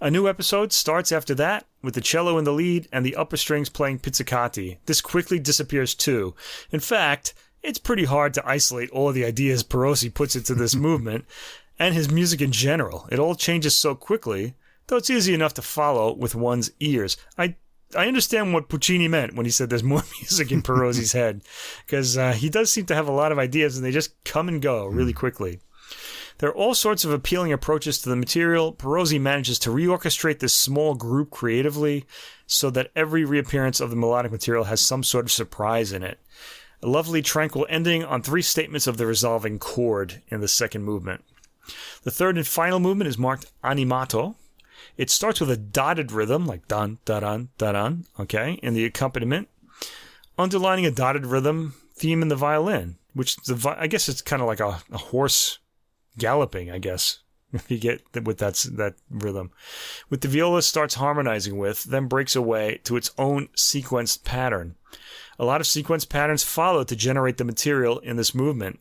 A 0.00 0.10
new 0.10 0.28
episode 0.28 0.72
starts 0.72 1.12
after 1.12 1.34
that 1.36 1.66
with 1.82 1.94
the 1.94 2.00
cello 2.00 2.36
in 2.38 2.44
the 2.44 2.52
lead 2.52 2.88
and 2.92 3.06
the 3.06 3.16
upper 3.16 3.36
strings 3.36 3.68
playing 3.68 4.00
pizzicati. 4.00 4.78
This 4.86 5.00
quickly 5.00 5.38
disappears 5.38 5.94
too. 5.94 6.34
In 6.72 6.80
fact, 6.80 7.34
it's 7.62 7.78
pretty 7.78 8.04
hard 8.04 8.34
to 8.34 8.46
isolate 8.46 8.90
all 8.90 9.08
of 9.08 9.14
the 9.14 9.24
ideas 9.24 9.62
Perosi 9.62 10.12
puts 10.12 10.36
into 10.36 10.54
this 10.54 10.74
movement 10.88 11.24
and 11.78 11.94
his 11.94 12.10
music 12.10 12.40
in 12.40 12.52
general. 12.52 13.08
It 13.10 13.18
all 13.18 13.34
changes 13.34 13.76
so 13.76 13.94
quickly, 13.94 14.54
though 14.86 14.96
it's 14.96 15.10
easy 15.10 15.32
enough 15.32 15.54
to 15.54 15.62
follow 15.62 16.12
with 16.12 16.34
one's 16.34 16.70
ears. 16.80 17.16
I 17.38 17.56
I 17.96 18.08
understand 18.08 18.52
what 18.52 18.68
Puccini 18.68 19.06
meant 19.06 19.34
when 19.34 19.46
he 19.46 19.52
said 19.52 19.70
there's 19.70 19.84
more 19.84 20.02
music 20.20 20.50
in 20.50 20.62
Perosi's 20.62 21.12
head, 21.20 21.42
because 21.86 22.18
uh, 22.18 22.32
he 22.32 22.48
does 22.48 22.72
seem 22.72 22.86
to 22.86 22.94
have 22.94 23.06
a 23.06 23.12
lot 23.12 23.30
of 23.30 23.38
ideas 23.38 23.76
and 23.76 23.86
they 23.86 23.92
just 23.92 24.22
come 24.24 24.48
and 24.48 24.60
go 24.60 24.86
really 24.86 25.12
quickly. 25.12 25.60
There 26.38 26.48
are 26.48 26.54
all 26.54 26.74
sorts 26.74 27.04
of 27.04 27.12
appealing 27.12 27.52
approaches 27.52 28.00
to 28.00 28.08
the 28.08 28.16
material. 28.16 28.72
Perosi 28.72 29.20
manages 29.20 29.58
to 29.60 29.70
reorchestrate 29.70 30.40
this 30.40 30.54
small 30.54 30.94
group 30.94 31.30
creatively 31.30 32.04
so 32.46 32.70
that 32.70 32.90
every 32.96 33.24
reappearance 33.24 33.80
of 33.80 33.90
the 33.90 33.96
melodic 33.96 34.32
material 34.32 34.64
has 34.64 34.80
some 34.80 35.04
sort 35.04 35.26
of 35.26 35.32
surprise 35.32 35.92
in 35.92 36.02
it. 36.02 36.18
A 36.82 36.88
lovely, 36.88 37.22
tranquil 37.22 37.66
ending 37.70 38.04
on 38.04 38.22
three 38.22 38.42
statements 38.42 38.86
of 38.86 38.96
the 38.96 39.06
resolving 39.06 39.58
chord 39.58 40.22
in 40.28 40.40
the 40.40 40.48
second 40.48 40.82
movement. 40.82 41.24
The 42.02 42.10
third 42.10 42.36
and 42.36 42.46
final 42.46 42.80
movement 42.80 43.08
is 43.08 43.16
marked 43.16 43.50
animato. 43.62 44.34
It 44.96 45.10
starts 45.10 45.40
with 45.40 45.50
a 45.50 45.56
dotted 45.56 46.12
rhythm, 46.12 46.46
like 46.46 46.68
dun, 46.68 46.98
da 47.04 47.20
dun, 47.20 47.48
da 47.58 47.72
dun, 47.72 48.04
okay, 48.20 48.58
in 48.62 48.74
the 48.74 48.84
accompaniment, 48.84 49.48
underlining 50.36 50.84
a 50.84 50.90
dotted 50.90 51.26
rhythm 51.26 51.74
theme 51.94 52.22
in 52.22 52.28
the 52.28 52.36
violin, 52.36 52.96
which 53.14 53.36
the, 53.36 53.74
I 53.78 53.86
guess 53.86 54.08
it's 54.08 54.20
kind 54.20 54.42
of 54.42 54.48
like 54.48 54.60
a, 54.60 54.82
a 54.92 54.98
horse 54.98 55.58
galloping, 56.18 56.70
I 56.70 56.78
guess, 56.78 57.20
if 57.52 57.70
you 57.70 57.78
get 57.78 58.02
with 58.24 58.38
that 58.38 58.54
that 58.72 58.94
rhythm. 59.10 59.50
With 60.10 60.20
the 60.20 60.28
viola 60.28 60.62
starts 60.62 60.94
harmonizing 60.94 61.56
with, 61.56 61.84
then 61.84 62.06
breaks 62.06 62.36
away 62.36 62.80
to 62.84 62.96
its 62.96 63.10
own 63.18 63.48
sequenced 63.56 64.24
pattern. 64.24 64.76
A 65.38 65.44
lot 65.44 65.60
of 65.60 65.66
sequence 65.66 66.04
patterns 66.04 66.44
follow 66.44 66.84
to 66.84 66.96
generate 66.96 67.38
the 67.38 67.44
material 67.44 67.98
in 68.00 68.16
this 68.16 68.34
movement. 68.34 68.80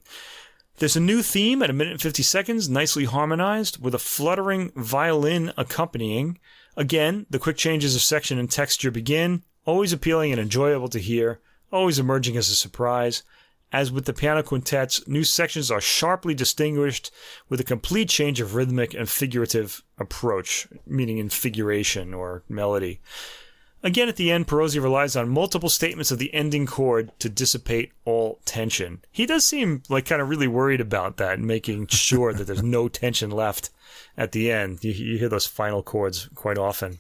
There's 0.78 0.96
a 0.96 1.02
new 1.02 1.22
theme 1.22 1.62
at 1.62 1.70
a 1.70 1.74
minute 1.74 1.94
and 1.94 2.02
50 2.02 2.24
seconds, 2.24 2.70
nicely 2.70 3.06
harmonized, 3.06 3.82
with 3.82 3.94
a 3.94 4.00
fluttering 4.00 4.72
violin 4.76 5.54
accompanying. 5.56 6.40
Again, 6.76 7.28
the 7.30 7.40
quick 7.40 7.58
changes 7.58 7.96
of 7.96 8.02
section 8.02 8.40
and 8.40 8.50
texture 8.50 8.90
begin, 8.90 9.44
always 9.66 9.94
appealing 9.94 10.32
and 10.32 10.42
enjoyable 10.42 10.88
to 10.90 11.00
hear, 11.00 11.40
always 11.72 12.00
emerging 12.00 12.38
as 12.38 12.50
a 12.50 12.56
surprise. 12.56 13.24
As 13.74 13.92
with 13.92 14.06
the 14.06 14.14
piano 14.14 14.44
quintets, 14.44 15.06
new 15.08 15.24
sections 15.24 15.72
are 15.72 15.82
sharply 15.82 16.36
distinguished 16.36 17.12
with 17.50 17.60
a 17.60 17.64
complete 17.64 18.08
change 18.08 18.40
of 18.40 18.54
rhythmic 18.54 18.94
and 18.94 19.10
figurative 19.10 19.82
approach, 19.98 20.68
meaning 20.86 21.18
in 21.18 21.30
figuration 21.30 22.14
or 22.14 22.44
melody. 22.48 23.02
Again, 23.82 24.08
at 24.08 24.16
the 24.16 24.32
end, 24.32 24.48
Perosi 24.48 24.82
relies 24.82 25.16
on 25.16 25.28
multiple 25.28 25.70
statements 25.70 26.12
of 26.12 26.20
the 26.20 26.32
ending 26.36 26.68
chord 26.68 27.12
to 27.20 27.30
dissipate 27.30 27.92
all 28.06 28.40
tension. 28.46 29.04
He 29.12 29.26
does 29.26 29.46
seem 29.46 29.82
like 29.90 30.06
kind 30.06 30.22
of 30.22 30.30
really 30.30 30.48
worried 30.48 30.80
about 30.80 31.18
that 31.18 31.40
making 31.40 31.88
sure 31.88 32.32
that 32.32 32.46
there's 32.46 32.64
no 32.64 32.88
tension 32.88 33.32
left 33.32 33.72
at 34.16 34.34
the 34.34 34.52
end. 34.52 34.84
You, 34.84 34.92
you 34.92 35.18
hear 35.18 35.30
those 35.30 35.48
final 35.48 35.82
chords 35.82 36.30
quite 36.36 36.60
often. 36.60 37.00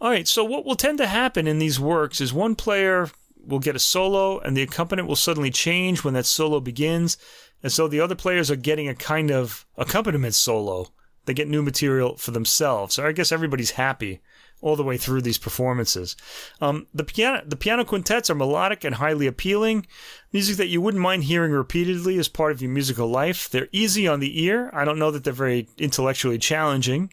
All 0.00 0.10
right, 0.10 0.26
so 0.26 0.44
what 0.44 0.66
will 0.66 0.76
tend 0.76 0.98
to 0.98 1.06
happen 1.06 1.46
in 1.46 1.60
these 1.60 1.78
works 1.78 2.20
is 2.20 2.32
one 2.32 2.56
player 2.56 3.08
will 3.46 3.58
get 3.58 3.76
a 3.76 3.80
solo 3.80 4.38
and 4.38 4.56
the 4.56 4.62
accompaniment 4.62 5.08
will 5.08 5.16
suddenly 5.16 5.50
change 5.50 6.04
when 6.04 6.14
that 6.14 6.26
solo 6.26 6.60
begins. 6.60 7.16
And 7.62 7.72
so 7.72 7.88
the 7.88 8.00
other 8.00 8.14
players 8.14 8.50
are 8.50 8.56
getting 8.56 8.88
a 8.88 8.94
kind 8.94 9.30
of 9.30 9.66
accompaniment 9.76 10.34
solo. 10.34 10.88
They 11.26 11.34
get 11.34 11.48
new 11.48 11.62
material 11.62 12.16
for 12.16 12.30
themselves. 12.30 12.94
So 12.94 13.06
I 13.06 13.12
guess 13.12 13.32
everybody's 13.32 13.72
happy 13.72 14.20
all 14.62 14.76
the 14.76 14.82
way 14.82 14.96
through 14.96 15.22
these 15.22 15.38
performances. 15.38 16.16
Um, 16.60 16.86
the 16.92 17.04
piano 17.04 17.42
the 17.46 17.56
piano 17.56 17.84
quintets 17.84 18.30
are 18.30 18.34
melodic 18.34 18.84
and 18.84 18.94
highly 18.94 19.26
appealing, 19.26 19.86
music 20.32 20.56
that 20.56 20.68
you 20.68 20.80
wouldn't 20.80 21.02
mind 21.02 21.24
hearing 21.24 21.52
repeatedly 21.52 22.18
as 22.18 22.28
part 22.28 22.52
of 22.52 22.60
your 22.60 22.70
musical 22.70 23.08
life. 23.08 23.48
They're 23.48 23.68
easy 23.72 24.06
on 24.06 24.20
the 24.20 24.42
ear. 24.42 24.70
I 24.72 24.84
don't 24.84 24.98
know 24.98 25.10
that 25.10 25.24
they're 25.24 25.32
very 25.32 25.68
intellectually 25.78 26.38
challenging, 26.38 27.12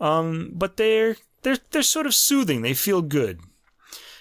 um, 0.00 0.52
but 0.54 0.76
they're 0.76 1.16
they're 1.42 1.58
they're 1.70 1.82
sort 1.82 2.06
of 2.06 2.14
soothing. 2.14 2.62
They 2.62 2.74
feel 2.74 3.02
good. 3.02 3.40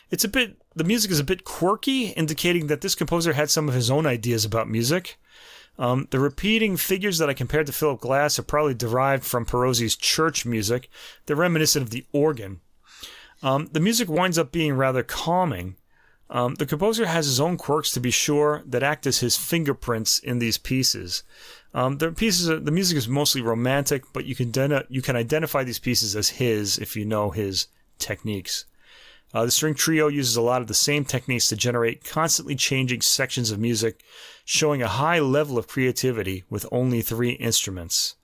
It's 0.10 0.24
a 0.24 0.30
bit 0.30 0.61
the 0.76 0.84
music 0.84 1.12
is 1.12 1.20
a 1.20 1.24
bit 1.24 1.44
quirky, 1.44 2.08
indicating 2.10 2.68
that 2.68 2.82
this 2.82 2.96
composer 2.96 3.34
had 3.34 3.50
some 3.50 3.68
of 3.68 3.76
his 3.76 3.92
own 3.92 4.06
ideas 4.06 4.46
about 4.46 4.70
music. 4.70 5.18
Um, 5.78 6.08
the 6.12 6.20
repeating 6.20 6.78
figures 6.78 7.18
that 7.18 7.30
I 7.30 7.34
compared 7.34 7.66
to 7.68 7.74
Philip 7.74 8.02
Glass 8.02 8.38
are 8.38 8.44
probably 8.44 8.74
derived 8.74 9.24
from 9.24 9.46
Perosi's 9.46 9.96
church 9.96 10.46
music. 10.46 10.90
They're 11.26 11.36
reminiscent 11.36 11.84
of 11.84 11.90
the 11.90 12.06
organ. 12.12 12.62
Um, 13.42 13.70
the 13.72 13.80
music 13.80 14.08
winds 14.08 14.38
up 14.38 14.52
being 14.52 14.74
rather 14.74 15.04
calming. 15.04 15.76
Um, 16.30 16.56
the 16.56 16.66
composer 16.66 17.06
has 17.06 17.26
his 17.26 17.40
own 17.40 17.58
quirks, 17.58 17.92
to 17.92 18.00
be 18.00 18.12
sure, 18.12 18.64
that 18.66 18.84
act 18.84 19.06
as 19.06 19.20
his 19.20 19.36
fingerprints 19.36 20.20
in 20.20 20.40
these 20.40 20.58
pieces. 20.58 21.24
Um, 21.74 21.98
the 21.98 22.12
pieces, 22.12 22.50
are, 22.50 22.60
the 22.60 22.72
music 22.72 22.98
is 22.98 23.08
mostly 23.08 23.42
romantic, 23.42 24.04
but 24.14 24.26
you 24.26 24.36
can 24.36 24.54
you 24.90 25.02
can 25.02 25.16
identify 25.16 25.64
these 25.64 25.80
pieces 25.80 26.16
as 26.16 26.30
his 26.30 26.78
if 26.78 26.96
you 26.96 27.06
know 27.06 27.32
his 27.32 27.68
techniques. 27.98 28.66
Uh, 29.34 29.46
the 29.46 29.52
string 29.52 29.74
trio 29.74 30.08
uses 30.08 30.36
a 30.36 30.42
lot 30.42 30.62
of 30.62 30.68
the 30.68 30.74
same 30.74 31.06
techniques 31.06 31.48
to 31.48 31.56
generate 31.56 32.04
constantly 32.04 32.56
changing 32.56 33.02
sections 33.02 33.52
of 33.52 33.60
music, 33.60 34.04
showing 34.44 34.82
a 34.82 34.88
high 34.88 35.20
level 35.20 35.58
of 35.58 35.68
creativity 35.68 36.44
with 36.50 36.66
only 36.72 37.02
three 37.02 37.32
instruments. 37.32 38.16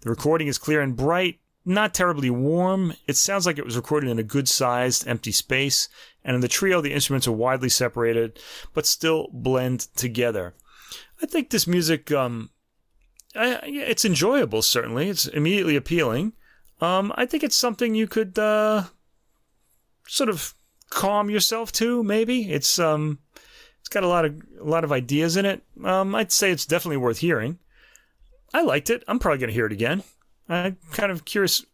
The 0.00 0.10
recording 0.10 0.48
is 0.48 0.58
clear 0.58 0.80
and 0.80 0.96
bright, 0.96 1.40
not 1.64 1.94
terribly 1.94 2.30
warm. 2.30 2.94
It 3.06 3.16
sounds 3.16 3.46
like 3.46 3.58
it 3.58 3.64
was 3.64 3.76
recorded 3.76 4.10
in 4.10 4.18
a 4.18 4.24
good 4.24 4.48
sized 4.48 5.06
empty 5.06 5.32
space, 5.32 5.88
and 6.24 6.34
in 6.34 6.40
the 6.40 6.48
trio, 6.48 6.80
the 6.80 6.92
instruments 6.92 7.28
are 7.28 7.32
widely 7.32 7.68
separated, 7.68 8.40
but 8.74 8.86
still 8.86 9.28
blend 9.32 9.80
together. 9.94 10.54
I 11.22 11.26
think 11.26 11.50
this 11.50 11.66
music, 11.66 12.10
um, 12.10 12.50
I, 13.36 13.60
it's 13.64 14.04
enjoyable, 14.04 14.62
certainly. 14.62 15.08
It's 15.08 15.26
immediately 15.26 15.76
appealing. 15.76 16.32
Um, 16.80 17.12
I 17.16 17.26
think 17.26 17.42
it's 17.42 17.56
something 17.56 17.94
you 17.94 18.06
could, 18.06 18.38
uh, 18.38 18.84
sort 20.08 20.28
of 20.28 20.54
calm 20.90 21.30
yourself 21.30 21.70
to. 21.72 22.02
Maybe 22.02 22.50
it's 22.50 22.78
um, 22.78 23.18
it's 23.80 23.88
got 23.88 24.02
a 24.02 24.08
lot 24.08 24.24
of 24.24 24.42
a 24.60 24.64
lot 24.64 24.84
of 24.84 24.92
ideas 24.92 25.36
in 25.36 25.46
it. 25.46 25.62
Um, 25.84 26.14
I'd 26.14 26.32
say 26.32 26.50
it's 26.50 26.66
definitely 26.66 26.96
worth 26.96 27.18
hearing. 27.18 27.58
I 28.52 28.62
liked 28.62 28.90
it. 28.90 29.04
I'm 29.06 29.18
probably 29.18 29.38
going 29.38 29.48
to 29.48 29.54
hear 29.54 29.66
it 29.66 29.72
again. 29.72 30.02
I'm 30.48 30.78
kind 30.92 31.12
of 31.12 31.24
curious 31.24 31.64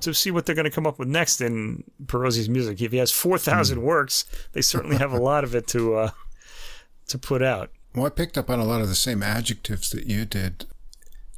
to 0.00 0.14
see 0.14 0.30
what 0.30 0.46
they're 0.46 0.54
going 0.54 0.64
to 0.64 0.70
come 0.70 0.86
up 0.86 0.98
with 0.98 1.08
next 1.08 1.40
in 1.40 1.82
Perosi's 2.04 2.48
music. 2.48 2.80
If 2.80 2.92
he 2.92 2.98
has 2.98 3.10
4,000 3.10 3.78
mm. 3.78 3.82
works, 3.82 4.26
they 4.52 4.60
certainly 4.60 4.98
have 4.98 5.12
a 5.12 5.18
lot 5.20 5.42
of 5.42 5.54
it 5.54 5.66
to 5.68 5.94
uh, 5.94 6.10
to 7.08 7.18
put 7.18 7.42
out. 7.42 7.70
Well, 7.94 8.06
I 8.06 8.10
picked 8.10 8.38
up 8.38 8.50
on 8.50 8.60
a 8.60 8.64
lot 8.64 8.82
of 8.82 8.88
the 8.88 8.94
same 8.94 9.22
adjectives 9.22 9.90
that 9.90 10.06
you 10.06 10.24
did 10.24 10.66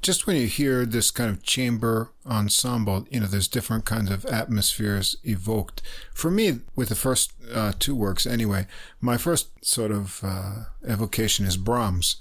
just 0.03 0.27
when 0.27 0.37
you 0.37 0.49
hear 0.49 0.85
this 0.85 1.13
kind 1.13 1.31
of 1.31 1.45
chamber 1.45 2.11
ensemble, 2.27 3.07
you 3.09 3.21
know, 3.21 3.27
there's 3.27 3.47
different 3.47 3.85
kinds 3.85 4.11
of 4.11 4.27
atmospheres 4.27 5.17
evoked. 5.25 5.81
For 6.13 6.31
me, 6.31 6.59
with 6.75 6.89
the 6.89 6.97
first 6.97 7.33
uh, 7.55 7.73
two 7.79 7.95
works 7.95 8.27
anyway, 8.27 8.67
my 9.01 9.17
first 9.17 9.65
sort 9.65 9.93
of 9.93 10.21
uh, 10.25 10.65
evocation 10.87 11.47
is 11.47 11.57
Brahms. 11.57 12.17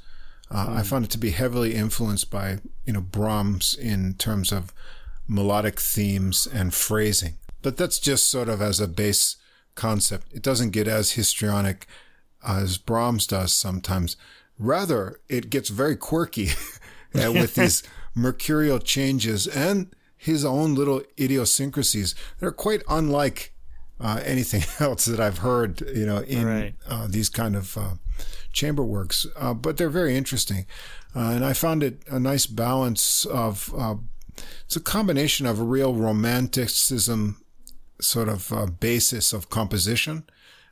Uh, 0.51 0.67
mm. 0.67 0.75
I 0.77 0.83
found 0.83 1.05
it 1.05 1.11
to 1.11 1.17
be 1.17 1.31
heavily 1.31 1.73
influenced 1.73 2.29
by, 2.29 2.59
you 2.85 2.93
know, 2.93 3.01
Brahms 3.01 3.73
in 3.73 4.13
terms 4.13 4.51
of 4.51 4.71
melodic 5.27 5.79
themes 5.79 6.47
and 6.47 6.73
phrasing. 6.73 7.37
But 7.63 7.77
that's 7.77 7.99
just 7.99 8.29
sort 8.29 8.47
of 8.47 8.61
as 8.61 8.79
a 8.79 8.87
base 8.87 9.37
concept. 9.73 10.27
It 10.31 10.43
doesn't 10.43 10.71
get 10.71 10.87
as 10.87 11.11
histrionic 11.11 11.87
as 12.45 12.77
Brahms 12.77 13.25
does 13.25 13.53
sometimes. 13.53 14.17
Rather, 14.59 15.19
it 15.27 15.49
gets 15.49 15.69
very 15.69 15.95
quirky. 15.95 16.49
uh, 17.15 17.31
with 17.33 17.55
these 17.55 17.83
mercurial 18.15 18.79
changes 18.79 19.47
and 19.47 19.93
his 20.17 20.45
own 20.45 20.75
little 20.75 21.01
idiosyncrasies 21.19 22.13
that 22.39 22.45
are 22.45 22.51
quite 22.51 22.83
unlike 22.87 23.53
uh, 23.99 24.21
anything 24.23 24.63
else 24.79 25.05
that 25.05 25.19
I've 25.19 25.39
heard, 25.39 25.81
you 25.95 26.05
know, 26.05 26.19
in 26.19 26.45
right. 26.45 26.75
uh, 26.87 27.07
these 27.09 27.29
kind 27.29 27.55
of 27.55 27.77
uh, 27.77 27.93
chamber 28.51 28.83
works. 28.83 29.25
Uh, 29.35 29.53
but 29.53 29.77
they're 29.77 29.89
very 29.89 30.15
interesting, 30.15 30.65
uh, 31.15 31.31
and 31.31 31.45
I 31.45 31.53
found 31.53 31.83
it 31.83 32.01
a 32.09 32.19
nice 32.19 32.45
balance 32.45 33.25
of. 33.25 33.73
it's 34.65 34.75
a 34.75 34.79
combination 34.79 35.45
of 35.45 35.59
a 35.59 35.63
real 35.63 35.93
romanticism 35.93 37.37
sort 37.99 38.29
of 38.29 38.79
basis 38.79 39.33
of 39.33 39.49
composition, 39.49 40.23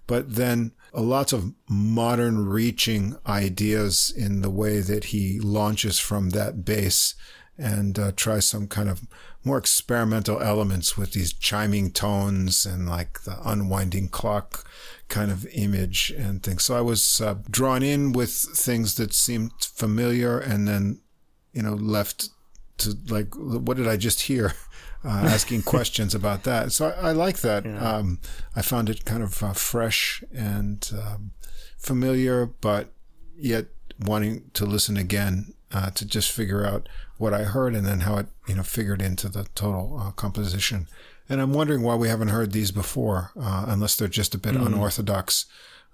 but 0.10 0.34
then 0.38 0.72
a 0.92 1.02
lots 1.02 1.32
of 1.32 1.54
modern 1.70 2.48
reaching 2.48 3.16
ideas 3.28 4.12
in 4.18 4.42
the 4.42 4.50
way 4.50 4.80
that 4.80 5.04
he 5.06 5.40
launches 5.40 6.00
from 6.00 6.32
that 6.32 6.66
base 6.66 7.14
and 7.60 8.00
uh, 8.00 8.12
tries 8.16 8.46
some 8.46 8.68
kind 8.68 8.90
of 8.90 9.08
more 9.44 9.60
experimental 9.60 10.42
elements 10.42 10.98
with 10.98 11.12
these 11.12 11.32
chiming 11.32 11.92
tones 11.92 12.66
and 12.66 12.90
like 12.90 13.22
the 13.22 13.38
unwinding 13.48 14.08
clock 14.08 14.68
kind 15.10 15.30
of 15.30 15.46
image 15.54 16.12
and 16.18 16.42
things. 16.42 16.64
So 16.64 16.76
I 16.76 16.82
was 16.82 17.22
uh, 17.22 17.36
drawn 17.48 17.84
in 17.84 18.12
with 18.12 18.32
things 18.32 18.96
that 18.96 19.14
seemed 19.14 19.52
familiar 19.62 20.40
and 20.40 20.68
then, 20.68 21.02
you 21.54 21.62
know, 21.62 21.76
left 21.76 22.30
to 22.80 22.98
like, 23.08 23.34
what 23.36 23.78
did 23.78 23.88
I 23.88 23.98
just 23.98 24.22
hear? 24.22 24.54
uh, 25.04 25.08
asking 25.08 25.62
questions 25.64 26.14
about 26.14 26.44
that. 26.44 26.72
So 26.72 26.90
I, 26.90 27.10
I 27.10 27.12
like 27.12 27.40
that. 27.40 27.66
Yeah. 27.66 27.78
Um, 27.78 28.20
I 28.56 28.62
found 28.62 28.90
it 28.90 29.06
kind 29.06 29.24
of 29.24 29.42
uh, 29.42 29.54
fresh 29.54 30.24
and 30.34 30.90
um, 30.94 31.32
familiar, 31.78 32.46
but 32.46 32.92
yet 33.38 33.68
wanting 34.00 34.50
to 34.54 34.66
listen 34.66 34.98
again 34.98 35.54
uh, 35.72 35.90
to 35.92 36.06
just 36.06 36.32
figure 36.32 36.66
out 36.66 36.90
what 37.18 37.34
I 37.34 37.44
heard 37.44 37.76
and 37.76 37.86
then 37.86 38.02
how 38.02 38.18
it 38.18 38.28
you 38.48 38.56
know 38.56 38.64
figured 38.64 39.02
into 39.02 39.30
the 39.30 39.46
total 39.56 40.00
uh, 40.02 40.12
composition. 40.12 40.88
And 41.28 41.40
I'm 41.40 41.54
wondering 41.54 41.84
why 41.84 41.96
we 41.96 42.10
haven't 42.10 42.30
heard 42.30 42.54
these 42.54 42.72
before, 42.72 43.32
uh, 43.40 43.66
unless 43.68 43.96
they're 43.96 44.08
just 44.08 44.34
a 44.34 44.40
bit 44.40 44.56
mm. 44.56 44.66
unorthodox. 44.66 45.46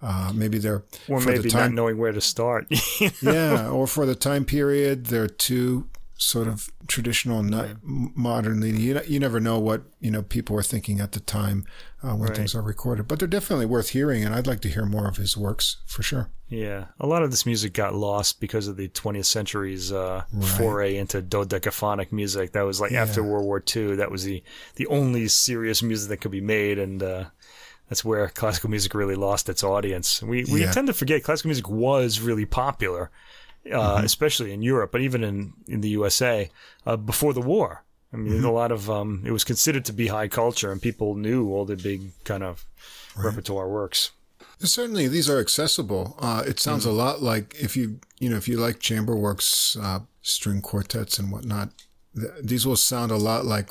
Uh, 0.02 0.32
maybe 0.34 0.58
they're 0.58 0.84
or 1.10 1.20
maybe 1.20 1.40
the 1.40 1.50
time, 1.50 1.72
not 1.72 1.76
knowing 1.76 1.98
where 1.98 2.12
to 2.12 2.22
start. 2.22 2.68
yeah, 3.22 3.70
or 3.70 3.88
for 3.88 4.06
the 4.06 4.16
time 4.16 4.46
period, 4.46 5.08
they're 5.08 5.28
too 5.28 5.90
sort 6.26 6.48
of 6.48 6.72
traditional, 6.88 7.44
not 7.44 7.66
right. 7.66 7.78
modernly. 7.84 8.72
You 8.72 9.00
you 9.06 9.20
never 9.20 9.40
know 9.40 9.60
what 9.60 9.84
you 10.00 10.10
know 10.10 10.24
people 10.24 10.56
were 10.56 10.64
thinking 10.64 11.00
at 11.00 11.12
the 11.12 11.20
time 11.20 11.66
uh, 12.04 12.16
when 12.16 12.30
right. 12.30 12.36
things 12.36 12.56
are 12.56 12.62
recorded, 12.62 13.08
but 13.08 13.20
they're 13.20 13.28
definitely 13.28 13.68
worth 13.68 13.90
hearing, 13.90 14.26
and 14.26 14.34
I'd 14.34 14.48
like 14.48 14.62
to 14.62 14.70
hear 14.70 14.86
more 14.86 15.08
of 15.08 15.18
his 15.18 15.38
works 15.38 15.78
for 15.86 16.02
sure. 16.02 16.30
Yeah, 16.50 16.86
a 17.00 17.08
lot 17.08 17.24
of 17.24 17.32
this 17.32 17.46
music 17.46 17.74
got 17.74 17.94
lost 17.94 18.40
because 18.40 18.68
of 18.68 18.76
the 18.76 18.88
20th 18.90 19.26
century's 19.26 19.92
uh, 19.92 20.24
right. 20.32 20.50
foray 20.58 20.98
into 20.98 21.22
dodecaphonic 21.22 22.12
music. 22.12 22.54
That 22.54 22.64
was 22.64 22.82
like 22.82 22.92
yeah. 22.92 23.04
after 23.04 23.24
World 23.24 23.46
War 23.46 23.64
II. 23.76 23.96
That 23.96 24.12
was 24.12 24.24
the 24.24 24.44
the 24.76 24.88
only 24.88 25.28
serious 25.28 25.84
music 25.84 26.10
that 26.10 26.18
could 26.18 26.32
be 26.32 26.42
made, 26.42 26.80
and 26.80 27.04
uh, 27.04 27.26
that's 27.88 28.04
where 28.04 28.28
classical 28.30 28.72
music 28.72 28.96
really 28.96 29.16
lost 29.16 29.48
its 29.48 29.64
audience. 29.64 30.24
We 30.24 30.44
we 30.46 30.62
yeah. 30.62 30.72
tend 30.72 30.88
to 30.88 30.94
forget 30.94 31.24
classical 31.24 31.50
music 31.50 31.70
was 31.70 32.20
really 32.20 32.46
popular 32.46 33.12
uh, 33.72 33.96
mm-hmm. 33.98 34.06
especially 34.06 34.54
in 34.54 34.62
Europe, 34.62 34.92
but 34.92 35.02
even 35.02 35.24
in, 35.24 35.54
in 35.68 35.82
the 35.82 35.90
USA 35.90 36.50
uh, 36.86 36.96
before 36.96 37.34
the 37.34 37.42
war. 37.42 37.84
I 38.14 38.18
mean, 38.18 38.34
mm-hmm. 38.34 38.46
a 38.46 38.52
lot 38.52 38.72
of 38.72 38.90
um, 38.90 39.24
it 39.26 39.32
was 39.32 39.44
considered 39.44 39.84
to 39.86 39.94
be 39.94 40.08
high 40.08 40.30
culture, 40.30 40.72
and 40.72 40.82
people 40.82 41.16
knew 41.16 41.52
all 41.52 41.66
the 41.66 41.76
big 41.76 42.12
kind 42.24 42.44
of 42.44 42.66
right. 43.16 43.26
repertoire 43.26 43.68
works. 43.68 44.12
Certainly, 44.60 45.10
these 45.10 45.30
are 45.30 45.40
accessible. 45.40 46.16
Uh, 46.20 46.44
it 46.48 46.60
sounds 46.60 46.84
mm-hmm. 46.84 46.92
a 46.92 46.98
lot 46.98 47.22
like 47.22 47.56
if 47.60 47.76
you 47.76 48.00
you 48.20 48.30
know 48.30 48.38
if 48.38 48.48
you 48.48 48.58
like 48.58 48.80
chamber 48.80 49.18
works, 49.18 49.76
uh, 49.82 50.00
string 50.22 50.62
quartets 50.62 51.20
and 51.20 51.32
whatnot. 51.32 51.72
Th- 52.16 52.32
these 52.42 52.66
will 52.66 52.78
sound 52.78 53.12
a 53.12 53.18
lot 53.18 53.44
like 53.44 53.70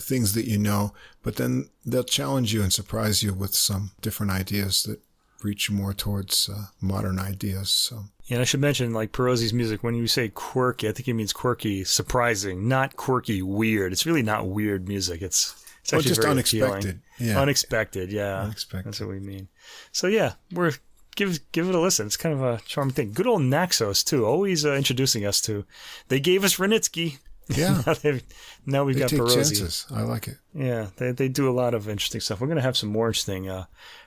things 0.00 0.32
that 0.32 0.46
you 0.46 0.56
know, 0.56 0.94
but 1.22 1.36
then 1.36 1.68
they'll 1.84 2.04
challenge 2.04 2.54
you 2.54 2.62
and 2.62 2.72
surprise 2.72 3.22
you 3.22 3.34
with 3.34 3.54
some 3.54 3.90
different 4.00 4.32
ideas 4.32 4.84
that 4.84 5.00
reach 5.42 5.70
more 5.70 5.92
towards 5.92 6.48
uh, 6.48 6.66
modern 6.80 7.18
ideas. 7.18 7.68
So. 7.68 8.04
Yeah, 8.26 8.40
I 8.40 8.44
should 8.44 8.60
mention, 8.60 8.94
like 8.94 9.12
Perosi's 9.12 9.52
music, 9.52 9.82
when 9.82 9.94
you 9.94 10.06
say 10.06 10.28
quirky, 10.30 10.88
I 10.88 10.92
think 10.92 11.08
it 11.08 11.14
means 11.14 11.32
quirky, 11.32 11.84
surprising, 11.84 12.68
not 12.68 12.96
quirky, 12.96 13.42
weird. 13.42 13.92
It's 13.92 14.06
really 14.06 14.22
not 14.22 14.48
weird 14.48 14.88
music. 14.88 15.20
It's 15.20 15.54
it's 15.82 15.92
actually 15.92 16.08
just 16.08 16.24
unexpected. 16.24 17.00
Yeah. 17.18 17.38
Unexpected, 17.38 18.10
yeah. 18.10 18.40
Unexpected. 18.40 18.86
That's 18.86 19.00
what 19.00 19.10
we 19.10 19.20
mean. 19.20 19.48
So 19.92 20.06
yeah, 20.06 20.34
we're 20.50 20.72
give 21.16 21.38
give 21.52 21.68
it 21.68 21.74
a 21.74 21.80
listen. 21.80 22.06
It's 22.06 22.16
kind 22.16 22.34
of 22.34 22.42
a 22.42 22.60
charming 22.66 22.94
thing. 22.94 23.12
Good 23.12 23.26
old 23.26 23.42
Naxos 23.42 24.02
too, 24.02 24.24
always 24.24 24.64
uh, 24.64 24.72
introducing 24.72 25.26
us 25.26 25.42
to. 25.42 25.66
They 26.08 26.20
gave 26.20 26.44
us 26.44 26.56
Wranitzky. 26.56 27.18
Yeah. 27.48 27.82
now, 28.04 28.18
now 28.64 28.84
we've 28.84 28.94
they 28.96 29.16
got 29.18 29.28
chances. 29.28 29.86
I 29.90 30.00
like 30.00 30.28
it. 30.28 30.38
Yeah, 30.54 30.86
they 30.96 31.12
they 31.12 31.28
do 31.28 31.50
a 31.50 31.52
lot 31.52 31.74
of 31.74 31.90
interesting 31.90 32.22
stuff. 32.22 32.40
We're 32.40 32.48
gonna 32.48 32.62
have 32.62 32.78
some 32.78 32.88
more 32.88 33.08
interesting 33.08 33.50
uh, 33.50 33.66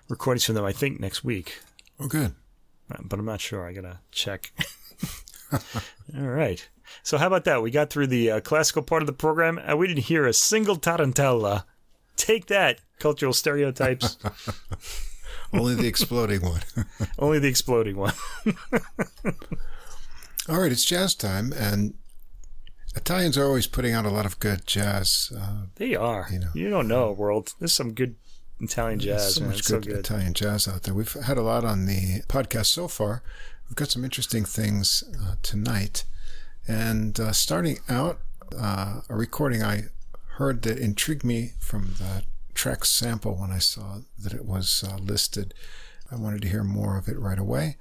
recordings 0.10 0.46
from 0.46 0.56
them. 0.56 0.66
I 0.66 0.72
think 0.72 1.00
next 1.00 1.24
week. 1.24 1.60
Oh, 2.00 2.08
good. 2.08 2.34
But 2.88 3.20
I'm 3.20 3.26
not 3.26 3.42
sure. 3.42 3.68
I 3.68 3.74
gotta 3.74 4.00
check. 4.12 4.52
All 5.52 6.28
right. 6.28 6.68
So 7.04 7.18
how 7.18 7.28
about 7.28 7.44
that? 7.46 7.62
We 7.62 7.72
got 7.72 7.90
through 7.90 8.08
the 8.08 8.32
uh, 8.32 8.40
classical 8.40 8.82
part 8.82 9.02
of 9.02 9.08
the 9.08 9.14
program, 9.14 9.58
and 9.58 9.78
we 9.78 9.88
didn't 9.88 10.06
hear 10.06 10.26
a 10.26 10.34
single 10.34 10.78
tarantella. 10.78 11.66
Take 12.16 12.48
that, 12.48 12.80
cultural 13.00 13.34
stereotypes. 13.34 14.18
Only 15.54 15.76
the 15.76 15.88
exploding 15.88 16.42
one. 16.42 16.62
Only 17.20 17.40
the 17.40 17.48
exploding 17.48 17.96
one. 17.96 18.14
All 20.50 20.62
right, 20.62 20.72
it's 20.72 20.86
jazz 20.86 21.14
time, 21.14 21.54
and 21.54 21.94
Italians 22.96 23.38
are 23.38 23.46
always 23.46 23.68
putting 23.68 23.94
out 23.94 24.06
a 24.06 24.10
lot 24.10 24.26
of 24.26 24.40
good 24.40 24.66
jazz. 24.66 25.32
Uh, 25.38 25.66
they 25.76 25.96
are. 25.96 26.28
You 26.32 26.40
know, 26.40 26.50
you 26.54 26.70
don't 26.70 26.88
know, 26.88 27.12
world. 27.12 27.54
There's 27.60 27.74
some 27.74 27.94
good 27.94 28.16
Italian 28.60 29.00
jazz. 29.00 29.36
so 29.36 29.42
man. 29.42 29.50
much 29.52 29.58
good, 29.60 29.66
so 29.66 29.80
good, 29.80 30.00
Italian 30.00 30.34
jazz 30.34 30.68
out 30.68 30.84
there. 30.84 30.94
We've 30.94 31.12
had 31.12 31.38
a 31.38 31.42
lot 31.42 31.64
on 31.64 31.86
the 31.86 32.22
podcast 32.28 32.68
so 32.68 32.88
far. 32.88 33.22
We've 33.70 33.76
got 33.76 33.90
some 33.90 34.04
interesting 34.04 34.46
things 34.46 35.04
uh, 35.22 35.36
tonight. 35.44 36.06
And 36.68 37.20
uh, 37.20 37.34
starting 37.34 37.80
out, 37.88 38.20
uh, 38.58 39.02
a 39.10 39.16
recording 39.16 39.62
I 39.62 39.84
heard 40.36 40.62
that 40.64 40.80
intrigued 40.80 41.24
me 41.24 41.52
from 41.60 41.96
the 42.00 42.24
track 42.54 42.86
sample 42.86 43.36
when 43.36 43.52
I 43.52 43.60
saw 43.60 44.00
that 44.18 44.34
it 44.34 44.46
was 44.46 44.84
uh, 44.88 44.98
listed. 44.98 45.54
I 46.12 46.16
wanted 46.16 46.42
to 46.44 46.50
hear 46.50 46.64
more 46.64 46.98
of 46.98 47.08
it 47.08 47.20
right 47.20 47.40
away. 47.40 47.78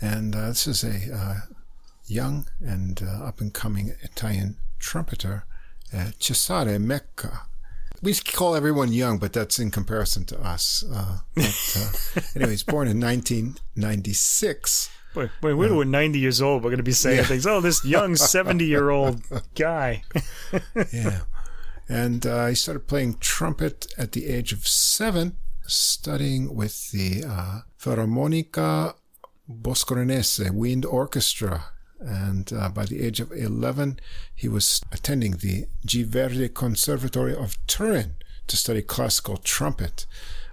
And 0.00 0.34
uh, 0.34 0.48
this 0.48 0.66
is 0.66 0.84
a 0.84 1.14
uh, 1.14 1.34
young 2.06 2.46
and 2.60 3.02
up 3.02 3.40
and 3.40 3.52
coming 3.52 3.94
Italian 4.02 4.56
trumpeter, 4.78 5.44
Cesare 6.18 6.78
Mecca 6.78 7.48
we 8.02 8.14
call 8.14 8.54
everyone 8.54 8.92
young, 8.92 9.18
but 9.18 9.32
that's 9.32 9.58
in 9.58 9.70
comparison 9.70 10.24
to 10.26 10.40
us. 10.40 10.84
Uh, 10.92 11.18
but, 11.34 11.76
uh, 11.76 12.20
anyway, 12.34 12.52
he's 12.52 12.62
born 12.62 12.88
in 12.88 13.00
1996. 13.00 14.90
Wait, 15.14 15.30
wait, 15.42 15.54
wait, 15.54 15.70
uh, 15.70 15.74
we're 15.74 15.84
90 15.84 16.18
years 16.18 16.40
old. 16.40 16.62
We're 16.62 16.70
going 16.70 16.78
to 16.78 16.84
be 16.84 16.92
saying 16.92 17.18
yeah. 17.18 17.24
things. 17.24 17.46
Oh, 17.46 17.60
this 17.60 17.84
young 17.84 18.14
70 18.16 18.64
year 18.64 18.90
old 18.90 19.22
guy. 19.54 20.04
yeah. 20.92 21.20
And 21.88 22.26
uh, 22.26 22.46
he 22.46 22.54
started 22.54 22.86
playing 22.86 23.16
trumpet 23.18 23.86
at 23.96 24.12
the 24.12 24.26
age 24.26 24.52
of 24.52 24.68
seven, 24.68 25.36
studying 25.66 26.54
with 26.54 26.90
the 26.90 27.24
uh, 27.26 27.60
Filarmonica 27.80 28.94
Boscaronese 29.50 30.50
Wind 30.50 30.84
Orchestra 30.84 31.72
and 32.00 32.52
uh, 32.52 32.68
by 32.68 32.84
the 32.84 33.00
age 33.04 33.20
of 33.20 33.32
11, 33.32 34.00
he 34.34 34.48
was 34.48 34.80
attending 34.92 35.32
the 35.32 35.66
G. 35.84 36.02
Verdi 36.02 36.48
Conservatory 36.48 37.34
of 37.34 37.56
Turin 37.66 38.14
to 38.46 38.56
study 38.56 38.82
classical 38.82 39.36
trumpet. 39.36 40.06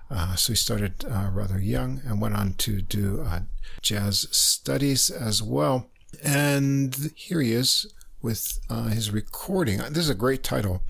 Uh, 0.09 0.35
so 0.35 0.53
he 0.53 0.57
started 0.57 1.05
uh, 1.05 1.29
rather 1.31 1.59
young 1.59 2.01
and 2.05 2.21
went 2.21 2.35
on 2.35 2.53
to 2.53 2.81
do 2.81 3.21
uh, 3.21 3.41
jazz 3.81 4.27
studies 4.31 5.09
as 5.09 5.41
well. 5.41 5.89
And 6.23 7.11
here 7.15 7.41
he 7.41 7.53
is 7.53 7.91
with 8.21 8.59
uh, 8.69 8.85
his 8.85 9.11
recording. 9.11 9.77
This 9.77 9.97
is 9.97 10.09
a 10.09 10.15
great 10.15 10.43
title 10.43 10.83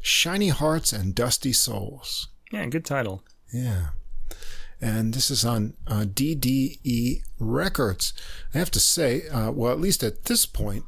Shiny 0.00 0.48
Hearts 0.48 0.92
and 0.92 1.14
Dusty 1.14 1.52
Souls. 1.52 2.28
Yeah, 2.50 2.66
good 2.66 2.84
title. 2.84 3.24
Yeah 3.52 3.88
and 4.82 5.14
this 5.14 5.30
is 5.30 5.44
on 5.44 5.74
uh, 5.86 6.04
DDE 6.04 7.22
Records. 7.38 8.12
I 8.52 8.58
have 8.58 8.70
to 8.72 8.80
say, 8.80 9.28
uh, 9.28 9.52
well, 9.52 9.72
at 9.72 9.80
least 9.80 10.02
at 10.02 10.24
this 10.24 10.44
point, 10.44 10.84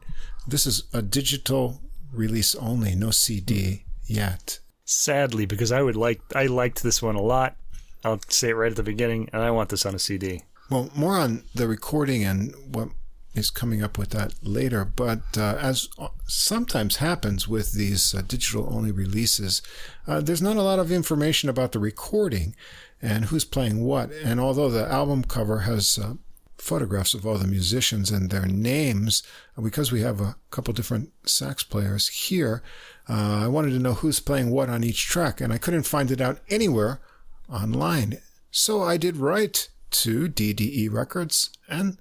this 0.47 0.67
is 0.67 0.83
a 0.93 1.01
digital 1.01 1.81
release 2.13 2.57
only, 2.57 2.97
no 2.97 3.13
CD 3.13 3.85
yet. 4.07 4.59
Sadly, 4.85 5.47
because 5.47 5.71
I 5.71 5.81
would 5.81 5.97
like, 5.97 6.21
I 6.35 6.47
liked 6.47 6.83
this 6.83 7.01
one 7.01 7.15
a 7.15 7.23
lot. 7.23 7.57
I'll 8.05 8.21
say 8.29 8.51
it 8.51 8.55
right 8.55 8.71
at 8.71 8.77
the 8.77 8.83
beginning, 8.83 9.31
and 9.33 9.43
I 9.43 9.53
want 9.53 9.71
this 9.71 9.87
on 9.87 9.95
a 9.95 9.99
CD. 9.99 10.43
Well, 10.69 10.91
more 10.95 11.17
on 11.17 11.45
the 11.55 11.69
recording 11.69 12.25
and 12.25 12.55
what 12.67 12.89
is 13.35 13.51
coming 13.51 13.83
up 13.83 13.99
with 13.99 14.11
that 14.11 14.35
later. 14.43 14.85
But 14.85 15.23
uh, 15.37 15.57
as 15.61 15.89
sometimes 16.27 16.97
happens 16.97 17.49
with 17.49 17.73
these 17.73 18.15
uh, 18.15 18.23
digital 18.27 18.69
only 18.73 18.93
releases, 18.93 19.63
uh, 20.07 20.21
there's 20.21 20.43
not 20.43 20.57
a 20.57 20.63
lot 20.63 20.79
of 20.79 20.93
information 20.93 21.49
about 21.49 21.73
the 21.73 21.79
recording 21.79 22.55
and 23.03 23.27
who's 23.27 23.45
playing 23.45 23.85
what. 23.85 24.11
And 24.13 24.41
although 24.41 24.71
the 24.71 24.91
album 24.91 25.25
cover 25.25 25.61
has 25.61 25.99
uh, 25.99 26.15
photographs 26.59 27.15
of 27.15 27.27
all 27.27 27.37
the 27.37 27.47
musicians 27.47 28.11
and 28.11 28.31
their 28.31 28.47
names, 28.47 29.23
uh, 29.57 29.63
because 29.63 29.93
we 29.93 30.01
have 30.01 30.21
a 30.21 30.37
couple 30.51 30.73
different 30.73 31.13
sax 31.25 31.63
players 31.63 32.09
here, 32.09 32.63
uh, 33.09 33.43
I 33.45 33.49
wanted 33.49 33.71
to 33.71 33.79
know 33.79 33.95
who's 33.95 34.21
playing 34.21 34.51
what 34.51 34.71
on 34.71 34.83
each 34.83 35.07
track, 35.07 35.41
and 35.41 35.53
I 35.53 35.59
couldn't 35.59 35.83
find 35.83 36.11
it 36.11 36.21
out 36.21 36.41
anywhere 36.49 37.01
online. 37.49 38.19
So 38.51 38.83
I 38.83 38.97
did 38.97 39.17
write 39.17 39.69
to 39.91 40.29
DDE 40.29 40.93
Records, 40.93 41.51
and 41.69 41.99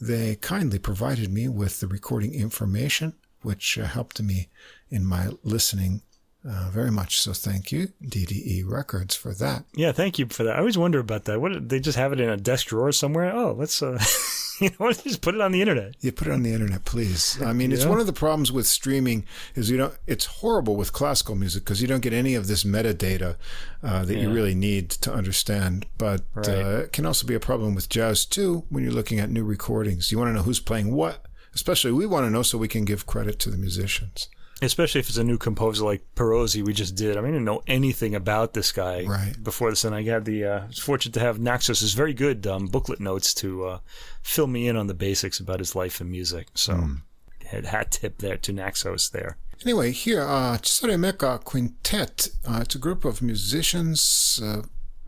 they 0.00 0.36
kindly 0.36 0.78
provided 0.78 1.32
me 1.32 1.48
with 1.48 1.80
the 1.80 1.88
recording 1.88 2.34
information, 2.34 3.14
which 3.42 3.78
uh, 3.78 3.84
helped 3.84 4.22
me 4.22 4.48
in 4.90 5.04
my 5.04 5.30
listening 5.42 6.02
uh, 6.48 6.68
very 6.70 6.90
much. 6.90 7.20
So 7.20 7.32
thank 7.32 7.72
you, 7.72 7.88
DDE 8.02 8.64
Records, 8.66 9.14
for 9.14 9.32
that. 9.34 9.64
Yeah, 9.74 9.92
thank 9.92 10.18
you 10.18 10.26
for 10.26 10.44
that. 10.44 10.56
I 10.56 10.58
always 10.58 10.76
wonder 10.76 10.98
about 10.98 11.24
that. 11.24 11.40
What 11.40 11.68
they 11.68 11.80
just 11.80 11.96
have 11.96 12.12
it 12.12 12.20
in 12.20 12.28
a 12.28 12.36
desk 12.36 12.66
drawer 12.66 12.92
somewhere? 12.92 13.34
Oh, 13.34 13.54
let's 13.58 13.82
uh, 13.82 13.98
you 14.60 14.70
know, 14.78 14.92
just 14.92 15.22
put 15.22 15.34
it 15.34 15.40
on 15.40 15.52
the 15.52 15.60
internet. 15.60 15.94
Yeah, 16.00 16.12
put 16.14 16.28
it 16.28 16.32
on 16.32 16.42
the 16.42 16.52
internet, 16.52 16.84
please. 16.84 17.40
I 17.42 17.52
mean, 17.52 17.72
it's 17.72 17.86
one 17.86 17.98
of 17.98 18.06
the 18.06 18.12
problems 18.12 18.52
with 18.52 18.66
streaming 18.66 19.24
is 19.54 19.70
you 19.70 19.78
know 19.78 19.92
it's 20.06 20.26
horrible 20.26 20.76
with 20.76 20.92
classical 20.92 21.34
music 21.34 21.64
because 21.64 21.80
you 21.80 21.88
don't 21.88 22.02
get 22.02 22.12
any 22.12 22.34
of 22.34 22.46
this 22.46 22.64
metadata 22.64 23.36
uh, 23.82 24.04
that 24.04 24.14
yeah. 24.14 24.22
you 24.22 24.32
really 24.32 24.54
need 24.54 24.90
to 24.90 25.12
understand. 25.12 25.86
But 25.96 26.22
right. 26.34 26.48
uh, 26.48 26.80
it 26.84 26.92
can 26.92 27.06
also 27.06 27.26
be 27.26 27.34
a 27.34 27.40
problem 27.40 27.74
with 27.74 27.88
jazz 27.88 28.26
too 28.26 28.64
when 28.68 28.84
you're 28.84 28.92
looking 28.92 29.18
at 29.18 29.30
new 29.30 29.44
recordings. 29.44 30.12
You 30.12 30.18
want 30.18 30.28
to 30.28 30.34
know 30.34 30.42
who's 30.42 30.60
playing 30.60 30.94
what. 30.94 31.24
Especially, 31.54 31.92
we 31.92 32.04
want 32.04 32.26
to 32.26 32.30
know 32.30 32.42
so 32.42 32.58
we 32.58 32.66
can 32.66 32.84
give 32.84 33.06
credit 33.06 33.38
to 33.38 33.50
the 33.50 33.56
musicians 33.56 34.28
especially 34.64 35.00
if 35.00 35.08
it's 35.08 35.18
a 35.18 35.24
new 35.24 35.38
composer 35.38 35.84
like 35.84 36.02
Perosi 36.14 36.64
we 36.64 36.72
just 36.72 36.94
did. 36.94 37.16
I 37.16 37.20
mean, 37.20 37.30
I 37.30 37.32
didn't 37.32 37.44
know 37.44 37.62
anything 37.66 38.14
about 38.14 38.54
this 38.54 38.72
guy 38.72 39.04
right. 39.04 39.34
before 39.42 39.70
this, 39.70 39.84
and 39.84 39.94
I 39.94 40.02
had 40.02 40.24
the 40.24 40.44
uh, 40.44 40.66
was 40.66 40.78
fortunate 40.78 41.14
to 41.14 41.20
have 41.20 41.38
Naxos's 41.38 41.94
very 41.94 42.14
good 42.14 42.46
um, 42.46 42.66
booklet 42.66 43.00
notes 43.00 43.34
to 43.34 43.64
uh, 43.64 43.78
fill 44.22 44.46
me 44.46 44.68
in 44.68 44.76
on 44.76 44.86
the 44.86 44.94
basics 44.94 45.40
about 45.40 45.58
his 45.58 45.74
life 45.74 46.00
and 46.00 46.10
music. 46.10 46.48
So, 46.54 46.74
mm. 46.74 47.02
had 47.46 47.66
hat 47.66 47.90
tip 47.90 48.18
there 48.18 48.36
to 48.36 48.52
Naxos 48.52 49.10
there. 49.10 49.36
Anyway, 49.62 49.92
here, 49.92 50.22
uh, 50.22 50.58
Cesare 50.58 50.98
Mecca 50.98 51.40
Quintet. 51.44 52.28
Uh, 52.46 52.60
it's 52.62 52.74
a 52.74 52.78
group 52.78 53.04
of 53.04 53.22
musicians. 53.22 54.40
Uh, 54.42 54.62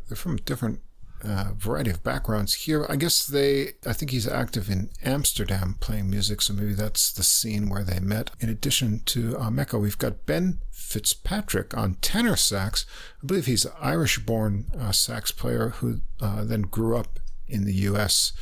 they're 0.09 0.17
from 0.17 0.37
different 0.37 0.81
a 1.27 1.53
variety 1.55 1.91
of 1.91 2.03
backgrounds 2.03 2.55
here. 2.55 2.87
I 2.89 2.97
guess 2.97 3.27
they, 3.27 3.73
I 3.87 3.93
think 3.93 4.11
he's 4.11 4.29
active 4.29 4.71
in 4.71 4.91
Amsterdam 5.05 5.77
playing 5.81 6.11
music, 6.11 6.41
so 6.41 6.55
maybe 6.55 6.75
that's 6.75 7.13
the 7.13 7.23
scene 7.23 7.69
where 7.69 7.85
they 7.85 8.01
met. 8.01 8.31
In 8.41 8.49
addition 8.49 9.03
to 9.07 9.39
uh, 9.39 9.51
Mecca, 9.51 9.79
we've 9.79 9.99
got 9.99 10.27
Ben 10.27 10.61
Fitzpatrick 10.71 11.77
on 11.77 11.95
tenor 11.95 12.37
sax. 12.37 12.87
I 13.23 13.27
believe 13.27 13.47
he's 13.47 13.65
an 13.65 13.73
Irish 13.81 14.19
born 14.21 14.67
uh, 14.79 14.93
sax 14.93 15.33
player 15.33 15.71
who 15.71 16.01
uh, 16.21 16.45
then 16.45 16.63
grew 16.63 16.97
up 16.97 17.19
in 17.49 17.65
the 17.65 17.75
US 17.75 18.33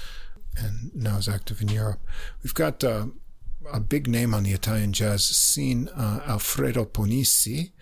and 0.57 0.95
now 0.95 1.17
is 1.17 1.29
active 1.29 1.61
in 1.61 1.69
Europe. 1.69 2.01
We've 2.43 2.55
got 2.55 2.85
uh, 2.85 3.07
a 3.73 3.81
big 3.81 4.07
name 4.07 4.35
on 4.35 4.43
the 4.43 4.53
Italian 4.53 4.93
jazz 4.93 5.25
scene, 5.25 5.89
uh, 5.97 6.21
Alfredo 6.27 6.85
Ponissi, 6.85 7.73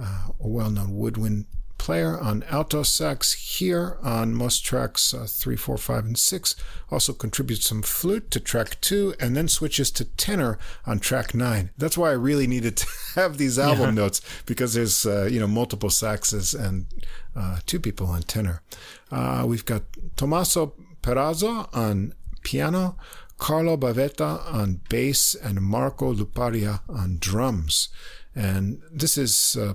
uh, 0.00 0.28
a 0.40 0.48
well 0.48 0.70
known 0.70 0.96
woodwind 0.96 1.46
player 1.78 2.18
on 2.18 2.42
alto 2.50 2.82
sax 2.82 3.32
here 3.32 3.98
on 4.02 4.34
most 4.34 4.64
tracks 4.64 5.14
uh, 5.14 5.26
3, 5.28 5.56
4, 5.56 5.78
5, 5.78 6.04
and 6.04 6.18
6. 6.18 6.56
Also 6.90 7.12
contributes 7.12 7.66
some 7.66 7.82
flute 7.82 8.30
to 8.30 8.40
track 8.40 8.80
2 8.80 9.14
and 9.18 9.36
then 9.36 9.48
switches 9.48 9.90
to 9.92 10.04
tenor 10.04 10.58
on 10.84 10.98
track 10.98 11.34
9. 11.34 11.70
That's 11.78 11.96
why 11.96 12.10
I 12.10 12.14
really 12.14 12.46
needed 12.46 12.76
to 12.78 12.86
have 13.14 13.38
these 13.38 13.58
album 13.58 13.96
yeah. 13.96 14.02
notes 14.02 14.20
because 14.44 14.74
there's, 14.74 15.06
uh, 15.06 15.28
you 15.30 15.40
know, 15.40 15.46
multiple 15.46 15.90
saxes 15.90 16.54
and 16.54 16.86
uh, 17.34 17.58
two 17.64 17.80
people 17.80 18.06
on 18.08 18.22
tenor. 18.22 18.62
Uh, 19.10 19.44
we've 19.46 19.64
got 19.64 19.82
Tommaso 20.16 20.74
Perazzo 21.02 21.74
on 21.74 22.14
piano, 22.42 22.96
Carlo 23.38 23.76
Bavetta 23.76 24.52
on 24.52 24.80
bass, 24.88 25.34
and 25.34 25.60
Marco 25.62 26.12
Luparia 26.12 26.80
on 26.88 27.18
drums. 27.18 27.88
And 28.34 28.80
this 28.92 29.16
is 29.16 29.56
uh, 29.56 29.74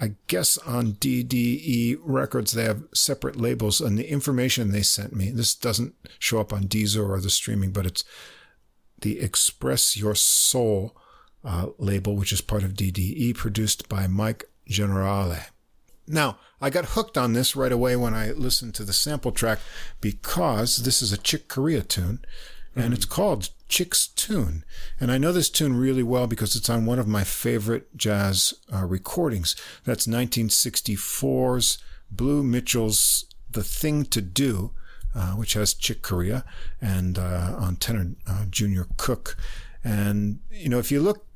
I 0.00 0.12
guess 0.28 0.58
on 0.58 0.92
DDE 0.92 1.98
Records, 2.02 2.52
they 2.52 2.64
have 2.64 2.84
separate 2.94 3.36
labels, 3.36 3.80
and 3.80 3.98
the 3.98 4.10
information 4.10 4.70
they 4.70 4.82
sent 4.82 5.14
me, 5.14 5.30
this 5.30 5.54
doesn't 5.54 5.94
show 6.18 6.40
up 6.40 6.52
on 6.52 6.64
Deezer 6.64 7.08
or 7.08 7.20
the 7.20 7.30
streaming, 7.30 7.72
but 7.72 7.86
it's 7.86 8.04
the 9.00 9.20
Express 9.20 9.96
Your 9.96 10.14
Soul 10.14 10.96
uh, 11.44 11.66
label, 11.78 12.16
which 12.16 12.32
is 12.32 12.40
part 12.40 12.62
of 12.62 12.74
DDE, 12.74 13.34
produced 13.34 13.88
by 13.88 14.06
Mike 14.06 14.44
Generale. 14.66 15.46
Now, 16.06 16.38
I 16.60 16.70
got 16.70 16.86
hooked 16.86 17.18
on 17.18 17.32
this 17.32 17.54
right 17.54 17.72
away 17.72 17.94
when 17.96 18.14
I 18.14 18.30
listened 18.30 18.74
to 18.76 18.84
the 18.84 18.92
sample 18.92 19.32
track 19.32 19.58
because 20.00 20.78
this 20.78 21.02
is 21.02 21.12
a 21.12 21.18
Chick 21.18 21.48
Corea 21.48 21.82
tune, 21.82 22.20
and 22.78 22.94
it's 22.94 23.04
called 23.04 23.50
Chick's 23.68 24.06
Tune. 24.06 24.64
And 25.00 25.10
I 25.10 25.18
know 25.18 25.32
this 25.32 25.50
tune 25.50 25.76
really 25.76 26.02
well 26.02 26.26
because 26.26 26.54
it's 26.54 26.70
on 26.70 26.86
one 26.86 26.98
of 26.98 27.08
my 27.08 27.24
favorite 27.24 27.96
jazz 27.96 28.54
uh, 28.72 28.84
recordings. 28.84 29.56
That's 29.84 30.06
1964's 30.06 31.78
Blue 32.10 32.42
Mitchell's 32.42 33.26
The 33.50 33.64
Thing 33.64 34.04
to 34.06 34.20
Do, 34.22 34.72
uh, 35.14 35.32
which 35.32 35.54
has 35.54 35.74
Chick 35.74 36.02
Corea 36.02 36.44
and 36.80 37.18
uh, 37.18 37.56
on 37.58 37.76
tenor 37.76 38.12
uh, 38.26 38.44
Junior 38.48 38.86
Cook. 38.96 39.36
And, 39.82 40.40
you 40.50 40.68
know, 40.68 40.78
if 40.78 40.92
you 40.92 41.00
look 41.00 41.26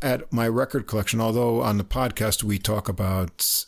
at 0.00 0.32
my 0.32 0.48
record 0.48 0.86
collection, 0.86 1.20
although 1.20 1.62
on 1.62 1.78
the 1.78 1.84
podcast 1.84 2.42
we 2.42 2.58
talk 2.58 2.88
about 2.88 3.66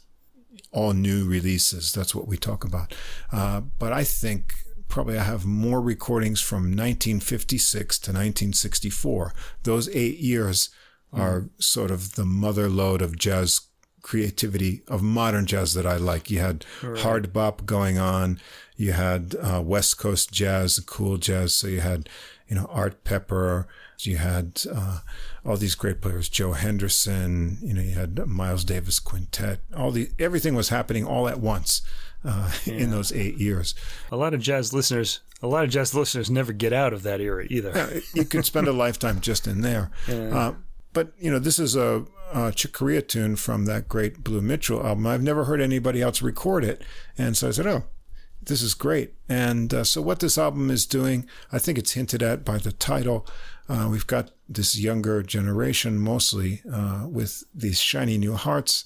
all 0.71 0.93
new 0.93 1.27
releases, 1.27 1.93
that's 1.93 2.15
what 2.15 2.29
we 2.29 2.37
talk 2.37 2.65
about. 2.65 2.95
Uh, 3.33 3.61
but 3.61 3.93
I 3.93 4.05
think 4.05 4.55
probably 4.95 5.19
I 5.19 5.25
have 5.25 5.45
more 5.45 5.81
recordings 5.81 6.41
from 6.41 6.67
1956 6.67 7.99
to 7.99 8.11
1964. 8.13 9.35
Those 9.65 9.89
eight 9.89 10.19
years 10.19 10.71
mm. 11.13 11.19
are 11.19 11.51
sort 11.59 11.91
of 11.91 12.15
the 12.15 12.25
mother 12.25 12.69
lode 12.69 13.03
of 13.03 13.19
jazz 13.19 13.63
creativity 14.03 14.85
of 14.87 15.03
modern 15.03 15.47
jazz 15.47 15.75
that 15.75 15.85
I 15.85 15.97
like. 15.97 16.31
You 16.31 16.39
had 16.39 16.65
right. 16.81 17.01
hard 17.01 17.33
bop 17.33 17.67
going 17.67 17.99
on. 17.99 18.39
You 18.77 18.93
had 18.93 19.35
uh, 19.43 19.61
West 19.65 19.99
Coast 19.99 20.31
jazz, 20.31 20.79
cool 20.87 21.17
jazz. 21.17 21.57
So 21.57 21.67
you 21.67 21.81
had, 21.81 22.09
you 22.47 22.55
know, 22.55 22.67
Art 22.71 23.03
Pepper. 23.03 23.67
You 23.99 24.19
had 24.19 24.63
uh, 24.73 25.01
all 25.45 25.57
these 25.57 25.75
great 25.75 26.03
players, 26.03 26.29
Joe 26.29 26.53
Henderson. 26.53 27.59
You 27.63 27.75
know, 27.75 27.83
you 27.83 27.95
had 27.95 28.29
Miles 28.29 28.63
Davis 28.63 29.01
Quintet. 29.01 29.59
All 29.77 29.91
the 29.91 30.11
everything 30.21 30.55
was 30.55 30.69
happening 30.69 31.05
all 31.05 31.27
at 31.27 31.41
once 31.41 31.83
uh, 32.25 32.51
yeah. 32.65 32.75
in 32.75 32.91
those 32.91 33.13
eight 33.13 33.37
years. 33.37 33.75
A 34.11 34.17
lot 34.17 34.35
of 34.35 34.41
jazz 34.41 34.73
listeners, 34.73 35.21
a 35.43 35.47
lot 35.47 35.65
of 35.65 35.71
jazz 35.71 35.95
listeners 35.95 36.31
never 36.31 36.53
get 36.53 36.73
out 36.73 36.93
of 36.93 37.03
that 37.03 37.21
era 37.21 37.47
either. 37.51 38.01
You 38.15 38.25
could 38.25 38.45
spend 38.45 38.69
a 38.69 38.73
lifetime 38.85 39.21
just 39.21 39.47
in 39.47 39.61
there. 39.61 39.91
Yeah. 40.09 40.37
Uh, 40.37 40.55
but 40.93 41.13
you 41.19 41.31
know, 41.31 41.39
this 41.39 41.59
is 41.59 41.77
a, 41.77 42.07
a 42.33 42.53
Chick 42.53 42.73
Corea 42.73 43.03
tune 43.03 43.37
from 43.37 43.67
that 43.67 43.89
great 43.89 44.25
Blue 44.25 44.41
Mitchell 44.41 44.85
album. 44.85 45.07
I've 45.07 45.23
never 45.23 45.45
heard 45.45 45.61
anybody 45.61 46.01
else 46.01 46.23
record 46.23 46.65
it, 46.65 46.83
and 47.19 47.37
so 47.37 47.49
I 47.49 47.51
said, 47.51 47.67
"Oh, 47.67 47.85
this 48.41 48.63
is 48.63 48.75
great." 48.75 49.15
And 49.29 49.75
uh, 49.75 49.85
so, 49.85 50.01
what 50.01 50.21
this 50.21 50.39
album 50.39 50.71
is 50.71 50.87
doing, 50.87 51.27
I 51.53 51.59
think 51.59 51.79
it's 51.79 51.93
hinted 51.93 52.23
at 52.23 52.45
by 52.45 52.59
the 52.59 52.73
title. 52.73 53.27
Uh, 53.69 53.89
we've 53.91 54.07
got 54.07 54.31
this 54.49 54.79
younger 54.79 55.23
generation, 55.23 55.99
mostly 55.99 56.63
uh, 56.73 57.07
with 57.09 57.43
these 57.53 57.81
shiny 57.81 58.17
new 58.17 58.35
hearts 58.35 58.85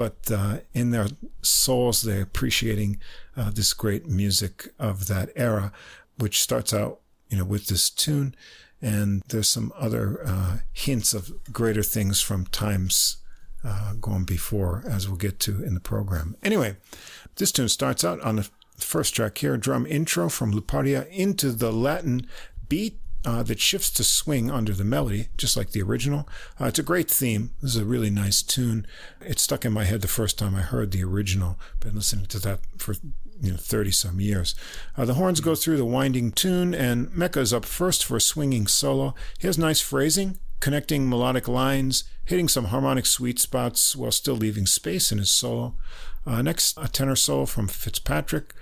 but 0.00 0.30
uh, 0.32 0.60
in 0.72 0.92
their 0.92 1.08
souls, 1.42 2.00
they're 2.00 2.22
appreciating 2.22 2.98
uh, 3.36 3.50
this 3.50 3.74
great 3.74 4.06
music 4.06 4.72
of 4.78 5.08
that 5.08 5.28
era, 5.36 5.72
which 6.16 6.40
starts 6.40 6.72
out, 6.72 7.00
you 7.28 7.36
know, 7.36 7.44
with 7.44 7.66
this 7.66 7.90
tune. 7.90 8.34
And 8.80 9.22
there's 9.28 9.48
some 9.48 9.74
other 9.76 10.22
uh, 10.24 10.56
hints 10.72 11.12
of 11.12 11.30
greater 11.52 11.82
things 11.82 12.22
from 12.22 12.46
times 12.46 13.18
uh, 13.62 13.92
going 14.00 14.24
before, 14.24 14.84
as 14.88 15.06
we'll 15.06 15.18
get 15.18 15.38
to 15.40 15.62
in 15.62 15.74
the 15.74 15.80
program. 15.80 16.34
Anyway, 16.42 16.78
this 17.36 17.52
tune 17.52 17.68
starts 17.68 18.02
out 18.02 18.22
on 18.22 18.36
the 18.36 18.48
first 18.78 19.14
track 19.14 19.36
here, 19.36 19.58
drum 19.58 19.86
intro 19.86 20.30
from 20.30 20.54
Luparia 20.54 21.06
into 21.10 21.52
the 21.52 21.70
Latin 21.70 22.26
beat 22.70 22.98
uh, 23.24 23.42
that 23.42 23.60
shifts 23.60 23.90
to 23.90 24.04
swing 24.04 24.50
under 24.50 24.72
the 24.72 24.84
melody, 24.84 25.28
just 25.36 25.56
like 25.56 25.70
the 25.70 25.82
original. 25.82 26.28
Uh, 26.60 26.66
it's 26.66 26.78
a 26.78 26.84
great 26.84 27.10
theme. 27.10 27.50
This 27.60 27.74
is 27.74 27.82
a 27.82 27.84
really 27.84 28.10
nice 28.10 28.42
tune. 28.42 28.86
It 29.20 29.38
stuck 29.38 29.64
in 29.64 29.72
my 29.72 29.84
head 29.84 30.00
the 30.00 30.08
first 30.08 30.38
time 30.38 30.54
I 30.54 30.62
heard 30.62 30.90
the 30.90 31.04
original. 31.04 31.58
Been 31.80 31.96
listening 31.96 32.26
to 32.26 32.38
that 32.40 32.60
for 32.78 32.94
you 33.40 33.52
know 33.52 33.56
30 33.56 33.90
some 33.90 34.20
years. 34.20 34.54
Uh, 34.96 35.04
the 35.04 35.14
horns 35.14 35.40
go 35.40 35.54
through 35.54 35.76
the 35.76 35.84
winding 35.84 36.32
tune, 36.32 36.74
and 36.74 37.14
Mecca 37.14 37.40
is 37.40 37.52
up 37.52 37.64
first 37.64 38.04
for 38.04 38.16
a 38.16 38.20
swinging 38.20 38.66
solo. 38.66 39.14
He 39.38 39.46
has 39.46 39.58
nice 39.58 39.80
phrasing, 39.80 40.38
connecting 40.60 41.08
melodic 41.08 41.48
lines, 41.48 42.04
hitting 42.24 42.48
some 42.48 42.66
harmonic 42.66 43.06
sweet 43.06 43.38
spots 43.38 43.94
while 43.96 44.12
still 44.12 44.36
leaving 44.36 44.66
space 44.66 45.12
in 45.12 45.18
his 45.18 45.32
solo. 45.32 45.74
Uh, 46.26 46.42
next, 46.42 46.76
a 46.76 46.88
tenor 46.88 47.16
solo 47.16 47.46
from 47.46 47.66
Fitzpatrick. 47.66 48.54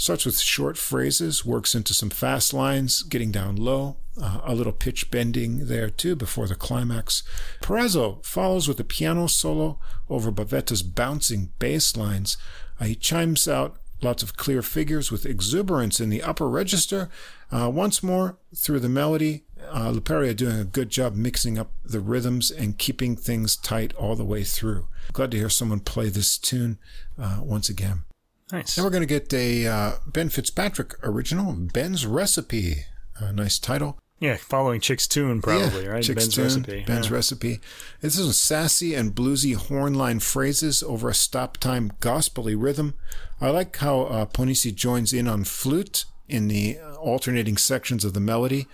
Starts 0.00 0.24
with 0.24 0.40
short 0.40 0.78
phrases, 0.78 1.44
works 1.44 1.74
into 1.74 1.92
some 1.92 2.08
fast 2.08 2.54
lines, 2.54 3.02
getting 3.02 3.30
down 3.30 3.56
low, 3.56 3.98
uh, 4.18 4.40
a 4.44 4.54
little 4.54 4.72
pitch 4.72 5.10
bending 5.10 5.66
there 5.66 5.90
too 5.90 6.16
before 6.16 6.48
the 6.48 6.54
climax. 6.54 7.22
Perazzo 7.60 8.24
follows 8.24 8.66
with 8.66 8.80
a 8.80 8.84
piano 8.84 9.26
solo 9.26 9.78
over 10.08 10.32
Bavetta's 10.32 10.82
bouncing 10.82 11.52
bass 11.58 11.98
lines. 11.98 12.38
Uh, 12.80 12.86
he 12.86 12.94
chimes 12.94 13.46
out 13.46 13.76
lots 14.00 14.22
of 14.22 14.38
clear 14.38 14.62
figures 14.62 15.12
with 15.12 15.26
exuberance 15.26 16.00
in 16.00 16.08
the 16.08 16.22
upper 16.22 16.48
register. 16.48 17.10
Uh, 17.52 17.68
once 17.68 18.02
more, 18.02 18.38
through 18.56 18.80
the 18.80 18.88
melody, 18.88 19.44
uh, 19.68 19.92
Luparia 19.92 20.34
doing 20.34 20.58
a 20.58 20.64
good 20.64 20.88
job 20.88 21.14
mixing 21.14 21.58
up 21.58 21.72
the 21.84 22.00
rhythms 22.00 22.50
and 22.50 22.78
keeping 22.78 23.16
things 23.16 23.54
tight 23.54 23.92
all 23.96 24.16
the 24.16 24.24
way 24.24 24.44
through. 24.44 24.88
Glad 25.12 25.32
to 25.32 25.36
hear 25.36 25.50
someone 25.50 25.80
play 25.80 26.08
this 26.08 26.38
tune 26.38 26.78
uh, 27.18 27.40
once 27.42 27.68
again. 27.68 28.04
Nice. 28.52 28.74
Then 28.74 28.84
we're 28.84 28.90
going 28.90 29.06
to 29.06 29.06
get 29.06 29.32
a 29.32 29.66
uh, 29.66 29.92
Ben 30.06 30.28
Fitzpatrick 30.28 30.94
original, 31.02 31.52
Ben's 31.52 32.06
Recipe. 32.06 32.84
A 33.18 33.32
nice 33.32 33.58
title. 33.58 33.98
Yeah, 34.18 34.36
following 34.36 34.80
Chick's 34.80 35.08
tune, 35.08 35.40
probably, 35.40 35.84
yeah, 35.84 35.90
right? 35.90 36.02
Chick's 36.02 36.24
Ben's 36.24 36.34
tune, 36.34 36.44
recipe. 36.44 36.84
Ben's 36.86 37.08
yeah. 37.08 37.14
recipe. 37.14 37.60
This 38.02 38.18
is 38.18 38.38
sassy 38.38 38.94
and 38.94 39.14
bluesy 39.14 39.56
hornline 39.56 40.20
phrases 40.20 40.82
over 40.82 41.08
a 41.08 41.14
stop 41.14 41.56
time 41.56 41.92
gospely 42.00 42.54
rhythm. 42.54 42.94
I 43.40 43.48
like 43.48 43.76
how 43.78 44.02
uh, 44.02 44.26
Ponissi 44.26 44.74
joins 44.74 45.14
in 45.14 45.26
on 45.26 45.44
flute 45.44 46.04
in 46.28 46.48
the 46.48 46.78
alternating 46.98 47.56
sections 47.56 48.04
of 48.04 48.12
the 48.12 48.20
melody. 48.20 48.66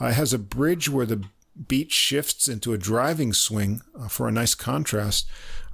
Uh, 0.00 0.06
it 0.06 0.14
has 0.14 0.32
a 0.32 0.38
bridge 0.38 0.88
where 0.88 1.06
the 1.06 1.24
beat 1.68 1.92
shifts 1.92 2.48
into 2.48 2.72
a 2.72 2.78
driving 2.78 3.32
swing 3.32 3.80
uh, 3.98 4.08
for 4.08 4.28
a 4.28 4.32
nice 4.32 4.54
contrast. 4.54 5.26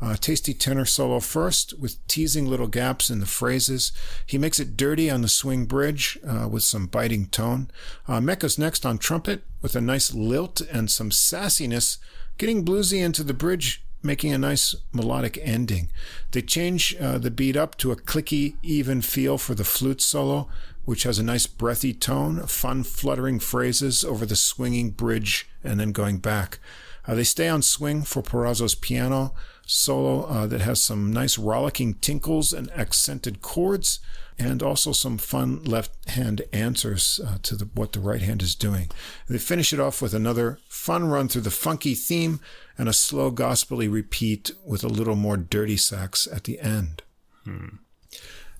Uh, 0.02 0.16
tasty 0.16 0.54
tenor 0.54 0.86
solo 0.86 1.20
first 1.20 1.78
with 1.78 2.06
teasing 2.06 2.46
little 2.46 2.66
gaps 2.66 3.10
in 3.10 3.20
the 3.20 3.26
phrases. 3.26 3.92
He 4.24 4.38
makes 4.38 4.58
it 4.58 4.76
dirty 4.76 5.10
on 5.10 5.20
the 5.20 5.28
swing 5.28 5.66
bridge 5.66 6.18
uh, 6.26 6.48
with 6.48 6.62
some 6.62 6.86
biting 6.86 7.26
tone. 7.26 7.70
Uh, 8.08 8.20
Mecca's 8.20 8.58
next 8.58 8.86
on 8.86 8.96
trumpet 8.96 9.42
with 9.60 9.76
a 9.76 9.80
nice 9.80 10.14
lilt 10.14 10.62
and 10.62 10.90
some 10.90 11.10
sassiness, 11.10 11.98
getting 12.38 12.64
bluesy 12.64 13.04
into 13.04 13.22
the 13.22 13.34
bridge, 13.34 13.84
making 14.02 14.32
a 14.32 14.38
nice 14.38 14.74
melodic 14.90 15.38
ending. 15.42 15.90
They 16.30 16.40
change 16.40 16.96
the 16.98 17.30
beat 17.30 17.54
up 17.54 17.76
to 17.78 17.92
a 17.92 17.96
clicky, 17.96 18.54
even 18.62 19.02
feel 19.02 19.36
for 19.36 19.54
the 19.54 19.64
flute 19.64 20.00
solo, 20.00 20.48
which 20.84 21.04
has 21.04 21.18
a 21.18 21.22
nice 21.22 21.46
breathy 21.46 21.92
tone, 21.92 22.46
fun 22.46 22.82
fluttering 22.82 23.38
phrases 23.38 24.04
over 24.04 24.26
the 24.26 24.36
swinging 24.36 24.90
bridge 24.90 25.48
and 25.62 25.78
then 25.78 25.92
going 25.92 26.18
back. 26.18 26.58
Uh, 27.06 27.14
they 27.14 27.24
stay 27.24 27.48
on 27.48 27.62
swing 27.62 28.02
for 28.02 28.22
Perazzo's 28.22 28.74
piano, 28.74 29.34
solo 29.66 30.24
uh, 30.24 30.46
that 30.46 30.60
has 30.60 30.82
some 30.82 31.12
nice 31.12 31.38
rollicking 31.38 31.94
tinkles 31.94 32.52
and 32.52 32.70
accented 32.72 33.40
chords, 33.40 34.00
and 34.38 34.62
also 34.62 34.92
some 34.92 35.18
fun 35.18 35.62
left 35.64 35.92
hand 36.10 36.42
answers 36.52 37.20
uh, 37.26 37.38
to 37.42 37.54
the, 37.54 37.68
what 37.74 37.92
the 37.92 38.00
right 38.00 38.22
hand 38.22 38.42
is 38.42 38.54
doing. 38.54 38.90
They 39.28 39.38
finish 39.38 39.72
it 39.72 39.80
off 39.80 40.00
with 40.00 40.14
another 40.14 40.58
fun 40.68 41.04
run 41.04 41.28
through 41.28 41.42
the 41.42 41.50
funky 41.50 41.94
theme 41.94 42.40
and 42.78 42.88
a 42.88 42.94
slow 42.94 43.30
gospely 43.30 43.86
repeat 43.86 44.50
with 44.64 44.82
a 44.82 44.88
little 44.88 45.16
more 45.16 45.36
dirty 45.36 45.76
sax 45.76 46.26
at 46.26 46.44
the 46.44 46.58
end. 46.60 47.02
Hmm. 47.44 47.76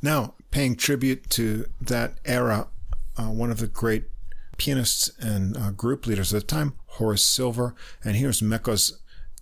Now, 0.02 0.34
paying 0.51 0.77
tribute 0.77 1.31
to 1.31 1.66
that 1.81 2.18
era, 2.24 2.68
uh, 3.16 3.24
one 3.24 3.51
of 3.51 3.59
the 3.59 3.66
great 3.66 4.05
pianists 4.56 5.10
and 5.18 5.56
uh, 5.56 5.70
group 5.70 6.06
leaders 6.06 6.35
at 6.35 6.40
the 6.43 6.47
time, 6.47 6.74
Horace 6.86 7.24
Silver, 7.24 7.74
and 8.05 8.16
here's 8.16 8.43
Mecca's 8.43 9.01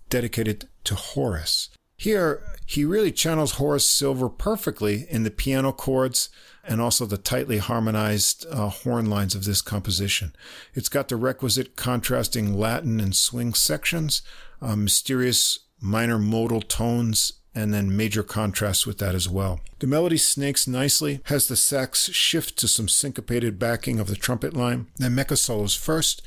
dedicated 0.09 0.67
to 0.85 0.95
Horace. 0.95 1.69
Here, 1.97 2.41
he 2.65 2.85
really 2.85 3.11
channels 3.11 3.53
Horace 3.53 3.89
Silver 3.89 4.29
perfectly 4.29 5.05
in 5.09 5.23
the 5.23 5.31
piano 5.31 5.73
chords 5.73 6.29
and 6.63 6.79
also 6.79 7.05
the 7.05 7.17
tightly 7.17 7.57
harmonized 7.57 8.45
uh, 8.49 8.69
horn 8.69 9.09
lines 9.09 9.35
of 9.35 9.43
this 9.43 9.61
composition. 9.61 10.33
It's 10.73 10.87
got 10.87 11.09
the 11.09 11.17
requisite 11.17 11.75
contrasting 11.75 12.57
Latin 12.57 13.01
and 13.01 13.13
swing 13.15 13.53
sections, 13.53 14.21
uh, 14.61 14.77
mysterious 14.77 15.59
minor 15.81 16.17
modal 16.17 16.61
tones, 16.61 17.33
and 17.55 17.73
then 17.73 17.95
major 17.95 18.23
contrasts 18.23 18.85
with 18.85 18.97
that 18.99 19.15
as 19.15 19.27
well. 19.27 19.59
The 19.79 19.87
melody 19.87 20.17
snakes 20.17 20.67
nicely, 20.67 21.21
has 21.25 21.47
the 21.47 21.55
sax 21.55 22.09
shift 22.11 22.57
to 22.59 22.67
some 22.67 22.87
syncopated 22.87 23.57
backing 23.57 23.99
of 23.99 24.07
the 24.07 24.15
trumpet 24.15 24.53
line, 24.53 24.87
then 24.97 25.15
Mecca 25.15 25.37
solos 25.37 25.75
first, 25.75 26.21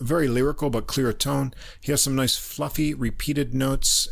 a 0.00 0.04
very 0.04 0.28
lyrical 0.28 0.70
but 0.70 0.86
clear 0.86 1.12
tone. 1.12 1.54
He 1.80 1.90
has 1.92 2.02
some 2.02 2.14
nice 2.14 2.36
fluffy 2.36 2.94
repeated 2.94 3.54
notes 3.54 4.08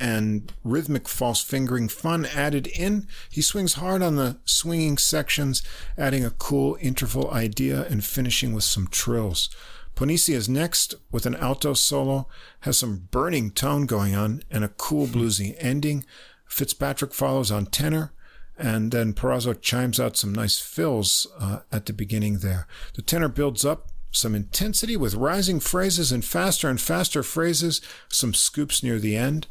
and 0.00 0.52
rhythmic 0.64 1.06
false 1.06 1.42
fingering 1.42 1.86
fun 1.88 2.24
added 2.24 2.66
in. 2.66 3.06
He 3.30 3.42
swings 3.42 3.74
hard 3.74 4.02
on 4.02 4.16
the 4.16 4.38
swinging 4.46 4.96
sections, 4.96 5.62
adding 5.98 6.24
a 6.24 6.30
cool 6.30 6.78
interval 6.80 7.30
idea 7.30 7.84
and 7.86 8.02
finishing 8.02 8.54
with 8.54 8.64
some 8.64 8.86
trills. 8.88 9.50
Ponisi 9.94 10.34
is 10.34 10.48
next 10.48 10.94
with 11.10 11.26
an 11.26 11.36
alto 11.36 11.74
solo, 11.74 12.26
has 12.60 12.78
some 12.78 13.08
burning 13.10 13.50
tone 13.50 13.86
going 13.86 14.14
on 14.14 14.42
and 14.50 14.64
a 14.64 14.68
cool 14.68 15.06
bluesy 15.06 15.54
ending. 15.58 16.04
Fitzpatrick 16.46 17.12
follows 17.12 17.50
on 17.50 17.66
tenor, 17.66 18.12
and 18.58 18.92
then 18.92 19.12
Perazzo 19.12 19.58
chimes 19.60 20.00
out 20.00 20.16
some 20.16 20.34
nice 20.34 20.58
fills 20.58 21.26
uh, 21.38 21.60
at 21.70 21.86
the 21.86 21.92
beginning 21.92 22.38
there. 22.38 22.66
The 22.94 23.02
tenor 23.02 23.28
builds 23.28 23.64
up 23.64 23.88
some 24.10 24.34
intensity 24.34 24.96
with 24.96 25.14
rising 25.14 25.60
phrases 25.60 26.10
and 26.10 26.24
faster 26.24 26.68
and 26.68 26.80
faster 26.80 27.22
phrases, 27.22 27.80
some 28.08 28.34
scoops 28.34 28.82
near 28.82 28.98
the 28.98 29.16
end. 29.16 29.46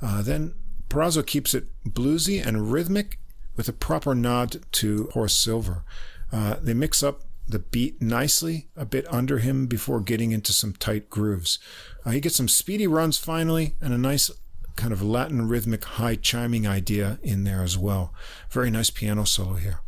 Uh, 0.00 0.22
then 0.22 0.54
Perazzo 0.88 1.26
keeps 1.26 1.54
it 1.54 1.66
bluesy 1.84 2.44
and 2.44 2.72
rhythmic 2.72 3.18
with 3.56 3.68
a 3.68 3.72
proper 3.72 4.14
nod 4.14 4.64
to 4.72 5.10
Horace 5.12 5.36
Silver. 5.36 5.84
Uh, 6.32 6.56
they 6.62 6.74
mix 6.74 7.02
up 7.02 7.22
the 7.48 7.58
beat 7.58 8.00
nicely 8.02 8.68
a 8.76 8.84
bit 8.84 9.06
under 9.12 9.38
him 9.38 9.66
before 9.66 10.00
getting 10.00 10.32
into 10.32 10.52
some 10.52 10.74
tight 10.74 11.08
grooves. 11.08 11.58
Uh, 12.04 12.10
he 12.10 12.20
gets 12.20 12.36
some 12.36 12.48
speedy 12.48 12.86
runs 12.86 13.16
finally 13.16 13.74
and 13.80 13.94
a 13.94 13.98
nice 13.98 14.30
kind 14.76 14.92
of 14.92 15.02
Latin 15.02 15.48
rhythmic 15.48 15.84
high 15.84 16.14
chiming 16.14 16.66
idea 16.66 17.18
in 17.22 17.44
there 17.44 17.62
as 17.62 17.76
well. 17.76 18.14
Very 18.50 18.70
nice 18.70 18.90
piano 18.90 19.24
solo 19.24 19.54
here. 19.54 19.80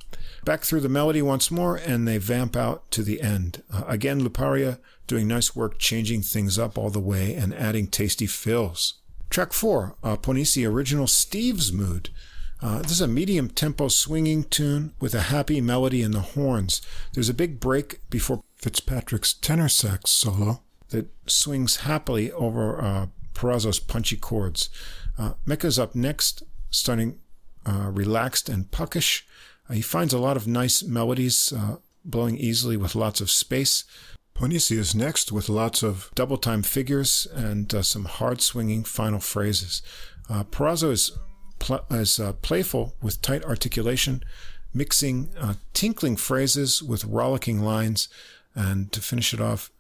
Back 0.45 0.63
through 0.63 0.81
the 0.81 0.89
melody 0.89 1.21
once 1.21 1.51
more, 1.51 1.77
and 1.77 2.09
they 2.09 2.17
vamp 2.17 2.57
out 2.57 2.91
to 2.93 3.03
the 3.03 3.21
end. 3.21 3.63
Uh, 3.73 3.85
again, 3.87 4.23
Luparia 4.23 4.79
doing 5.07 5.29
nice 5.29 5.55
work 5.55 5.79
changing 5.79 6.23
things 6.23 6.59
up 6.59 6.79
all 6.79 6.91
the 6.91 6.99
way 6.99 7.35
and 7.35 7.55
adding 7.55 7.87
tasty 7.87 8.27
fills. 8.27 8.95
Track 9.29 9.53
four, 9.53 9.97
uh, 10.03 10.17
Ponisi 10.17 10.69
original 10.69 11.07
Steve's 11.07 11.73
Mood. 11.73 12.09
Uh, 12.63 12.81
this 12.83 12.93
is 12.93 13.01
a 13.01 13.09
medium 13.09 13.49
tempo 13.49 13.89
swinging 13.89 14.45
tune 14.45 14.93
with 15.01 15.15
a 15.15 15.23
happy 15.23 15.61
melody 15.61 16.03
in 16.03 16.11
the 16.11 16.21
horns. 16.21 16.83
There's 17.15 17.31
a 17.31 17.35
big 17.35 17.59
break 17.59 18.01
before 18.11 18.43
Fitzpatrick's 18.57 19.33
tenor 19.33 19.69
sax 19.69 20.11
solo 20.11 20.63
that 20.91 21.09
swings 21.27 21.77
happily 21.77 22.31
over 22.33 22.81
uh, 22.81 23.07
Perazzo's 23.35 23.79
punchy 23.79 24.17
chords. 24.17 24.69
Uh, 25.19 25.33
Mecca's 25.47 25.79
up 25.79 25.95
next, 25.95 26.43
starting 26.71 27.19
uh, 27.65 27.91
relaxed 27.91 28.49
and 28.49 28.71
puckish. 28.71 29.27
Uh, 29.69 29.75
he 29.75 29.83
finds 29.83 30.13
a 30.13 30.19
lot 30.19 30.37
of 30.37 30.47
nice 30.47 30.83
melodies, 30.83 31.53
uh, 31.53 31.77
blowing 32.05 32.37
easily 32.37 32.77
with 32.77 32.95
lots 32.95 33.21
of 33.21 33.31
space. 33.31 33.85
Ponisi 34.35 34.77
is 34.77 34.95
next 34.95 35.33
with 35.33 35.49
lots 35.49 35.83
of 35.83 36.11
double 36.15 36.37
time 36.37 36.63
figures 36.63 37.27
and 37.35 37.75
uh, 37.75 37.83
some 37.83 38.05
hard 38.05 38.41
swinging 38.41 38.85
final 38.85 39.21
phrases. 39.21 39.83
Perazzo 40.31 40.93
is, 40.93 41.11
pl- 41.61 41.85
is 41.91 42.19
uh, 42.19 42.33
playful 42.33 42.97
with 43.01 43.23
tight 43.23 43.45
articulation, 43.45 44.25
mixing 44.75 45.31
uh, 45.39 45.55
tinkling 45.73 46.17
phrases 46.17 46.83
with 46.83 47.05
rollicking 47.05 47.63
lines. 47.63 48.09
And 48.57 48.91
to 48.91 49.01
finish 49.01 49.33
it 49.33 49.41
off, 49.41 49.71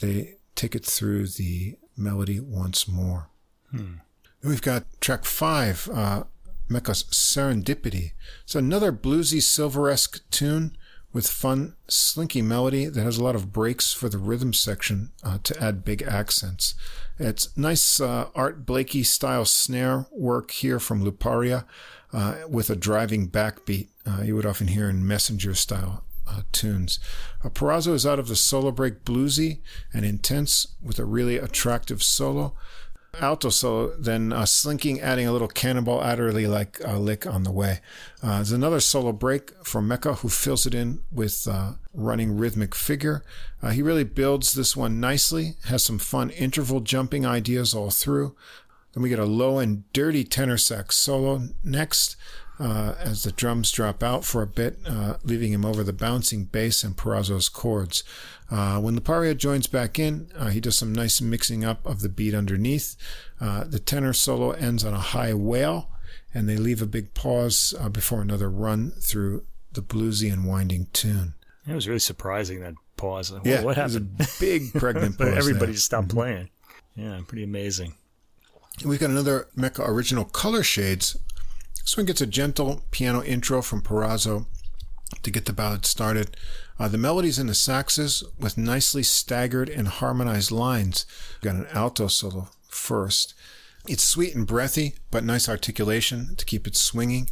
they 0.00 0.34
take 0.54 0.74
it 0.74 0.84
through 0.84 1.28
the 1.28 1.78
melody 1.96 2.40
once 2.40 2.86
more. 2.86 3.30
Hmm. 3.70 3.94
Then 4.42 4.50
we've 4.50 4.62
got 4.62 4.84
track 5.00 5.24
five, 5.24 5.88
uh, 5.92 6.24
Mecca's 6.68 7.04
Serendipity. 7.04 8.12
It's 8.44 8.54
another 8.54 8.92
bluesy 8.92 9.40
silveresque 9.40 10.20
tune 10.30 10.76
with 11.12 11.26
fun, 11.26 11.74
slinky 11.88 12.42
melody 12.42 12.86
that 12.86 13.02
has 13.02 13.18
a 13.18 13.24
lot 13.24 13.34
of 13.34 13.52
breaks 13.52 13.92
for 13.92 14.08
the 14.08 14.18
rhythm 14.18 14.52
section 14.52 15.10
uh, 15.24 15.38
to 15.42 15.62
add 15.62 15.84
big 15.84 16.02
accents. 16.02 16.74
It's 17.18 17.56
nice 17.56 18.00
uh, 18.00 18.28
Art 18.34 18.66
Blakey 18.66 19.02
style 19.02 19.44
snare 19.44 20.06
work 20.12 20.50
here 20.50 20.78
from 20.78 21.04
Luparia 21.04 21.64
uh, 22.12 22.36
with 22.48 22.70
a 22.70 22.76
driving 22.76 23.28
backbeat 23.28 23.88
uh, 24.08 24.22
you 24.22 24.34
would 24.34 24.46
often 24.46 24.68
hear 24.68 24.88
in 24.88 25.06
messenger 25.06 25.54
style 25.54 26.04
uh, 26.26 26.42
tunes. 26.52 26.98
Uh, 27.44 27.48
Perazzo 27.48 27.92
is 27.92 28.06
out 28.06 28.18
of 28.18 28.28
the 28.28 28.36
solo 28.36 28.70
break 28.70 29.04
bluesy 29.04 29.60
and 29.92 30.04
intense 30.04 30.68
with 30.82 30.98
a 30.98 31.04
really 31.04 31.36
attractive 31.36 32.02
solo 32.02 32.54
alto 33.20 33.48
solo, 33.50 33.94
then 33.96 34.32
uh, 34.32 34.44
slinking, 34.44 35.00
adding 35.00 35.26
a 35.26 35.32
little 35.32 35.48
cannonball 35.48 36.02
Adderley 36.02 36.46
like 36.46 36.80
uh, 36.84 36.98
lick 36.98 37.26
on 37.26 37.42
the 37.42 37.50
way. 37.50 37.80
Uh, 38.22 38.36
there's 38.36 38.52
another 38.52 38.80
solo 38.80 39.12
break 39.12 39.52
from 39.64 39.88
Mecca, 39.88 40.14
who 40.14 40.28
fills 40.28 40.66
it 40.66 40.74
in 40.74 41.00
with 41.10 41.46
uh, 41.50 41.72
running 41.94 42.36
rhythmic 42.36 42.74
figure. 42.74 43.24
Uh, 43.62 43.70
he 43.70 43.82
really 43.82 44.04
builds 44.04 44.52
this 44.52 44.76
one 44.76 45.00
nicely, 45.00 45.54
has 45.64 45.84
some 45.84 45.98
fun 45.98 46.30
interval 46.30 46.80
jumping 46.80 47.26
ideas 47.26 47.74
all 47.74 47.90
through. 47.90 48.36
Then 48.92 49.02
we 49.02 49.08
get 49.08 49.18
a 49.18 49.24
low 49.24 49.58
and 49.58 49.90
dirty 49.92 50.24
tenor 50.24 50.58
sax 50.58 50.96
solo 50.96 51.48
next. 51.62 52.16
Uh, 52.58 52.94
as 52.98 53.22
the 53.22 53.30
drums 53.30 53.70
drop 53.70 54.02
out 54.02 54.24
for 54.24 54.42
a 54.42 54.46
bit, 54.46 54.78
uh, 54.84 55.14
leaving 55.22 55.52
him 55.52 55.64
over 55.64 55.84
the 55.84 55.92
bouncing 55.92 56.44
bass 56.44 56.82
and 56.82 56.96
Perazzo's 56.96 57.48
chords. 57.48 58.02
Uh, 58.50 58.80
when 58.80 58.98
Luparia 58.98 59.36
joins 59.36 59.66
back 59.66 59.98
in, 59.98 60.28
uh, 60.36 60.48
he 60.48 60.60
does 60.60 60.76
some 60.76 60.92
nice 60.92 61.20
mixing 61.20 61.64
up 61.64 61.84
of 61.86 62.00
the 62.00 62.08
beat 62.08 62.34
underneath. 62.34 62.96
Uh, 63.40 63.64
the 63.64 63.78
tenor 63.78 64.12
solo 64.12 64.50
ends 64.52 64.84
on 64.84 64.92
a 64.92 64.98
high 64.98 65.34
wail, 65.34 65.90
and 66.34 66.48
they 66.48 66.56
leave 66.56 66.82
a 66.82 66.86
big 66.86 67.14
pause 67.14 67.74
uh, 67.78 67.88
before 67.88 68.22
another 68.22 68.50
run 68.50 68.90
through 68.90 69.44
the 69.72 69.82
bluesy 69.82 70.32
and 70.32 70.44
winding 70.44 70.88
tune. 70.92 71.34
It 71.66 71.74
was 71.74 71.86
really 71.86 72.00
surprising 72.00 72.60
that 72.60 72.74
pause. 72.96 73.32
yeah, 73.44 73.62
what 73.62 73.76
happened? 73.76 74.16
It 74.18 74.18
was 74.18 74.36
a 74.36 74.40
big 74.40 74.72
pregnant 74.74 75.18
pause. 75.18 75.36
Everybody 75.36 75.66
there. 75.66 75.74
just 75.74 75.86
stopped 75.86 76.08
mm-hmm. 76.08 76.16
playing. 76.16 76.50
Yeah, 76.96 77.20
pretty 77.26 77.44
amazing. 77.44 77.94
We've 78.84 78.98
got 78.98 79.10
another 79.10 79.48
Mecca 79.54 79.82
original 79.82 80.24
color 80.24 80.62
shades. 80.62 81.16
This 81.88 81.96
one 81.96 82.04
gets 82.04 82.20
a 82.20 82.26
gentle 82.26 82.82
piano 82.90 83.22
intro 83.22 83.62
from 83.62 83.80
Perazzo 83.80 84.44
to 85.22 85.30
get 85.30 85.46
the 85.46 85.54
ballad 85.54 85.86
started. 85.86 86.36
Uh, 86.78 86.86
the 86.86 86.98
melodies 86.98 87.38
in 87.38 87.46
the 87.46 87.54
saxes 87.54 88.22
with 88.38 88.58
nicely 88.58 89.02
staggered 89.02 89.70
and 89.70 89.88
harmonized 89.88 90.50
lines. 90.50 91.06
We've 91.36 91.50
got 91.50 91.58
an 91.58 91.66
alto 91.72 92.08
solo 92.08 92.50
first. 92.68 93.32
It's 93.88 94.04
sweet 94.04 94.34
and 94.34 94.46
breathy, 94.46 94.96
but 95.10 95.24
nice 95.24 95.48
articulation 95.48 96.36
to 96.36 96.44
keep 96.44 96.66
it 96.66 96.76
swinging. 96.76 97.30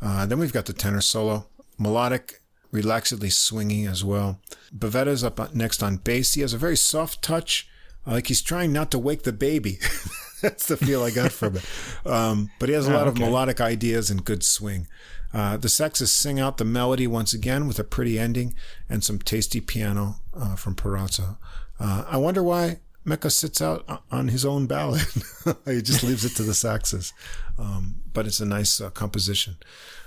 Uh, 0.00 0.24
then 0.24 0.38
we've 0.38 0.54
got 0.54 0.64
the 0.64 0.72
tenor 0.72 1.02
solo, 1.02 1.46
melodic, 1.76 2.40
relaxedly 2.72 3.30
swinging 3.30 3.86
as 3.86 4.04
well. 4.06 4.40
Bovetta's 4.74 5.22
up 5.22 5.54
next 5.54 5.82
on 5.82 5.98
bass. 5.98 6.32
He 6.32 6.40
has 6.40 6.54
a 6.54 6.58
very 6.58 6.78
soft 6.78 7.20
touch, 7.20 7.68
uh, 8.06 8.12
like 8.12 8.28
he's 8.28 8.40
trying 8.40 8.72
not 8.72 8.90
to 8.92 8.98
wake 8.98 9.24
the 9.24 9.34
baby. 9.34 9.80
That's 10.42 10.66
the 10.66 10.76
feel 10.76 11.02
I 11.02 11.10
got 11.10 11.32
from 11.32 11.56
it. 11.56 11.64
Um, 12.06 12.50
but 12.58 12.68
he 12.68 12.74
has 12.74 12.86
a 12.86 12.92
lot 12.92 13.06
oh, 13.06 13.10
okay. 13.10 13.22
of 13.22 13.28
melodic 13.28 13.60
ideas 13.60 14.10
and 14.10 14.24
good 14.24 14.42
swing. 14.42 14.86
Uh, 15.32 15.56
the 15.56 15.68
sexes 15.68 16.10
sing 16.10 16.40
out 16.40 16.56
the 16.56 16.64
melody 16.64 17.06
once 17.06 17.34
again 17.34 17.66
with 17.66 17.78
a 17.78 17.84
pretty 17.84 18.18
ending 18.18 18.54
and 18.88 19.04
some 19.04 19.18
tasty 19.18 19.60
piano 19.60 20.16
uh, 20.34 20.56
from 20.56 20.74
Perazzo. 20.74 21.36
Uh, 21.78 22.04
I 22.08 22.16
wonder 22.16 22.42
why 22.42 22.80
Mecca 23.04 23.30
sits 23.30 23.60
out 23.60 24.02
on 24.10 24.28
his 24.28 24.44
own 24.44 24.66
ballad. 24.66 25.06
he 25.64 25.82
just 25.82 26.02
leaves 26.02 26.24
it 26.24 26.36
to 26.36 26.42
the 26.42 26.52
saxes. 26.52 27.12
Um, 27.58 27.96
but 28.12 28.26
it's 28.26 28.40
a 28.40 28.46
nice 28.46 28.80
uh, 28.80 28.90
composition. 28.90 29.56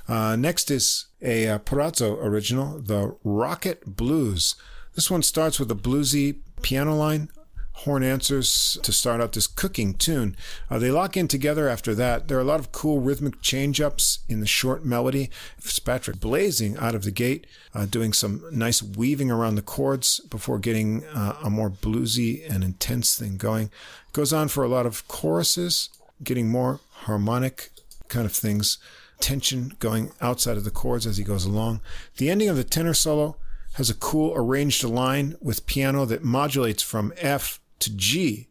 Uh, 0.08 0.36
next 0.36 0.72
is 0.72 1.08
a 1.22 1.48
uh, 1.48 1.60
Perazzo 1.60 2.18
original, 2.22 2.80
the 2.80 3.16
Rocket 3.24 3.96
Blues. 3.96 4.56
This 4.96 5.12
one 5.12 5.24
starts 5.24 5.60
with 5.60 5.72
a 5.72 5.76
bluesy 5.76 6.40
piano 6.62 6.96
line 6.96 7.30
horn 7.74 8.04
answers 8.04 8.78
to 8.84 8.92
start 8.92 9.22
out 9.22 9.34
this 9.34 9.48
cooking 9.48 9.94
tune. 9.94 10.36
Uh, 10.70 10.78
they 10.78 10.92
lock 10.92 11.18
in 11.18 11.28
together 11.28 11.68
after 11.68 11.96
that. 11.96 12.28
There 12.28 12.38
are 12.38 12.42
a 12.42 12.46
lot 12.46 12.60
of 12.60 12.72
cool 12.72 13.00
rhythmic 13.00 13.42
change 13.42 13.82
ups 13.82 14.20
in 14.30 14.40
the 14.40 14.48
short 14.48 14.86
melody. 14.86 15.30
Fitzpatrick 15.58 16.20
blazing 16.20 16.78
out 16.78 16.96
of 16.96 17.04
the 17.04 17.12
gate, 17.12 17.48
uh, 17.74 17.86
doing 17.86 18.14
some 18.14 18.44
nice 18.52 18.84
weaving 18.84 19.32
around 19.32 19.56
the 19.56 19.62
chords 19.62 20.20
before 20.20 20.60
getting 20.60 21.06
uh, 21.08 21.38
a 21.44 21.50
more 21.50 21.70
bluesy 21.70 22.48
and 22.50 22.64
intense 22.64 23.16
thing 23.16 23.38
going. 23.38 23.72
Goes 24.14 24.34
on 24.34 24.48
for 24.48 24.64
a 24.64 24.70
lot 24.70 24.86
of 24.86 25.08
choruses, 25.08 25.90
getting 26.24 26.50
more 26.50 26.80
harmonic 26.92 27.70
kind 28.10 28.26
of 28.26 28.34
things, 28.34 28.78
tension 29.20 29.74
going 29.80 30.12
outside 30.20 30.58
of 30.58 30.66
the 30.66 30.72
chords 30.72 31.08
as 31.08 31.18
he 31.18 31.24
goes 31.24 31.46
along. 31.46 31.80
The 32.18 32.30
ending 32.30 32.50
of 32.50 32.58
the 32.58 32.64
tenor 32.64 32.94
solo 32.94 33.38
has 33.76 33.90
a 33.90 33.96
cool 33.96 34.34
arranged 34.36 34.84
line 34.84 35.38
with 35.40 35.66
piano 35.66 36.06
that 36.06 36.24
modulates 36.24 36.84
from 36.84 37.14
F 37.18 37.61
to 37.82 37.96
G 37.96 38.48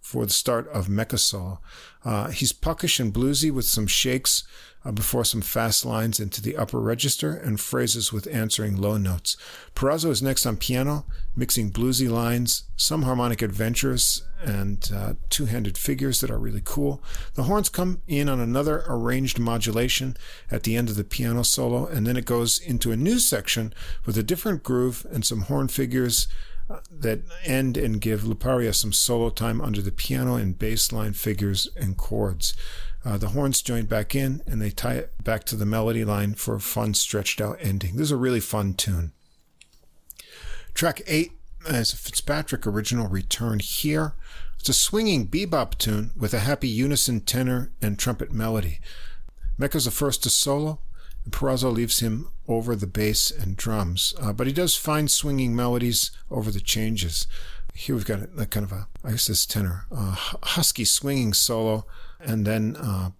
for 0.00 0.24
the 0.24 0.32
start 0.32 0.66
of 0.68 0.88
Mecca 0.88 1.18
solo. 1.18 1.60
Uh, 2.02 2.28
he's 2.30 2.52
puckish 2.52 2.98
and 2.98 3.12
bluesy 3.12 3.50
with 3.50 3.66
some 3.66 3.86
shakes 3.86 4.44
uh, 4.82 4.90
before 4.90 5.22
some 5.22 5.42
fast 5.42 5.84
lines 5.84 6.18
into 6.18 6.40
the 6.40 6.56
upper 6.56 6.80
register 6.80 7.34
and 7.34 7.60
phrases 7.60 8.10
with 8.10 8.26
answering 8.28 8.80
low 8.80 8.96
notes. 8.96 9.36
Perazzo 9.74 10.08
is 10.08 10.22
next 10.22 10.46
on 10.46 10.56
piano, 10.56 11.04
mixing 11.36 11.70
bluesy 11.70 12.08
lines, 12.08 12.64
some 12.74 13.02
harmonic 13.02 13.42
adventures, 13.42 14.22
and 14.42 14.90
uh, 14.94 15.12
two 15.28 15.44
handed 15.44 15.76
figures 15.76 16.20
that 16.20 16.30
are 16.30 16.38
really 16.38 16.62
cool. 16.64 17.02
The 17.34 17.42
horns 17.42 17.68
come 17.68 18.00
in 18.06 18.30
on 18.30 18.40
another 18.40 18.84
arranged 18.88 19.38
modulation 19.38 20.16
at 20.50 20.62
the 20.62 20.74
end 20.74 20.88
of 20.88 20.96
the 20.96 21.04
piano 21.04 21.42
solo, 21.42 21.86
and 21.86 22.06
then 22.06 22.16
it 22.16 22.24
goes 22.24 22.58
into 22.58 22.92
a 22.92 22.96
new 22.96 23.18
section 23.18 23.74
with 24.06 24.16
a 24.16 24.22
different 24.22 24.62
groove 24.62 25.06
and 25.12 25.22
some 25.22 25.42
horn 25.42 25.68
figures 25.68 26.28
that 26.90 27.20
end 27.44 27.76
and 27.76 28.00
give 28.00 28.22
Luparia 28.22 28.74
some 28.74 28.92
solo 28.92 29.30
time 29.30 29.60
under 29.60 29.80
the 29.80 29.92
piano 29.92 30.34
and 30.34 30.58
bass 30.58 30.92
line 30.92 31.12
figures 31.12 31.68
and 31.76 31.96
chords. 31.96 32.54
Uh, 33.04 33.16
the 33.16 33.28
horns 33.28 33.62
join 33.62 33.86
back 33.86 34.14
in 34.14 34.42
and 34.46 34.60
they 34.60 34.70
tie 34.70 34.94
it 34.94 35.24
back 35.24 35.44
to 35.44 35.56
the 35.56 35.66
melody 35.66 36.04
line 36.04 36.34
for 36.34 36.54
a 36.54 36.60
fun, 36.60 36.94
stretched 36.94 37.40
out 37.40 37.58
ending. 37.60 37.96
This 37.96 38.06
is 38.06 38.12
a 38.12 38.16
really 38.16 38.40
fun 38.40 38.74
tune. 38.74 39.12
Track 40.74 41.02
8 41.06 41.32
is 41.68 41.92
a 41.92 41.96
Fitzpatrick 41.96 42.66
original 42.66 43.08
Return 43.08 43.60
Here. 43.60 44.14
It's 44.58 44.68
a 44.68 44.74
swinging 44.74 45.28
bebop 45.28 45.78
tune 45.78 46.10
with 46.16 46.34
a 46.34 46.40
happy 46.40 46.68
unison 46.68 47.20
tenor 47.20 47.72
and 47.80 47.98
trumpet 47.98 48.32
melody. 48.32 48.80
Mecca's 49.56 49.86
the 49.86 49.90
first 49.90 50.22
to 50.24 50.30
solo, 50.30 50.80
Perazzo 51.30 51.72
leaves 51.72 52.00
him 52.00 52.28
over 52.46 52.74
the 52.74 52.86
bass 52.86 53.30
and 53.30 53.56
drums, 53.56 54.14
uh, 54.20 54.32
but 54.32 54.46
he 54.46 54.52
does 54.52 54.74
fine 54.74 55.08
swinging 55.08 55.54
melodies 55.54 56.10
over 56.30 56.50
the 56.50 56.60
changes. 56.60 57.26
Here 57.74 57.94
we've 57.94 58.04
got 58.04 58.20
a, 58.20 58.42
a 58.42 58.46
kind 58.46 58.64
of 58.64 58.72
a, 58.72 58.88
I 59.04 59.12
guess 59.12 59.26
this 59.26 59.46
tenor, 59.46 59.86
husky 59.92 60.84
swinging 60.84 61.32
solo, 61.32 61.86
and 62.20 62.46
then 62.46 62.76
uh, 62.76 63.10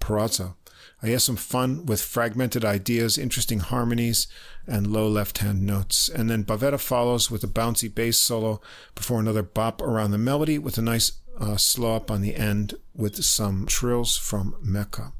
Perazzo. 0.00 0.54
He 1.02 1.12
has 1.12 1.22
some 1.22 1.36
fun 1.36 1.86
with 1.86 2.02
fragmented 2.02 2.64
ideas, 2.64 3.18
interesting 3.18 3.60
harmonies, 3.60 4.26
and 4.66 4.88
low 4.88 5.08
left 5.08 5.38
hand 5.38 5.64
notes. 5.64 6.08
And 6.08 6.28
then 6.28 6.44
Bavetta 6.44 6.80
follows 6.80 7.30
with 7.30 7.44
a 7.44 7.48
bouncy 7.48 7.92
bass 7.92 8.18
solo 8.18 8.60
before 8.96 9.20
another 9.20 9.44
bop 9.44 9.80
around 9.80 10.10
the 10.10 10.18
melody 10.18 10.58
with 10.58 10.76
a 10.76 10.82
nice 10.82 11.12
uh, 11.38 11.56
slow 11.56 11.94
up 11.94 12.10
on 12.10 12.20
the 12.20 12.34
end 12.34 12.74
with 12.94 13.22
some 13.22 13.66
trills 13.66 14.16
from 14.16 14.56
Mecca. 14.60 15.12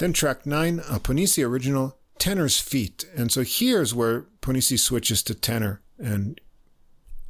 Then 0.00 0.14
track 0.14 0.46
nine, 0.46 0.78
a 0.88 0.98
Ponisi 0.98 1.46
original, 1.46 1.98
Tenor's 2.18 2.58
Feet. 2.58 3.04
And 3.14 3.30
so 3.30 3.42
here's 3.42 3.94
where 3.94 4.22
Ponisi 4.40 4.78
switches 4.78 5.22
to 5.24 5.34
tenor 5.34 5.82
and 5.98 6.40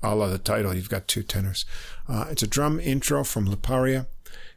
a 0.05 0.15
la 0.15 0.29
the 0.29 0.39
title, 0.39 0.73
you've 0.73 0.89
got 0.89 1.09
two 1.09 1.25
tenors. 1.25 1.65
Uh, 2.09 2.27
it's 2.31 2.45
a 2.45 2.47
drum 2.47 2.79
intro 2.79 3.25
from 3.25 3.49
Luparia. 3.49 4.07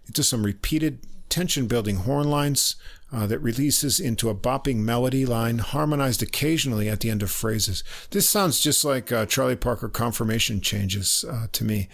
It 0.06 0.14
does 0.14 0.28
some 0.28 0.46
repeated 0.46 1.00
tension 1.30 1.66
building 1.66 1.96
horn 1.96 2.30
lines 2.30 2.76
uh, 3.12 3.26
that 3.26 3.40
releases 3.40 4.00
into 4.00 4.30
a 4.30 4.36
bopping 4.36 4.78
melody 4.78 5.26
line, 5.26 5.58
harmonized 5.58 6.22
occasionally 6.22 6.88
at 6.88 7.00
the 7.00 7.10
end 7.10 7.24
of 7.24 7.32
phrases. 7.32 7.84
This 8.12 8.30
sounds 8.30 8.62
just 8.62 8.86
like 8.86 9.12
uh, 9.12 9.26
Charlie 9.26 9.56
Parker 9.56 9.90
confirmation 9.90 10.62
changes 10.62 11.26
uh, 11.28 11.48
to 11.52 11.66
me. 11.66 11.90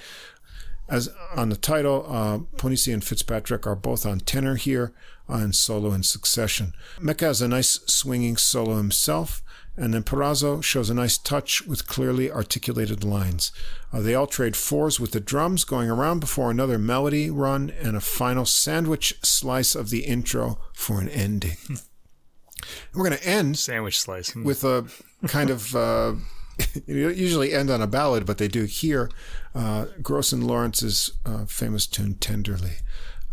As 0.89 1.07
on 1.33 1.47
the 1.47 1.55
title, 1.55 2.05
uh, 2.09 2.39
Ponisi 2.57 2.93
and 2.93 3.03
Fitzpatrick 3.03 3.65
are 3.65 3.75
both 3.75 4.05
on 4.05 4.19
tenor 4.19 4.55
here 4.55 4.91
on 5.29 5.53
solo 5.53 5.91
in 5.93 6.03
succession. 6.03 6.73
Mecca 6.99 7.25
has 7.25 7.41
a 7.41 7.47
nice 7.47 7.79
swinging 7.85 8.35
solo 8.35 8.77
himself, 8.77 9.43
and 9.77 9.93
then 9.93 10.03
Perazzo 10.03 10.61
shows 10.61 10.89
a 10.89 10.93
nice 10.93 11.17
touch 11.17 11.65
with 11.65 11.87
clearly 11.87 12.29
articulated 12.31 13.03
lines. 13.03 13.51
Uh, 13.93 14.01
they 14.01 14.15
all 14.15 14.27
trade 14.27 14.57
fours 14.57 14.99
with 14.99 15.11
the 15.11 15.19
drums 15.19 15.63
going 15.63 15.89
around 15.89 16.19
before 16.19 16.51
another 16.51 16.77
melody 16.77 17.29
run 17.29 17.69
and 17.69 17.95
a 17.95 18.01
final 18.01 18.45
sandwich 18.45 19.15
slice 19.23 19.75
of 19.75 19.89
the 19.89 20.05
intro 20.05 20.59
for 20.73 20.99
an 20.99 21.07
ending. 21.09 21.57
Hmm. 21.67 21.75
We're 22.93 23.07
going 23.07 23.17
to 23.17 23.27
end 23.27 23.57
sandwich 23.57 23.99
slice 23.99 24.31
hmm. 24.31 24.43
with 24.43 24.63
a 24.63 24.85
kind 25.27 25.49
of 25.49 25.75
uh, 25.75 26.15
usually 26.87 27.53
end 27.53 27.69
on 27.69 27.81
a 27.81 27.87
ballad, 27.87 28.25
but 28.25 28.37
they 28.37 28.47
do 28.47 28.65
here. 28.65 29.09
Uh, 29.55 29.85
Gross 30.01 30.33
and 30.33 30.45
Lawrence's 30.45 31.11
uh, 31.25 31.45
famous 31.45 31.87
tune 31.87 32.15
"Tenderly," 32.15 32.77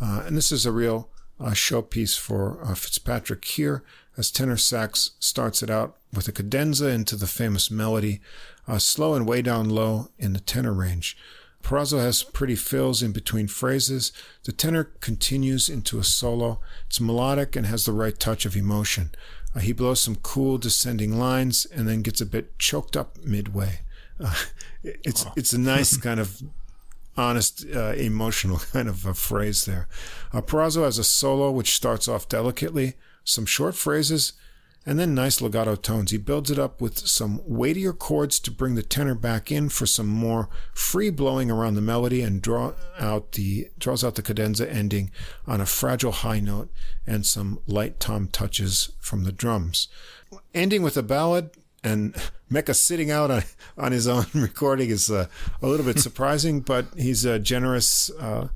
uh, 0.00 0.22
and 0.24 0.36
this 0.36 0.52
is 0.52 0.64
a 0.64 0.72
real 0.72 1.10
uh, 1.40 1.50
showpiece 1.50 2.18
for 2.18 2.58
uh, 2.62 2.74
Fitzpatrick 2.74 3.44
here, 3.44 3.82
as 4.16 4.30
tenor 4.30 4.56
sax 4.56 5.12
starts 5.18 5.62
it 5.62 5.70
out 5.70 5.96
with 6.12 6.28
a 6.28 6.32
cadenza 6.32 6.88
into 6.88 7.16
the 7.16 7.26
famous 7.26 7.70
melody, 7.70 8.20
uh, 8.66 8.78
slow 8.78 9.14
and 9.14 9.28
way 9.28 9.42
down 9.42 9.68
low 9.68 10.08
in 10.18 10.32
the 10.32 10.40
tenor 10.40 10.72
range. 10.72 11.16
Perazzo 11.62 11.98
has 11.98 12.22
pretty 12.22 12.54
fills 12.54 13.02
in 13.02 13.10
between 13.10 13.48
phrases. 13.48 14.12
The 14.44 14.52
tenor 14.52 14.84
continues 15.00 15.68
into 15.68 15.98
a 15.98 16.04
solo. 16.04 16.60
It's 16.86 17.00
melodic 17.00 17.56
and 17.56 17.66
has 17.66 17.84
the 17.84 17.92
right 17.92 18.16
touch 18.16 18.46
of 18.46 18.56
emotion. 18.56 19.10
Uh, 19.54 19.58
he 19.58 19.72
blows 19.72 20.00
some 20.00 20.16
cool 20.16 20.58
descending 20.58 21.18
lines 21.18 21.66
and 21.66 21.88
then 21.88 22.02
gets 22.02 22.20
a 22.20 22.26
bit 22.26 22.56
choked 22.58 22.96
up 22.96 23.16
midway. 23.24 23.80
Uh, 24.22 24.34
it's 24.84 25.26
it's 25.36 25.52
a 25.52 25.58
nice 25.58 25.96
kind 26.06 26.20
of 26.20 26.40
honest, 27.16 27.64
uh, 27.74 27.92
emotional 27.92 28.58
kind 28.72 28.88
of 28.88 29.06
a 29.06 29.14
phrase 29.14 29.64
there. 29.64 29.88
Uh, 30.32 30.42
Perazzo 30.42 30.84
has 30.84 30.98
a 30.98 31.04
solo 31.04 31.50
which 31.50 31.74
starts 31.74 32.08
off 32.08 32.28
delicately, 32.28 32.94
some 33.24 33.46
short 33.46 33.74
phrases, 33.74 34.32
and 34.88 35.00
then 35.00 35.14
nice 35.14 35.40
legato 35.40 35.74
tones. 35.74 36.12
He 36.12 36.16
builds 36.16 36.48
it 36.48 36.60
up 36.60 36.80
with 36.80 36.98
some 36.98 37.40
weightier 37.44 37.92
chords 37.92 38.38
to 38.40 38.52
bring 38.52 38.76
the 38.76 38.84
tenor 38.84 39.16
back 39.16 39.50
in 39.50 39.68
for 39.68 39.84
some 39.84 40.06
more 40.06 40.48
free 40.72 41.10
blowing 41.10 41.50
around 41.50 41.74
the 41.74 41.80
melody 41.80 42.22
and 42.22 42.40
draw 42.40 42.72
out 42.96 43.32
the 43.32 43.68
draws 43.78 44.04
out 44.04 44.14
the 44.14 44.22
cadenza 44.22 44.70
ending 44.70 45.10
on 45.44 45.60
a 45.60 45.66
fragile 45.66 46.12
high 46.12 46.38
note 46.38 46.70
and 47.04 47.26
some 47.26 47.58
light 47.66 47.98
tom 47.98 48.28
touches 48.28 48.92
from 49.00 49.24
the 49.24 49.32
drums. 49.32 49.88
Ending 50.54 50.82
with 50.82 50.96
a 50.96 51.02
ballad 51.02 51.50
and 51.86 52.14
Mecca 52.50 52.74
sitting 52.74 53.10
out 53.10 53.30
on, 53.30 53.42
on 53.78 53.92
his 53.92 54.06
own 54.08 54.26
recording 54.34 54.90
is 54.90 55.10
uh, 55.10 55.26
a 55.62 55.66
little 55.66 55.86
bit 55.86 55.98
surprising, 56.08 56.60
but 56.60 56.86
he's 56.96 57.24
a 57.24 57.38
generous 57.38 58.10
uh, 58.20 58.48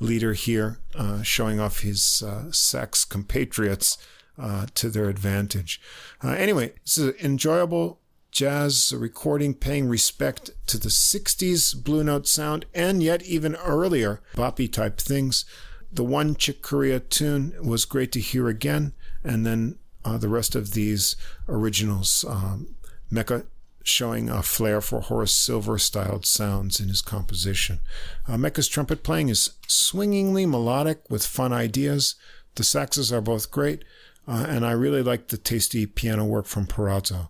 leader 0.00 0.32
here, 0.32 0.78
uh, 0.94 1.22
showing 1.22 1.60
off 1.60 1.80
his 1.80 2.22
uh, 2.22 2.50
sax 2.50 3.04
compatriots 3.04 3.98
uh, 4.38 4.66
to 4.74 4.88
their 4.88 5.08
advantage. 5.08 5.80
Uh, 6.22 6.30
anyway, 6.30 6.72
this 6.84 6.98
is 6.98 7.08
an 7.08 7.14
enjoyable 7.20 8.00
jazz 8.30 8.92
recording 8.96 9.54
paying 9.54 9.88
respect 9.88 10.50
to 10.66 10.78
the 10.78 10.90
60s 10.90 11.82
Blue 11.82 12.04
Note 12.04 12.28
sound 12.28 12.66
and 12.74 13.02
yet 13.02 13.22
even 13.22 13.56
earlier 13.56 14.20
boppy 14.34 14.70
type 14.70 14.98
things. 14.98 15.44
The 15.90 16.04
one 16.04 16.36
Chick 16.36 16.60
Corea 16.60 17.00
tune 17.00 17.54
was 17.62 17.86
great 17.86 18.12
to 18.12 18.20
hear 18.20 18.48
again, 18.48 18.92
and 19.24 19.46
then 19.46 19.78
the 20.04 20.28
rest 20.28 20.54
of 20.54 20.72
these 20.72 21.16
originals 21.48 22.24
um, 22.26 22.74
Mecca 23.10 23.46
showing 23.82 24.28
a 24.28 24.42
flair 24.42 24.80
for 24.80 25.00
Horace 25.00 25.32
Silver 25.32 25.78
styled 25.78 26.26
sounds 26.26 26.78
in 26.78 26.88
his 26.88 27.00
composition. 27.00 27.80
Uh, 28.26 28.36
Mecca's 28.36 28.68
trumpet 28.68 29.02
playing 29.02 29.30
is 29.30 29.50
swingingly 29.66 30.44
melodic 30.44 31.08
with 31.08 31.24
fun 31.24 31.52
ideas. 31.52 32.14
The 32.56 32.64
saxes 32.64 33.10
are 33.12 33.22
both 33.22 33.50
great, 33.50 33.84
uh, 34.26 34.46
and 34.48 34.66
I 34.66 34.72
really 34.72 35.02
like 35.02 35.28
the 35.28 35.38
tasty 35.38 35.86
piano 35.86 36.24
work 36.24 36.46
from 36.46 36.66
Perazzo. 36.66 37.28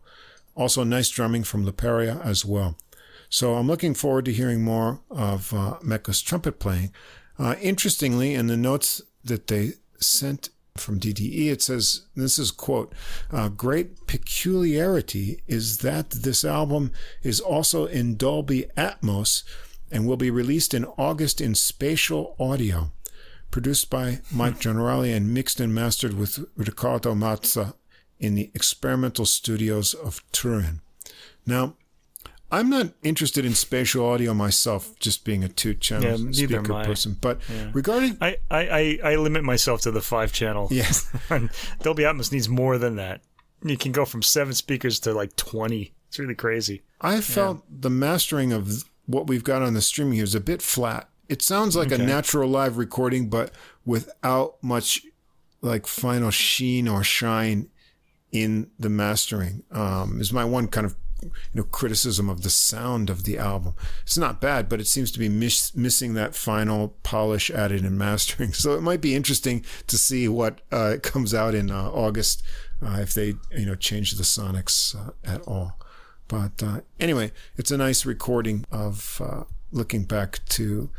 Also, 0.57 0.83
nice 0.83 1.09
drumming 1.11 1.45
from 1.45 1.65
Luparia 1.65 2.21
as 2.25 2.45
well. 2.45 2.77
So 3.31 3.55
I'm 3.55 3.69
looking 3.69 3.95
forward 3.95 4.25
to 4.25 4.33
hearing 4.33 4.65
more 4.65 5.01
of 5.11 5.55
uh, 5.55 5.79
Mecca's 5.83 6.23
trumpet 6.23 6.59
playing. 6.59 6.93
Uh, 7.39 7.55
interestingly, 7.61 8.35
in 8.35 8.49
the 8.49 8.57
notes 8.57 9.01
that 9.23 9.47
they 9.47 9.75
sent 10.01 10.49
from 10.81 11.01
DDE, 11.01 11.51
it 11.51 11.63
says, 11.63 12.07
this 12.15 12.39
is 12.39 12.51
quote, 12.51 12.93
a 13.31 13.49
great 13.49 14.07
peculiarity 14.07 15.43
is 15.47 15.79
that 15.79 16.11
this 16.11 16.45
album 16.45 16.93
is 17.23 17.41
also 17.41 17.87
in 17.87 18.17
Dolby 18.17 18.67
Atmos 18.77 19.43
and 19.91 20.07
will 20.07 20.17
be 20.17 20.31
released 20.31 20.75
in 20.75 20.85
August 20.97 21.41
in 21.41 21.55
spatial 21.55 22.37
audio, 22.39 22.93
produced 23.51 23.91
by 23.91 24.21
Mike 24.31 24.63
hmm. 24.63 24.69
Generali 24.69 25.17
and 25.17 25.33
mixed 25.33 25.61
and 25.61 25.75
mastered 25.75 26.15
with 26.15 26.45
Riccardo 26.57 27.15
Mazza 27.15 27.75
in 28.19 28.35
the 28.35 28.51
experimental 28.55 29.27
studios 29.27 29.95
of 29.95 30.23
Turin. 30.33 30.81
Now, 31.47 31.75
I'm 32.51 32.71
not 32.71 32.89
interested 33.03 33.45
in 33.45 33.55
spatial 33.55 34.07
audio 34.07 34.33
myself, 34.33 34.99
just 34.99 35.25
being 35.25 35.45
a 35.45 35.49
two 35.49 35.75
channel 35.75 36.19
Yeah, 36.19 36.33
speaker 36.33 36.63
person. 36.63 37.17
But 37.21 37.41
regarding 37.73 38.17
I, 38.21 38.39
I, 38.51 38.99
I, 39.05 39.17
limit 39.17 39.45
myself 39.45 39.83
to 39.83 39.91
the 39.91 40.01
five 40.01 40.33
channel. 40.33 40.69
Yes. 40.71 41.11
Dolby 41.83 42.05
Atmos 42.05 42.33
needs 42.33 42.49
more 42.49 42.79
than 42.79 42.97
that. 42.97 43.21
You 43.63 43.77
can 43.77 43.93
go 43.93 44.05
from 44.05 44.23
seven 44.23 44.55
speakers 44.55 45.01
to 45.01 45.13
like 45.13 45.37
20. 45.37 45.93
It's 46.09 46.19
really 46.19 46.35
crazy. 46.35 46.83
I 47.01 47.21
felt 47.21 47.63
the 47.69 47.91
mastering 47.91 48.53
of 48.53 48.85
what 49.07 49.27
we've 49.27 49.45
got 49.45 49.63
on 49.63 49.75
the 49.75 49.83
streaming 49.83 50.15
here 50.15 50.25
is 50.25 50.35
a 50.35 50.41
bit 50.41 50.63
flat. 50.63 51.09
It 51.29 51.43
sounds 51.43 51.77
like 51.77 51.93
a 51.93 51.99
natural 51.99 52.49
live 52.49 52.79
recording, 52.79 53.29
but 53.29 53.51
without 53.85 54.57
much 54.63 55.03
like 55.61 55.87
final 55.87 56.31
sheen 56.31 56.89
or 56.89 57.05
shine 57.05 57.69
in 58.33 58.71
the 58.79 58.89
mastering. 58.89 59.65
Um, 59.71 60.21
is 60.21 60.33
my 60.33 60.45
one 60.45 60.69
kind 60.69 60.87
of 60.87 60.95
you 61.23 61.31
know 61.55 61.65
criticism 61.65 62.29
of 62.29 62.43
the 62.43 62.51
sound 62.51 63.11
of 63.11 63.25
the 63.25 63.39
album. 63.39 63.75
It's 64.03 64.19
not 64.19 64.41
bad, 64.41 64.69
but 64.69 64.81
it 64.81 64.87
seems 64.87 65.11
to 65.13 65.19
be 65.19 65.29
miss- 65.29 65.75
missing 65.75 66.15
that 66.15 66.35
final 66.35 66.97
polish 67.03 67.51
added 67.51 67.85
in 67.85 67.97
mastering. 67.99 68.53
So 68.59 68.75
it 68.75 68.83
might 68.83 69.01
be 69.01 69.15
interesting 69.15 69.65
to 69.87 69.97
see 69.97 70.27
what 70.29 70.61
uh, 70.73 70.97
comes 71.03 71.33
out 71.33 71.55
in 71.55 71.71
uh, 71.71 71.91
August 71.91 72.43
uh, 72.83 72.99
if 73.01 73.15
they 73.15 73.35
you 73.57 73.67
know 73.67 73.75
change 73.75 74.13
the 74.13 74.25
sonics 74.25 74.95
uh, 74.97 75.13
at 75.25 75.43
all. 75.43 75.79
But 76.27 76.63
uh, 76.63 76.81
anyway, 76.99 77.33
it's 77.57 77.71
a 77.71 77.79
nice 77.79 78.05
recording 78.05 78.65
of 78.71 79.23
uh, 79.25 79.45
looking 79.73 80.05
back 80.05 80.41
to 80.51 80.91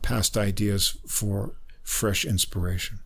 past 0.00 0.36
ideas 0.36 0.98
for 1.06 1.54
fresh 1.82 2.24
inspiration. 2.24 3.00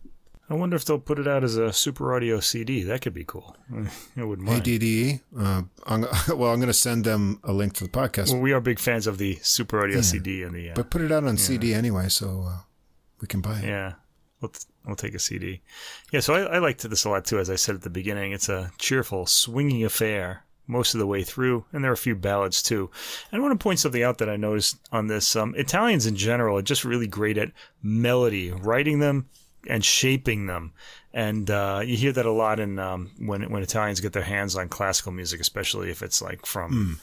I 0.53 0.55
wonder 0.55 0.75
if 0.75 0.85
they'll 0.85 0.99
put 0.99 1.17
it 1.17 1.27
out 1.27 1.43
as 1.43 1.57
a 1.57 1.73
Super 1.73 2.13
Audio 2.13 2.39
CD. 2.39 2.83
That 2.83 3.01
could 3.01 3.15
be 3.15 3.23
cool. 3.23 3.57
I 4.15 4.23
wouldn't 4.23 4.47
mind. 4.47 4.67
ADDE. 4.67 5.19
Uh, 5.35 5.63
I'm, 5.87 6.01
well, 6.27 6.51
I'm 6.53 6.59
going 6.59 6.67
to 6.67 6.73
send 6.73 7.05
them 7.05 7.39
a 7.43 7.51
link 7.51 7.73
to 7.77 7.83
the 7.83 7.89
podcast, 7.89 8.31
Well, 8.31 8.39
we 8.39 8.53
are 8.53 8.61
big 8.61 8.77
fans 8.77 9.07
of 9.07 9.17
the 9.17 9.39
Super 9.41 9.83
Audio 9.83 10.01
CD 10.01 10.43
and 10.43 10.53
the. 10.53 10.69
Uh, 10.69 10.73
but 10.75 10.91
put 10.91 11.01
it 11.01 11.11
out 11.11 11.23
on 11.23 11.37
CD 11.37 11.73
anyway, 11.73 12.07
so 12.07 12.45
uh, 12.47 12.57
we 13.19 13.25
can 13.27 13.41
buy 13.41 13.61
it. 13.61 13.65
yeah, 13.65 13.93
we'll, 14.41 14.49
t- 14.49 14.59
we'll 14.85 14.95
take 14.95 15.15
a 15.15 15.19
CD. 15.19 15.63
Yeah, 16.11 16.19
so 16.19 16.35
I, 16.35 16.41
I 16.41 16.57
liked 16.59 16.87
this 16.87 17.03
a 17.03 17.09
lot 17.09 17.25
too. 17.25 17.39
As 17.39 17.49
I 17.49 17.55
said 17.55 17.73
at 17.73 17.81
the 17.81 17.89
beginning, 17.89 18.31
it's 18.31 18.47
a 18.47 18.71
cheerful, 18.77 19.25
swinging 19.25 19.83
affair 19.83 20.45
most 20.67 20.93
of 20.93 20.99
the 20.99 21.07
way 21.07 21.23
through, 21.23 21.65
and 21.73 21.83
there 21.83 21.89
are 21.89 21.95
a 21.95 21.97
few 21.97 22.15
ballads 22.15 22.61
too. 22.61 22.91
And 23.31 23.39
I 23.39 23.41
want 23.43 23.59
to 23.59 23.63
point 23.63 23.79
something 23.79 24.03
out 24.03 24.19
that 24.19 24.29
I 24.29 24.35
noticed 24.35 24.77
on 24.91 25.07
this. 25.07 25.35
Um, 25.35 25.55
Italians 25.57 26.05
in 26.05 26.15
general 26.15 26.59
are 26.59 26.61
just 26.61 26.85
really 26.85 27.07
great 27.07 27.39
at 27.39 27.51
melody, 27.81 28.51
writing 28.51 28.99
them 28.99 29.29
and 29.67 29.83
shaping 29.83 30.47
them. 30.47 30.73
And 31.13 31.49
uh, 31.49 31.81
you 31.85 31.95
hear 31.95 32.11
that 32.11 32.25
a 32.25 32.31
lot 32.31 32.59
in 32.59 32.79
um, 32.79 33.11
when 33.19 33.49
when 33.51 33.63
Italians 33.63 33.99
get 33.99 34.13
their 34.13 34.23
hands 34.23 34.55
on 34.55 34.69
classical 34.69 35.11
music, 35.11 35.39
especially 35.39 35.89
if 35.89 36.01
it's 36.01 36.21
like 36.21 36.45
from 36.45 36.99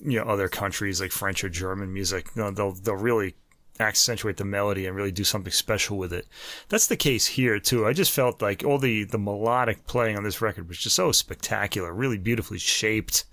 you 0.00 0.18
know 0.18 0.24
other 0.24 0.48
countries 0.48 1.00
like 1.00 1.12
French 1.12 1.42
or 1.42 1.48
German 1.48 1.92
music. 1.92 2.28
You 2.34 2.42
know, 2.42 2.50
they'll 2.50 2.72
they'll 2.72 2.96
really 2.96 3.34
accentuate 3.78 4.38
the 4.38 4.44
melody 4.44 4.86
and 4.86 4.96
really 4.96 5.12
do 5.12 5.24
something 5.24 5.52
special 5.52 5.98
with 5.98 6.12
it. 6.12 6.26
That's 6.68 6.86
the 6.86 6.96
case 6.96 7.26
here 7.26 7.58
too. 7.58 7.86
I 7.86 7.92
just 7.92 8.12
felt 8.12 8.42
like 8.42 8.64
all 8.64 8.78
the 8.78 9.04
the 9.04 9.18
melodic 9.18 9.86
playing 9.86 10.16
on 10.16 10.24
this 10.24 10.40
record 10.40 10.68
was 10.68 10.78
just 10.78 10.96
so 10.96 11.12
spectacular, 11.12 11.92
really 11.92 12.18
beautifully 12.18 12.58
shaped. 12.58 13.24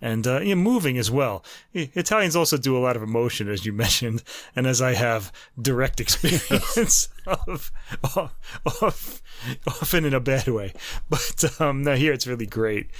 And 0.00 0.26
uh, 0.26 0.40
yeah, 0.40 0.54
moving 0.56 0.98
as 0.98 1.10
well. 1.10 1.42
Italians 1.72 2.36
also 2.36 2.58
do 2.58 2.76
a 2.76 2.80
lot 2.80 2.96
of 2.96 3.02
emotion, 3.02 3.48
as 3.48 3.64
you 3.64 3.72
mentioned, 3.84 4.22
and 4.54 4.66
as 4.66 4.82
I 4.82 4.92
have 4.94 5.32
direct 5.60 6.00
experience 6.04 7.08
of, 7.26 7.72
of, 8.14 9.22
often 9.66 10.04
in 10.04 10.14
a 10.14 10.20
bad 10.20 10.48
way. 10.48 10.72
But 11.08 11.60
um, 11.60 11.82
now 11.82 11.94
here 11.94 12.12
it's 12.12 12.26
really 12.26 12.46
great. 12.46 12.90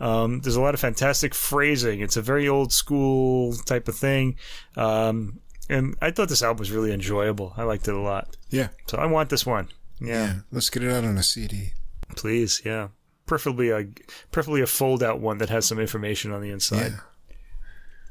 Um, 0.00 0.40
there's 0.40 0.56
a 0.56 0.60
lot 0.60 0.74
of 0.74 0.80
fantastic 0.80 1.34
phrasing. 1.34 2.00
It's 2.00 2.16
a 2.16 2.22
very 2.22 2.48
old 2.48 2.72
school 2.72 3.54
type 3.54 3.88
of 3.88 3.96
thing. 3.96 4.36
Um, 4.76 5.40
and 5.68 5.96
I 6.02 6.10
thought 6.10 6.28
this 6.28 6.42
album 6.42 6.60
was 6.60 6.70
really 6.70 6.92
enjoyable. 6.92 7.54
I 7.56 7.62
liked 7.64 7.88
it 7.88 7.94
a 7.94 8.00
lot. 8.00 8.36
Yeah, 8.50 8.68
So 8.86 8.98
I 8.98 9.06
want 9.06 9.30
this 9.30 9.46
one. 9.46 9.68
yeah. 10.00 10.06
Yeah, 10.14 10.34
Let's 10.52 10.70
get 10.70 10.84
it 10.84 10.90
out 10.92 11.04
on 11.04 11.16
a 11.16 11.22
CD. 11.22 11.72
please. 12.16 12.60
Yeah. 12.64 12.88
Preferably 13.26 13.70
a 13.70 13.86
preferably 14.30 14.60
a 14.60 14.66
fold 14.66 15.02
out 15.02 15.20
one 15.20 15.38
that 15.38 15.48
has 15.48 15.66
some 15.66 15.78
information 15.78 16.30
on 16.32 16.42
the 16.42 16.50
inside. 16.50 16.92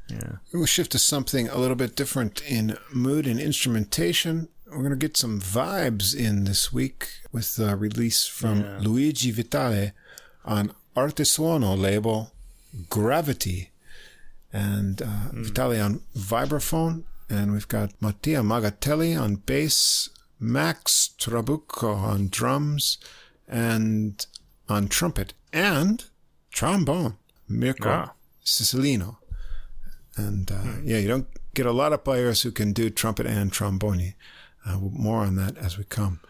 Yeah. 0.08 0.16
Yeah. 0.16 0.32
We'll 0.52 0.66
shift 0.66 0.92
to 0.92 0.98
something 0.98 1.48
a 1.48 1.56
little 1.56 1.76
bit 1.76 1.96
different 1.96 2.42
in 2.42 2.76
mood 2.92 3.26
and 3.26 3.40
instrumentation. 3.40 4.48
We're 4.66 4.78
going 4.78 4.90
to 4.90 4.96
get 4.96 5.16
some 5.16 5.40
vibes 5.40 6.14
in 6.14 6.44
this 6.44 6.72
week 6.72 7.08
with 7.32 7.58
a 7.58 7.76
release 7.76 8.26
from 8.26 8.60
Yeah. 8.60 8.78
Luigi 8.80 9.30
Vitale 9.30 9.92
on 10.44 10.72
Artesuono 10.96 11.78
label 11.78 12.32
Gravity. 12.90 13.70
And 14.52 15.00
uh, 15.00 15.30
Vitale 15.32 15.80
on 15.80 16.00
vibraphone. 16.16 17.04
And 17.30 17.52
we've 17.52 17.68
got 17.68 17.92
Mattia 18.00 18.42
Magatelli 18.42 19.16
on 19.16 19.36
bass, 19.36 20.10
Max 20.38 21.10
Trabucco 21.18 21.96
on 21.96 22.28
drums, 22.28 22.98
and 23.48 24.26
on 24.68 24.88
trumpet, 24.88 25.34
and 25.52 26.04
trombone, 26.50 27.16
Mirko 27.48 27.88
Ah. 27.88 28.12
Cisilino. 28.44 29.16
And 30.16 30.50
uh, 30.50 30.80
yeah, 30.84 30.98
you 30.98 31.08
don't 31.08 31.26
get 31.54 31.66
a 31.66 31.72
lot 31.72 31.92
of 31.92 32.04
players 32.04 32.42
who 32.42 32.50
can 32.50 32.72
do 32.72 32.90
trumpet 32.90 33.26
and 33.26 33.52
trombone. 33.52 34.14
Uh, 34.66 34.78
more 34.78 35.18
on 35.18 35.36
that 35.36 35.58
as 35.58 35.76
we 35.76 35.84
come. 35.84 36.20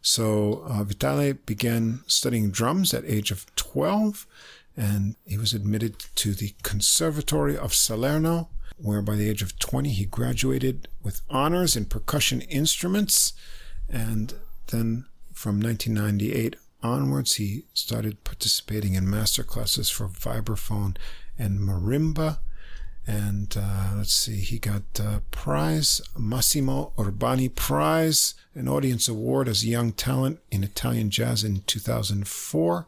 So 0.00 0.64
uh, 0.66 0.82
Vitale 0.84 1.34
began 1.34 2.02
studying 2.06 2.50
drums 2.50 2.94
at 2.94 3.04
age 3.04 3.30
of 3.30 3.46
12, 3.56 4.26
and 4.76 5.14
he 5.26 5.36
was 5.36 5.52
admitted 5.52 5.98
to 6.16 6.32
the 6.32 6.54
Conservatory 6.62 7.56
of 7.56 7.74
Salerno, 7.74 8.48
where 8.78 9.02
by 9.02 9.14
the 9.14 9.28
age 9.28 9.42
of 9.42 9.58
20 9.58 9.90
he 9.90 10.04
graduated 10.06 10.88
with 11.02 11.20
honors 11.30 11.76
in 11.76 11.84
percussion 11.84 12.40
instruments. 12.42 13.34
And 13.88 14.34
then 14.68 15.04
from 15.34 15.60
1998 15.60 16.56
onwards, 16.82 17.34
he 17.34 17.64
started 17.74 18.24
participating 18.24 18.94
in 18.94 19.08
master 19.08 19.42
classes 19.42 19.90
for 19.90 20.08
vibraphone 20.08 20.96
and 21.38 21.60
marimba. 21.60 22.38
And 23.06 23.56
uh, 23.58 23.92
let's 23.96 24.14
see, 24.14 24.36
he 24.36 24.58
got 24.58 24.82
uh, 25.00 25.20
prize, 25.32 26.00
Massimo 26.16 26.92
Urbani 26.96 27.52
Prize, 27.52 28.34
an 28.54 28.68
audience 28.68 29.08
award 29.08 29.48
as 29.48 29.64
a 29.64 29.68
young 29.68 29.92
talent 29.92 30.38
in 30.50 30.62
Italian 30.62 31.10
jazz 31.10 31.42
in 31.42 31.62
2004. 31.66 32.86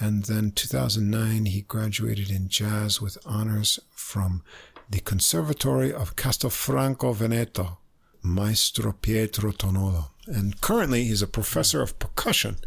And 0.00 0.24
then 0.24 0.52
2009, 0.52 1.46
he 1.46 1.62
graduated 1.62 2.30
in 2.30 2.48
jazz 2.48 3.00
with 3.00 3.18
honors 3.24 3.80
from 3.90 4.42
the 4.88 5.00
Conservatory 5.00 5.92
of 5.92 6.14
Castelfranco 6.14 7.14
Veneto, 7.14 7.78
Maestro 8.22 8.92
Pietro 8.92 9.50
Tonolo. 9.50 10.10
And 10.26 10.60
currently, 10.60 11.04
he's 11.04 11.22
a 11.22 11.26
professor 11.26 11.82
of 11.82 11.98
percussion 11.98 12.58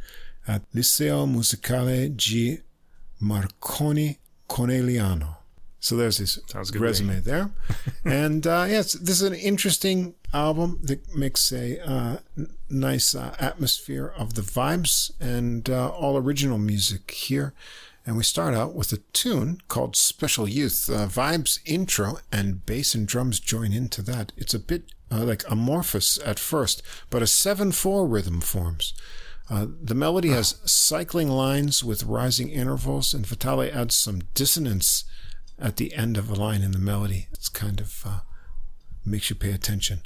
at 0.47 0.69
Liceo 0.73 1.25
Musicale 1.25 2.15
G. 2.15 2.59
Marconi 3.19 4.17
Conegliano. 4.49 5.37
So 5.79 5.95
there's 5.95 6.17
his 6.17 6.39
Sounds 6.45 6.69
good 6.69 6.81
resume 6.81 7.19
there. 7.21 7.49
and 8.05 8.45
uh, 8.45 8.67
yes, 8.69 8.93
this 8.93 9.21
is 9.21 9.23
an 9.23 9.33
interesting 9.33 10.13
album 10.33 10.79
that 10.83 11.15
makes 11.15 11.51
a 11.51 11.79
uh, 11.87 12.17
nice 12.69 13.15
uh, 13.15 13.35
atmosphere 13.39 14.13
of 14.15 14.35
the 14.35 14.41
vibes 14.41 15.11
and 15.19 15.69
uh, 15.69 15.89
all 15.89 16.17
original 16.17 16.59
music 16.59 17.11
here. 17.11 17.53
And 18.05 18.15
we 18.15 18.23
start 18.23 18.53
out 18.53 18.73
with 18.73 18.91
a 18.93 18.97
tune 19.13 19.61
called 19.67 19.95
Special 19.95 20.47
Youth. 20.47 20.89
Uh, 20.89 21.07
vibes 21.07 21.59
intro 21.65 22.17
and 22.31 22.65
bass 22.65 22.95
and 22.95 23.07
drums 23.07 23.39
join 23.39 23.73
into 23.73 24.01
that. 24.03 24.31
It's 24.37 24.53
a 24.53 24.59
bit 24.59 24.83
uh, 25.11 25.23
like 25.23 25.43
amorphous 25.49 26.19
at 26.25 26.39
first, 26.39 26.83
but 27.09 27.21
a 27.21 27.27
7 27.27 27.71
4 27.71 28.07
rhythm 28.07 28.41
forms. 28.41 28.93
Uh, 29.49 29.67
the 29.81 29.95
melody 29.95 30.29
has 30.29 30.59
cycling 30.65 31.27
lines 31.27 31.83
with 31.83 32.03
rising 32.03 32.49
intervals, 32.49 33.13
and 33.13 33.25
Vitale 33.25 33.69
adds 33.71 33.95
some 33.95 34.21
dissonance 34.33 35.03
at 35.59 35.77
the 35.77 35.93
end 35.93 36.17
of 36.17 36.29
a 36.29 36.35
line 36.35 36.61
in 36.61 36.71
the 36.71 36.79
melody. 36.79 37.27
It's 37.33 37.49
kind 37.49 37.79
of 37.79 38.03
uh, 38.05 38.19
makes 39.05 39.29
you 39.29 39.35
pay 39.35 39.51
attention. 39.51 40.01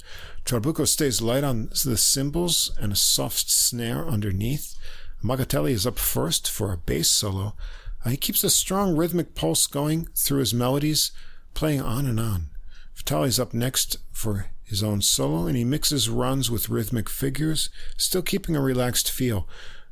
Trabucco 0.45 0.87
stays 0.87 1.21
light 1.21 1.43
on 1.43 1.69
the 1.69 1.97
cymbals 1.97 2.71
and 2.79 2.91
a 2.91 2.95
soft 2.95 3.49
snare 3.49 4.07
underneath. 4.07 4.75
Magatelli 5.21 5.73
is 5.73 5.87
up 5.87 5.97
first 5.97 6.49
for 6.49 6.71
a 6.71 6.77
bass 6.77 7.09
solo. 7.09 7.55
Uh, 8.03 8.11
he 8.11 8.17
keeps 8.17 8.43
a 8.43 8.49
strong 8.49 8.95
rhythmic 8.95 9.33
pulse 9.35 9.67
going 9.67 10.07
through 10.15 10.39
his 10.39 10.53
melodies, 10.53 11.11
playing 11.53 11.81
on 11.81 12.05
and 12.05 12.19
on. 12.19 12.49
Vitale's 12.95 13.39
up 13.39 13.53
next 13.53 13.97
for 14.11 14.47
his 14.65 14.83
own 14.83 15.01
solo, 15.01 15.45
and 15.45 15.55
he 15.55 15.63
mixes 15.63 16.09
runs 16.09 16.49
with 16.51 16.69
rhythmic 16.69 17.09
figures, 17.09 17.69
still 17.97 18.21
keeping 18.21 18.55
a 18.55 18.61
relaxed 18.61 19.09
feel. 19.09 19.47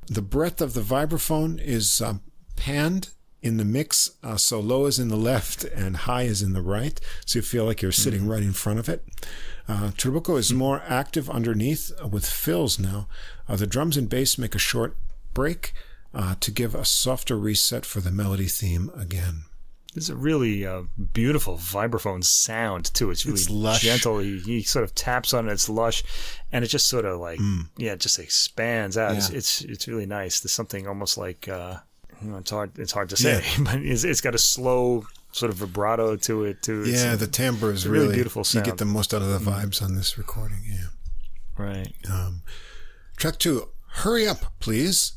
The 0.07 0.21
breadth 0.21 0.61
of 0.61 0.73
the 0.73 0.81
vibraphone 0.81 1.61
is 1.61 2.01
um, 2.01 2.21
panned 2.55 3.09
in 3.41 3.57
the 3.57 3.65
mix, 3.65 4.11
uh, 4.23 4.37
so 4.37 4.59
low 4.59 4.85
is 4.85 4.97
in 4.97 5.09
the 5.09 5.17
left 5.17 5.65
and 5.65 5.97
high 5.97 6.23
is 6.23 6.41
in 6.41 6.53
the 6.53 6.61
right, 6.61 6.99
so 7.25 7.39
you 7.39 7.43
feel 7.43 7.65
like 7.65 7.81
you're 7.81 7.91
sitting 7.91 8.25
right 8.25 8.41
in 8.41 8.53
front 8.53 8.79
of 8.79 8.87
it. 8.89 9.03
Uh, 9.67 9.91
is 10.37 10.53
more 10.53 10.81
active 10.87 11.29
underneath 11.29 11.91
uh, 12.01 12.07
with 12.07 12.25
fills 12.25 12.79
now. 12.79 13.07
Uh, 13.47 13.55
the 13.55 13.67
drums 13.67 13.97
and 13.97 14.09
bass 14.09 14.37
make 14.37 14.55
a 14.55 14.59
short 14.59 14.95
break 15.33 15.73
uh, 16.13 16.35
to 16.39 16.51
give 16.51 16.73
a 16.73 16.85
softer 16.85 17.37
reset 17.37 17.85
for 17.85 17.99
the 17.99 18.11
melody 18.11 18.47
theme 18.47 18.89
again. 18.95 19.43
There's 19.93 20.09
a 20.09 20.15
really 20.15 20.65
uh, 20.65 20.83
beautiful 21.13 21.55
vibraphone 21.57 22.23
sound 22.23 22.85
to 22.95 23.09
it. 23.09 23.13
It's 23.13 23.25
really 23.25 23.39
It's 23.39 23.49
lush. 23.49 23.81
gentle. 23.81 24.19
He, 24.19 24.39
he 24.39 24.63
sort 24.63 24.83
of 24.83 24.95
taps 24.95 25.33
on 25.33 25.47
it. 25.47 25.51
It's 25.53 25.69
lush, 25.69 26.03
and 26.51 26.65
it 26.65 26.67
just 26.69 26.87
sort 26.87 27.05
of 27.05 27.19
like 27.19 27.39
yeah, 27.77 27.93
it 27.93 27.99
just 27.99 28.17
expands 28.19 28.97
out. 28.97 29.15
It's, 29.15 29.27
Hmm. 29.27 29.33
Yeah. 29.33 29.37
it's 29.37 29.61
it's 29.61 29.87
really 29.87 30.05
nice. 30.07 30.39
There's 30.39 30.53
something 30.53 30.87
almost 30.87 31.17
like 31.17 31.47
uh, 31.47 31.77
you 32.21 32.31
know, 32.31 32.37
it's 32.37 32.49
hard 32.51 32.77
it's 32.79 32.91
hard 32.91 33.09
to 33.09 33.17
say, 33.17 33.43
but 33.59 33.75
it's, 33.75 34.03
it's 34.03 34.21
got 34.21 34.33
a 34.35 34.39
slow 34.39 35.05
sort 35.31 35.51
of 35.51 35.57
vibrato 35.57 36.15
to 36.15 36.43
it 36.45 36.61
too. 36.61 36.83
It's, 36.85 37.03
yeah, 37.03 37.15
the 37.15 37.27
timbre 37.27 37.71
is 37.71 37.87
really 37.87 38.05
really, 38.05 38.15
beautiful 38.15 38.43
You 38.51 38.61
get 38.61 38.77
the 38.77 38.85
most 38.85 39.13
out 39.13 39.21
of 39.21 39.29
the 39.29 39.39
vibes 39.51 39.81
on 39.81 39.95
this 39.95 40.17
recording. 40.17 40.63
Yeah. 40.65 40.87
right. 41.57 41.91
Track 43.17 43.37
two, 43.39 43.69
hurry 43.89 44.27
up, 44.27 44.53
please. 44.59 45.13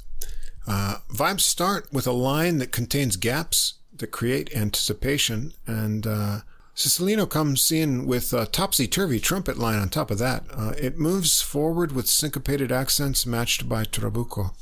Uh, 0.67 0.97
vibes 1.11 1.41
start 1.43 1.93
with 1.93 2.07
a 2.07 2.13
line 2.13 2.59
that 2.59 2.73
contains 2.73 3.17
gaps 3.17 3.75
that 3.99 4.09
create 4.09 4.55
anticipation, 4.55 5.53
and 5.67 6.07
uh, 6.07 6.41
Cisilino 6.77 7.29
comes 7.29 7.73
in 7.73 8.05
with 8.05 8.35
a 8.35 8.45
topsy 8.45 8.87
turvy 8.87 9.19
trumpet 9.19 9.57
line 9.57 9.79
on 9.79 9.89
top 9.89 10.11
of 10.11 10.19
that. 10.19 10.45
Uh, 10.53 10.75
it 10.79 10.99
moves 10.99 11.41
forward 11.41 11.93
with 11.93 12.07
syncopated 12.07 12.71
accents 12.71 13.25
matched 13.25 13.67
by 13.67 13.85
Trabucco. 13.85 14.55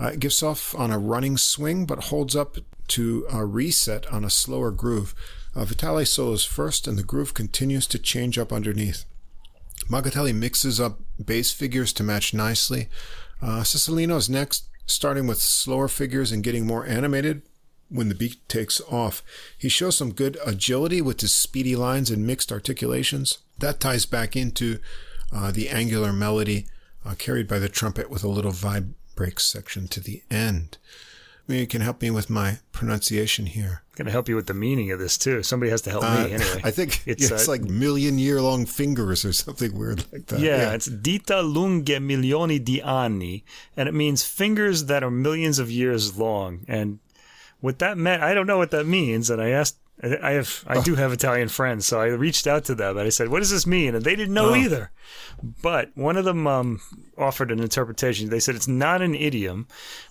Uh, 0.00 0.06
it 0.06 0.18
gives 0.18 0.42
off 0.42 0.74
on 0.74 0.90
a 0.90 0.98
running 0.98 1.36
swing, 1.36 1.86
but 1.86 2.04
holds 2.04 2.34
up 2.34 2.56
to 2.88 3.24
a 3.32 3.46
reset 3.46 4.04
on 4.08 4.24
a 4.24 4.30
slower 4.30 4.72
groove. 4.72 5.14
Uh, 5.54 5.64
Vitale 5.64 6.04
solos 6.04 6.44
first, 6.44 6.88
and 6.88 6.98
the 6.98 7.04
groove 7.04 7.34
continues 7.34 7.86
to 7.86 8.00
change 8.00 8.36
up 8.36 8.52
underneath. 8.52 9.04
Magatelli 9.88 10.32
mixes 10.32 10.80
up 10.80 10.98
bass 11.24 11.52
figures 11.52 11.92
to 11.92 12.02
match 12.02 12.34
nicely. 12.34 12.88
Uh, 13.40 13.62
is 13.62 14.28
next, 14.28 14.68
starting 14.86 15.28
with 15.28 15.38
slower 15.38 15.86
figures 15.86 16.32
and 16.32 16.42
getting 16.42 16.66
more 16.66 16.84
animated 16.84 17.42
when 17.88 18.08
the 18.08 18.14
beat 18.14 18.36
takes 18.48 18.80
off. 18.90 19.22
He 19.58 19.68
shows 19.68 19.96
some 19.96 20.12
good 20.12 20.38
agility 20.44 21.00
with 21.02 21.20
his 21.20 21.34
speedy 21.34 21.76
lines 21.76 22.10
and 22.10 22.26
mixed 22.26 22.50
articulations. 22.52 23.38
That 23.58 23.80
ties 23.80 24.06
back 24.06 24.34
into 24.36 24.78
uh, 25.34 25.50
the 25.52 25.68
angular 25.68 26.12
melody 26.12 26.66
uh, 27.04 27.14
carried 27.16 27.46
by 27.48 27.58
the 27.58 27.68
trumpet 27.68 28.10
with 28.10 28.24
a 28.24 28.28
little 28.28 28.52
vibe 28.52 28.94
break 29.14 29.38
section 29.38 29.86
to 29.88 30.00
the 30.00 30.22
end. 30.30 30.78
Maybe 31.46 31.60
you 31.60 31.66
can 31.66 31.82
help 31.82 32.00
me 32.00 32.10
with 32.10 32.30
my 32.30 32.58
pronunciation 32.72 33.44
here. 33.46 33.82
Going 33.96 34.06
to 34.06 34.12
help 34.12 34.30
you 34.30 34.34
with 34.34 34.46
the 34.46 34.54
meaning 34.54 34.90
of 34.92 34.98
this 34.98 35.18
too. 35.18 35.42
Somebody 35.42 35.70
has 35.70 35.82
to 35.82 35.90
help 35.90 36.02
Uh, 36.02 36.24
me 36.24 36.32
anyway. 36.32 36.60
I 36.64 36.70
think 36.70 37.02
it's, 37.06 37.24
It's, 37.24 37.30
it's 37.30 37.48
uh, 37.48 37.50
like 37.52 37.62
million 37.62 38.18
year 38.18 38.40
long 38.40 38.64
fingers 38.64 39.26
or 39.26 39.32
something 39.34 39.76
weird 39.78 40.04
like 40.10 40.26
that. 40.26 40.40
Yeah, 40.40 40.72
it's 40.72 40.86
dita 40.86 41.42
lunghe 41.42 41.84
milioni 42.00 42.64
di 42.64 42.80
anni, 42.80 43.44
and 43.76 43.88
it 43.90 43.92
means 43.94 44.24
fingers 44.24 44.86
that 44.86 45.04
are 45.04 45.10
millions 45.10 45.58
of 45.58 45.70
years 45.70 46.16
long. 46.18 46.64
And 46.66 46.98
what 47.64 47.78
that 47.78 47.96
meant, 47.96 48.22
I 48.22 48.34
don't 48.34 48.46
know 48.46 48.58
what 48.58 48.72
that 48.72 48.86
means. 48.86 49.30
And 49.30 49.40
I 49.40 49.48
asked, 49.48 49.78
I 50.02 50.32
have, 50.32 50.64
I 50.66 50.82
do 50.82 50.96
have 50.96 51.14
Italian 51.14 51.48
friends, 51.48 51.86
so 51.86 51.98
I 51.98 52.08
reached 52.08 52.46
out 52.46 52.66
to 52.66 52.74
them 52.74 52.98
and 52.98 53.06
I 53.06 53.08
said, 53.08 53.28
"What 53.28 53.38
does 53.38 53.50
this 53.50 53.66
mean?" 53.66 53.94
And 53.94 54.04
they 54.04 54.16
didn't 54.16 54.34
know 54.34 54.54
either. 54.54 54.90
But 55.62 55.90
one 55.94 56.18
of 56.18 56.26
them 56.26 56.46
um, 56.46 56.82
offered 57.16 57.50
an 57.50 57.60
interpretation. 57.60 58.28
They 58.28 58.40
said 58.40 58.54
it's 58.54 58.68
not 58.68 59.00
an 59.00 59.14
idiom, 59.14 59.66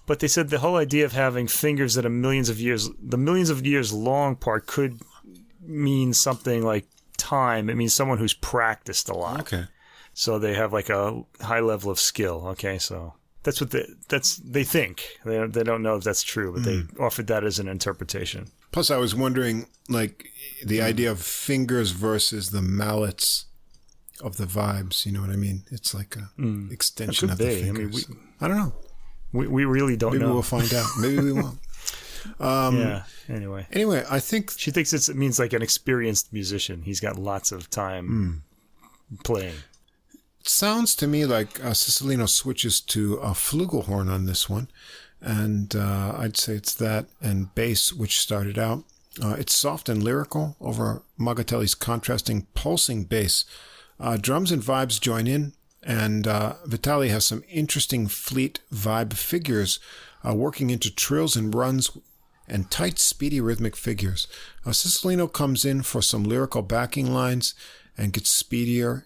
but 0.08 0.20
they 0.20 0.28
said 0.28 0.50
the 0.50 0.60
whole 0.60 0.78
idea 0.78 1.06
of 1.06 1.12
having 1.12 1.48
fingers 1.48 1.94
that 1.94 2.08
are 2.08 2.10
millions 2.10 2.50
of 2.50 2.60
years, 2.60 2.90
the 3.00 3.18
millions 3.18 3.52
of 3.52 3.68
years 3.68 3.94
long 3.94 4.36
part 4.36 4.66
could 4.66 5.00
mean 5.62 6.14
something 6.14 6.64
like 6.64 6.88
time. 7.18 7.70
It 7.70 7.76
means 7.76 7.94
someone 7.94 8.18
who's 8.18 8.34
practiced 8.34 9.10
a 9.10 9.14
lot. 9.16 9.42
Okay. 9.42 9.66
So 10.14 10.40
they 10.40 10.56
have 10.56 10.74
like 10.74 10.90
a 10.90 11.22
high 11.42 11.60
level 11.60 11.92
of 11.92 12.00
skill. 12.00 12.48
Okay, 12.48 12.80
so 12.80 13.14
that's 13.44 13.60
what 13.62 13.72
they 13.72 13.86
that's 14.10 14.38
they 14.38 14.64
think. 14.64 15.04
They 15.26 15.36
don't, 15.36 15.54
they 15.54 15.64
don't 15.64 15.84
know 15.84 15.96
if 15.96 16.04
that's 16.04 16.24
true, 16.24 16.54
but 16.54 16.64
they 16.64 16.84
offered 17.00 17.28
that 17.28 17.44
as 17.44 17.60
an 17.60 17.68
interpretation. 17.68 18.48
Plus, 18.72 18.90
I 18.90 18.98
was 18.98 19.14
wondering, 19.14 19.68
like, 19.90 20.26
the 20.66 20.80
Hmm. 20.80 20.86
idea 20.86 21.12
of 21.12 21.20
fingers 21.22 21.92
versus 21.92 22.50
the 22.52 22.62
mallets 22.62 23.46
of 24.22 24.38
the 24.38 24.46
vibes. 24.46 25.06
You 25.06 25.12
know 25.12 25.22
what 25.22 25.30
I 25.30 25.36
mean? 25.36 25.64
It's 25.72 25.94
like 25.94 26.16
a 26.16 26.30
extension 26.72 27.30
Hmm. 27.30 27.36
Could 27.36 27.42
of 27.42 27.48
the 27.50 27.62
be. 27.62 27.70
I 27.70 27.72
mean, 27.72 27.92
fingers. 27.92 28.08
I, 28.42 28.48
don't 28.48 28.58
know. 28.58 28.74
We 29.32 29.48
we 29.48 29.66
really 29.66 29.96
don't 29.98 30.14
Maybe 30.14 30.26
know. 30.26 30.34
we'll 30.34 30.42
find 30.44 30.74
out. 30.74 30.88
Maybe 31.00 31.20
we 31.22 31.34
won't. 31.34 31.60
Um, 32.40 32.80
yeah. 32.80 33.04
Anyway, 33.28 33.68
Anyway, 33.74 34.06
I 34.10 34.22
think 34.22 34.52
she 34.58 34.72
thinks 34.72 34.94
it 34.94 35.14
means 35.14 35.40
like 35.40 35.52
an 35.52 35.62
experienced 35.62 36.32
musician. 36.32 36.82
He's 36.84 37.02
got 37.02 37.18
lots 37.20 37.52
of 37.52 37.70
time 37.70 38.44
playing. 39.26 39.56
Sounds 40.46 40.94
to 40.96 41.08
me 41.08 41.26
like 41.26 41.64
uh, 41.64 41.70
Cisilino 41.72 42.28
switches 42.28 42.82
to 42.82 43.16
a 43.16 43.30
flugelhorn 43.30 44.12
on 44.12 44.26
this 44.26 44.50
one, 44.50 44.68
and 45.22 45.74
uh, 45.74 46.16
I'd 46.18 46.36
say 46.36 46.56
it's 46.56 46.76
that 46.76 47.06
and 47.22 47.56
bass, 47.56 47.94
which 47.94 48.20
started 48.20 48.60
out. 48.60 48.84
Uh, 49.24 49.36
it's 49.40 49.54
soft 49.54 49.88
and 49.88 50.04
lyrical 50.04 50.58
over 50.60 51.04
Magatelli's 51.18 51.76
contrasting, 51.76 52.48
pulsing 52.56 53.06
bass. 53.06 53.46
Uh, 54.02 54.18
drums 54.18 54.52
and 54.52 54.62
vibes 54.62 55.00
join 55.00 55.28
in, 55.28 55.54
and 55.82 56.28
uh, 56.28 56.56
Vitale 56.66 57.08
has 57.08 57.26
some 57.26 57.46
interesting 57.50 58.08
fleet 58.08 58.60
vibe 58.70 59.14
figures 59.14 59.80
uh, 60.28 60.36
working 60.36 60.70
into 60.70 60.94
trills 60.94 61.38
and 61.38 61.56
runs 61.56 61.98
and 62.50 62.70
tight, 62.70 63.00
speedy 63.00 63.40
rhythmic 63.40 63.78
figures. 63.78 64.28
Uh, 64.66 64.72
Cisilino 64.72 65.32
comes 65.32 65.64
in 65.64 65.84
for 65.84 66.02
some 66.02 66.26
lyrical 66.26 66.62
backing 66.62 67.14
lines 67.14 67.54
and 67.98 68.12
gets 68.12 68.30
speedier 68.30 69.06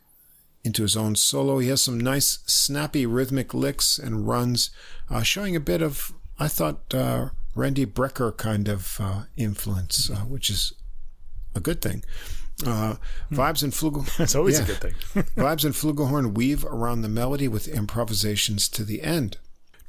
into 0.68 0.84
his 0.84 0.96
own 0.96 1.16
solo. 1.16 1.58
He 1.60 1.70
has 1.70 1.82
some 1.82 2.00
nice, 2.00 2.40
snappy 2.46 3.06
rhythmic 3.06 3.54
licks 3.54 3.98
and 3.98 4.28
runs, 4.28 4.70
uh, 5.10 5.24
showing 5.24 5.56
a 5.56 5.60
bit 5.60 5.82
of, 5.82 6.14
I 6.40 6.48
thought, 6.48 6.94
uh, 6.94 7.30
Randy 7.56 7.86
Brecker 7.88 8.36
kind 8.38 8.68
of 8.68 8.98
uh, 9.02 9.24
influence, 9.36 10.10
uh, 10.12 10.18
which 10.26 10.50
is 10.52 10.74
a 11.56 11.60
good 11.60 11.82
thing. 11.82 12.04
Uh, 12.66 12.96
vibes 13.32 13.64
and 13.64 13.72
flugel. 13.74 14.06
That's 14.18 14.36
always 14.36 14.58
Yeah. 14.60 14.66
a 14.66 14.68
good 14.68 14.82
thing. 14.82 14.94
Vibes 15.38 15.66
and 15.66 15.74
flugelhorn 15.74 16.36
weave 16.36 16.64
around 16.66 17.02
the 17.02 17.10
melody 17.10 17.48
with 17.48 17.68
improvisations 17.68 18.68
to 18.70 18.84
the 18.84 19.02
end. 19.02 19.38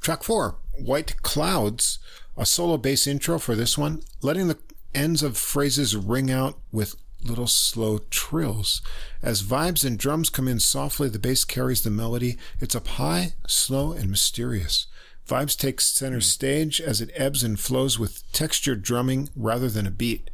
Track 0.01 0.23
four, 0.23 0.55
White 0.77 1.21
Clouds, 1.21 1.99
a 2.37 2.45
solo 2.45 2.77
bass 2.77 3.05
intro 3.05 3.37
for 3.37 3.55
this 3.55 3.77
one, 3.77 4.01
letting 4.21 4.47
the 4.47 4.57
ends 4.95 5.21
of 5.23 5.37
phrases 5.37 5.95
ring 5.95 6.31
out 6.31 6.57
with 6.71 6.95
little 7.23 7.47
slow 7.47 7.99
trills. 8.09 8.81
As 9.21 9.43
vibes 9.43 9.85
and 9.85 9.97
drums 9.97 10.29
come 10.29 10.47
in 10.47 10.59
softly, 10.59 11.09
the 11.09 11.19
bass 11.19 11.43
carries 11.43 11.81
the 11.81 11.89
melody. 11.89 12.37
It's 12.59 12.75
up 12.75 12.87
high, 12.87 13.33
slow, 13.47 13.91
and 13.91 14.09
mysterious. 14.09 14.87
Vibes 15.27 15.57
takes 15.57 15.85
center 15.85 16.17
hmm. 16.17 16.21
stage 16.21 16.81
as 16.81 17.01
it 17.01 17.11
ebbs 17.13 17.43
and 17.43 17.59
flows 17.59 17.99
with 17.99 18.23
textured 18.31 18.81
drumming 18.81 19.29
rather 19.35 19.69
than 19.69 19.85
a 19.85 19.91
beat. 19.91 20.29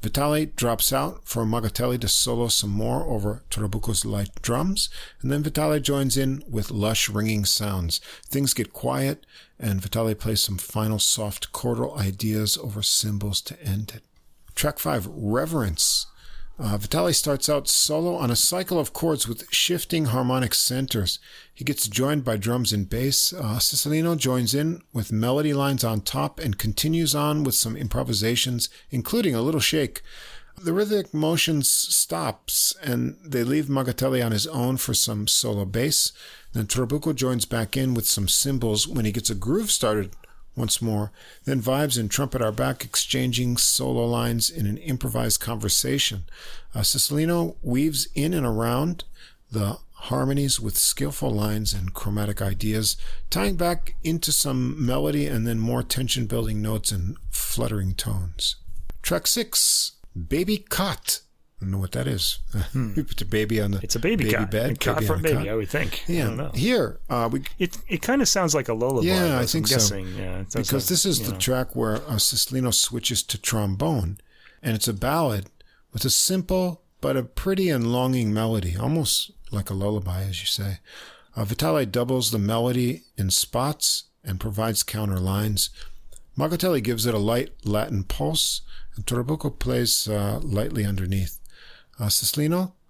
Vitale 0.00 0.46
drops 0.46 0.92
out 0.92 1.22
for 1.24 1.44
Magatelli 1.44 1.98
to 1.98 2.08
solo 2.08 2.46
some 2.46 2.70
more 2.70 3.02
over 3.04 3.42
Trabucco's 3.50 4.04
light 4.04 4.30
drums, 4.42 4.88
and 5.20 5.30
then 5.30 5.42
Vitale 5.42 5.80
joins 5.80 6.16
in 6.16 6.44
with 6.48 6.70
lush 6.70 7.08
ringing 7.08 7.44
sounds. 7.44 8.00
Things 8.24 8.54
get 8.54 8.72
quiet, 8.72 9.26
and 9.58 9.80
Vitale 9.80 10.14
plays 10.14 10.40
some 10.40 10.56
final 10.56 11.00
soft 11.00 11.52
chordal 11.52 11.96
ideas 11.98 12.56
over 12.56 12.80
cymbals 12.80 13.40
to 13.42 13.60
end 13.60 13.92
it. 13.94 14.04
Track 14.58 14.80
5, 14.80 15.06
Reverence. 15.12 16.06
Uh, 16.58 16.76
Vitale 16.76 17.12
starts 17.12 17.48
out 17.48 17.68
solo 17.68 18.16
on 18.16 18.28
a 18.28 18.34
cycle 18.34 18.80
of 18.80 18.92
chords 18.92 19.28
with 19.28 19.48
shifting 19.52 20.06
harmonic 20.06 20.52
centers. 20.52 21.20
He 21.54 21.64
gets 21.64 21.86
joined 21.86 22.24
by 22.24 22.38
drums 22.38 22.72
and 22.72 22.90
bass. 22.90 23.32
Uh, 23.32 23.60
Cisilino 23.60 24.18
joins 24.18 24.56
in 24.56 24.82
with 24.92 25.12
melody 25.12 25.54
lines 25.54 25.84
on 25.84 26.00
top 26.00 26.40
and 26.40 26.58
continues 26.58 27.14
on 27.14 27.44
with 27.44 27.54
some 27.54 27.76
improvisations, 27.76 28.68
including 28.90 29.32
a 29.32 29.42
little 29.42 29.60
shake. 29.60 30.02
The 30.60 30.72
rhythmic 30.72 31.14
motion 31.14 31.58
s- 31.58 31.68
stops 31.68 32.74
and 32.82 33.16
they 33.24 33.44
leave 33.44 33.68
Magatelli 33.70 34.20
on 34.20 34.32
his 34.32 34.48
own 34.48 34.76
for 34.76 34.92
some 34.92 35.28
solo 35.28 35.66
bass. 35.66 36.10
Then 36.52 36.66
Trabucco 36.66 37.14
joins 37.14 37.44
back 37.44 37.76
in 37.76 37.94
with 37.94 38.08
some 38.08 38.26
cymbals 38.26 38.88
when 38.88 39.04
he 39.04 39.12
gets 39.12 39.30
a 39.30 39.36
groove 39.36 39.70
started 39.70 40.16
once 40.58 40.82
more. 40.82 41.12
Then 41.44 41.62
vibes 41.62 41.98
and 41.98 42.10
trumpet 42.10 42.42
are 42.42 42.52
back 42.52 42.84
exchanging 42.84 43.56
solo 43.56 44.04
lines 44.04 44.50
in 44.50 44.66
an 44.66 44.76
improvised 44.78 45.40
conversation. 45.40 46.24
Uh, 46.74 46.82
weaves 47.62 48.08
in 48.14 48.34
and 48.34 48.44
around 48.44 49.04
the 49.50 49.78
harmonies 49.92 50.60
with 50.60 50.76
skillful 50.76 51.30
lines 51.30 51.72
and 51.74 51.94
chromatic 51.94 52.40
ideas, 52.40 52.96
tying 53.30 53.56
back 53.56 53.94
into 54.04 54.30
some 54.30 54.84
melody 54.84 55.26
and 55.26 55.46
then 55.46 55.58
more 55.58 55.82
tension 55.82 56.26
building 56.26 56.62
notes 56.62 56.92
and 56.92 57.16
fluttering 57.30 57.94
tones. 57.94 58.56
Track 59.02 59.26
six, 59.26 59.92
Baby 60.28 60.58
Cot. 60.58 61.20
I 61.60 61.64
don't 61.64 61.72
know 61.72 61.78
what 61.78 61.92
that 61.92 62.06
is. 62.06 62.38
you 62.74 63.02
put 63.04 63.16
the 63.16 63.24
baby 63.24 63.60
on 63.60 63.72
the 63.72 63.78
Hmm. 63.78 63.84
It's 63.84 63.96
a 63.96 63.98
baby, 63.98 64.30
cot. 64.30 64.50
bed. 64.50 64.70
A 64.70 64.76
cot 64.76 64.96
baby 64.96 65.06
for 65.06 65.14
a 65.14 65.18
baby, 65.18 65.34
cot. 65.38 65.48
I 65.48 65.54
would 65.56 65.68
think. 65.68 66.04
Yeah. 66.08 66.52
Here, 66.52 67.00
uh, 67.10 67.28
we 67.32 67.42
It 67.58 67.78
it 67.88 68.00
kind 68.00 68.22
of 68.22 68.28
sounds 68.28 68.54
like 68.54 68.68
a 68.68 68.74
lullaby. 68.74 69.08
Yeah, 69.08 69.36
I 69.38 69.40
I'm 69.40 69.46
think 69.46 69.66
so. 69.66 69.74
guessing. 69.74 70.06
Yeah, 70.16 70.40
it 70.40 70.52
because 70.52 70.70
have, 70.70 70.86
this 70.88 71.04
is 71.04 71.26
the 71.26 71.32
know. 71.32 71.38
track 71.38 71.74
where 71.74 71.96
uh, 72.08 72.18
switches 72.18 73.22
to 73.24 73.38
trombone, 73.38 74.18
and 74.62 74.76
it's 74.76 74.86
a 74.88 74.94
ballad 74.94 75.46
with 75.92 76.04
a 76.04 76.10
simple 76.10 76.82
but 77.00 77.16
a 77.16 77.22
pretty 77.24 77.70
and 77.70 77.92
longing 77.92 78.32
melody, 78.32 78.76
almost 78.76 79.32
like 79.50 79.70
a 79.70 79.74
lullaby, 79.74 80.22
as 80.22 80.40
you 80.40 80.46
say. 80.46 80.78
Uh, 81.36 81.44
Vitale 81.44 81.86
doubles 81.86 82.30
the 82.30 82.38
melody 82.38 83.02
in 83.16 83.30
spots 83.30 84.04
and 84.24 84.40
provides 84.40 84.82
counter 84.82 85.18
lines. 85.18 85.70
Magatelli 86.36 86.80
gives 86.80 87.06
it 87.06 87.14
a 87.14 87.18
light 87.18 87.50
Latin 87.64 88.04
pulse, 88.04 88.62
and 88.96 89.06
Trabucco 89.06 89.56
plays 89.58 90.08
uh, 90.08 90.40
lightly 90.42 90.84
underneath. 90.84 91.38
Uh, 91.98 92.08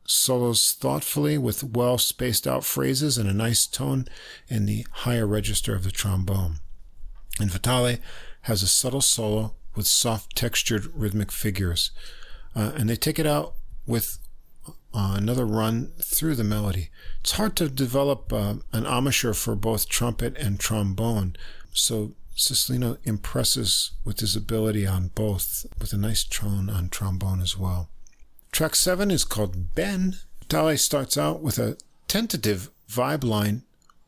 solos 0.05 0.73
thoughtfully 0.73 1.37
with 1.37 1.63
well 1.63 1.99
spaced 1.99 2.47
out 2.47 2.65
phrases 2.65 3.19
and 3.19 3.29
a 3.29 3.35
nice 3.35 3.67
tone 3.67 4.07
in 4.49 4.67
the 4.67 4.87
higher 4.91 5.27
register 5.27 5.75
of 5.75 5.85
the 5.85 5.91
trombone. 5.91 6.61
And 7.39 7.51
Vitale 7.51 7.99
has 8.43 8.63
a 8.63 8.67
subtle 8.67 9.03
solo 9.03 9.55
with 9.75 9.87
soft 9.87 10.35
textured 10.35 10.87
rhythmic 10.95 11.31
figures. 11.31 11.91
Uh, 12.57 12.73
and 12.77 12.89
they 12.89 12.97
take 12.97 13.19
it 13.19 13.27
out 13.27 13.55
with 13.87 14.19
uh, 14.95 15.15
another 15.17 15.47
run 15.47 15.93
through 16.03 16.35
the 16.35 16.45
melody. 16.45 16.91
It's 17.21 17.33
hard 17.33 17.55
to 17.57 17.69
develop 17.69 18.33
uh, 18.33 18.55
an 18.73 18.87
embouchure 18.87 19.35
for 19.35 19.55
both 19.55 19.89
trumpet 19.89 20.37
and 20.37 20.59
trombone, 20.59 21.37
so 21.73 22.15
Cisilino 22.37 22.99
impresses 23.05 23.93
with 24.05 24.21
his 24.21 24.35
ability 24.35 24.87
on 24.87 25.09
both, 25.09 25.67
with 25.79 25.93
a 25.93 25.97
nice 25.97 26.25
tone 26.25 26.71
on 26.71 26.89
trombone 26.89 27.41
as 27.41 27.59
well. 27.59 27.91
Track 28.53 28.75
seven 28.75 29.11
is 29.11 29.25
called 29.25 29.75
Ben. 29.75 30.17
Vitale 30.41 30.77
starts 30.77 31.17
out 31.17 31.43
with 31.43 31.59
a 31.59 31.77
tentative 32.09 32.71
vibe 32.91 33.25
line 33.25 33.63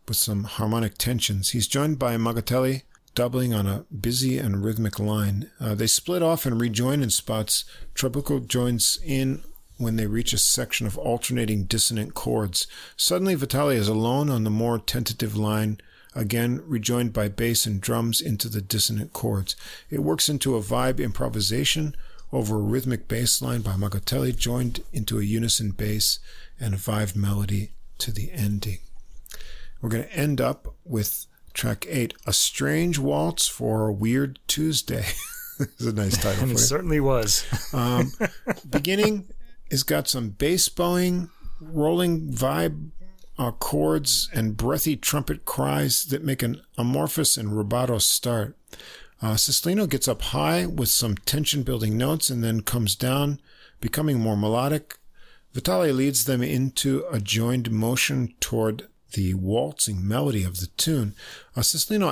with 0.09 0.17
some 0.17 0.45
harmonic 0.45 0.99
tensions. 0.99 1.51
He's 1.51 1.69
joined 1.69 1.99
by 1.99 2.17
Magatelli 2.17 2.83
doubling 3.15 3.53
on 3.53 3.67
a 3.67 3.85
busy 3.95 4.39
and 4.39 4.65
rhythmic 4.65 4.99
line. 4.99 5.51
Uh, 5.61 5.75
they 5.75 5.87
split 5.87 6.23
off 6.23 6.47
and 6.47 6.61
rejoin 6.61 7.03
in 7.03 7.11
spots. 7.11 7.65
Trabucco 7.95 8.47
joins 8.47 8.99
in 9.05 9.43
when 9.79 9.97
they 9.97 10.07
reach 10.07 10.33
a 10.33 10.39
section 10.39 10.87
of 10.87 10.99
alternating 10.99 11.65
dissonant 11.65 12.15
chords. 12.15 12.67
Suddenly, 12.97 13.35
Vitale 13.35 13.71
is 13.71 13.89
alone 13.89 14.31
on 14.31 14.45
the 14.45 14.51
more 14.51 14.79
tentative 14.79 15.37
line, 15.37 15.81
again 16.15 16.63
rejoined 16.67 17.13
by 17.13 17.29
bass 17.29 17.67
and 17.67 17.81
drums 17.81 18.21
into 18.21 18.49
the 18.49 18.61
dissonant 18.61 19.13
chords. 19.13 19.57
It 19.89 20.01
works 20.01 20.29
into 20.29 20.57
a 20.57 20.63
vibe 20.63 20.99
improvisation 20.99 21.95
over 22.33 22.57
a 22.57 22.63
rhythmic 22.63 23.09
bass 23.09 23.43
line 23.43 23.61
by 23.61 23.77
Magatelli, 23.77 24.33
joined 24.33 24.81
into 24.93 25.19
a 25.19 25.25
unison 25.25 25.71
bass 25.71 26.19
and 26.59 26.75
a 26.75 26.79
vibe 26.79 27.17
melody 27.17 27.73
to 27.99 28.13
the 28.13 28.31
ending. 28.33 28.79
We're 29.81 29.89
going 29.89 30.05
to 30.05 30.13
end 30.13 30.41
up 30.41 30.75
with 30.85 31.27
track 31.55 31.87
eight, 31.89 32.15
A 32.27 32.33
Strange 32.33 32.99
Waltz 32.99 33.49
for 33.49 33.89
a 33.89 33.93
Weird 33.93 34.39
Tuesday. 34.47 35.05
it's 35.61 35.85
a 35.85 35.93
nice 35.93 36.17
title. 36.17 36.45
and 36.45 36.53
it 36.53 36.59
certainly 36.59 37.01
was. 37.01 37.45
um, 37.75 38.13
beginning 38.69 39.29
has 39.71 39.83
got 39.83 40.09
some 40.09 40.31
bass 40.31 40.69
bowing, 40.69 41.31
rolling 41.61 42.31
vibe 42.33 42.91
uh, 43.39 43.53
chords, 43.53 44.29
and 44.35 44.57
breathy 44.57 44.97
trumpet 44.97 45.45
cries 45.45 46.05
that 46.07 46.23
make 46.23 46.43
an 46.43 46.61
amorphous 46.77 47.37
and 47.37 47.51
rubato 47.51 48.01
start. 48.01 48.57
Uh, 49.23 49.37
gets 49.87 50.09
up 50.09 50.23
high 50.23 50.65
with 50.65 50.89
some 50.89 51.17
tension 51.17 51.63
building 51.63 51.99
notes 51.99 52.31
and 52.31 52.43
then 52.43 52.63
comes 52.63 52.97
down, 52.97 53.41
becoming 53.81 54.19
more 54.19 54.37
melodic. 54.37 54.99
Vitale 55.53 55.93
leads 55.93 56.25
them 56.25 56.43
into 56.43 57.05
a 57.11 57.21
joined 57.21 57.71
motion 57.71 58.35
toward 58.41 58.89
the 59.13 59.35
waltzing 59.35 60.07
melody 60.07 60.45
of 60.45 60.61
the 60.61 60.69
tune. 60.77 61.15
Uh, 61.57 61.63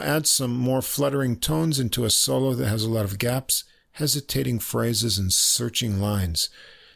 adds 0.00 0.30
some 0.30 0.54
more 0.54 0.82
fluttering 0.82 1.36
tones 1.36 1.78
into 1.78 2.04
a 2.04 2.10
solo 2.10 2.52
that 2.54 2.68
has 2.68 2.82
a 2.82 2.90
lot 2.90 3.04
of 3.04 3.18
gaps, 3.18 3.64
hesitating 3.92 4.58
phrases, 4.58 5.18
and 5.18 5.32
searching 5.32 6.00
lines. 6.00 6.50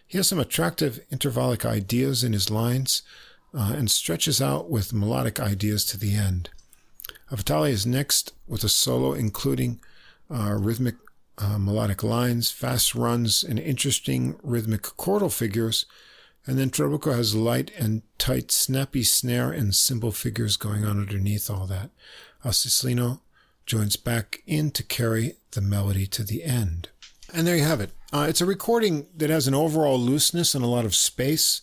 He 0.07 0.19
has 0.19 0.29
some 0.29 0.41
attractive 0.41 1.01
intervallic 1.11 1.65
ideas 1.65 2.23
in 2.23 2.33
his 2.33 2.51
lines 2.51 3.03
uh, 3.55 3.73
and 3.77 3.91
stretches 3.91 4.43
out 4.43 4.69
with 4.69 4.93
melodic 4.93 5.41
ideas 5.41 5.87
to 5.87 5.97
the 5.97 6.15
end. 6.15 6.51
Uh, 7.31 7.37
Vitale 7.37 7.71
is 7.71 7.87
next 7.87 8.33
with 8.47 8.65
a 8.65 8.69
solo 8.69 9.15
including 9.15 9.81
uh, 10.33 10.55
rhythmic 10.59 10.97
uh, 11.39 11.59
melodic 11.59 12.03
lines, 12.03 12.51
fast 12.51 12.95
runs, 12.95 13.43
and 13.43 13.59
interesting 13.59 14.39
rhythmic 14.43 14.83
chordal 14.83 15.33
figures. 15.33 15.87
And 16.47 16.59
then 16.59 16.71
Trabucco 16.71 17.15
has 17.15 17.35
light 17.35 17.71
and 17.79 18.03
tight, 18.19 18.51
snappy 18.51 19.03
snare 19.03 19.53
and 19.53 19.75
cymbal 19.75 20.13
figures 20.13 20.57
going 20.57 20.85
on 20.85 20.99
underneath 20.99 21.49
all 21.49 21.67
that. 21.67 21.91
Uh, 22.45 22.51
Cisilino 22.51 23.21
joins 23.65 23.97
back 23.97 24.43
in 24.47 24.71
to 24.73 24.83
carry 24.83 25.37
the 25.53 25.61
melody 25.61 26.07
to 26.09 26.25
the 26.25 26.43
end. 26.43 26.89
And 27.33 27.47
there 27.47 27.57
you 27.57 27.65
have 27.65 27.81
it. 27.81 27.91
Uh, 28.13 28.27
it's 28.29 28.41
a 28.41 28.47
recording 28.47 29.07
that 29.17 29.31
has 29.31 29.47
an 29.47 29.55
overall 29.55 29.99
looseness 29.99 30.55
and 30.55 30.65
a 30.65 30.69
lot 30.69 30.85
of 30.85 30.95
space. 30.95 31.63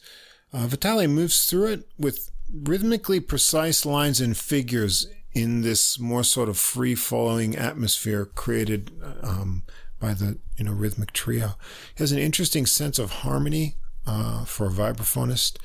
Uh, 0.54 0.66
Vitale 0.66 1.08
moves 1.08 1.46
through 1.46 1.68
it 1.68 1.88
with 1.98 2.32
rhythmically 2.52 3.20
precise 3.20 3.86
lines 3.86 4.20
and 4.20 4.36
figures 4.36 5.08
in 5.42 5.62
this 5.62 6.00
more 6.00 6.24
sort 6.24 6.50
of 6.50 6.58
free 6.58 6.96
flowing 6.96 7.56
atmosphere 7.56 8.26
created 8.26 8.92
um, 9.22 9.64
by 10.00 10.14
the 10.14 10.40
you 10.58 10.66
know 10.66 10.72
rhythmic 10.72 11.12
trio. 11.12 11.56
He 11.96 12.04
has 12.04 12.12
an 12.12 12.20
interesting 12.20 12.66
sense 12.66 13.00
of 13.00 13.12
harmony 13.12 13.76
uh, 14.06 14.46
for 14.46 14.68
a 14.68 14.72
vibraphonist, 14.72 15.58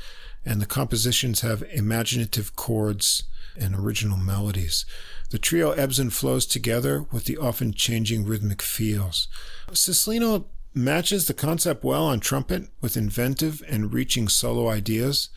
and 0.45 0.61
the 0.61 0.67
compositions 0.67 1.41
have 1.41 1.63
imaginative 1.73 2.57
chords 2.57 3.25
and 3.57 3.75
original 3.75 4.19
melodies. 4.19 4.85
The 5.31 5.39
trio 5.39 5.73
ebbs 5.73 5.99
and 5.99 6.13
flows 6.13 6.47
together 6.47 7.07
with 7.13 7.25
the 7.25 7.37
often 7.37 7.73
changing 7.73 8.25
rhythmic 8.25 8.63
feels. 8.63 9.29
Cisilino 9.71 10.45
matches 10.75 11.27
the 11.27 11.35
concept 11.35 11.85
well 11.85 12.05
on 12.05 12.21
trumpet 12.21 12.65
with 12.81 12.97
inventive 12.97 13.63
and 13.69 13.93
reaching 13.93 14.29
solo 14.29 14.69
ideas. 14.69 15.31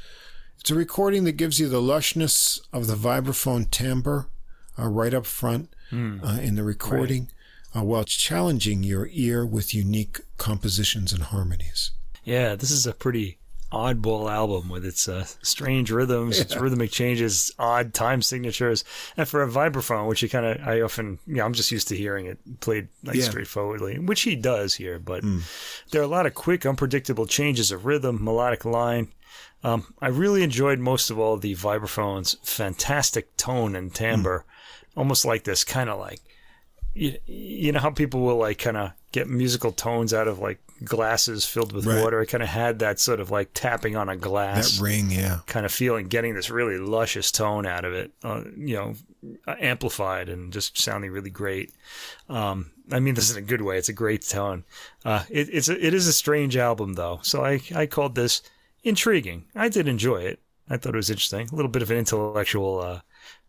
It's 0.59 0.71
a 0.71 0.75
recording 0.75 1.23
that 1.23 1.37
gives 1.37 1.59
you 1.59 1.69
the 1.69 1.81
lushness 1.81 2.59
of 2.73 2.87
the 2.87 2.95
vibraphone 2.95 3.69
timbre 3.69 4.27
uh, 4.77 4.87
right 4.87 5.13
up 5.13 5.25
front 5.25 5.69
mm. 5.91 6.23
uh, 6.23 6.41
in 6.41 6.55
the 6.55 6.63
recording, 6.63 7.29
right. 7.73 7.81
uh, 7.81 7.83
while 7.85 8.03
challenging 8.03 8.83
your 8.83 9.07
ear 9.11 9.45
with 9.45 9.73
unique 9.73 10.19
compositions 10.37 11.13
and 11.13 11.23
harmonies. 11.23 11.91
Yeah, 12.23 12.55
this 12.55 12.71
is 12.71 12.85
a 12.85 12.93
pretty 12.93 13.37
oddball 13.71 14.31
album 14.31 14.69
with 14.69 14.85
its 14.85 15.07
uh, 15.07 15.25
strange 15.41 15.91
rhythms, 15.91 16.37
yeah. 16.37 16.43
its 16.43 16.55
rhythmic 16.55 16.91
changes, 16.91 17.51
odd 17.59 17.93
time 17.93 18.21
signatures, 18.21 18.83
and 19.15 19.27
for 19.27 19.43
a 19.43 19.47
vibraphone, 19.47 20.07
which 20.07 20.21
you 20.21 20.29
kind 20.29 20.45
of 20.45 20.67
I 20.67 20.81
often 20.81 21.19
you 21.27 21.35
know 21.35 21.45
I'm 21.45 21.53
just 21.53 21.71
used 21.71 21.87
to 21.89 21.95
hearing 21.95 22.25
it 22.25 22.59
played 22.59 22.87
like 23.03 23.15
yeah. 23.15 23.23
straightforwardly, 23.23 23.99
which 23.99 24.21
he 24.21 24.35
does 24.35 24.73
here, 24.73 24.99
but 24.99 25.23
mm. 25.23 25.43
there 25.91 26.01
are 26.01 26.05
a 26.05 26.09
lot 26.09 26.25
of 26.25 26.33
quick, 26.33 26.65
unpredictable 26.65 27.25
changes 27.25 27.71
of 27.71 27.85
rhythm, 27.85 28.23
melodic 28.23 28.65
line. 28.65 29.09
Um, 29.63 29.93
I 30.01 30.07
really 30.07 30.43
enjoyed 30.43 30.79
most 30.79 31.09
of 31.09 31.17
all 31.17 31.37
the 31.37 31.53
vibraphone's 31.55 32.35
fantastic 32.43 33.35
tone 33.37 33.75
and 33.75 33.93
timbre, 33.93 34.45
mm. 34.47 34.97
almost 34.99 35.25
like 35.25 35.43
this 35.43 35.63
kind 35.63 35.89
of 35.89 35.99
like 35.99 36.21
you, 36.93 37.17
you 37.25 37.71
know 37.71 37.79
how 37.79 37.91
people 37.91 38.21
will 38.21 38.37
like 38.37 38.59
kind 38.59 38.77
of 38.77 38.91
get 39.11 39.27
musical 39.27 39.71
tones 39.71 40.13
out 40.13 40.27
of 40.27 40.39
like 40.39 40.59
glasses 40.83 41.45
filled 41.45 41.71
with 41.71 41.85
right. 41.85 42.01
water. 42.01 42.21
It 42.21 42.27
kind 42.27 42.43
of 42.43 42.49
had 42.49 42.79
that 42.79 42.99
sort 42.99 43.19
of 43.19 43.31
like 43.31 43.51
tapping 43.53 43.95
on 43.95 44.09
a 44.09 44.15
glass. 44.15 44.77
That 44.77 44.83
ring, 44.83 45.11
yeah. 45.11 45.39
Kind 45.47 45.65
of 45.65 45.71
feeling, 45.71 46.07
getting 46.07 46.33
this 46.35 46.49
really 46.49 46.77
luscious 46.77 47.31
tone 47.31 47.65
out 47.65 47.85
of 47.85 47.93
it, 47.93 48.11
uh, 48.23 48.43
you 48.55 48.75
know, 48.75 48.95
amplified 49.47 50.29
and 50.29 50.51
just 50.51 50.77
sounding 50.77 51.11
really 51.11 51.29
great. 51.29 51.73
Um, 52.29 52.71
I 52.91 52.99
mean, 52.99 53.15
this 53.15 53.29
is 53.29 53.35
a 53.35 53.41
good 53.41 53.61
way. 53.61 53.77
It's 53.77 53.89
a 53.89 53.93
great 53.93 54.21
tone. 54.23 54.63
Uh, 55.03 55.23
it, 55.29 55.49
it's 55.51 55.69
a, 55.69 55.85
it 55.85 55.93
is 55.93 56.07
a 56.07 56.13
strange 56.13 56.57
album 56.57 56.93
though. 56.93 57.19
So 57.23 57.43
I, 57.43 57.61
I 57.75 57.85
called 57.85 58.15
this 58.15 58.41
intriguing. 58.87 59.45
I 59.55 59.69
did 59.69 59.87
enjoy 59.87 60.17
it. 60.17 60.39
I 60.69 60.77
thought 60.77 60.93
it 60.93 60.97
was 60.97 61.09
interesting. 61.09 61.47
A 61.51 61.55
little 61.55 61.71
bit 61.71 61.81
of 61.81 61.91
an 61.91 61.97
intellectual, 61.97 62.81
uh, 62.81 62.99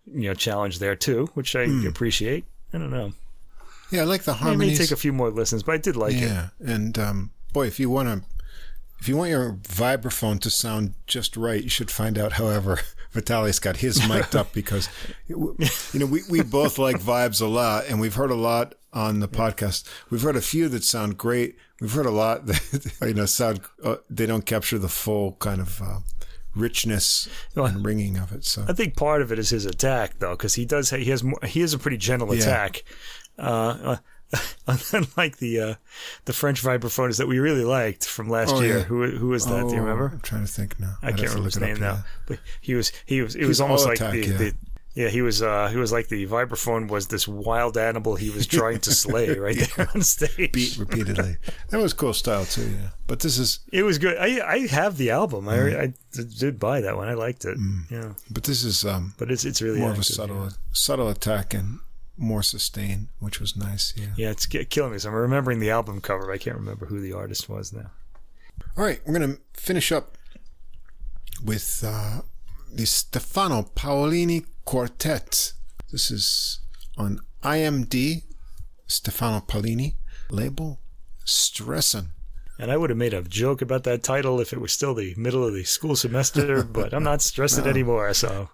you 0.06 0.28
know, 0.28 0.34
challenge 0.34 0.78
there 0.78 0.96
too, 0.96 1.28
which 1.34 1.56
I 1.56 1.66
mm. 1.66 1.86
appreciate. 1.86 2.44
I 2.72 2.78
don't 2.78 2.90
know. 2.90 3.12
Yeah, 3.90 4.02
I 4.02 4.04
like 4.04 4.22
the 4.22 4.34
harmonies. 4.34 4.78
It 4.78 4.82
may 4.82 4.86
take 4.86 4.92
a 4.92 5.00
few 5.00 5.12
more 5.12 5.30
listens, 5.30 5.62
but 5.62 5.74
I 5.74 5.78
did 5.78 5.96
like 5.96 6.14
yeah. 6.14 6.18
it. 6.18 6.22
Yeah, 6.22 6.48
and 6.60 6.98
um, 6.98 7.30
boy, 7.52 7.66
if 7.66 7.80
you 7.80 7.88
want 7.88 8.08
to, 8.08 8.28
if 9.00 9.08
you 9.08 9.16
want 9.16 9.30
your 9.30 9.52
vibraphone 9.52 10.40
to 10.40 10.50
sound 10.50 10.94
just 11.06 11.36
right, 11.36 11.62
you 11.62 11.70
should 11.70 11.90
find 11.90 12.18
out. 12.18 12.32
However, 12.32 12.80
Vitale's 13.12 13.58
got 13.58 13.78
his 13.78 14.06
mic'd 14.06 14.36
up 14.36 14.52
because, 14.52 14.88
you 15.26 15.56
know, 15.94 16.06
we 16.06 16.20
we 16.30 16.42
both 16.42 16.78
like 16.78 17.00
vibes 17.00 17.40
a 17.40 17.46
lot, 17.46 17.86
and 17.88 18.00
we've 18.00 18.14
heard 18.14 18.30
a 18.30 18.36
lot 18.36 18.74
on 18.98 19.20
the 19.20 19.28
podcast. 19.28 19.84
We've 20.10 20.22
heard 20.22 20.34
a 20.34 20.40
few 20.40 20.68
that 20.70 20.82
sound 20.82 21.16
great. 21.16 21.56
We've 21.80 21.92
heard 21.92 22.06
a 22.06 22.10
lot 22.10 22.46
that 22.46 22.96
you 23.02 23.14
know 23.14 23.26
sound 23.26 23.60
uh, 23.84 23.96
they 24.10 24.26
don't 24.26 24.44
capture 24.44 24.78
the 24.78 24.88
full 24.88 25.32
kind 25.38 25.60
of. 25.60 25.80
Uh, 25.80 26.00
richness 26.56 27.28
well, 27.54 27.66
and 27.66 27.84
ringing 27.84 28.16
of 28.16 28.32
it. 28.32 28.44
So 28.44 28.64
I 28.66 28.72
think 28.72 28.96
part 28.96 29.22
of 29.22 29.30
it 29.30 29.38
is 29.38 29.50
his 29.50 29.64
attack, 29.64 30.18
though, 30.18 30.32
because 30.32 30.54
he 30.54 30.64
does 30.64 30.90
he 30.90 31.04
has 31.04 31.22
more, 31.22 31.38
he 31.46 31.60
has 31.60 31.72
a 31.72 31.78
pretty 31.78 31.98
gentle 31.98 32.34
yeah. 32.34 32.40
attack, 32.40 32.82
uh, 33.38 33.96
unlike 34.66 35.36
the 35.36 35.60
uh, 35.60 35.74
the 36.24 36.32
French 36.32 36.60
vibraphonist 36.62 37.18
that 37.18 37.28
we 37.28 37.38
really 37.38 37.64
liked 37.64 38.06
from 38.06 38.28
last 38.28 38.54
oh, 38.54 38.60
year. 38.60 38.78
Yeah. 38.78 38.84
Who 38.84 39.10
who 39.10 39.28
was 39.28 39.46
that? 39.46 39.64
Oh, 39.64 39.68
Do 39.68 39.74
you 39.76 39.80
oh, 39.82 39.84
remember? 39.84 40.10
I'm 40.14 40.20
trying 40.20 40.44
to 40.44 40.52
think 40.52 40.80
now. 40.80 40.96
I 41.00 41.08
I'd 41.08 41.16
can't 41.16 41.28
remember 41.28 41.44
his 41.44 41.60
name 41.60 41.78
now. 41.78 42.04
But 42.26 42.40
he 42.60 42.74
was 42.74 42.92
he 43.06 43.22
was 43.22 43.36
it 43.36 43.46
was 43.46 43.60
almost 43.60 43.86
like 43.86 43.96
attack, 43.96 44.14
the, 44.14 44.26
yeah. 44.26 44.36
the 44.36 44.54
yeah, 44.98 45.10
he 45.10 45.22
was. 45.22 45.42
Uh, 45.42 45.68
he 45.68 45.76
was 45.76 45.92
like 45.92 46.08
the 46.08 46.26
vibraphone 46.26 46.88
was 46.88 47.06
this 47.06 47.28
wild 47.28 47.78
animal 47.78 48.16
he 48.16 48.30
was 48.30 48.48
trying 48.48 48.80
to 48.80 48.90
slay 48.92 49.38
right 49.38 49.56
yeah. 49.56 49.66
there 49.76 49.88
on 49.94 50.02
stage, 50.02 50.50
beat 50.50 50.76
repeatedly. 50.76 51.36
That 51.68 51.78
was 51.78 51.92
cool 51.92 52.12
style 52.12 52.44
too. 52.44 52.68
Yeah, 52.68 52.88
but 53.06 53.20
this 53.20 53.38
is. 53.38 53.60
It 53.72 53.84
was 53.84 53.98
good. 53.98 54.18
I 54.18 54.44
I 54.44 54.66
have 54.66 54.96
the 54.96 55.10
album. 55.10 55.44
Mm. 55.44 55.78
I, 55.78 55.82
I 55.84 56.24
did 56.40 56.58
buy 56.58 56.80
that 56.80 56.96
one. 56.96 57.06
I 57.06 57.14
liked 57.14 57.44
it. 57.44 57.56
Mm. 57.56 57.88
Yeah, 57.88 58.14
but 58.28 58.42
this 58.42 58.64
is. 58.64 58.84
um 58.84 59.14
But 59.18 59.30
it's 59.30 59.44
it's 59.44 59.62
really 59.62 59.78
more 59.78 59.90
active, 59.90 60.02
of 60.02 60.10
a 60.10 60.12
subtle 60.12 60.42
yeah. 60.42 60.50
subtle 60.72 61.08
attack 61.08 61.54
and 61.54 61.78
more 62.16 62.42
sustained, 62.42 63.06
which 63.20 63.38
was 63.38 63.56
nice. 63.56 63.94
Yeah. 63.96 64.08
Yeah, 64.16 64.30
it's 64.30 64.46
killing 64.46 64.90
me. 64.90 64.98
So 64.98 65.10
I'm 65.10 65.14
remembering 65.14 65.60
the 65.60 65.70
album 65.70 66.00
cover. 66.00 66.26
But 66.26 66.32
I 66.32 66.38
can't 66.38 66.56
remember 66.56 66.86
who 66.86 67.00
the 67.00 67.12
artist 67.12 67.48
was 67.48 67.72
now. 67.72 67.92
All 68.76 68.82
right, 68.82 69.00
we're 69.06 69.16
going 69.16 69.36
to 69.36 69.40
finish 69.52 69.92
up 69.92 70.18
with 71.44 71.84
uh, 71.86 72.22
the 72.72 72.86
Stefano 72.86 73.62
Paolini 73.74 74.44
Quartet. 74.64 75.52
This 75.90 76.10
is 76.10 76.60
on 76.96 77.20
IMD, 77.42 78.24
Stefano 78.86 79.40
Paolini 79.40 79.94
label, 80.30 80.80
Stressin'. 81.24 82.10
And 82.58 82.72
I 82.72 82.76
would 82.76 82.90
have 82.90 82.98
made 82.98 83.14
a 83.14 83.22
joke 83.22 83.62
about 83.62 83.84
that 83.84 84.02
title 84.02 84.40
if 84.40 84.52
it 84.52 84.60
was 84.60 84.72
still 84.72 84.94
the 84.94 85.14
middle 85.16 85.46
of 85.46 85.54
the 85.54 85.64
school 85.64 85.94
semester, 85.94 86.62
but 86.72 86.92
I'm 86.92 87.04
not 87.04 87.22
stressing 87.22 87.64
no. 87.64 87.70
anymore, 87.70 88.12
so 88.14 88.50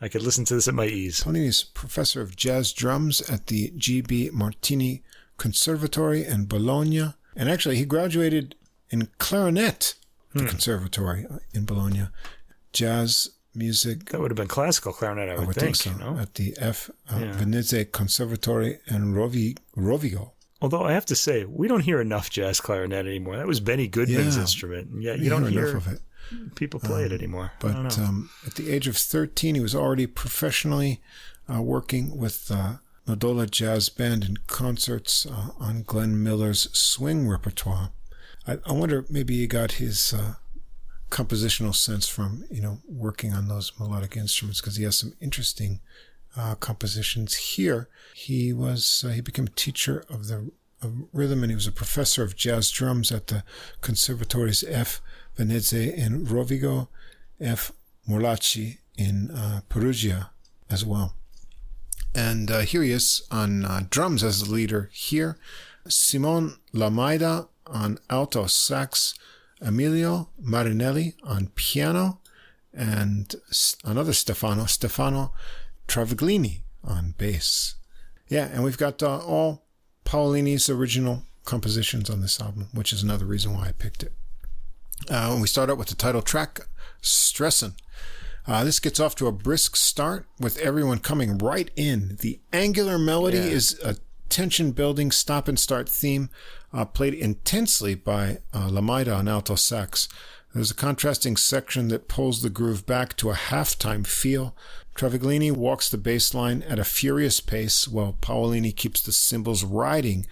I 0.00 0.08
could 0.08 0.22
listen 0.22 0.44
to 0.46 0.54
this 0.54 0.68
at 0.68 0.74
my 0.74 0.86
ease. 0.86 1.22
Paolini 1.22 1.46
is 1.46 1.64
professor 1.64 2.20
of 2.20 2.36
jazz 2.36 2.72
drums 2.72 3.20
at 3.30 3.46
the 3.46 3.72
G.B. 3.76 4.30
Martini 4.32 5.02
Conservatory 5.38 6.24
in 6.26 6.46
Bologna. 6.46 7.14
And 7.34 7.48
actually, 7.48 7.76
he 7.76 7.84
graduated 7.86 8.56
in 8.90 9.08
clarinet 9.18 9.94
hmm. 10.34 10.46
conservatory 10.46 11.26
in 11.54 11.64
Bologna. 11.64 12.08
Jazz 12.72 13.30
music. 13.54 14.06
That 14.06 14.20
would 14.20 14.30
have 14.30 14.36
been 14.36 14.48
classical 14.48 14.92
clarinet, 14.92 15.28
I 15.28 15.32
would, 15.32 15.42
I 15.42 15.46
would 15.46 15.56
think. 15.56 15.76
think 15.76 15.96
so. 15.96 16.04
You 16.04 16.12
know? 16.12 16.20
At 16.20 16.34
the 16.34 16.54
F. 16.58 16.90
Uh, 17.10 17.18
yeah. 17.18 17.32
Venezze 17.32 17.90
Conservatory 17.92 18.78
in 18.86 19.14
Rovi, 19.14 19.56
Rovigo. 19.76 20.32
Although 20.62 20.84
I 20.84 20.92
have 20.92 21.06
to 21.06 21.16
say, 21.16 21.44
we 21.44 21.68
don't 21.68 21.80
hear 21.80 22.00
enough 22.00 22.28
jazz 22.28 22.60
clarinet 22.60 23.06
anymore. 23.06 23.36
That 23.36 23.46
was 23.46 23.60
Benny 23.60 23.88
Goodman's 23.88 24.36
yeah. 24.36 24.42
instrument. 24.42 24.90
Yeah, 25.02 25.14
you, 25.14 25.30
don't 25.30 25.46
hear 25.46 25.68
enough 25.68 25.86
of 25.86 25.92
it. 25.94 26.00
People 26.54 26.80
play 26.80 27.06
um, 27.06 27.06
it 27.06 27.12
anymore. 27.12 27.52
But 27.60 27.98
um, 27.98 28.30
at 28.46 28.54
the 28.54 28.70
age 28.70 28.86
of 28.86 28.96
13, 28.96 29.54
he 29.54 29.60
was 29.60 29.74
already 29.74 30.06
professionally 30.06 31.00
uh, 31.52 31.62
working 31.62 32.16
with 32.16 32.50
uh, 32.50 32.74
Nodola 33.06 33.50
Jazz 33.50 33.88
Band 33.88 34.24
in 34.24 34.36
concerts 34.46 35.26
uh, 35.26 35.50
on 35.58 35.82
Glenn 35.82 36.22
Miller's 36.22 36.68
swing 36.78 37.26
repertoire. 37.26 37.90
I, 38.46 38.58
I 38.66 38.72
wonder 38.72 39.06
maybe 39.08 39.38
he 39.38 39.46
got 39.46 39.72
his 39.72 40.12
uh, 40.12 40.34
compositional 41.10 41.74
sense 41.74 42.08
from 42.08 42.44
you 42.50 42.62
know 42.62 42.78
working 42.88 43.32
on 43.32 43.48
those 43.48 43.72
melodic 43.78 44.16
instruments 44.16 44.60
because 44.60 44.76
he 44.76 44.84
has 44.84 44.98
some 44.98 45.14
interesting 45.20 45.80
uh, 46.36 46.54
compositions 46.54 47.34
here. 47.34 47.88
He 48.14 48.52
was 48.52 49.04
uh, 49.06 49.10
he 49.10 49.20
became 49.20 49.46
a 49.46 49.50
teacher 49.50 50.04
of 50.08 50.28
the 50.28 50.50
of 50.82 50.94
rhythm 51.12 51.42
and 51.42 51.50
he 51.50 51.54
was 51.54 51.66
a 51.66 51.72
professor 51.72 52.22
of 52.22 52.36
jazz 52.36 52.70
drums 52.70 53.12
at 53.12 53.26
the 53.26 53.44
Conservatories 53.82 54.64
F. 54.64 55.00
Venezze 55.36 55.94
in 55.94 56.26
Rovigo, 56.26 56.88
F. 57.40 57.72
Morlacchi 58.08 58.78
in 58.96 59.30
uh, 59.30 59.60
Perugia 59.68 60.30
as 60.70 60.84
well. 60.84 61.14
And 62.14 62.50
uh, 62.50 62.60
here 62.60 62.82
he 62.82 62.90
is 62.90 63.22
on 63.30 63.64
uh, 63.64 63.84
drums 63.88 64.24
as 64.24 64.42
the 64.42 64.50
leader 64.50 64.90
here. 64.92 65.36
Simon 65.88 66.56
Lamaida 66.74 67.48
on 67.66 67.98
alto 68.08 68.46
sax, 68.46 69.14
Emilio 69.60 70.30
Marinelli 70.38 71.14
on 71.22 71.48
piano, 71.54 72.20
and 72.72 73.34
another 73.84 74.12
Stefano, 74.12 74.66
Stefano 74.66 75.32
Travaglini 75.88 76.60
on 76.84 77.14
bass. 77.18 77.74
Yeah, 78.28 78.48
and 78.52 78.62
we've 78.62 78.78
got 78.78 79.02
uh, 79.02 79.18
all 79.18 79.64
Paolini's 80.04 80.70
original 80.70 81.24
compositions 81.44 82.08
on 82.08 82.20
this 82.20 82.40
album, 82.40 82.68
which 82.72 82.92
is 82.92 83.02
another 83.02 83.26
reason 83.26 83.54
why 83.54 83.68
I 83.68 83.72
picked 83.72 84.02
it. 84.02 84.12
Uh, 85.08 85.36
we 85.40 85.48
start 85.48 85.70
out 85.70 85.78
with 85.78 85.88
the 85.88 85.94
title 85.94 86.22
track, 86.22 86.60
Stressin'. 87.02 87.74
Uh, 88.46 88.64
this 88.64 88.80
gets 88.80 89.00
off 89.00 89.14
to 89.16 89.26
a 89.26 89.32
brisk 89.32 89.76
start 89.76 90.26
with 90.38 90.58
everyone 90.58 90.98
coming 90.98 91.38
right 91.38 91.70
in. 91.76 92.16
The 92.20 92.40
angular 92.52 92.98
melody 92.98 93.38
yeah. 93.38 93.44
is 93.44 93.78
a 93.84 93.96
tension 94.30 94.72
building 94.72 95.10
stop 95.10 95.48
and 95.48 95.58
start 95.58 95.88
theme 95.88 96.30
uh, 96.72 96.84
played 96.84 97.14
intensely 97.14 97.94
by 97.94 98.38
uh, 98.54 98.68
on 98.70 99.28
alto 99.28 99.54
sax. 99.54 100.08
There's 100.54 100.70
a 100.70 100.74
contrasting 100.74 101.36
section 101.36 101.88
that 101.88 102.08
pulls 102.08 102.42
the 102.42 102.50
groove 102.50 102.86
back 102.86 103.16
to 103.16 103.30
a 103.30 103.34
halftime 103.34 104.06
feel. 104.06 104.56
Travaglini 104.96 105.52
walks 105.52 105.88
the 105.88 105.98
bass 105.98 106.34
line 106.34 106.62
at 106.62 106.78
a 106.78 106.84
furious 106.84 107.40
pace 107.40 107.86
while 107.86 108.16
Paolini 108.20 108.74
keeps 108.74 109.02
the 109.02 109.12
cymbals 109.12 109.62
riding 109.62 110.26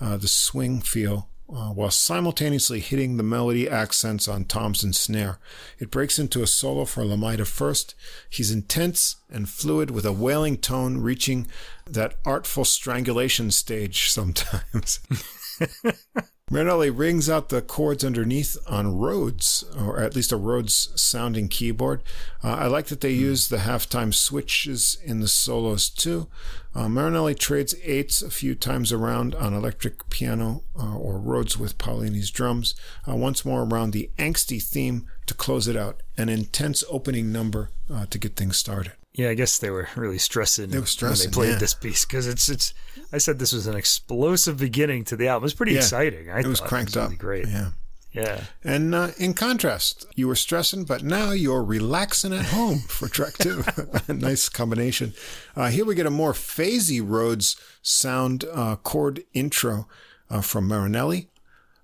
uh, 0.00 0.16
the 0.16 0.28
swing 0.28 0.80
feel 0.80 1.28
uh, 1.54 1.70
while 1.70 1.90
simultaneously 1.90 2.80
hitting 2.80 3.16
the 3.16 3.22
melody 3.22 3.68
accents 3.68 4.26
on 4.26 4.44
toms 4.44 4.82
and 4.82 4.94
snare. 4.94 5.38
It 5.78 5.90
breaks 5.90 6.18
into 6.18 6.42
a 6.42 6.46
solo 6.46 6.84
for 6.84 7.04
Lamaida 7.04 7.46
first. 7.46 7.94
He's 8.28 8.50
intense 8.50 9.16
and 9.30 9.48
fluid 9.48 9.90
with 9.90 10.04
a 10.04 10.12
wailing 10.12 10.56
tone 10.56 10.98
reaching 10.98 11.46
that 11.86 12.16
artful 12.24 12.64
strangulation 12.64 13.50
stage 13.50 14.10
sometimes. 14.10 15.00
Marinelli 16.50 16.90
rings 16.90 17.28
out 17.28 17.48
the 17.48 17.62
chords 17.62 18.04
underneath 18.04 18.56
on 18.68 18.96
Rhodes, 18.98 19.64
or 19.76 19.98
at 19.98 20.14
least 20.14 20.30
a 20.30 20.36
Rhodes 20.36 20.90
sounding 20.94 21.48
keyboard. 21.48 22.02
Uh, 22.44 22.52
I 22.52 22.66
like 22.66 22.86
that 22.86 23.00
they 23.00 23.12
mm. 23.12 23.18
use 23.18 23.48
the 23.48 23.56
halftime 23.56 24.14
switches 24.14 24.96
in 25.02 25.18
the 25.18 25.26
solos 25.26 25.88
too. 25.88 26.28
Uh, 26.72 26.88
Marinelli 26.88 27.34
trades 27.34 27.74
eights 27.82 28.22
a 28.22 28.30
few 28.30 28.54
times 28.54 28.92
around 28.92 29.34
on 29.34 29.52
electric 29.52 30.08
piano 30.10 30.62
uh, 30.78 30.96
or 30.96 31.18
Rhodes 31.18 31.58
with 31.58 31.78
Paolini's 31.78 32.30
drums. 32.30 32.76
Uh, 33.08 33.16
once 33.16 33.44
more 33.44 33.64
around 33.64 33.92
the 33.92 34.10
angsty 34.18 34.62
theme 34.62 35.08
to 35.26 35.34
close 35.34 35.66
it 35.66 35.76
out. 35.76 36.02
An 36.16 36.28
intense 36.28 36.84
opening 36.88 37.32
number 37.32 37.70
uh, 37.92 38.06
to 38.06 38.18
get 38.18 38.36
things 38.36 38.58
started. 38.58 38.92
Yeah, 39.14 39.28
I 39.28 39.34
guess 39.34 39.58
they 39.58 39.70
were 39.70 39.88
really 39.94 40.18
stressing. 40.18 40.70
They 40.70 40.80
were 40.80 40.86
stressing 40.86 41.26
when 41.26 41.30
they 41.30 41.34
played 41.34 41.52
yeah. 41.52 41.58
this 41.58 41.74
piece 41.74 42.04
because 42.04 42.26
it's 42.26 42.48
it's. 42.48 42.74
I 43.12 43.18
said 43.18 43.38
this 43.38 43.52
was 43.52 43.68
an 43.68 43.76
explosive 43.76 44.58
beginning 44.58 45.04
to 45.04 45.16
the 45.16 45.28
album. 45.28 45.44
It 45.44 45.46
was 45.46 45.54
pretty 45.54 45.72
yeah. 45.72 45.78
exciting. 45.78 46.30
I 46.30 46.40
it 46.40 46.46
was 46.46 46.60
cranked 46.60 46.96
it 46.96 46.98
was 46.98 47.04
really 47.04 47.14
up. 47.14 47.20
Great. 47.20 47.46
Yeah. 47.46 47.70
Yeah. 48.14 48.44
And 48.62 48.94
uh, 48.94 49.08
in 49.18 49.34
contrast, 49.34 50.06
you 50.14 50.28
were 50.28 50.36
stressing, 50.36 50.84
but 50.84 51.02
now 51.02 51.32
you're 51.32 51.64
relaxing 51.64 52.32
at 52.32 52.46
home 52.46 52.78
for 52.78 53.08
track 53.08 53.34
two. 53.38 53.64
nice 54.08 54.48
combination. 54.48 55.14
Uh, 55.56 55.68
here 55.68 55.84
we 55.84 55.96
get 55.96 56.06
a 56.06 56.10
more 56.10 56.32
phasey 56.32 57.02
Rhodes 57.04 57.56
sound 57.82 58.44
uh, 58.52 58.76
chord 58.76 59.24
intro 59.32 59.88
uh, 60.30 60.40
from 60.40 60.68
Marinelli, 60.68 61.28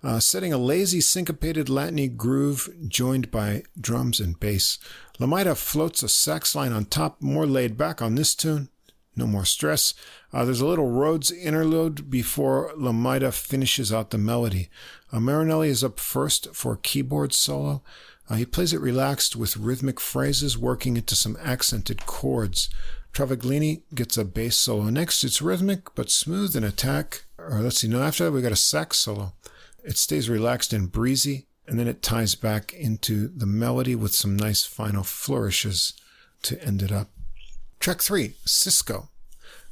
uh, 0.02 0.20
setting 0.20 0.52
a 0.52 0.58
lazy 0.58 1.00
syncopated 1.00 1.68
Latiny 1.68 2.14
groove 2.14 2.68
joined 2.88 3.30
by 3.30 3.64
drums 3.78 4.20
and 4.20 4.38
bass. 4.40 4.78
Lamaida 5.18 5.56
floats 5.56 6.02
a 6.02 6.08
sax 6.08 6.54
line 6.54 6.72
on 6.72 6.86
top, 6.86 7.20
more 7.20 7.46
laid 7.46 7.76
back 7.76 8.00
on 8.00 8.14
this 8.14 8.34
tune. 8.34 8.68
No 9.16 9.26
more 9.26 9.44
stress. 9.44 9.92
Uh, 10.32 10.44
there's 10.44 10.60
a 10.60 10.66
little 10.66 10.88
Rhodes 10.88 11.30
interlude 11.30 12.10
before 12.10 12.72
Lamaida 12.76 13.32
finishes 13.32 13.92
out 13.92 14.10
the 14.10 14.18
melody. 14.18 14.70
Uh, 15.12 15.20
Marinelli 15.20 15.68
is 15.68 15.84
up 15.84 15.98
first 15.98 16.54
for 16.54 16.76
keyboard 16.76 17.34
solo. 17.34 17.82
Uh, 18.28 18.36
he 18.36 18.46
plays 18.46 18.72
it 18.72 18.80
relaxed 18.80 19.34
with 19.34 19.56
rhythmic 19.56 19.98
phrases 20.00 20.56
working 20.56 20.96
into 20.96 21.16
some 21.16 21.36
accented 21.42 22.06
chords. 22.06 22.70
Travaglini 23.12 23.82
gets 23.94 24.16
a 24.16 24.24
bass 24.24 24.56
solo 24.56 24.84
next. 24.88 25.24
It's 25.24 25.42
rhythmic 25.42 25.94
but 25.96 26.10
smooth 26.10 26.54
in 26.54 26.62
attack. 26.62 27.24
Or 27.36 27.60
let's 27.60 27.78
see, 27.78 27.88
no, 27.88 28.02
after 28.02 28.24
that 28.24 28.32
we 28.32 28.40
got 28.40 28.52
a 28.52 28.56
sax 28.56 28.98
solo. 28.98 29.34
It 29.84 29.98
stays 29.98 30.28
relaxed 30.28 30.72
and 30.72 30.90
breezy 30.90 31.46
and 31.70 31.78
then 31.78 31.86
it 31.86 32.02
ties 32.02 32.34
back 32.34 32.74
into 32.74 33.28
the 33.28 33.46
melody 33.46 33.94
with 33.94 34.12
some 34.12 34.36
nice 34.36 34.64
final 34.64 35.04
flourishes 35.04 35.92
to 36.42 36.60
end 36.64 36.82
it 36.82 36.90
up. 36.90 37.10
Track 37.78 38.02
three, 38.02 38.34
Cisco. 38.44 39.08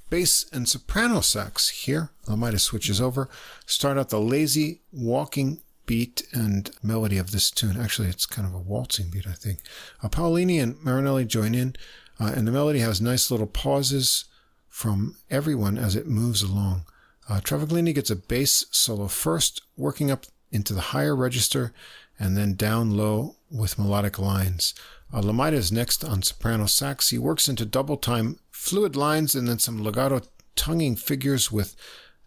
Bass 0.09 0.49
and 0.53 0.69
soprano 0.69 1.21
sax 1.21 1.69
here. 1.69 2.11
Lamaida 2.27 2.61
switches 2.61 3.01
over. 3.01 3.29
Start 3.67 3.99
out 3.99 4.11
the 4.11 4.21
lazy 4.21 4.81
walking 4.93 5.61
beat 5.87 6.23
and 6.33 6.71
melody 6.85 7.19
of 7.19 7.33
this 7.33 7.51
tune. 7.51 7.77
Actually, 7.77 8.09
it's 8.09 8.27
kind 8.27 8.47
of 8.47 8.55
a 8.55 8.59
waltzing 8.59 9.11
beat, 9.11 9.27
I 9.27 9.33
think. 9.33 9.59
Uh, 10.01 10.09
Paolini 10.09 10.63
and 10.63 10.81
Marinelli 10.81 11.25
join 11.25 11.53
in, 11.53 11.75
uh, 12.21 12.33
and 12.35 12.47
the 12.47 12.53
melody 12.53 12.79
has 12.79 13.01
nice 13.01 13.29
little 13.29 13.47
pauses 13.49 14.27
from 14.69 15.17
everyone 15.31 15.79
as 15.79 15.97
it 15.97 16.07
moves 16.07 16.43
along. 16.43 16.85
Uh, 17.29 17.41
Travaglini 17.41 17.95
gets 17.95 18.11
a 18.11 18.17
bass 18.17 18.65
solo 18.71 19.07
first, 19.07 19.63
working 19.77 20.11
up 20.11 20.27
into 20.51 20.73
the 20.73 20.81
higher 20.81 21.15
register 21.15 21.73
and 22.19 22.37
then 22.37 22.55
down 22.55 22.97
low 22.97 23.37
with 23.51 23.79
melodic 23.79 24.19
lines. 24.19 24.75
Uh, 25.13 25.21
Lamaida 25.21 25.53
is 25.53 25.71
next 25.71 26.05
on 26.05 26.23
soprano 26.23 26.67
sax. 26.67 27.11
He 27.11 27.19
works 27.19 27.49
into 27.49 27.65
double 27.65 27.97
time, 27.97 28.39
fluid 28.51 28.97
lines, 28.97 29.35
and 29.35 29.47
then 29.47 29.59
some 29.59 29.83
legato 29.83 30.23
tonguing 30.57 30.97
figures 30.97 31.53
with 31.53 31.77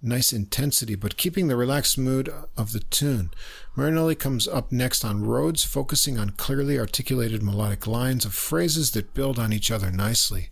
nice 0.02 0.34
intensity, 0.34 0.96
but 0.96 1.18
keeping 1.18 1.48
the 1.48 1.56
relaxed 1.56 1.98
mood 1.98 2.34
of 2.58 2.72
the 2.72 2.80
tune. 2.80 3.32
Marinelli 3.76 4.16
comes 4.16 4.48
up 4.48 4.72
next 4.72 5.06
on 5.06 5.24
Rhodes, 5.24 5.64
focusing 5.64 6.18
on 6.18 6.32
clearly 6.32 6.80
articulated 6.80 7.44
melodic 7.44 7.86
lines 7.86 8.26
of 8.26 8.34
phrases 8.34 8.92
that 8.92 9.14
build 9.14 9.38
on 9.38 9.54
each 9.54 9.70
other 9.70 9.92
nicely. 9.92 10.50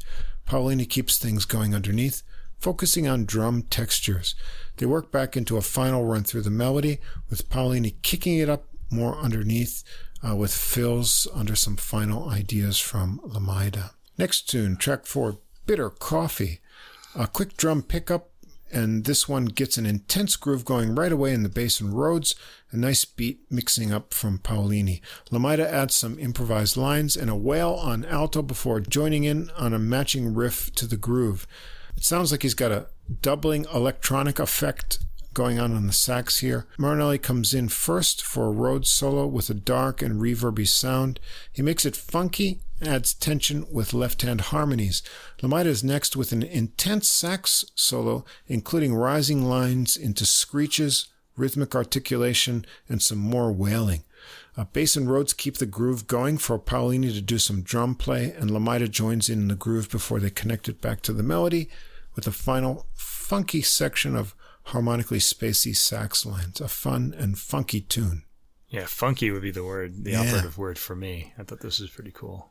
Paolini 0.48 0.88
keeps 0.88 1.18
things 1.18 1.46
going 1.46 1.74
underneath, 1.74 2.22
focusing 2.60 3.08
on 3.08 3.26
drum 3.26 3.64
textures. 3.64 4.36
They 4.78 4.86
work 4.86 5.12
back 5.12 5.36
into 5.36 5.58
a 5.58 5.62
final 5.62 6.06
run 6.06 6.24
through 6.24 6.44
the 6.44 6.50
melody, 6.50 7.00
with 7.30 7.50
Paolini 7.50 7.96
kicking 8.02 8.38
it 8.38 8.50
up 8.50 8.66
more 8.90 9.16
underneath, 9.18 9.84
uh, 10.28 10.36
with 10.36 10.54
fills 10.54 11.28
under 11.34 11.56
some 11.56 11.78
final 11.78 12.30
ideas 12.30 12.80
from 12.80 13.20
Lamaida. 13.26 13.92
Next 14.18 14.50
tune, 14.50 14.76
track 14.78 15.06
four, 15.06 15.38
Bitter 15.66 15.90
Coffee. 15.90 16.60
A 17.16 17.28
quick 17.28 17.58
drum 17.58 17.82
pickup, 17.82 18.30
and 18.72 19.06
this 19.06 19.28
one 19.28 19.46
gets 19.46 19.78
an 19.78 19.86
intense 19.86 20.36
groove 20.36 20.64
going 20.66 20.94
right 20.94 21.12
away 21.12 21.34
in 21.34 21.44
the 21.44 21.50
bass 21.50 21.80
and 21.80 21.94
Rhodes, 21.94 22.36
a 22.72 22.78
nice 22.78 23.04
beat 23.06 23.40
mixing 23.50 23.92
up 23.92 24.14
from 24.14 24.40
Paolini. 24.40 25.02
Lamaida 25.32 25.66
adds 25.66 25.96
some 25.96 26.20
improvised 26.20 26.78
lines 26.78 27.16
and 27.16 27.30
a 27.30 27.36
wail 27.36 27.74
on 27.74 28.06
alto 28.06 28.42
before 28.42 28.80
joining 28.80 29.24
in 29.24 29.50
on 29.58 29.74
a 29.74 29.80
matching 29.80 30.34
riff 30.34 30.74
to 30.76 30.86
the 30.86 30.98
groove. 30.98 31.48
It 32.00 32.06
sounds 32.06 32.32
like 32.32 32.44
he's 32.44 32.54
got 32.54 32.72
a 32.72 32.88
doubling 33.22 33.66
electronic 33.74 34.40
effect 34.40 35.00
going 35.34 35.60
on 35.60 35.76
on 35.76 35.86
the 35.86 35.92
sax 35.92 36.40
here. 36.40 36.66
Marinelli 36.78 37.18
comes 37.18 37.54
in 37.54 37.68
first 37.68 38.24
for 38.24 38.46
a 38.46 38.52
Rhodes 38.52 38.90
solo 38.90 39.28
with 39.28 39.50
a 39.50 39.54
dark 39.54 40.02
and 40.02 40.22
reverby 40.22 40.66
sound. 40.66 41.20
He 41.52 41.62
makes 41.62 41.86
it 41.86 41.98
funky, 41.98 42.62
adds 42.82 43.14
tension 43.14 43.66
with 43.70 43.94
left-hand 43.94 44.40
harmonies. 44.40 45.04
Lamaida 45.42 45.66
is 45.66 45.84
next 45.84 46.16
with 46.16 46.32
an 46.32 46.42
intense 46.42 47.10
sax 47.10 47.66
solo, 47.76 48.24
including 48.48 48.96
rising 48.96 49.44
lines 49.44 49.98
into 49.98 50.26
screeches, 50.26 51.10
rhythmic 51.36 51.76
articulation, 51.76 52.66
and 52.88 53.02
some 53.02 53.20
more 53.20 53.52
wailing. 53.52 54.06
Uh, 54.56 54.64
bass 54.64 54.96
and 54.96 55.12
Rhodes 55.12 55.34
keep 55.34 55.58
the 55.58 55.66
groove 55.66 56.08
going 56.08 56.38
for 56.38 56.58
Paolini 56.58 57.14
to 57.14 57.22
do 57.22 57.38
some 57.38 57.62
drum 57.62 57.94
play, 57.94 58.32
and 58.32 58.50
Lamaida 58.50 58.90
joins 58.90 59.28
in 59.28 59.50
the 59.50 59.56
groove 59.56 59.90
before 59.90 60.22
they 60.22 60.30
connect 60.30 60.70
it 60.70 60.80
back 60.80 61.02
to 61.02 61.12
the 61.12 61.24
melody 61.24 61.70
with 62.20 62.28
a 62.28 62.38
final 62.38 62.86
funky 62.94 63.62
section 63.62 64.14
of 64.14 64.36
harmonically 64.64 65.20
spacey 65.20 65.74
sax 65.74 66.26
lines. 66.26 66.60
A 66.60 66.68
fun 66.68 67.16
and 67.18 67.40
funky 67.40 67.80
tune. 67.80 68.24
Yeah, 68.68 68.88
funky 68.88 69.32
would 69.32 69.42
be 69.42 69.52
the 69.52 69.64
word, 69.64 70.04
the 70.04 70.12
yeah. 70.12 70.22
operative 70.22 70.58
word 70.58 70.78
for 70.78 70.98
me. 70.98 71.32
I 71.38 71.44
thought 71.44 71.62
this 71.62 71.80
was 71.80 71.90
pretty 71.90 72.12
cool. 72.14 72.50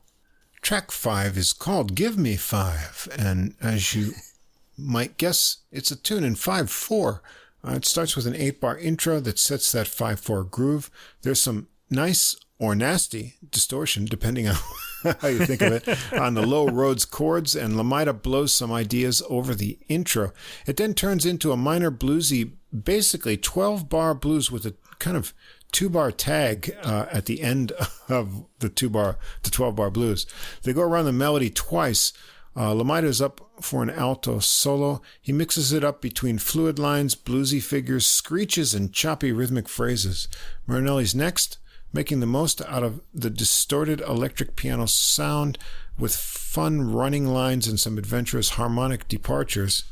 Track 0.62 0.90
five 0.90 1.36
is 1.36 1.52
called 1.52 1.94
Give 1.94 2.16
Me 2.16 2.36
Five, 2.36 3.08
and 3.16 3.56
as 3.60 3.94
you 3.94 4.12
might 4.78 5.18
guess, 5.18 5.58
it's 5.70 5.90
a 5.90 5.96
tune 5.96 6.24
in 6.24 6.34
5 6.34 6.70
4. 6.70 7.22
Uh, 7.62 7.72
it 7.72 7.84
starts 7.84 8.16
with 8.16 8.26
an 8.26 8.34
8 8.34 8.60
bar 8.60 8.78
intro 8.78 9.20
that 9.20 9.38
sets 9.38 9.70
that 9.72 9.86
5 9.86 10.18
4 10.18 10.44
groove. 10.44 10.90
There's 11.22 11.42
some 11.42 11.68
nice 11.90 12.34
or 12.58 12.74
nasty 12.74 13.34
distortion, 13.50 14.04
depending 14.04 14.48
on 14.48 14.56
how 15.20 15.28
you 15.28 15.46
think 15.46 15.62
of 15.62 15.72
it, 15.72 16.12
on 16.12 16.34
the 16.34 16.46
low 16.46 16.66
Rhodes 16.66 17.04
chords, 17.04 17.54
and 17.54 17.74
Lamaida 17.74 18.20
blows 18.20 18.52
some 18.52 18.72
ideas 18.72 19.22
over 19.28 19.54
the 19.54 19.78
intro. 19.88 20.32
It 20.66 20.76
then 20.76 20.94
turns 20.94 21.24
into 21.24 21.52
a 21.52 21.56
minor 21.56 21.90
bluesy, 21.90 22.52
basically 22.84 23.36
12 23.36 23.88
bar 23.88 24.14
blues 24.14 24.50
with 24.50 24.66
a 24.66 24.74
kind 24.98 25.16
of 25.16 25.32
two 25.70 25.88
bar 25.88 26.10
tag 26.10 26.74
uh, 26.82 27.06
at 27.12 27.26
the 27.26 27.42
end 27.42 27.72
of 28.08 28.44
the 28.58 28.68
two 28.68 28.90
bar, 28.90 29.18
the 29.42 29.50
12 29.50 29.76
bar 29.76 29.90
blues. 29.90 30.26
They 30.62 30.72
go 30.72 30.82
around 30.82 31.04
the 31.04 31.12
melody 31.12 31.50
twice. 31.50 32.12
Uh, 32.56 32.72
Lamaida 32.72 33.04
is 33.04 33.22
up 33.22 33.40
for 33.60 33.84
an 33.84 33.90
alto 33.90 34.40
solo. 34.40 35.00
He 35.20 35.32
mixes 35.32 35.72
it 35.72 35.84
up 35.84 36.00
between 36.02 36.38
fluid 36.38 36.76
lines, 36.76 37.14
bluesy 37.14 37.62
figures, 37.62 38.04
screeches, 38.04 38.74
and 38.74 38.92
choppy 38.92 39.30
rhythmic 39.30 39.68
phrases. 39.68 40.26
Marinelli's 40.66 41.14
next 41.14 41.58
making 41.92 42.20
the 42.20 42.26
most 42.26 42.60
out 42.62 42.82
of 42.82 43.00
the 43.14 43.30
distorted 43.30 44.00
electric 44.00 44.56
piano 44.56 44.86
sound 44.86 45.58
with 45.98 46.14
fun 46.14 46.92
running 46.92 47.26
lines 47.26 47.66
and 47.66 47.80
some 47.80 47.98
adventurous 47.98 48.50
harmonic 48.50 49.08
departures. 49.08 49.84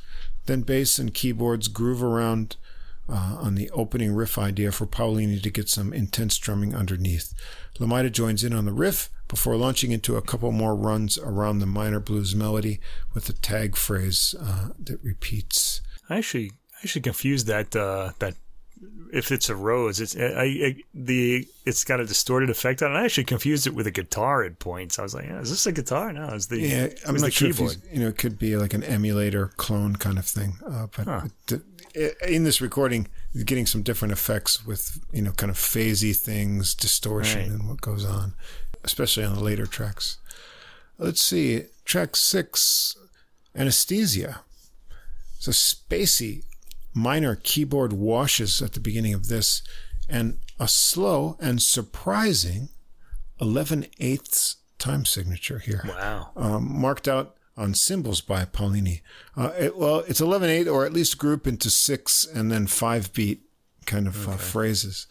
Then 0.47 0.63
bass 0.63 0.99
and 0.99 1.13
keyboards 1.13 1.69
groove 1.69 2.03
around 2.03 2.57
uh, 3.09 3.37
on 3.41 3.55
the 3.55 3.71
opening 3.71 4.13
riff 4.13 4.39
idea 4.39 4.73
for 4.73 4.87
Paolini 4.87 5.41
to 5.43 5.51
get 5.51 5.69
some 5.69 5.93
intense 5.93 6.39
drumming 6.39 6.75
underneath. 6.75 7.35
Lamaida 7.79 8.11
joins 8.11 8.43
in 8.43 8.53
on 8.53 8.65
the 8.65 8.73
riff 8.73 9.11
before 9.29 9.57
launching 9.57 9.93
into 9.93 10.17
a 10.17 10.23
couple 10.23 10.53
more 10.53 10.75
runs 10.75 11.19
around 11.19 11.59
the 11.59 11.67
minor 11.67 12.01
blues 12.01 12.35
melody 12.35 12.81
with 13.15 13.29
a 13.29 13.33
tag 13.33 13.77
phrase 13.77 14.35
uh, 14.41 14.69
that 14.79 15.03
repeats. 15.03 15.81
I 16.09 16.19
actually, 16.19 16.53
I 16.75 16.79
actually 16.85 17.03
confused 17.03 17.47
that 17.49 17.75
uh, 17.75 18.13
that 18.19 18.35
if 19.13 19.33
it's 19.33 19.49
a 19.49 19.57
Rhodes, 19.57 20.01
it's 20.01 20.17
I, 20.17 20.45
I, 20.45 20.77
the 20.95 21.47
it's 21.65 21.85
got 21.85 22.01
a 22.01 22.07
distorted 22.07 22.51
effect 22.51 22.83
on 22.83 22.93
it. 22.93 22.99
I 22.99 23.05
actually 23.05 23.25
confused 23.25 23.67
it 23.67 23.75
with 23.75 23.87
a 23.87 23.91
guitar 23.91 24.45
at 24.45 24.59
points. 24.59 24.99
I 24.99 25.03
was 25.03 25.15
like, 25.15 25.27
yeah, 25.27 25.41
is 25.41 25.51
this 25.51 25.67
a 25.67 25.73
guitar? 25.73 26.13
No, 26.13 26.29
it's 26.35 26.47
the 26.47 26.61
yeah. 26.61 26.89
I'm 27.07 27.17
not 27.17 27.33
sure 27.33 27.53
keyboard. 27.53 27.77
if 27.85 27.93
you 27.93 28.01
know 28.01 28.09
it 28.09 28.19
could 28.19 28.39
be 28.39 28.57
like 28.57 28.75
an 28.75 28.83
emulator 28.83 29.49
clone 29.57 29.97
kind 29.97 30.19
of 30.19 30.27
thing. 30.27 30.59
Uh, 30.67 30.87
but 30.95 31.07
huh. 31.07 31.21
it, 31.95 32.17
in 32.27 32.45
this 32.45 32.61
recording, 32.61 33.09
you're 33.33 33.45
getting 33.45 33.67
some 33.67 33.83
different 33.83 34.13
effects 34.13 34.67
with 34.67 35.01
you 35.13 35.23
know 35.23 35.33
kind 35.33 35.51
of 35.51 35.57
phasey 35.57 36.17
things, 36.17 36.75
distortion, 36.75 37.41
right. 37.41 37.51
and 37.51 37.69
what 37.69 37.81
goes 37.81 38.05
on, 38.05 38.35
especially 38.85 39.25
on 39.25 39.35
the 39.35 39.43
later 39.43 39.67
tracks. 39.67 40.19
Let's 40.99 41.21
see, 41.21 41.65
track 41.85 42.17
six, 42.17 42.97
anesthesia. 43.55 44.41
It's 45.37 45.49
a 45.49 45.51
spacey 45.51 46.45
minor 46.97 47.37
keyboard 47.37 47.93
washes 47.93 48.63
at 48.63 48.73
the 48.73 48.81
beginning 48.81 49.15
of 49.15 49.29
this, 49.29 49.63
and 50.09 50.39
a 50.59 50.67
slow 50.67 51.37
and 51.41 51.61
surprising 51.61 52.71
11 53.41 53.87
eighths 54.01 54.57
time 54.79 55.05
signature 55.05 55.59
here. 55.59 55.83
Wow. 55.87 56.31
Um, 56.37 56.81
marked 56.81 57.07
out 57.07 57.37
on 57.57 57.75
cymbals 57.75 58.21
by 58.21 58.45
Paolini. 58.45 59.01
Uh, 59.37 59.53
it, 59.59 59.77
well, 59.77 60.05
it's 60.09 60.21
11 60.21 60.49
8 60.49 60.69
or 60.69 60.85
at 60.85 60.93
least 60.93 61.19
group 61.19 61.47
into 61.47 61.71
six 61.71 62.25
and 62.25 62.51
then 62.51 62.67
five 62.67 63.13
beat 63.13 63.43
kind 63.87 64.07
of 64.07 64.27
uh, 64.27 64.33
okay. 64.33 64.35
uh, 64.35 64.39
phrases. 64.39 65.07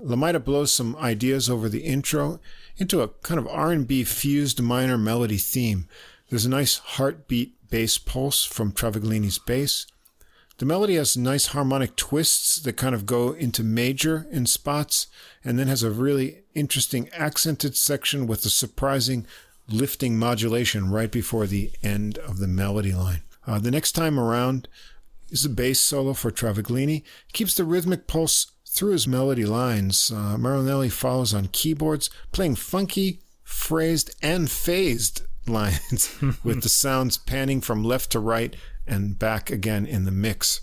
Lamaida 0.00 0.42
blows 0.44 0.72
some 0.72 0.96
ideas 0.96 1.48
over 1.48 1.68
the 1.68 1.82
intro 1.82 2.40
into 2.76 3.00
a 3.00 3.08
kind 3.08 3.38
of 3.40 3.48
R&B 3.48 4.04
fused 4.04 4.60
minor 4.60 4.98
melody 4.98 5.38
theme. 5.38 5.88
There's 6.28 6.46
a 6.46 6.50
nice 6.50 6.78
heartbeat 6.78 7.54
bass 7.70 7.98
pulse 7.98 8.44
from 8.44 8.72
Travaglini's 8.72 9.38
bass. 9.38 9.86
The 10.58 10.66
melody 10.66 10.96
has 10.96 11.16
nice 11.16 11.46
harmonic 11.46 11.94
twists 11.94 12.56
that 12.56 12.76
kind 12.76 12.92
of 12.92 13.06
go 13.06 13.30
into 13.30 13.62
major 13.62 14.26
in 14.32 14.46
spots, 14.46 15.06
and 15.44 15.56
then 15.56 15.68
has 15.68 15.84
a 15.84 15.90
really 15.90 16.42
interesting 16.52 17.08
accented 17.12 17.76
section 17.76 18.26
with 18.26 18.44
a 18.44 18.50
surprising 18.50 19.24
lifting 19.68 20.18
modulation 20.18 20.90
right 20.90 21.12
before 21.12 21.46
the 21.46 21.70
end 21.84 22.18
of 22.18 22.38
the 22.38 22.48
melody 22.48 22.92
line. 22.92 23.22
Uh, 23.46 23.60
the 23.60 23.70
next 23.70 23.92
time 23.92 24.18
around 24.18 24.66
is 25.30 25.44
a 25.44 25.48
bass 25.48 25.80
solo 25.80 26.12
for 26.12 26.32
Travaglini. 26.32 27.04
Keeps 27.32 27.54
the 27.54 27.64
rhythmic 27.64 28.08
pulse 28.08 28.50
through 28.66 28.92
his 28.92 29.06
melody 29.06 29.44
lines. 29.44 30.10
Uh, 30.10 30.36
Marinelli 30.36 30.88
follows 30.88 31.32
on 31.32 31.48
keyboards, 31.48 32.10
playing 32.32 32.56
funky, 32.56 33.20
phrased, 33.44 34.14
and 34.22 34.50
phased 34.50 35.22
lines 35.46 36.14
with 36.42 36.62
the 36.62 36.68
sounds 36.68 37.16
panning 37.16 37.60
from 37.60 37.84
left 37.84 38.10
to 38.10 38.18
right 38.18 38.56
and 38.88 39.18
back 39.18 39.50
again 39.50 39.86
in 39.86 40.04
the 40.04 40.10
mix. 40.10 40.62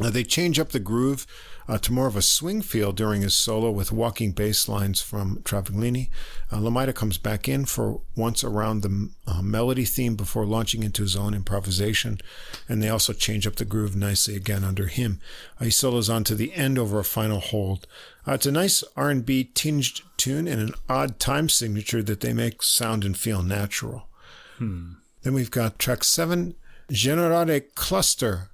Uh, 0.00 0.10
they 0.10 0.24
change 0.24 0.58
up 0.58 0.70
the 0.70 0.78
groove 0.78 1.26
uh, 1.68 1.78
to 1.78 1.92
more 1.92 2.06
of 2.06 2.16
a 2.16 2.22
swing 2.22 2.62
feel 2.62 2.92
during 2.92 3.22
his 3.22 3.34
solo 3.34 3.70
with 3.70 3.90
walking 3.90 4.32
bass 4.32 4.68
lines 4.68 5.00
from 5.00 5.38
Travaglini. 5.38 6.10
Uh, 6.52 6.58
Lamaida 6.58 6.94
comes 6.94 7.18
back 7.18 7.48
in 7.48 7.64
for 7.64 8.00
once 8.14 8.44
around 8.44 8.82
the 8.82 9.10
uh, 9.26 9.42
melody 9.42 9.84
theme 9.84 10.14
before 10.14 10.46
launching 10.46 10.82
into 10.82 11.02
his 11.02 11.16
own 11.16 11.34
improvisation, 11.34 12.18
and 12.68 12.82
they 12.82 12.88
also 12.88 13.12
change 13.12 13.46
up 13.46 13.56
the 13.56 13.64
groove 13.64 13.96
nicely 13.96 14.36
again 14.36 14.62
under 14.62 14.86
him. 14.86 15.18
Uh, 15.60 15.64
he 15.64 15.70
solos 15.70 16.10
on 16.10 16.24
to 16.24 16.34
the 16.34 16.54
end 16.54 16.78
over 16.78 16.98
a 16.98 17.04
final 17.04 17.40
hold. 17.40 17.86
Uh, 18.26 18.32
it's 18.32 18.46
a 18.46 18.52
nice 18.52 18.84
R&B 18.96 19.50
tinged 19.54 20.02
tune 20.16 20.46
and 20.46 20.60
an 20.60 20.74
odd 20.88 21.18
time 21.18 21.48
signature 21.48 22.02
that 22.02 22.20
they 22.20 22.32
make 22.32 22.62
sound 22.62 23.04
and 23.04 23.16
feel 23.16 23.42
natural. 23.42 24.08
Hmm. 24.58 24.92
Then 25.22 25.34
we've 25.34 25.50
got 25.50 25.78
track 25.78 26.04
seven, 26.04 26.54
Generare 26.90 27.74
cluster. 27.74 28.50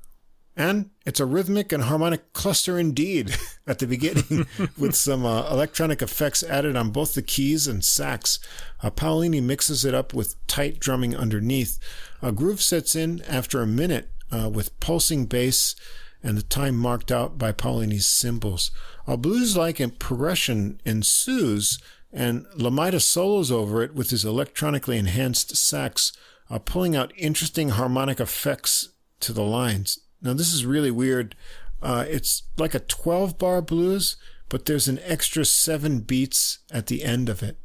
And 0.55 0.91
it's 1.07 1.21
a 1.21 1.25
rhythmic 1.25 1.73
and 1.73 1.85
harmonic 1.85 2.33
cluster 2.35 2.79
indeed 2.79 3.35
at 3.67 3.79
the 3.79 3.87
beginning, 3.87 4.47
with 4.79 4.95
some 4.95 5.25
uh, 5.25 5.51
electronic 5.51 6.03
effects 6.03 6.43
added 6.43 6.77
on 6.77 6.91
both 6.91 7.15
the 7.15 7.23
keys 7.23 7.67
and 7.67 7.85
sax. 7.85 8.39
Uh, 8.83 8.91
Paolini 8.91 9.43
mixes 9.43 9.85
it 9.85 9.95
up 9.95 10.13
with 10.13 10.47
tight 10.47 10.79
drumming 10.79 11.17
underneath. 11.17 11.79
A 12.21 12.33
groove 12.33 12.61
sets 12.61 12.95
in 12.95 13.23
after 13.23 13.63
a 13.63 13.67
minute 13.67 14.11
uh, 14.31 14.51
with 14.51 14.79
pulsing 14.81 15.25
bass 15.25 15.75
and 16.23 16.39
the 16.39 16.43
time 16.43 16.77
marked 16.77 17.11
out 17.11 17.39
by 17.39 17.53
Paolini's 17.53 18.07
cymbals. 18.07 18.71
A 19.07 19.17
blues 19.17 19.57
like 19.57 19.81
progression 19.99 20.81
ensues, 20.85 21.79
and 22.13 22.47
Lamaida 22.57 23.01
solos 23.01 23.51
over 23.51 23.83
it 23.83 23.95
with 23.95 24.11
his 24.11 24.25
electronically 24.25 24.99
enhanced 24.99 25.57
sax 25.57 26.13
uh, 26.51 26.59
pulling 26.59 26.97
out 26.97 27.13
interesting 27.17 27.71
harmonic 27.71 28.21
effects 28.21 28.91
to 29.21 29.33
the 29.33 29.43
lines. 29.43 29.99
Now, 30.21 30.35
this 30.35 30.53
is 30.53 30.67
really 30.67 30.91
weird. 30.91 31.35
Uh, 31.83 32.05
it's 32.09 32.45
like 32.57 32.75
a 32.75 32.81
12 32.81 33.39
bar 33.39 33.61
blues, 33.61 34.17
but 34.49 34.67
there's 34.67 34.89
an 34.89 35.01
extra 35.05 35.45
seven 35.45 36.01
beats 36.01 36.59
at 36.71 36.87
the 36.87 37.03
end 37.03 37.29
of 37.29 37.43
it. 37.43 37.59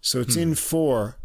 So 0.00 0.20
it's 0.20 0.34
hmm. 0.34 0.40
in 0.40 0.54
four, 0.54 1.18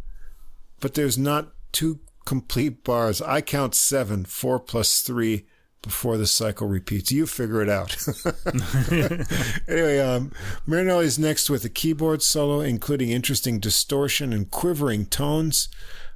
but 0.79 0.95
there's 0.95 1.17
not 1.17 1.53
two 1.71 1.99
complete 2.25 2.83
bars. 2.83 3.21
I 3.21 3.41
count 3.41 3.75
seven, 3.75 4.25
four 4.25 4.59
plus 4.59 5.01
three 5.01 5.45
before 5.81 6.17
the 6.17 6.25
cycle 6.25 6.67
repeats. 6.67 7.11
You 7.11 7.27
figure 7.27 7.61
it 7.61 7.69
out. 7.69 7.95
anyway, 9.67 9.99
um, 9.99 10.31
Marinelli's 10.65 11.19
next 11.19 11.49
with 11.49 11.63
a 11.65 11.69
keyboard 11.69 12.21
solo, 12.23 12.61
including 12.61 13.09
interesting 13.09 13.59
distortion 13.59 14.33
and 14.33 14.49
quivering 14.49 15.05
tones. 15.05 15.67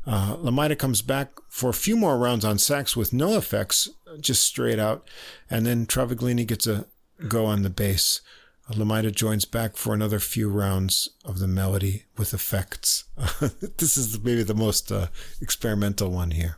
Uh, 0.08 0.38
Lamaida 0.38 0.78
comes 0.78 1.02
back 1.02 1.32
for 1.50 1.70
a 1.70 1.74
few 1.74 1.98
more 1.98 2.18
rounds 2.18 2.46
on 2.46 2.58
sax 2.58 2.96
with 2.96 3.12
no 3.12 3.36
effects, 3.38 3.90
just 4.22 4.44
straight 4.46 4.80
out, 4.80 5.08
and 5.50 5.66
then 5.66 5.86
Travaglini 5.86 6.48
gets 6.48 6.66
a 6.66 6.86
go 7.28 7.46
on 7.46 7.64
the 7.64 7.70
bass. 7.70 8.22
Uh, 8.70 8.74
Lamaida 8.76 9.14
joins 9.14 9.44
back 9.46 9.76
for 9.76 9.94
another 9.94 10.20
few 10.20 10.50
rounds 10.50 11.10
of 11.26 11.40
the 11.40 11.48
melody 11.48 12.06
with 12.18 12.34
effects. 12.34 13.04
this 13.78 13.98
is 13.98 14.20
maybe 14.24 14.44
the 14.44 14.54
most 14.54 14.92
uh, 14.92 15.08
experimental 15.42 16.10
one 16.10 16.32
here. 16.32 16.58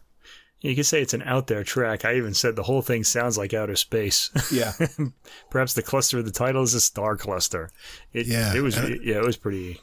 You 0.61 0.75
could 0.75 0.85
say 0.85 1.01
it's 1.01 1.13
an 1.13 1.21
out 1.23 1.47
there 1.47 1.63
track. 1.63 2.03
I 2.03 2.15
even 2.17 2.33
said 2.33 2.55
the 2.55 2.63
whole 2.63 2.81
thing 2.81 3.03
sounds 3.05 3.37
like 3.37 3.53
outer 3.53 3.77
space. 3.77 4.29
Yeah. 4.51 4.73
Perhaps 5.49 5.73
the 5.73 5.81
cluster 5.81 6.19
of 6.19 6.25
the 6.25 6.31
title 6.31 6.63
is 6.63 6.73
a 6.73 6.81
star 6.81 7.15
cluster. 7.15 7.69
It, 8.11 8.27
Yeah, 8.27 8.53
It 8.53 8.59
was. 8.61 8.77
and 8.77 8.99
yeah. 9.03 9.15
It 9.19 9.25
was 9.25 9.37
pretty, 9.37 9.79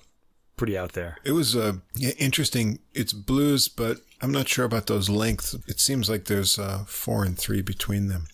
pretty 0.56 0.76
out 0.76 0.92
there. 0.92 1.18
It 1.24 1.32
was 1.32 1.54
uh, 1.54 1.74
yeah, 1.94 2.12
interesting. 2.18 2.80
It's 2.94 3.12
blues, 3.12 3.68
but 3.68 3.98
I'm 4.20 4.32
not 4.32 4.48
sure 4.48 4.64
about 4.64 4.86
those 4.86 5.08
lengths. 5.08 5.54
It 5.66 5.80
seems 5.80 6.08
like 6.10 6.24
there's 6.24 6.58
uh, 6.58 6.84
four 6.86 7.24
and 7.24 7.38
three 7.38 7.62
between 7.62 8.08
them. 8.08 8.26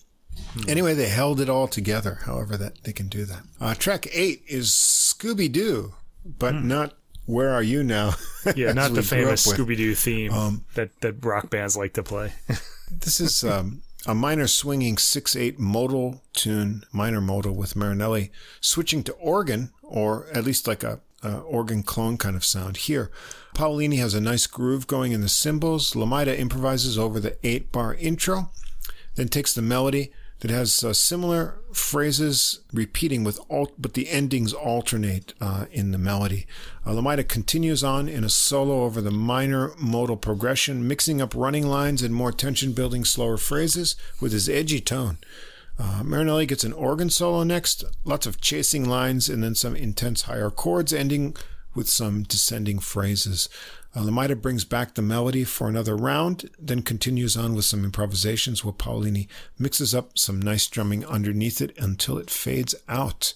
Anyway, 0.67 0.93
they 0.93 1.09
held 1.09 1.39
it 1.39 1.49
all 1.49 1.67
together. 1.67 2.19
However, 2.25 2.57
that 2.57 2.83
they 2.83 2.93
can 2.93 3.07
do 3.07 3.25
that. 3.25 3.43
Uh, 3.59 3.73
track 3.75 4.07
eight 4.11 4.43
is 4.47 4.69
Scooby 4.69 5.51
Doo, 5.51 5.93
but 6.25 6.55
not 6.55 6.93
Where 7.25 7.51
Are 7.51 7.63
You 7.63 7.83
Now? 7.83 8.13
Yeah, 8.55 8.73
not 8.73 8.93
the 8.93 9.03
famous. 9.03 9.47
Scooby 9.47 9.77
Doo 9.77 9.95
theme 9.95 10.33
Um, 10.33 10.65
that 10.75 10.89
that 11.01 11.23
rock 11.23 11.49
bands 11.49 11.77
like 11.77 11.93
to 11.93 12.03
play. 12.03 12.33
This 12.99 13.19
is 13.19 13.43
um, 13.43 13.81
a 14.05 14.13
minor 14.13 14.45
swinging 14.45 14.97
6-8 14.97 15.57
modal 15.57 16.21
tune, 16.33 16.83
minor 16.91 17.21
modal 17.21 17.55
with 17.55 17.75
Marinelli, 17.75 18.31
switching 18.61 19.03
to 19.05 19.13
organ, 19.13 19.71
or 19.81 20.27
at 20.31 20.43
least 20.43 20.67
like 20.67 20.83
a, 20.83 20.99
a 21.23 21.39
organ 21.39 21.83
clone 21.83 22.17
kind 22.17 22.35
of 22.35 22.45
sound 22.45 22.77
here. 22.77 23.09
Paolini 23.55 23.97
has 23.97 24.13
a 24.13 24.21
nice 24.21 24.47
groove 24.47 24.87
going 24.87 25.11
in 25.11 25.21
the 25.21 25.29
cymbals. 25.29 25.93
Lamaida 25.93 26.37
improvises 26.37 26.97
over 26.97 27.19
the 27.19 27.31
8-bar 27.43 27.95
intro, 27.95 28.49
then 29.15 29.27
takes 29.27 29.53
the 29.53 29.61
melody 29.61 30.11
that 30.43 30.51
has 30.51 30.83
uh, 30.83 30.91
similar 30.91 31.55
phrases 31.71 32.59
repeating 32.73 33.23
with 33.23 33.39
alt, 33.49 33.71
but 33.77 33.93
the 33.93 34.09
endings 34.09 34.51
alternate 34.51 35.33
uh, 35.39 35.67
in 35.71 35.91
the 35.91 35.97
melody. 35.97 36.45
Uh, 36.85 36.91
Lamaida 36.91 37.25
continues 37.25 37.81
on 37.81 38.09
in 38.09 38.25
a 38.25 38.29
solo 38.29 38.83
over 38.83 38.99
the 38.99 39.09
minor 39.09 39.71
modal 39.77 40.17
progression, 40.17 40.85
mixing 40.85 41.21
up 41.21 41.33
running 41.33 41.65
lines 41.65 42.01
and 42.01 42.13
more 42.13 42.33
tension-building 42.33 43.05
slower 43.05 43.37
phrases 43.37 43.95
with 44.19 44.33
his 44.33 44.49
edgy 44.49 44.81
tone. 44.81 45.17
Uh, 45.79 46.03
Marinelli 46.03 46.45
gets 46.45 46.63
an 46.63 46.73
organ 46.73 47.09
solo 47.09 47.43
next, 47.43 47.83
lots 48.03 48.25
of 48.25 48.39
chasing 48.39 48.87
lines, 48.87 49.29
and 49.29 49.43
then 49.43 49.55
some 49.55 49.75
intense 49.75 50.23
higher 50.23 50.49
chords, 50.49 50.93
ending 50.93 51.35
with 51.73 51.89
some 51.89 52.23
descending 52.23 52.79
phrases. 52.79 53.49
Uh, 53.95 54.01
Lamaida 54.01 54.39
brings 54.39 54.65
back 54.65 54.93
the 54.93 55.01
melody 55.01 55.43
for 55.43 55.67
another 55.67 55.95
round, 55.95 56.49
then 56.59 56.81
continues 56.81 57.37
on 57.37 57.55
with 57.55 57.65
some 57.65 57.83
improvisations 57.83 58.63
while 58.63 58.73
Paolini 58.73 59.27
mixes 59.59 59.93
up 59.93 60.17
some 60.17 60.41
nice 60.41 60.67
drumming 60.67 61.05
underneath 61.05 61.61
it 61.61 61.75
until 61.77 62.17
it 62.17 62.29
fades 62.29 62.75
out. 62.87 63.33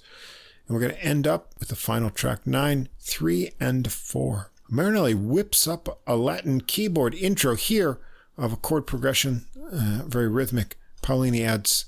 And 0.67 0.75
we're 0.75 0.81
going 0.81 0.95
to 0.95 1.03
end 1.03 1.27
up 1.27 1.53
with 1.59 1.69
the 1.69 1.75
final 1.75 2.09
track 2.09 2.45
nine, 2.45 2.89
three, 2.99 3.51
and 3.59 3.91
four. 3.91 4.51
Marinelli 4.69 5.13
whips 5.13 5.67
up 5.67 6.01
a 6.05 6.15
Latin 6.15 6.61
keyboard 6.61 7.13
intro 7.15 7.55
here 7.55 7.99
of 8.37 8.51
a 8.51 8.57
chord 8.57 8.85
progression, 8.85 9.45
uh, 9.71 10.01
very 10.05 10.27
rhythmic. 10.27 10.75
Paolini 11.01 11.45
adds 11.45 11.85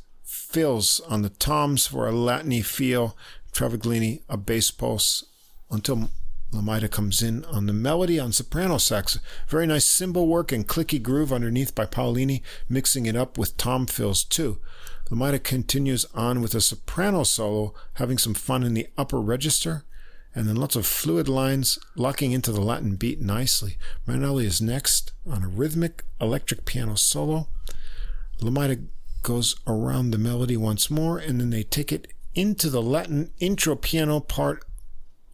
fills 0.49 0.99
on 1.01 1.21
the 1.21 1.29
toms 1.29 1.85
for 1.85 2.07
a 2.07 2.11
Latiny 2.11 2.65
feel, 2.65 3.15
Travaglini 3.53 4.23
a 4.27 4.35
bass 4.35 4.71
pulse 4.71 5.23
until 5.69 6.09
Lamaida 6.51 6.89
comes 6.89 7.21
in 7.21 7.45
on 7.45 7.67
the 7.67 7.73
melody 7.73 8.19
on 8.19 8.31
soprano 8.31 8.79
sax. 8.79 9.19
Very 9.47 9.67
nice 9.67 9.85
cymbal 9.85 10.27
work 10.27 10.51
and 10.51 10.67
clicky 10.67 11.01
groove 11.01 11.31
underneath 11.31 11.75
by 11.75 11.85
Paolini, 11.85 12.41
mixing 12.67 13.05
it 13.05 13.15
up 13.15 13.37
with 13.37 13.57
tom 13.57 13.85
fills 13.85 14.23
too. 14.23 14.57
Lamaida 15.11 15.43
continues 15.43 16.05
on 16.15 16.41
with 16.41 16.55
a 16.55 16.61
soprano 16.61 17.23
solo, 17.23 17.75
having 17.93 18.17
some 18.17 18.33
fun 18.33 18.63
in 18.63 18.73
the 18.73 18.87
upper 18.97 19.21
register, 19.21 19.83
and 20.33 20.47
then 20.47 20.55
lots 20.55 20.75
of 20.75 20.87
fluid 20.87 21.29
lines 21.29 21.77
locking 21.95 22.31
into 22.31 22.51
the 22.51 22.61
Latin 22.61 22.95
beat 22.95 23.21
nicely. 23.21 23.77
Marinelli 24.07 24.47
is 24.47 24.59
next 24.59 25.11
on 25.29 25.43
a 25.43 25.47
rhythmic 25.47 26.05
electric 26.19 26.65
piano 26.65 26.95
solo. 26.95 27.49
Lamaida 28.41 28.87
goes 29.21 29.55
around 29.67 30.11
the 30.11 30.17
melody 30.17 30.57
once 30.57 30.89
more, 30.89 31.17
and 31.17 31.39
then 31.39 31.49
they 31.49 31.63
take 31.63 31.91
it 31.91 32.07
into 32.35 32.69
the 32.69 32.81
Latin 32.81 33.31
intro 33.39 33.75
piano 33.75 34.19
part 34.19 34.63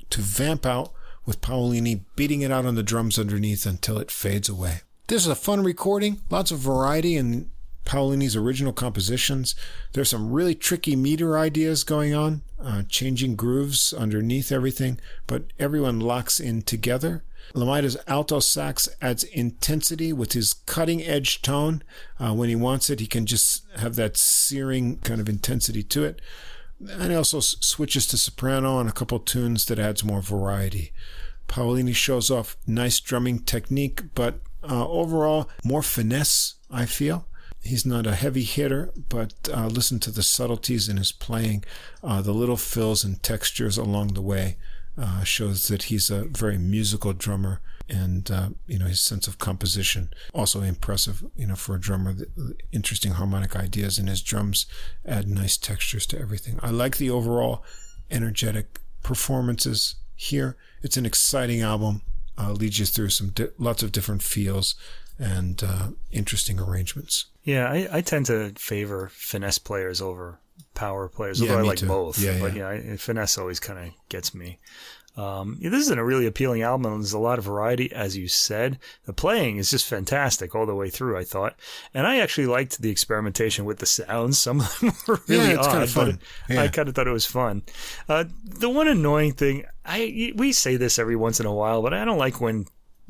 to 0.10 0.22
vamp 0.22 0.66
out 0.66 0.92
with 1.26 1.42
Paolini 1.42 2.02
beating 2.16 2.42
it 2.42 2.52
out 2.52 2.66
on 2.66 2.76
the 2.76 2.84
drums 2.84 3.18
underneath 3.18 3.66
until 3.66 3.98
it 3.98 4.12
fades 4.12 4.48
away. 4.48 4.82
This 5.08 5.24
is 5.24 5.28
a 5.28 5.36
fun 5.36 5.64
recording, 5.64 6.22
lots 6.30 6.52
of 6.52 6.60
variety 6.60 7.16
in 7.16 7.50
Paolini's 7.86 8.36
original 8.36 8.74
compositions. 8.74 9.56
There's 9.94 10.10
some 10.10 10.32
really 10.32 10.56
tricky 10.56 10.96
meter 10.96 11.38
ideas 11.38 11.84
going 11.84 12.14
on, 12.14 12.42
uh, 12.60 12.84
changing 12.90 13.36
grooves 13.36 13.94
underneath 13.94 14.52
everything, 14.52 15.00
but 15.28 15.46
everyone 15.60 16.00
locks 16.00 16.40
in 16.40 16.64
together. 16.64 17.24
Lamaida's 17.54 17.98
alto 18.08 18.40
sax 18.40 18.90
adds 19.02 19.24
intensity 19.24 20.12
with 20.12 20.34
his 20.34 20.54
cutting 20.54 21.04
edge 21.04 21.42
tone. 21.42 21.84
Uh, 22.20 22.34
when 22.34 22.50
he 22.50 22.56
wants 22.56 22.90
it, 22.90 23.00
he 23.00 23.08
can 23.08 23.26
just 23.26 23.66
have 23.78 23.96
that 23.96 24.18
searing 24.18 24.98
kind 24.98 25.22
of 25.22 25.30
intensity 25.30 25.84
to 25.84 26.04
it. 26.04 26.22
And 26.90 27.12
he 27.12 27.16
also 27.16 27.38
s- 27.38 27.56
switches 27.62 28.08
to 28.08 28.18
soprano 28.18 28.76
on 28.76 28.88
a 28.88 28.92
couple 28.92 29.20
tunes 29.20 29.66
that 29.66 29.80
adds 29.80 30.04
more 30.04 30.22
variety. 30.22 30.92
Paolini 31.48 31.96
shows 31.96 32.32
off 32.32 32.58
nice 32.68 33.00
drumming 33.00 33.40
technique, 33.40 34.04
but 34.16 34.42
uh, 34.64 34.88
overall 34.88 35.50
more 35.64 35.84
finesse, 35.84 36.56
I 36.72 36.86
feel. 36.86 37.28
He's 37.62 37.86
not 37.86 38.06
a 38.06 38.16
heavy 38.16 38.44
hitter, 38.44 38.92
but 39.10 39.34
uh, 39.52 39.68
listen 39.68 40.00
to 40.02 40.12
the 40.12 40.22
subtleties 40.22 40.88
in 40.88 40.98
his 40.98 41.12
playing, 41.12 41.64
uh, 42.04 42.22
the 42.22 42.34
little 42.34 42.58
fills 42.58 43.04
and 43.04 43.22
textures 43.24 43.78
along 43.78 44.10
the 44.10 44.22
way. 44.22 44.58
Uh, 44.98 45.26
shows 45.26 45.68
that 45.68 45.84
he's 45.84 46.10
a 46.10 46.24
very 46.24 46.58
musical 46.58 47.12
drummer, 47.12 47.60
and 47.90 48.32
uh, 48.32 48.50
you 48.66 48.80
know 48.80 48.86
his 48.86 49.02
sense 49.02 49.28
of 49.28 49.38
composition 49.38 50.10
also 50.34 50.62
impressive. 50.62 51.22
You 51.36 51.48
know 51.48 51.56
for 51.56 51.76
a 51.76 51.80
drummer, 51.80 52.14
the, 52.14 52.28
the 52.38 52.56
interesting 52.72 53.12
harmonic 53.12 53.58
ideas 53.58 54.00
in 54.00 54.08
his 54.08 54.22
drums 54.22 54.66
add 55.06 55.28
nice 55.28 55.58
textures 55.58 56.06
to 56.08 56.20
everything. 56.20 56.60
I 56.64 56.70
like 56.70 56.96
the 56.96 57.10
overall 57.10 57.64
energetic 58.10 58.80
performances 59.04 59.96
here. 60.16 60.56
It's 60.82 60.98
an 60.98 61.06
exciting 61.06 61.62
album. 61.62 62.02
Uh, 62.38 62.52
leads 62.52 62.80
you 62.80 62.86
through 62.86 63.10
some 63.10 63.30
di- 63.30 63.48
lots 63.58 63.84
of 63.84 63.92
different 63.92 64.22
feels 64.22 64.76
and 65.18 65.64
uh, 65.64 65.90
interesting 66.12 66.60
arrangements. 66.60 67.26
Yeah, 67.44 67.68
I, 67.70 67.88
I 67.92 68.02
tend 68.02 68.26
to 68.28 68.54
favor 68.58 69.10
finesse 69.14 69.58
players 69.58 70.02
over 70.02 70.40
power 70.76 71.08
players, 71.10 71.42
Yeah, 71.42 71.52
although 71.52 71.64
I 71.64 71.68
like 71.68 71.78
too. 71.80 71.88
both. 71.88 72.20
Yeah, 72.20 72.38
but 72.40 72.54
yeah. 72.56 72.72
yeah, 72.74 72.94
I- 72.94 72.98
finesse 72.98 73.38
always 73.38 73.60
kind 73.60 73.80
of 73.80 73.94
gets 74.10 74.36
me. 74.36 74.60
Um, 75.18 75.58
yeah, 75.62 75.70
this 75.70 75.84
isn't 75.84 75.98
a 75.98 76.04
really 76.04 76.26
appealing 76.26 76.62
album. 76.62 76.92
There's 77.00 77.14
a 77.14 77.20
lot 77.20 77.40
of 77.40 77.46
variety, 77.46 77.90
as 77.94 78.18
you 78.18 78.28
said. 78.28 78.80
The 79.06 79.14
playing 79.14 79.56
is 79.56 79.72
just 79.72 79.86
fantastic 79.88 80.54
all 80.54 80.66
the 80.66 80.76
way 80.76 80.90
through. 80.90 81.18
I 81.18 81.24
thought, 81.24 81.56
and 81.94 82.06
I 82.06 82.20
actually 82.20 82.48
liked 82.48 82.82
the 82.82 82.90
experimentation 82.90 83.64
with 83.64 83.80
the 83.80 83.86
sounds. 83.86 84.38
Some 84.46 84.60
of 84.60 84.80
them 84.82 84.92
were 85.08 85.22
really 85.30 85.52
Yeah, 85.52 85.60
odd, 85.60 85.90
fun. 85.90 86.20
Yeah. 86.50 86.64
I 86.64 86.68
kind 86.68 86.90
of 86.90 86.96
thought 86.96 87.08
it 87.08 87.12
was 87.14 87.26
fun. 87.26 87.64
Uh, 88.10 88.26
the 88.44 88.68
one 88.70 88.90
annoying 88.90 89.32
thing, 89.32 89.64
I 89.86 90.34
we 90.36 90.52
say 90.52 90.76
this 90.76 91.00
every 91.00 91.16
once 91.16 91.40
in 91.40 91.46
a 91.46 91.54
while, 91.54 91.82
but 91.82 91.94
I 91.94 92.04
don't 92.04 92.18
like 92.18 92.42
when 92.42 92.66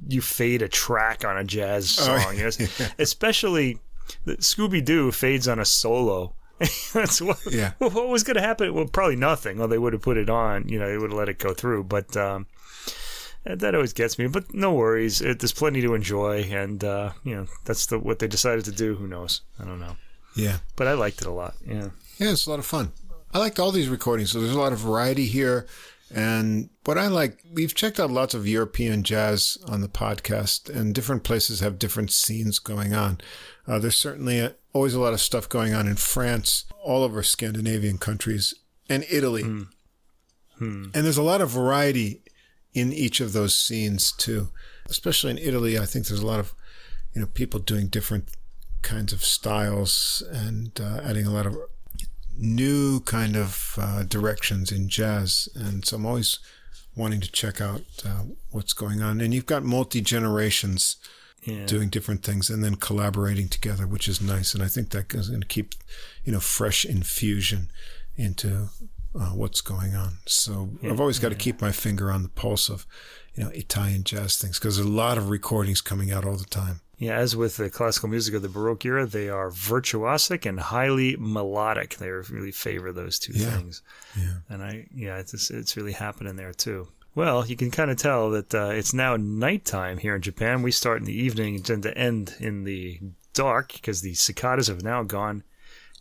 you 0.07 0.21
fade 0.21 0.61
a 0.61 0.67
track 0.69 1.25
on 1.25 1.37
a 1.37 1.43
jazz 1.43 1.97
Oh, 1.99 2.19
song, 2.19 2.37
you 2.37 2.43
know, 2.43 2.67
especially 2.99 3.79
Scooby 4.27 4.85
Doo 4.85 5.11
fades 5.11 5.47
on 5.47 5.57
a 5.57 5.65
solo. 5.65 6.35
That's 6.93 7.21
what. 7.21 7.39
Yeah. 7.51 7.73
What 7.79 8.07
was 8.07 8.23
going 8.23 8.35
to 8.35 8.41
happen? 8.41 8.73
Well, 8.73 8.85
probably 8.85 9.15
nothing. 9.15 9.57
Well, 9.57 9.67
they 9.67 9.77
would 9.77 9.93
have 9.93 10.01
put 10.01 10.17
it 10.17 10.29
on. 10.29 10.67
You 10.67 10.79
know, 10.79 10.87
they 10.87 10.97
would 10.97 11.11
have 11.11 11.17
let 11.17 11.29
it 11.29 11.39
go 11.39 11.53
through. 11.53 11.85
But 11.85 12.15
um, 12.15 12.47
that 13.43 13.75
always 13.75 13.93
gets 13.93 14.17
me. 14.17 14.27
But 14.27 14.53
no 14.53 14.73
worries. 14.73 15.21
It, 15.21 15.39
there's 15.39 15.53
plenty 15.53 15.81
to 15.81 15.93
enjoy, 15.93 16.43
and 16.43 16.83
uh, 16.83 17.11
you 17.23 17.35
know 17.35 17.47
that's 17.65 17.85
the 17.87 17.99
what 17.99 18.19
they 18.19 18.27
decided 18.27 18.65
to 18.65 18.71
do. 18.71 18.95
Who 18.95 19.07
knows? 19.07 19.41
I 19.59 19.65
don't 19.65 19.79
know. 19.79 19.97
Yeah. 20.35 20.57
But 20.75 20.87
I 20.87 20.93
liked 20.93 21.21
it 21.21 21.27
a 21.27 21.31
lot. 21.31 21.55
Yeah. 21.65 21.89
Yeah, 22.17 22.31
it's 22.31 22.47
a 22.47 22.49
lot 22.49 22.59
of 22.59 22.65
fun. 22.65 22.91
I 23.33 23.39
liked 23.39 23.59
all 23.59 23.71
these 23.71 23.89
recordings. 23.89 24.31
So 24.31 24.39
there's 24.39 24.55
a 24.55 24.59
lot 24.59 24.73
of 24.73 24.79
variety 24.79 25.25
here. 25.25 25.65
And 26.13 26.69
what 26.85 26.97
I 26.97 27.07
like, 27.07 27.39
we've 27.51 27.73
checked 27.73 27.99
out 27.99 28.11
lots 28.11 28.33
of 28.33 28.47
European 28.47 29.03
jazz 29.03 29.57
on 29.67 29.81
the 29.81 29.87
podcast, 29.87 30.69
and 30.69 30.93
different 30.93 31.23
places 31.23 31.61
have 31.61 31.79
different 31.79 32.11
scenes 32.11 32.59
going 32.59 32.93
on. 32.93 33.19
Uh, 33.67 33.79
there's 33.79 33.97
certainly 33.97 34.39
a, 34.39 34.55
always 34.73 34.93
a 34.93 34.99
lot 34.99 35.13
of 35.13 35.21
stuff 35.21 35.49
going 35.49 35.73
on 35.73 35.87
in 35.87 35.95
France, 35.95 36.65
all 36.83 37.03
over 37.03 37.23
Scandinavian 37.23 37.97
countries, 37.97 38.53
and 38.89 39.05
Italy. 39.09 39.43
And 40.93 41.05
there's 41.05 41.17
a 41.17 41.23
lot 41.23 41.41
of 41.41 41.49
variety 41.49 42.21
in 42.73 42.93
each 42.93 43.19
of 43.21 43.33
those 43.33 43.55
scenes 43.55 44.11
too. 44.11 44.49
Especially 44.87 45.31
in 45.31 45.37
Italy, 45.39 45.79
I 45.79 45.85
think 45.85 46.07
there's 46.07 46.21
a 46.21 46.27
lot 46.27 46.39
of, 46.39 46.53
you 47.13 47.21
know, 47.21 47.27
people 47.27 47.59
doing 47.59 47.87
different 47.87 48.29
kinds 48.83 49.11
of 49.11 49.23
styles 49.25 50.21
and 50.31 50.79
uh, 50.79 51.01
adding 51.03 51.25
a 51.25 51.31
lot 51.31 51.47
of 51.47 51.57
new 52.37 52.99
kind 52.99 53.35
of 53.35 53.79
uh, 53.81 54.03
directions 54.03 54.71
in 54.71 54.89
jazz. 54.89 55.49
And 55.55 55.83
so 55.85 55.95
I'm 55.95 56.05
always 56.05 56.39
wanting 56.95 57.21
to 57.21 57.31
check 57.31 57.59
out 57.59 57.81
uh, 58.05 58.23
what's 58.51 58.73
going 58.73 59.01
on. 59.01 59.21
And 59.21 59.33
you've 59.33 59.45
got 59.45 59.63
multi 59.63 60.01
generations. 60.01 60.97
Yeah. 61.45 61.65
doing 61.65 61.89
different 61.89 62.23
things 62.23 62.49
and 62.49 62.63
then 62.63 62.75
collaborating 62.75 63.47
together, 63.47 63.87
which 63.87 64.07
is 64.07 64.21
nice. 64.21 64.53
And 64.53 64.63
I 64.63 64.67
think 64.67 64.89
that 64.89 65.13
is 65.13 65.29
going 65.29 65.41
to 65.41 65.47
keep, 65.47 65.73
you 66.23 66.31
know, 66.31 66.39
fresh 66.39 66.85
infusion 66.85 67.71
into 68.15 68.69
uh, 69.17 69.29
what's 69.29 69.61
going 69.61 69.95
on. 69.95 70.17
So 70.25 70.71
yeah, 70.81 70.91
I've 70.91 70.99
always 70.99 71.19
got 71.19 71.29
to 71.29 71.35
keep 71.35 71.61
my 71.61 71.71
finger 71.71 72.11
on 72.11 72.23
the 72.23 72.29
pulse 72.29 72.69
of, 72.69 72.85
you 73.35 73.43
know, 73.43 73.49
Italian 73.49 74.03
jazz 74.03 74.37
things 74.37 74.59
because 74.59 74.77
there's 74.77 74.87
a 74.87 74.91
lot 74.91 75.17
of 75.17 75.29
recordings 75.29 75.81
coming 75.81 76.11
out 76.11 76.25
all 76.25 76.35
the 76.35 76.45
time. 76.45 76.81
Yeah, 76.97 77.17
as 77.17 77.35
with 77.35 77.57
the 77.57 77.69
classical 77.69 78.07
music 78.07 78.35
of 78.35 78.41
the 78.41 78.47
Baroque 78.47 78.85
era, 78.85 79.05
they 79.05 79.27
are 79.27 79.49
virtuosic 79.49 80.45
and 80.45 80.57
highly 80.57 81.17
melodic. 81.19 81.97
They 81.97 82.09
really 82.09 82.53
favor 82.53 82.93
those 82.93 83.19
two 83.19 83.33
yeah. 83.33 83.51
things. 83.51 83.81
Yeah. 84.17 84.35
And 84.47 84.63
I, 84.63 84.87
yeah, 84.95 85.17
it's 85.17 85.51
it's 85.51 85.75
really 85.75 85.91
happening 85.91 86.37
there 86.37 86.53
too. 86.53 86.87
Well, 87.15 87.45
you 87.47 87.55
can 87.55 87.71
kind 87.71 87.89
of 87.89 87.97
tell 87.97 88.29
that 88.31 88.53
uh, 88.53 88.71
it's 88.73 88.93
now 88.93 89.15
nighttime 89.15 89.97
here 89.97 90.15
in 90.15 90.21
Japan. 90.21 90.61
We 90.61 90.71
start 90.71 90.99
in 90.99 91.05
the 91.05 91.17
evening 91.17 91.55
and 91.55 91.65
tend 91.65 91.83
to 91.83 91.97
end 91.97 92.35
in 92.41 92.65
the 92.65 92.99
dark 93.33 93.71
because 93.71 94.01
the 94.01 94.13
cicadas 94.13 94.67
have 94.67 94.83
now 94.83 95.01
gone 95.03 95.43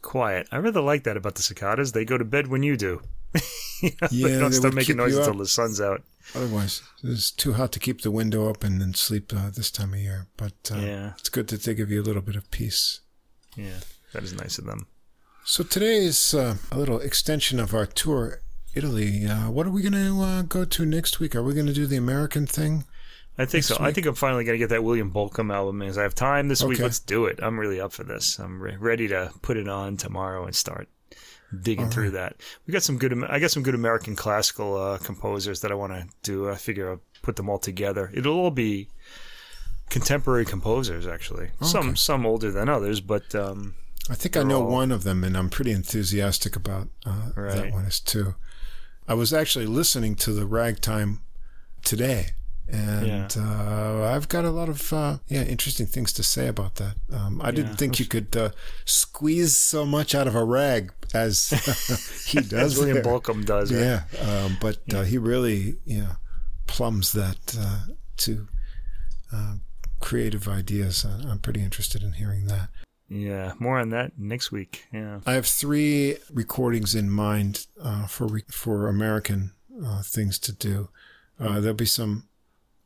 quiet. 0.03 0.49
I 0.51 0.59
rather 0.59 0.81
like 0.81 1.05
that 1.05 1.17
about 1.17 1.37
the 1.37 1.43
cicadas. 1.43 1.93
They 1.93 2.05
go 2.05 2.19
to 2.19 2.25
bed 2.25 2.49
when 2.49 2.65
you 2.65 2.77
do. 2.77 3.01
you 3.81 3.91
know, 4.03 4.09
yeah, 4.11 4.29
they 4.29 4.39
don't 4.39 4.51
they 4.51 4.57
start 4.57 4.75
making 4.75 4.97
noise 4.97 5.17
until 5.17 5.35
the 5.35 5.47
sun's 5.47 5.81
out. 5.81 6.03
Otherwise, 6.35 6.83
it's 7.05 7.31
too 7.31 7.53
hot 7.53 7.71
to 7.73 7.79
keep 7.79 8.01
the 8.01 8.11
window 8.11 8.49
open 8.49 8.83
and 8.83 8.97
sleep 8.97 9.33
uh, 9.33 9.51
this 9.51 9.71
time 9.71 9.95
of 9.95 10.01
year. 10.01 10.27
But 10.37 10.71
uh, 10.73 10.79
yeah. 10.79 11.13
it's 11.19 11.29
good 11.29 11.47
that 11.49 11.63
they 11.63 11.75
give 11.75 11.93
you 11.93 12.03
a 12.03 12.05
little 12.05 12.23
bit 12.23 12.35
of 12.35 12.51
peace. 12.51 13.01
Yeah, 13.57 13.81
that 14.13 14.25
is 14.25 14.33
nice 14.33 14.59
of 14.59 14.65
them. 14.65 14.89
So 15.45 15.63
today 15.63 15.97
is 15.97 16.35
uh, 16.35 16.57
a 16.73 16.79
little 16.79 16.99
extension 16.99 17.61
of 17.61 17.73
our 17.75 17.87
tour 17.87 18.41
Italy. 18.75 19.27
Uh, 19.27 19.51
what 19.51 19.67
are 19.67 19.71
we 19.71 19.83
going 19.83 19.93
to 19.93 20.23
uh, 20.23 20.43
go 20.43 20.65
to 20.65 20.87
next 20.87 21.21
week? 21.21 21.35
Are 21.35 21.43
we 21.43 21.55
going 21.55 21.67
to 21.67 21.73
do 21.73 21.87
the 21.87 21.97
American 21.97 22.47
thing? 22.47 22.85
I 23.39 23.45
think 23.45 23.65
so. 23.65 23.75
Week? 23.75 23.83
I 23.83 23.93
think 23.93 24.07
I'm 24.07 24.15
finally 24.15 24.45
going 24.45 24.55
to 24.55 24.63
get 24.63 24.71
that 24.71 24.85
William 24.85 25.13
Bolcom 25.13 25.53
album 25.53 25.81
because 25.81 25.99
I 25.99 26.03
have 26.03 26.15
time 26.15 26.49
this 26.49 26.63
okay. 26.63 26.71
week. 26.71 26.79
Let's 26.79 27.01
do 27.01 27.27
it. 27.27 27.41
I'm 27.43 27.59
really 27.59 27.81
up 27.81 27.93
for 27.93 28.05
this. 28.05 28.39
I'm 28.39 28.61
re- 28.61 28.77
ready 28.77 29.09
to 29.09 29.33
put 29.43 29.57
it 29.57 29.69
on 29.69 29.97
tomorrow 29.97 30.45
and 30.45 30.55
start 30.55 30.89
digging 31.63 31.91
through 31.91 32.11
that. 32.13 32.37
We 32.67 32.73
got 32.73 32.83
some 32.83 32.99
good. 32.99 33.25
I 33.25 33.39
got 33.39 33.51
some 33.51 33.63
good 33.63 33.75
American 33.75 34.17
classical 34.17 34.77
uh, 34.77 34.99
composers 34.99 35.61
that 35.61 35.73
I 35.73 35.75
want 35.75 35.93
to 35.93 36.07
do. 36.23 36.49
I 36.49 36.57
figure 36.57 36.91
I'll 36.91 37.01
put 37.23 37.37
them 37.37 37.49
all 37.49 37.59
together. 37.59 38.11
It'll 38.15 38.39
all 38.39 38.51
be 38.51 38.89
contemporary 39.91 40.45
composers, 40.45 41.07
actually. 41.07 41.45
Okay. 41.45 41.67
Some 41.67 41.97
some 41.97 42.27
older 42.27 42.51
than 42.51 42.69
others, 42.69 43.01
but 43.01 43.35
um, 43.35 43.75
I 44.11 44.15
think 44.15 44.37
I 44.37 44.43
know 44.43 44.63
all... 44.63 44.71
one 44.71 44.93
of 44.93 45.05
them, 45.05 45.25
and 45.25 45.37
I'm 45.37 45.51
pretty 45.51 45.73
enthusiastic 45.73 46.57
about 46.57 46.89
uh, 47.07 47.31
right. 47.35 47.55
that 47.55 47.73
one 47.73 47.87
as 47.87 48.01
too. 48.01 48.35
I 49.07 49.15
was 49.15 49.33
actually 49.33 49.67
listening 49.67 50.15
to 50.17 50.33
the 50.33 50.47
ragtime 50.47 51.21
today, 51.83 52.29
and 52.67 53.07
yeah. 53.07 53.29
uh, 53.37 54.11
I've 54.15 54.29
got 54.29 54.45
a 54.45 54.51
lot 54.51 54.69
of 54.69 54.93
uh, 54.93 55.19
yeah 55.29 55.43
interesting 55.43 55.87
things 55.87 56.13
to 56.15 56.23
say 56.23 56.49
about 56.49 56.77
that. 56.77 56.97
Um, 57.13 57.41
I 57.43 57.47
yeah. 57.47 57.53
didn't 57.53 57.77
think 57.77 58.01
you 58.01 58.07
could 58.07 58.35
uh, 58.37 58.51
squeeze 58.85 59.57
so 59.57 59.85
much 59.85 60.15
out 60.15 60.27
of 60.27 60.35
a 60.35 60.45
rag 60.45 60.93
as 61.13 61.51
he 62.27 62.41
does. 62.41 62.53
as 62.53 62.79
William 62.79 62.99
Bolcom 62.99 63.45
does. 63.45 63.73
Right? 63.73 63.81
Yeah, 63.81 64.05
um, 64.23 64.57
but 64.61 64.77
uh, 64.93 64.99
yeah. 64.99 65.05
he 65.05 65.19
really 65.19 65.77
yeah 65.85 66.15
plumbs 66.67 67.13
that 67.13 67.57
uh, 67.59 67.81
to 68.19 68.49
uh, 69.33 69.55
creative 70.01 70.49
ideas. 70.49 71.05
I'm 71.05 71.41
pretty 71.41 71.63
interested 71.63 72.03
in 72.03 72.13
hearing 72.13 72.47
that. 72.47 72.71
Yeah, 73.15 73.53
more 73.61 73.79
on 73.79 73.91
that 73.91 74.19
next 74.19 74.51
week. 74.51 74.87
Yeah, 74.93 75.21
I 75.25 75.35
have 75.35 75.47
three 75.47 76.17
recordings 76.33 76.97
in 76.97 77.09
mind 77.11 77.67
uh, 77.81 78.07
for 78.07 78.27
re- 78.27 78.45
for 78.51 78.89
American 78.89 79.53
uh, 79.85 80.03
things 80.03 80.39
to 80.41 80.53
do. 80.53 80.89
Uh, 81.39 81.61
there'll 81.61 81.75
be 81.75 81.87
some 81.87 82.25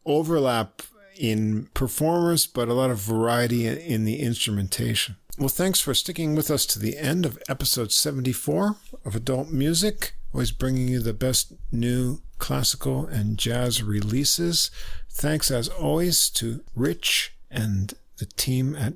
overlap 0.04 0.82
in 1.16 1.68
performers, 1.72 2.46
but 2.46 2.68
a 2.68 2.74
lot 2.74 2.90
of 2.90 2.98
variety 2.98 3.66
in 3.66 4.04
the 4.04 4.20
instrumentation. 4.20 5.16
Well, 5.38 5.48
thanks 5.48 5.80
for 5.80 5.94
sticking 5.94 6.34
with 6.34 6.50
us 6.50 6.66
to 6.66 6.78
the 6.78 6.98
end 6.98 7.24
of 7.24 7.38
episode 7.48 7.90
74 7.90 8.76
of 9.04 9.16
Adult 9.16 9.48
Music. 9.48 10.14
Always 10.34 10.50
bringing 10.50 10.88
you 10.88 11.00
the 11.00 11.14
best 11.14 11.54
new 11.72 12.20
classical 12.38 13.06
and 13.06 13.38
jazz 13.38 13.82
releases. 13.82 14.70
Thanks 15.10 15.50
as 15.50 15.68
always 15.68 16.28
to 16.30 16.64
Rich 16.74 17.34
and 17.50 17.94
the 18.18 18.26
team 18.26 18.76
at 18.76 18.94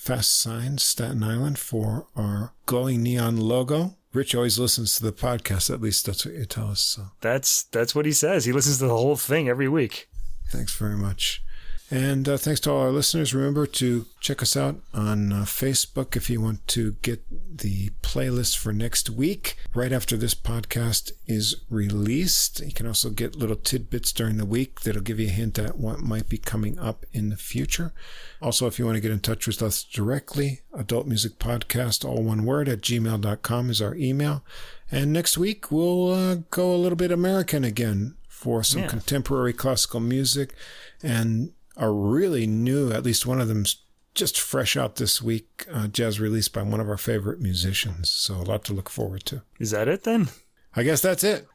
Fast 0.00 0.40
Signs, 0.40 0.82
Staten 0.82 1.22
Island, 1.22 1.58
for 1.58 2.06
our 2.16 2.54
glowing 2.64 3.02
neon 3.02 3.36
logo. 3.36 3.96
Rich 4.14 4.34
always 4.34 4.58
listens 4.58 4.96
to 4.96 5.02
the 5.02 5.12
podcast. 5.12 5.72
At 5.72 5.82
least 5.82 6.06
that's 6.06 6.24
what 6.24 6.34
you 6.34 6.46
tell 6.46 6.68
us. 6.68 6.80
So 6.80 7.08
that's 7.20 7.64
that's 7.64 7.94
what 7.94 8.06
he 8.06 8.12
says. 8.12 8.46
He 8.46 8.52
listens 8.52 8.78
to 8.78 8.86
the 8.86 8.96
whole 8.96 9.16
thing 9.16 9.46
every 9.46 9.68
week. 9.68 10.08
Thanks 10.48 10.74
very 10.74 10.96
much. 10.96 11.42
And 11.92 12.28
uh, 12.28 12.36
thanks 12.36 12.60
to 12.60 12.70
all 12.70 12.82
our 12.82 12.92
listeners. 12.92 13.34
Remember 13.34 13.66
to 13.66 14.06
check 14.20 14.42
us 14.42 14.56
out 14.56 14.80
on 14.94 15.32
uh, 15.32 15.42
Facebook 15.42 16.14
if 16.14 16.30
you 16.30 16.40
want 16.40 16.66
to 16.68 16.92
get 17.02 17.24
the 17.30 17.90
playlist 18.02 18.56
for 18.56 18.72
next 18.72 19.10
week. 19.10 19.56
Right 19.74 19.92
after 19.92 20.16
this 20.16 20.34
podcast 20.34 21.10
is 21.26 21.56
released, 21.68 22.60
you 22.60 22.72
can 22.72 22.86
also 22.86 23.10
get 23.10 23.34
little 23.34 23.56
tidbits 23.56 24.12
during 24.12 24.36
the 24.36 24.46
week 24.46 24.82
that'll 24.82 25.02
give 25.02 25.18
you 25.18 25.26
a 25.26 25.30
hint 25.30 25.58
at 25.58 25.78
what 25.78 25.98
might 25.98 26.28
be 26.28 26.38
coming 26.38 26.78
up 26.78 27.06
in 27.12 27.28
the 27.28 27.36
future. 27.36 27.92
Also, 28.40 28.68
if 28.68 28.78
you 28.78 28.84
want 28.84 28.94
to 28.94 29.00
get 29.00 29.10
in 29.10 29.18
touch 29.18 29.48
with 29.48 29.60
us 29.60 29.82
directly, 29.82 30.60
Adult 30.72 31.08
Music 31.08 31.40
Podcast, 31.40 32.04
all 32.04 32.22
one 32.22 32.44
word, 32.44 32.68
at 32.68 32.82
gmail.com 32.82 33.68
is 33.68 33.82
our 33.82 33.96
email. 33.96 34.44
And 34.92 35.12
next 35.12 35.36
week, 35.36 35.72
we'll 35.72 36.12
uh, 36.12 36.36
go 36.52 36.72
a 36.72 36.78
little 36.78 36.96
bit 36.96 37.10
American 37.10 37.64
again 37.64 38.14
for 38.28 38.62
some 38.62 38.82
yeah. 38.82 38.88
contemporary 38.88 39.52
classical 39.52 40.00
music 40.00 40.54
and 41.02 41.52
are 41.80 41.92
really 41.92 42.46
new. 42.46 42.92
At 42.92 43.02
least 43.02 43.26
one 43.26 43.40
of 43.40 43.48
them's 43.48 43.82
just 44.14 44.38
fresh 44.38 44.76
out 44.76 44.96
this 44.96 45.22
week, 45.22 45.66
uh, 45.72 45.88
jazz 45.88 46.20
released 46.20 46.52
by 46.52 46.62
one 46.62 46.80
of 46.80 46.88
our 46.88 46.96
favorite 46.96 47.40
musicians. 47.40 48.10
So 48.10 48.34
a 48.34 48.42
lot 48.42 48.64
to 48.64 48.72
look 48.72 48.90
forward 48.90 49.24
to. 49.26 49.42
Is 49.58 49.70
that 49.70 49.88
it 49.88 50.04
then? 50.04 50.28
I 50.76 50.82
guess 50.82 51.00
that's 51.00 51.24
it. 51.24 51.48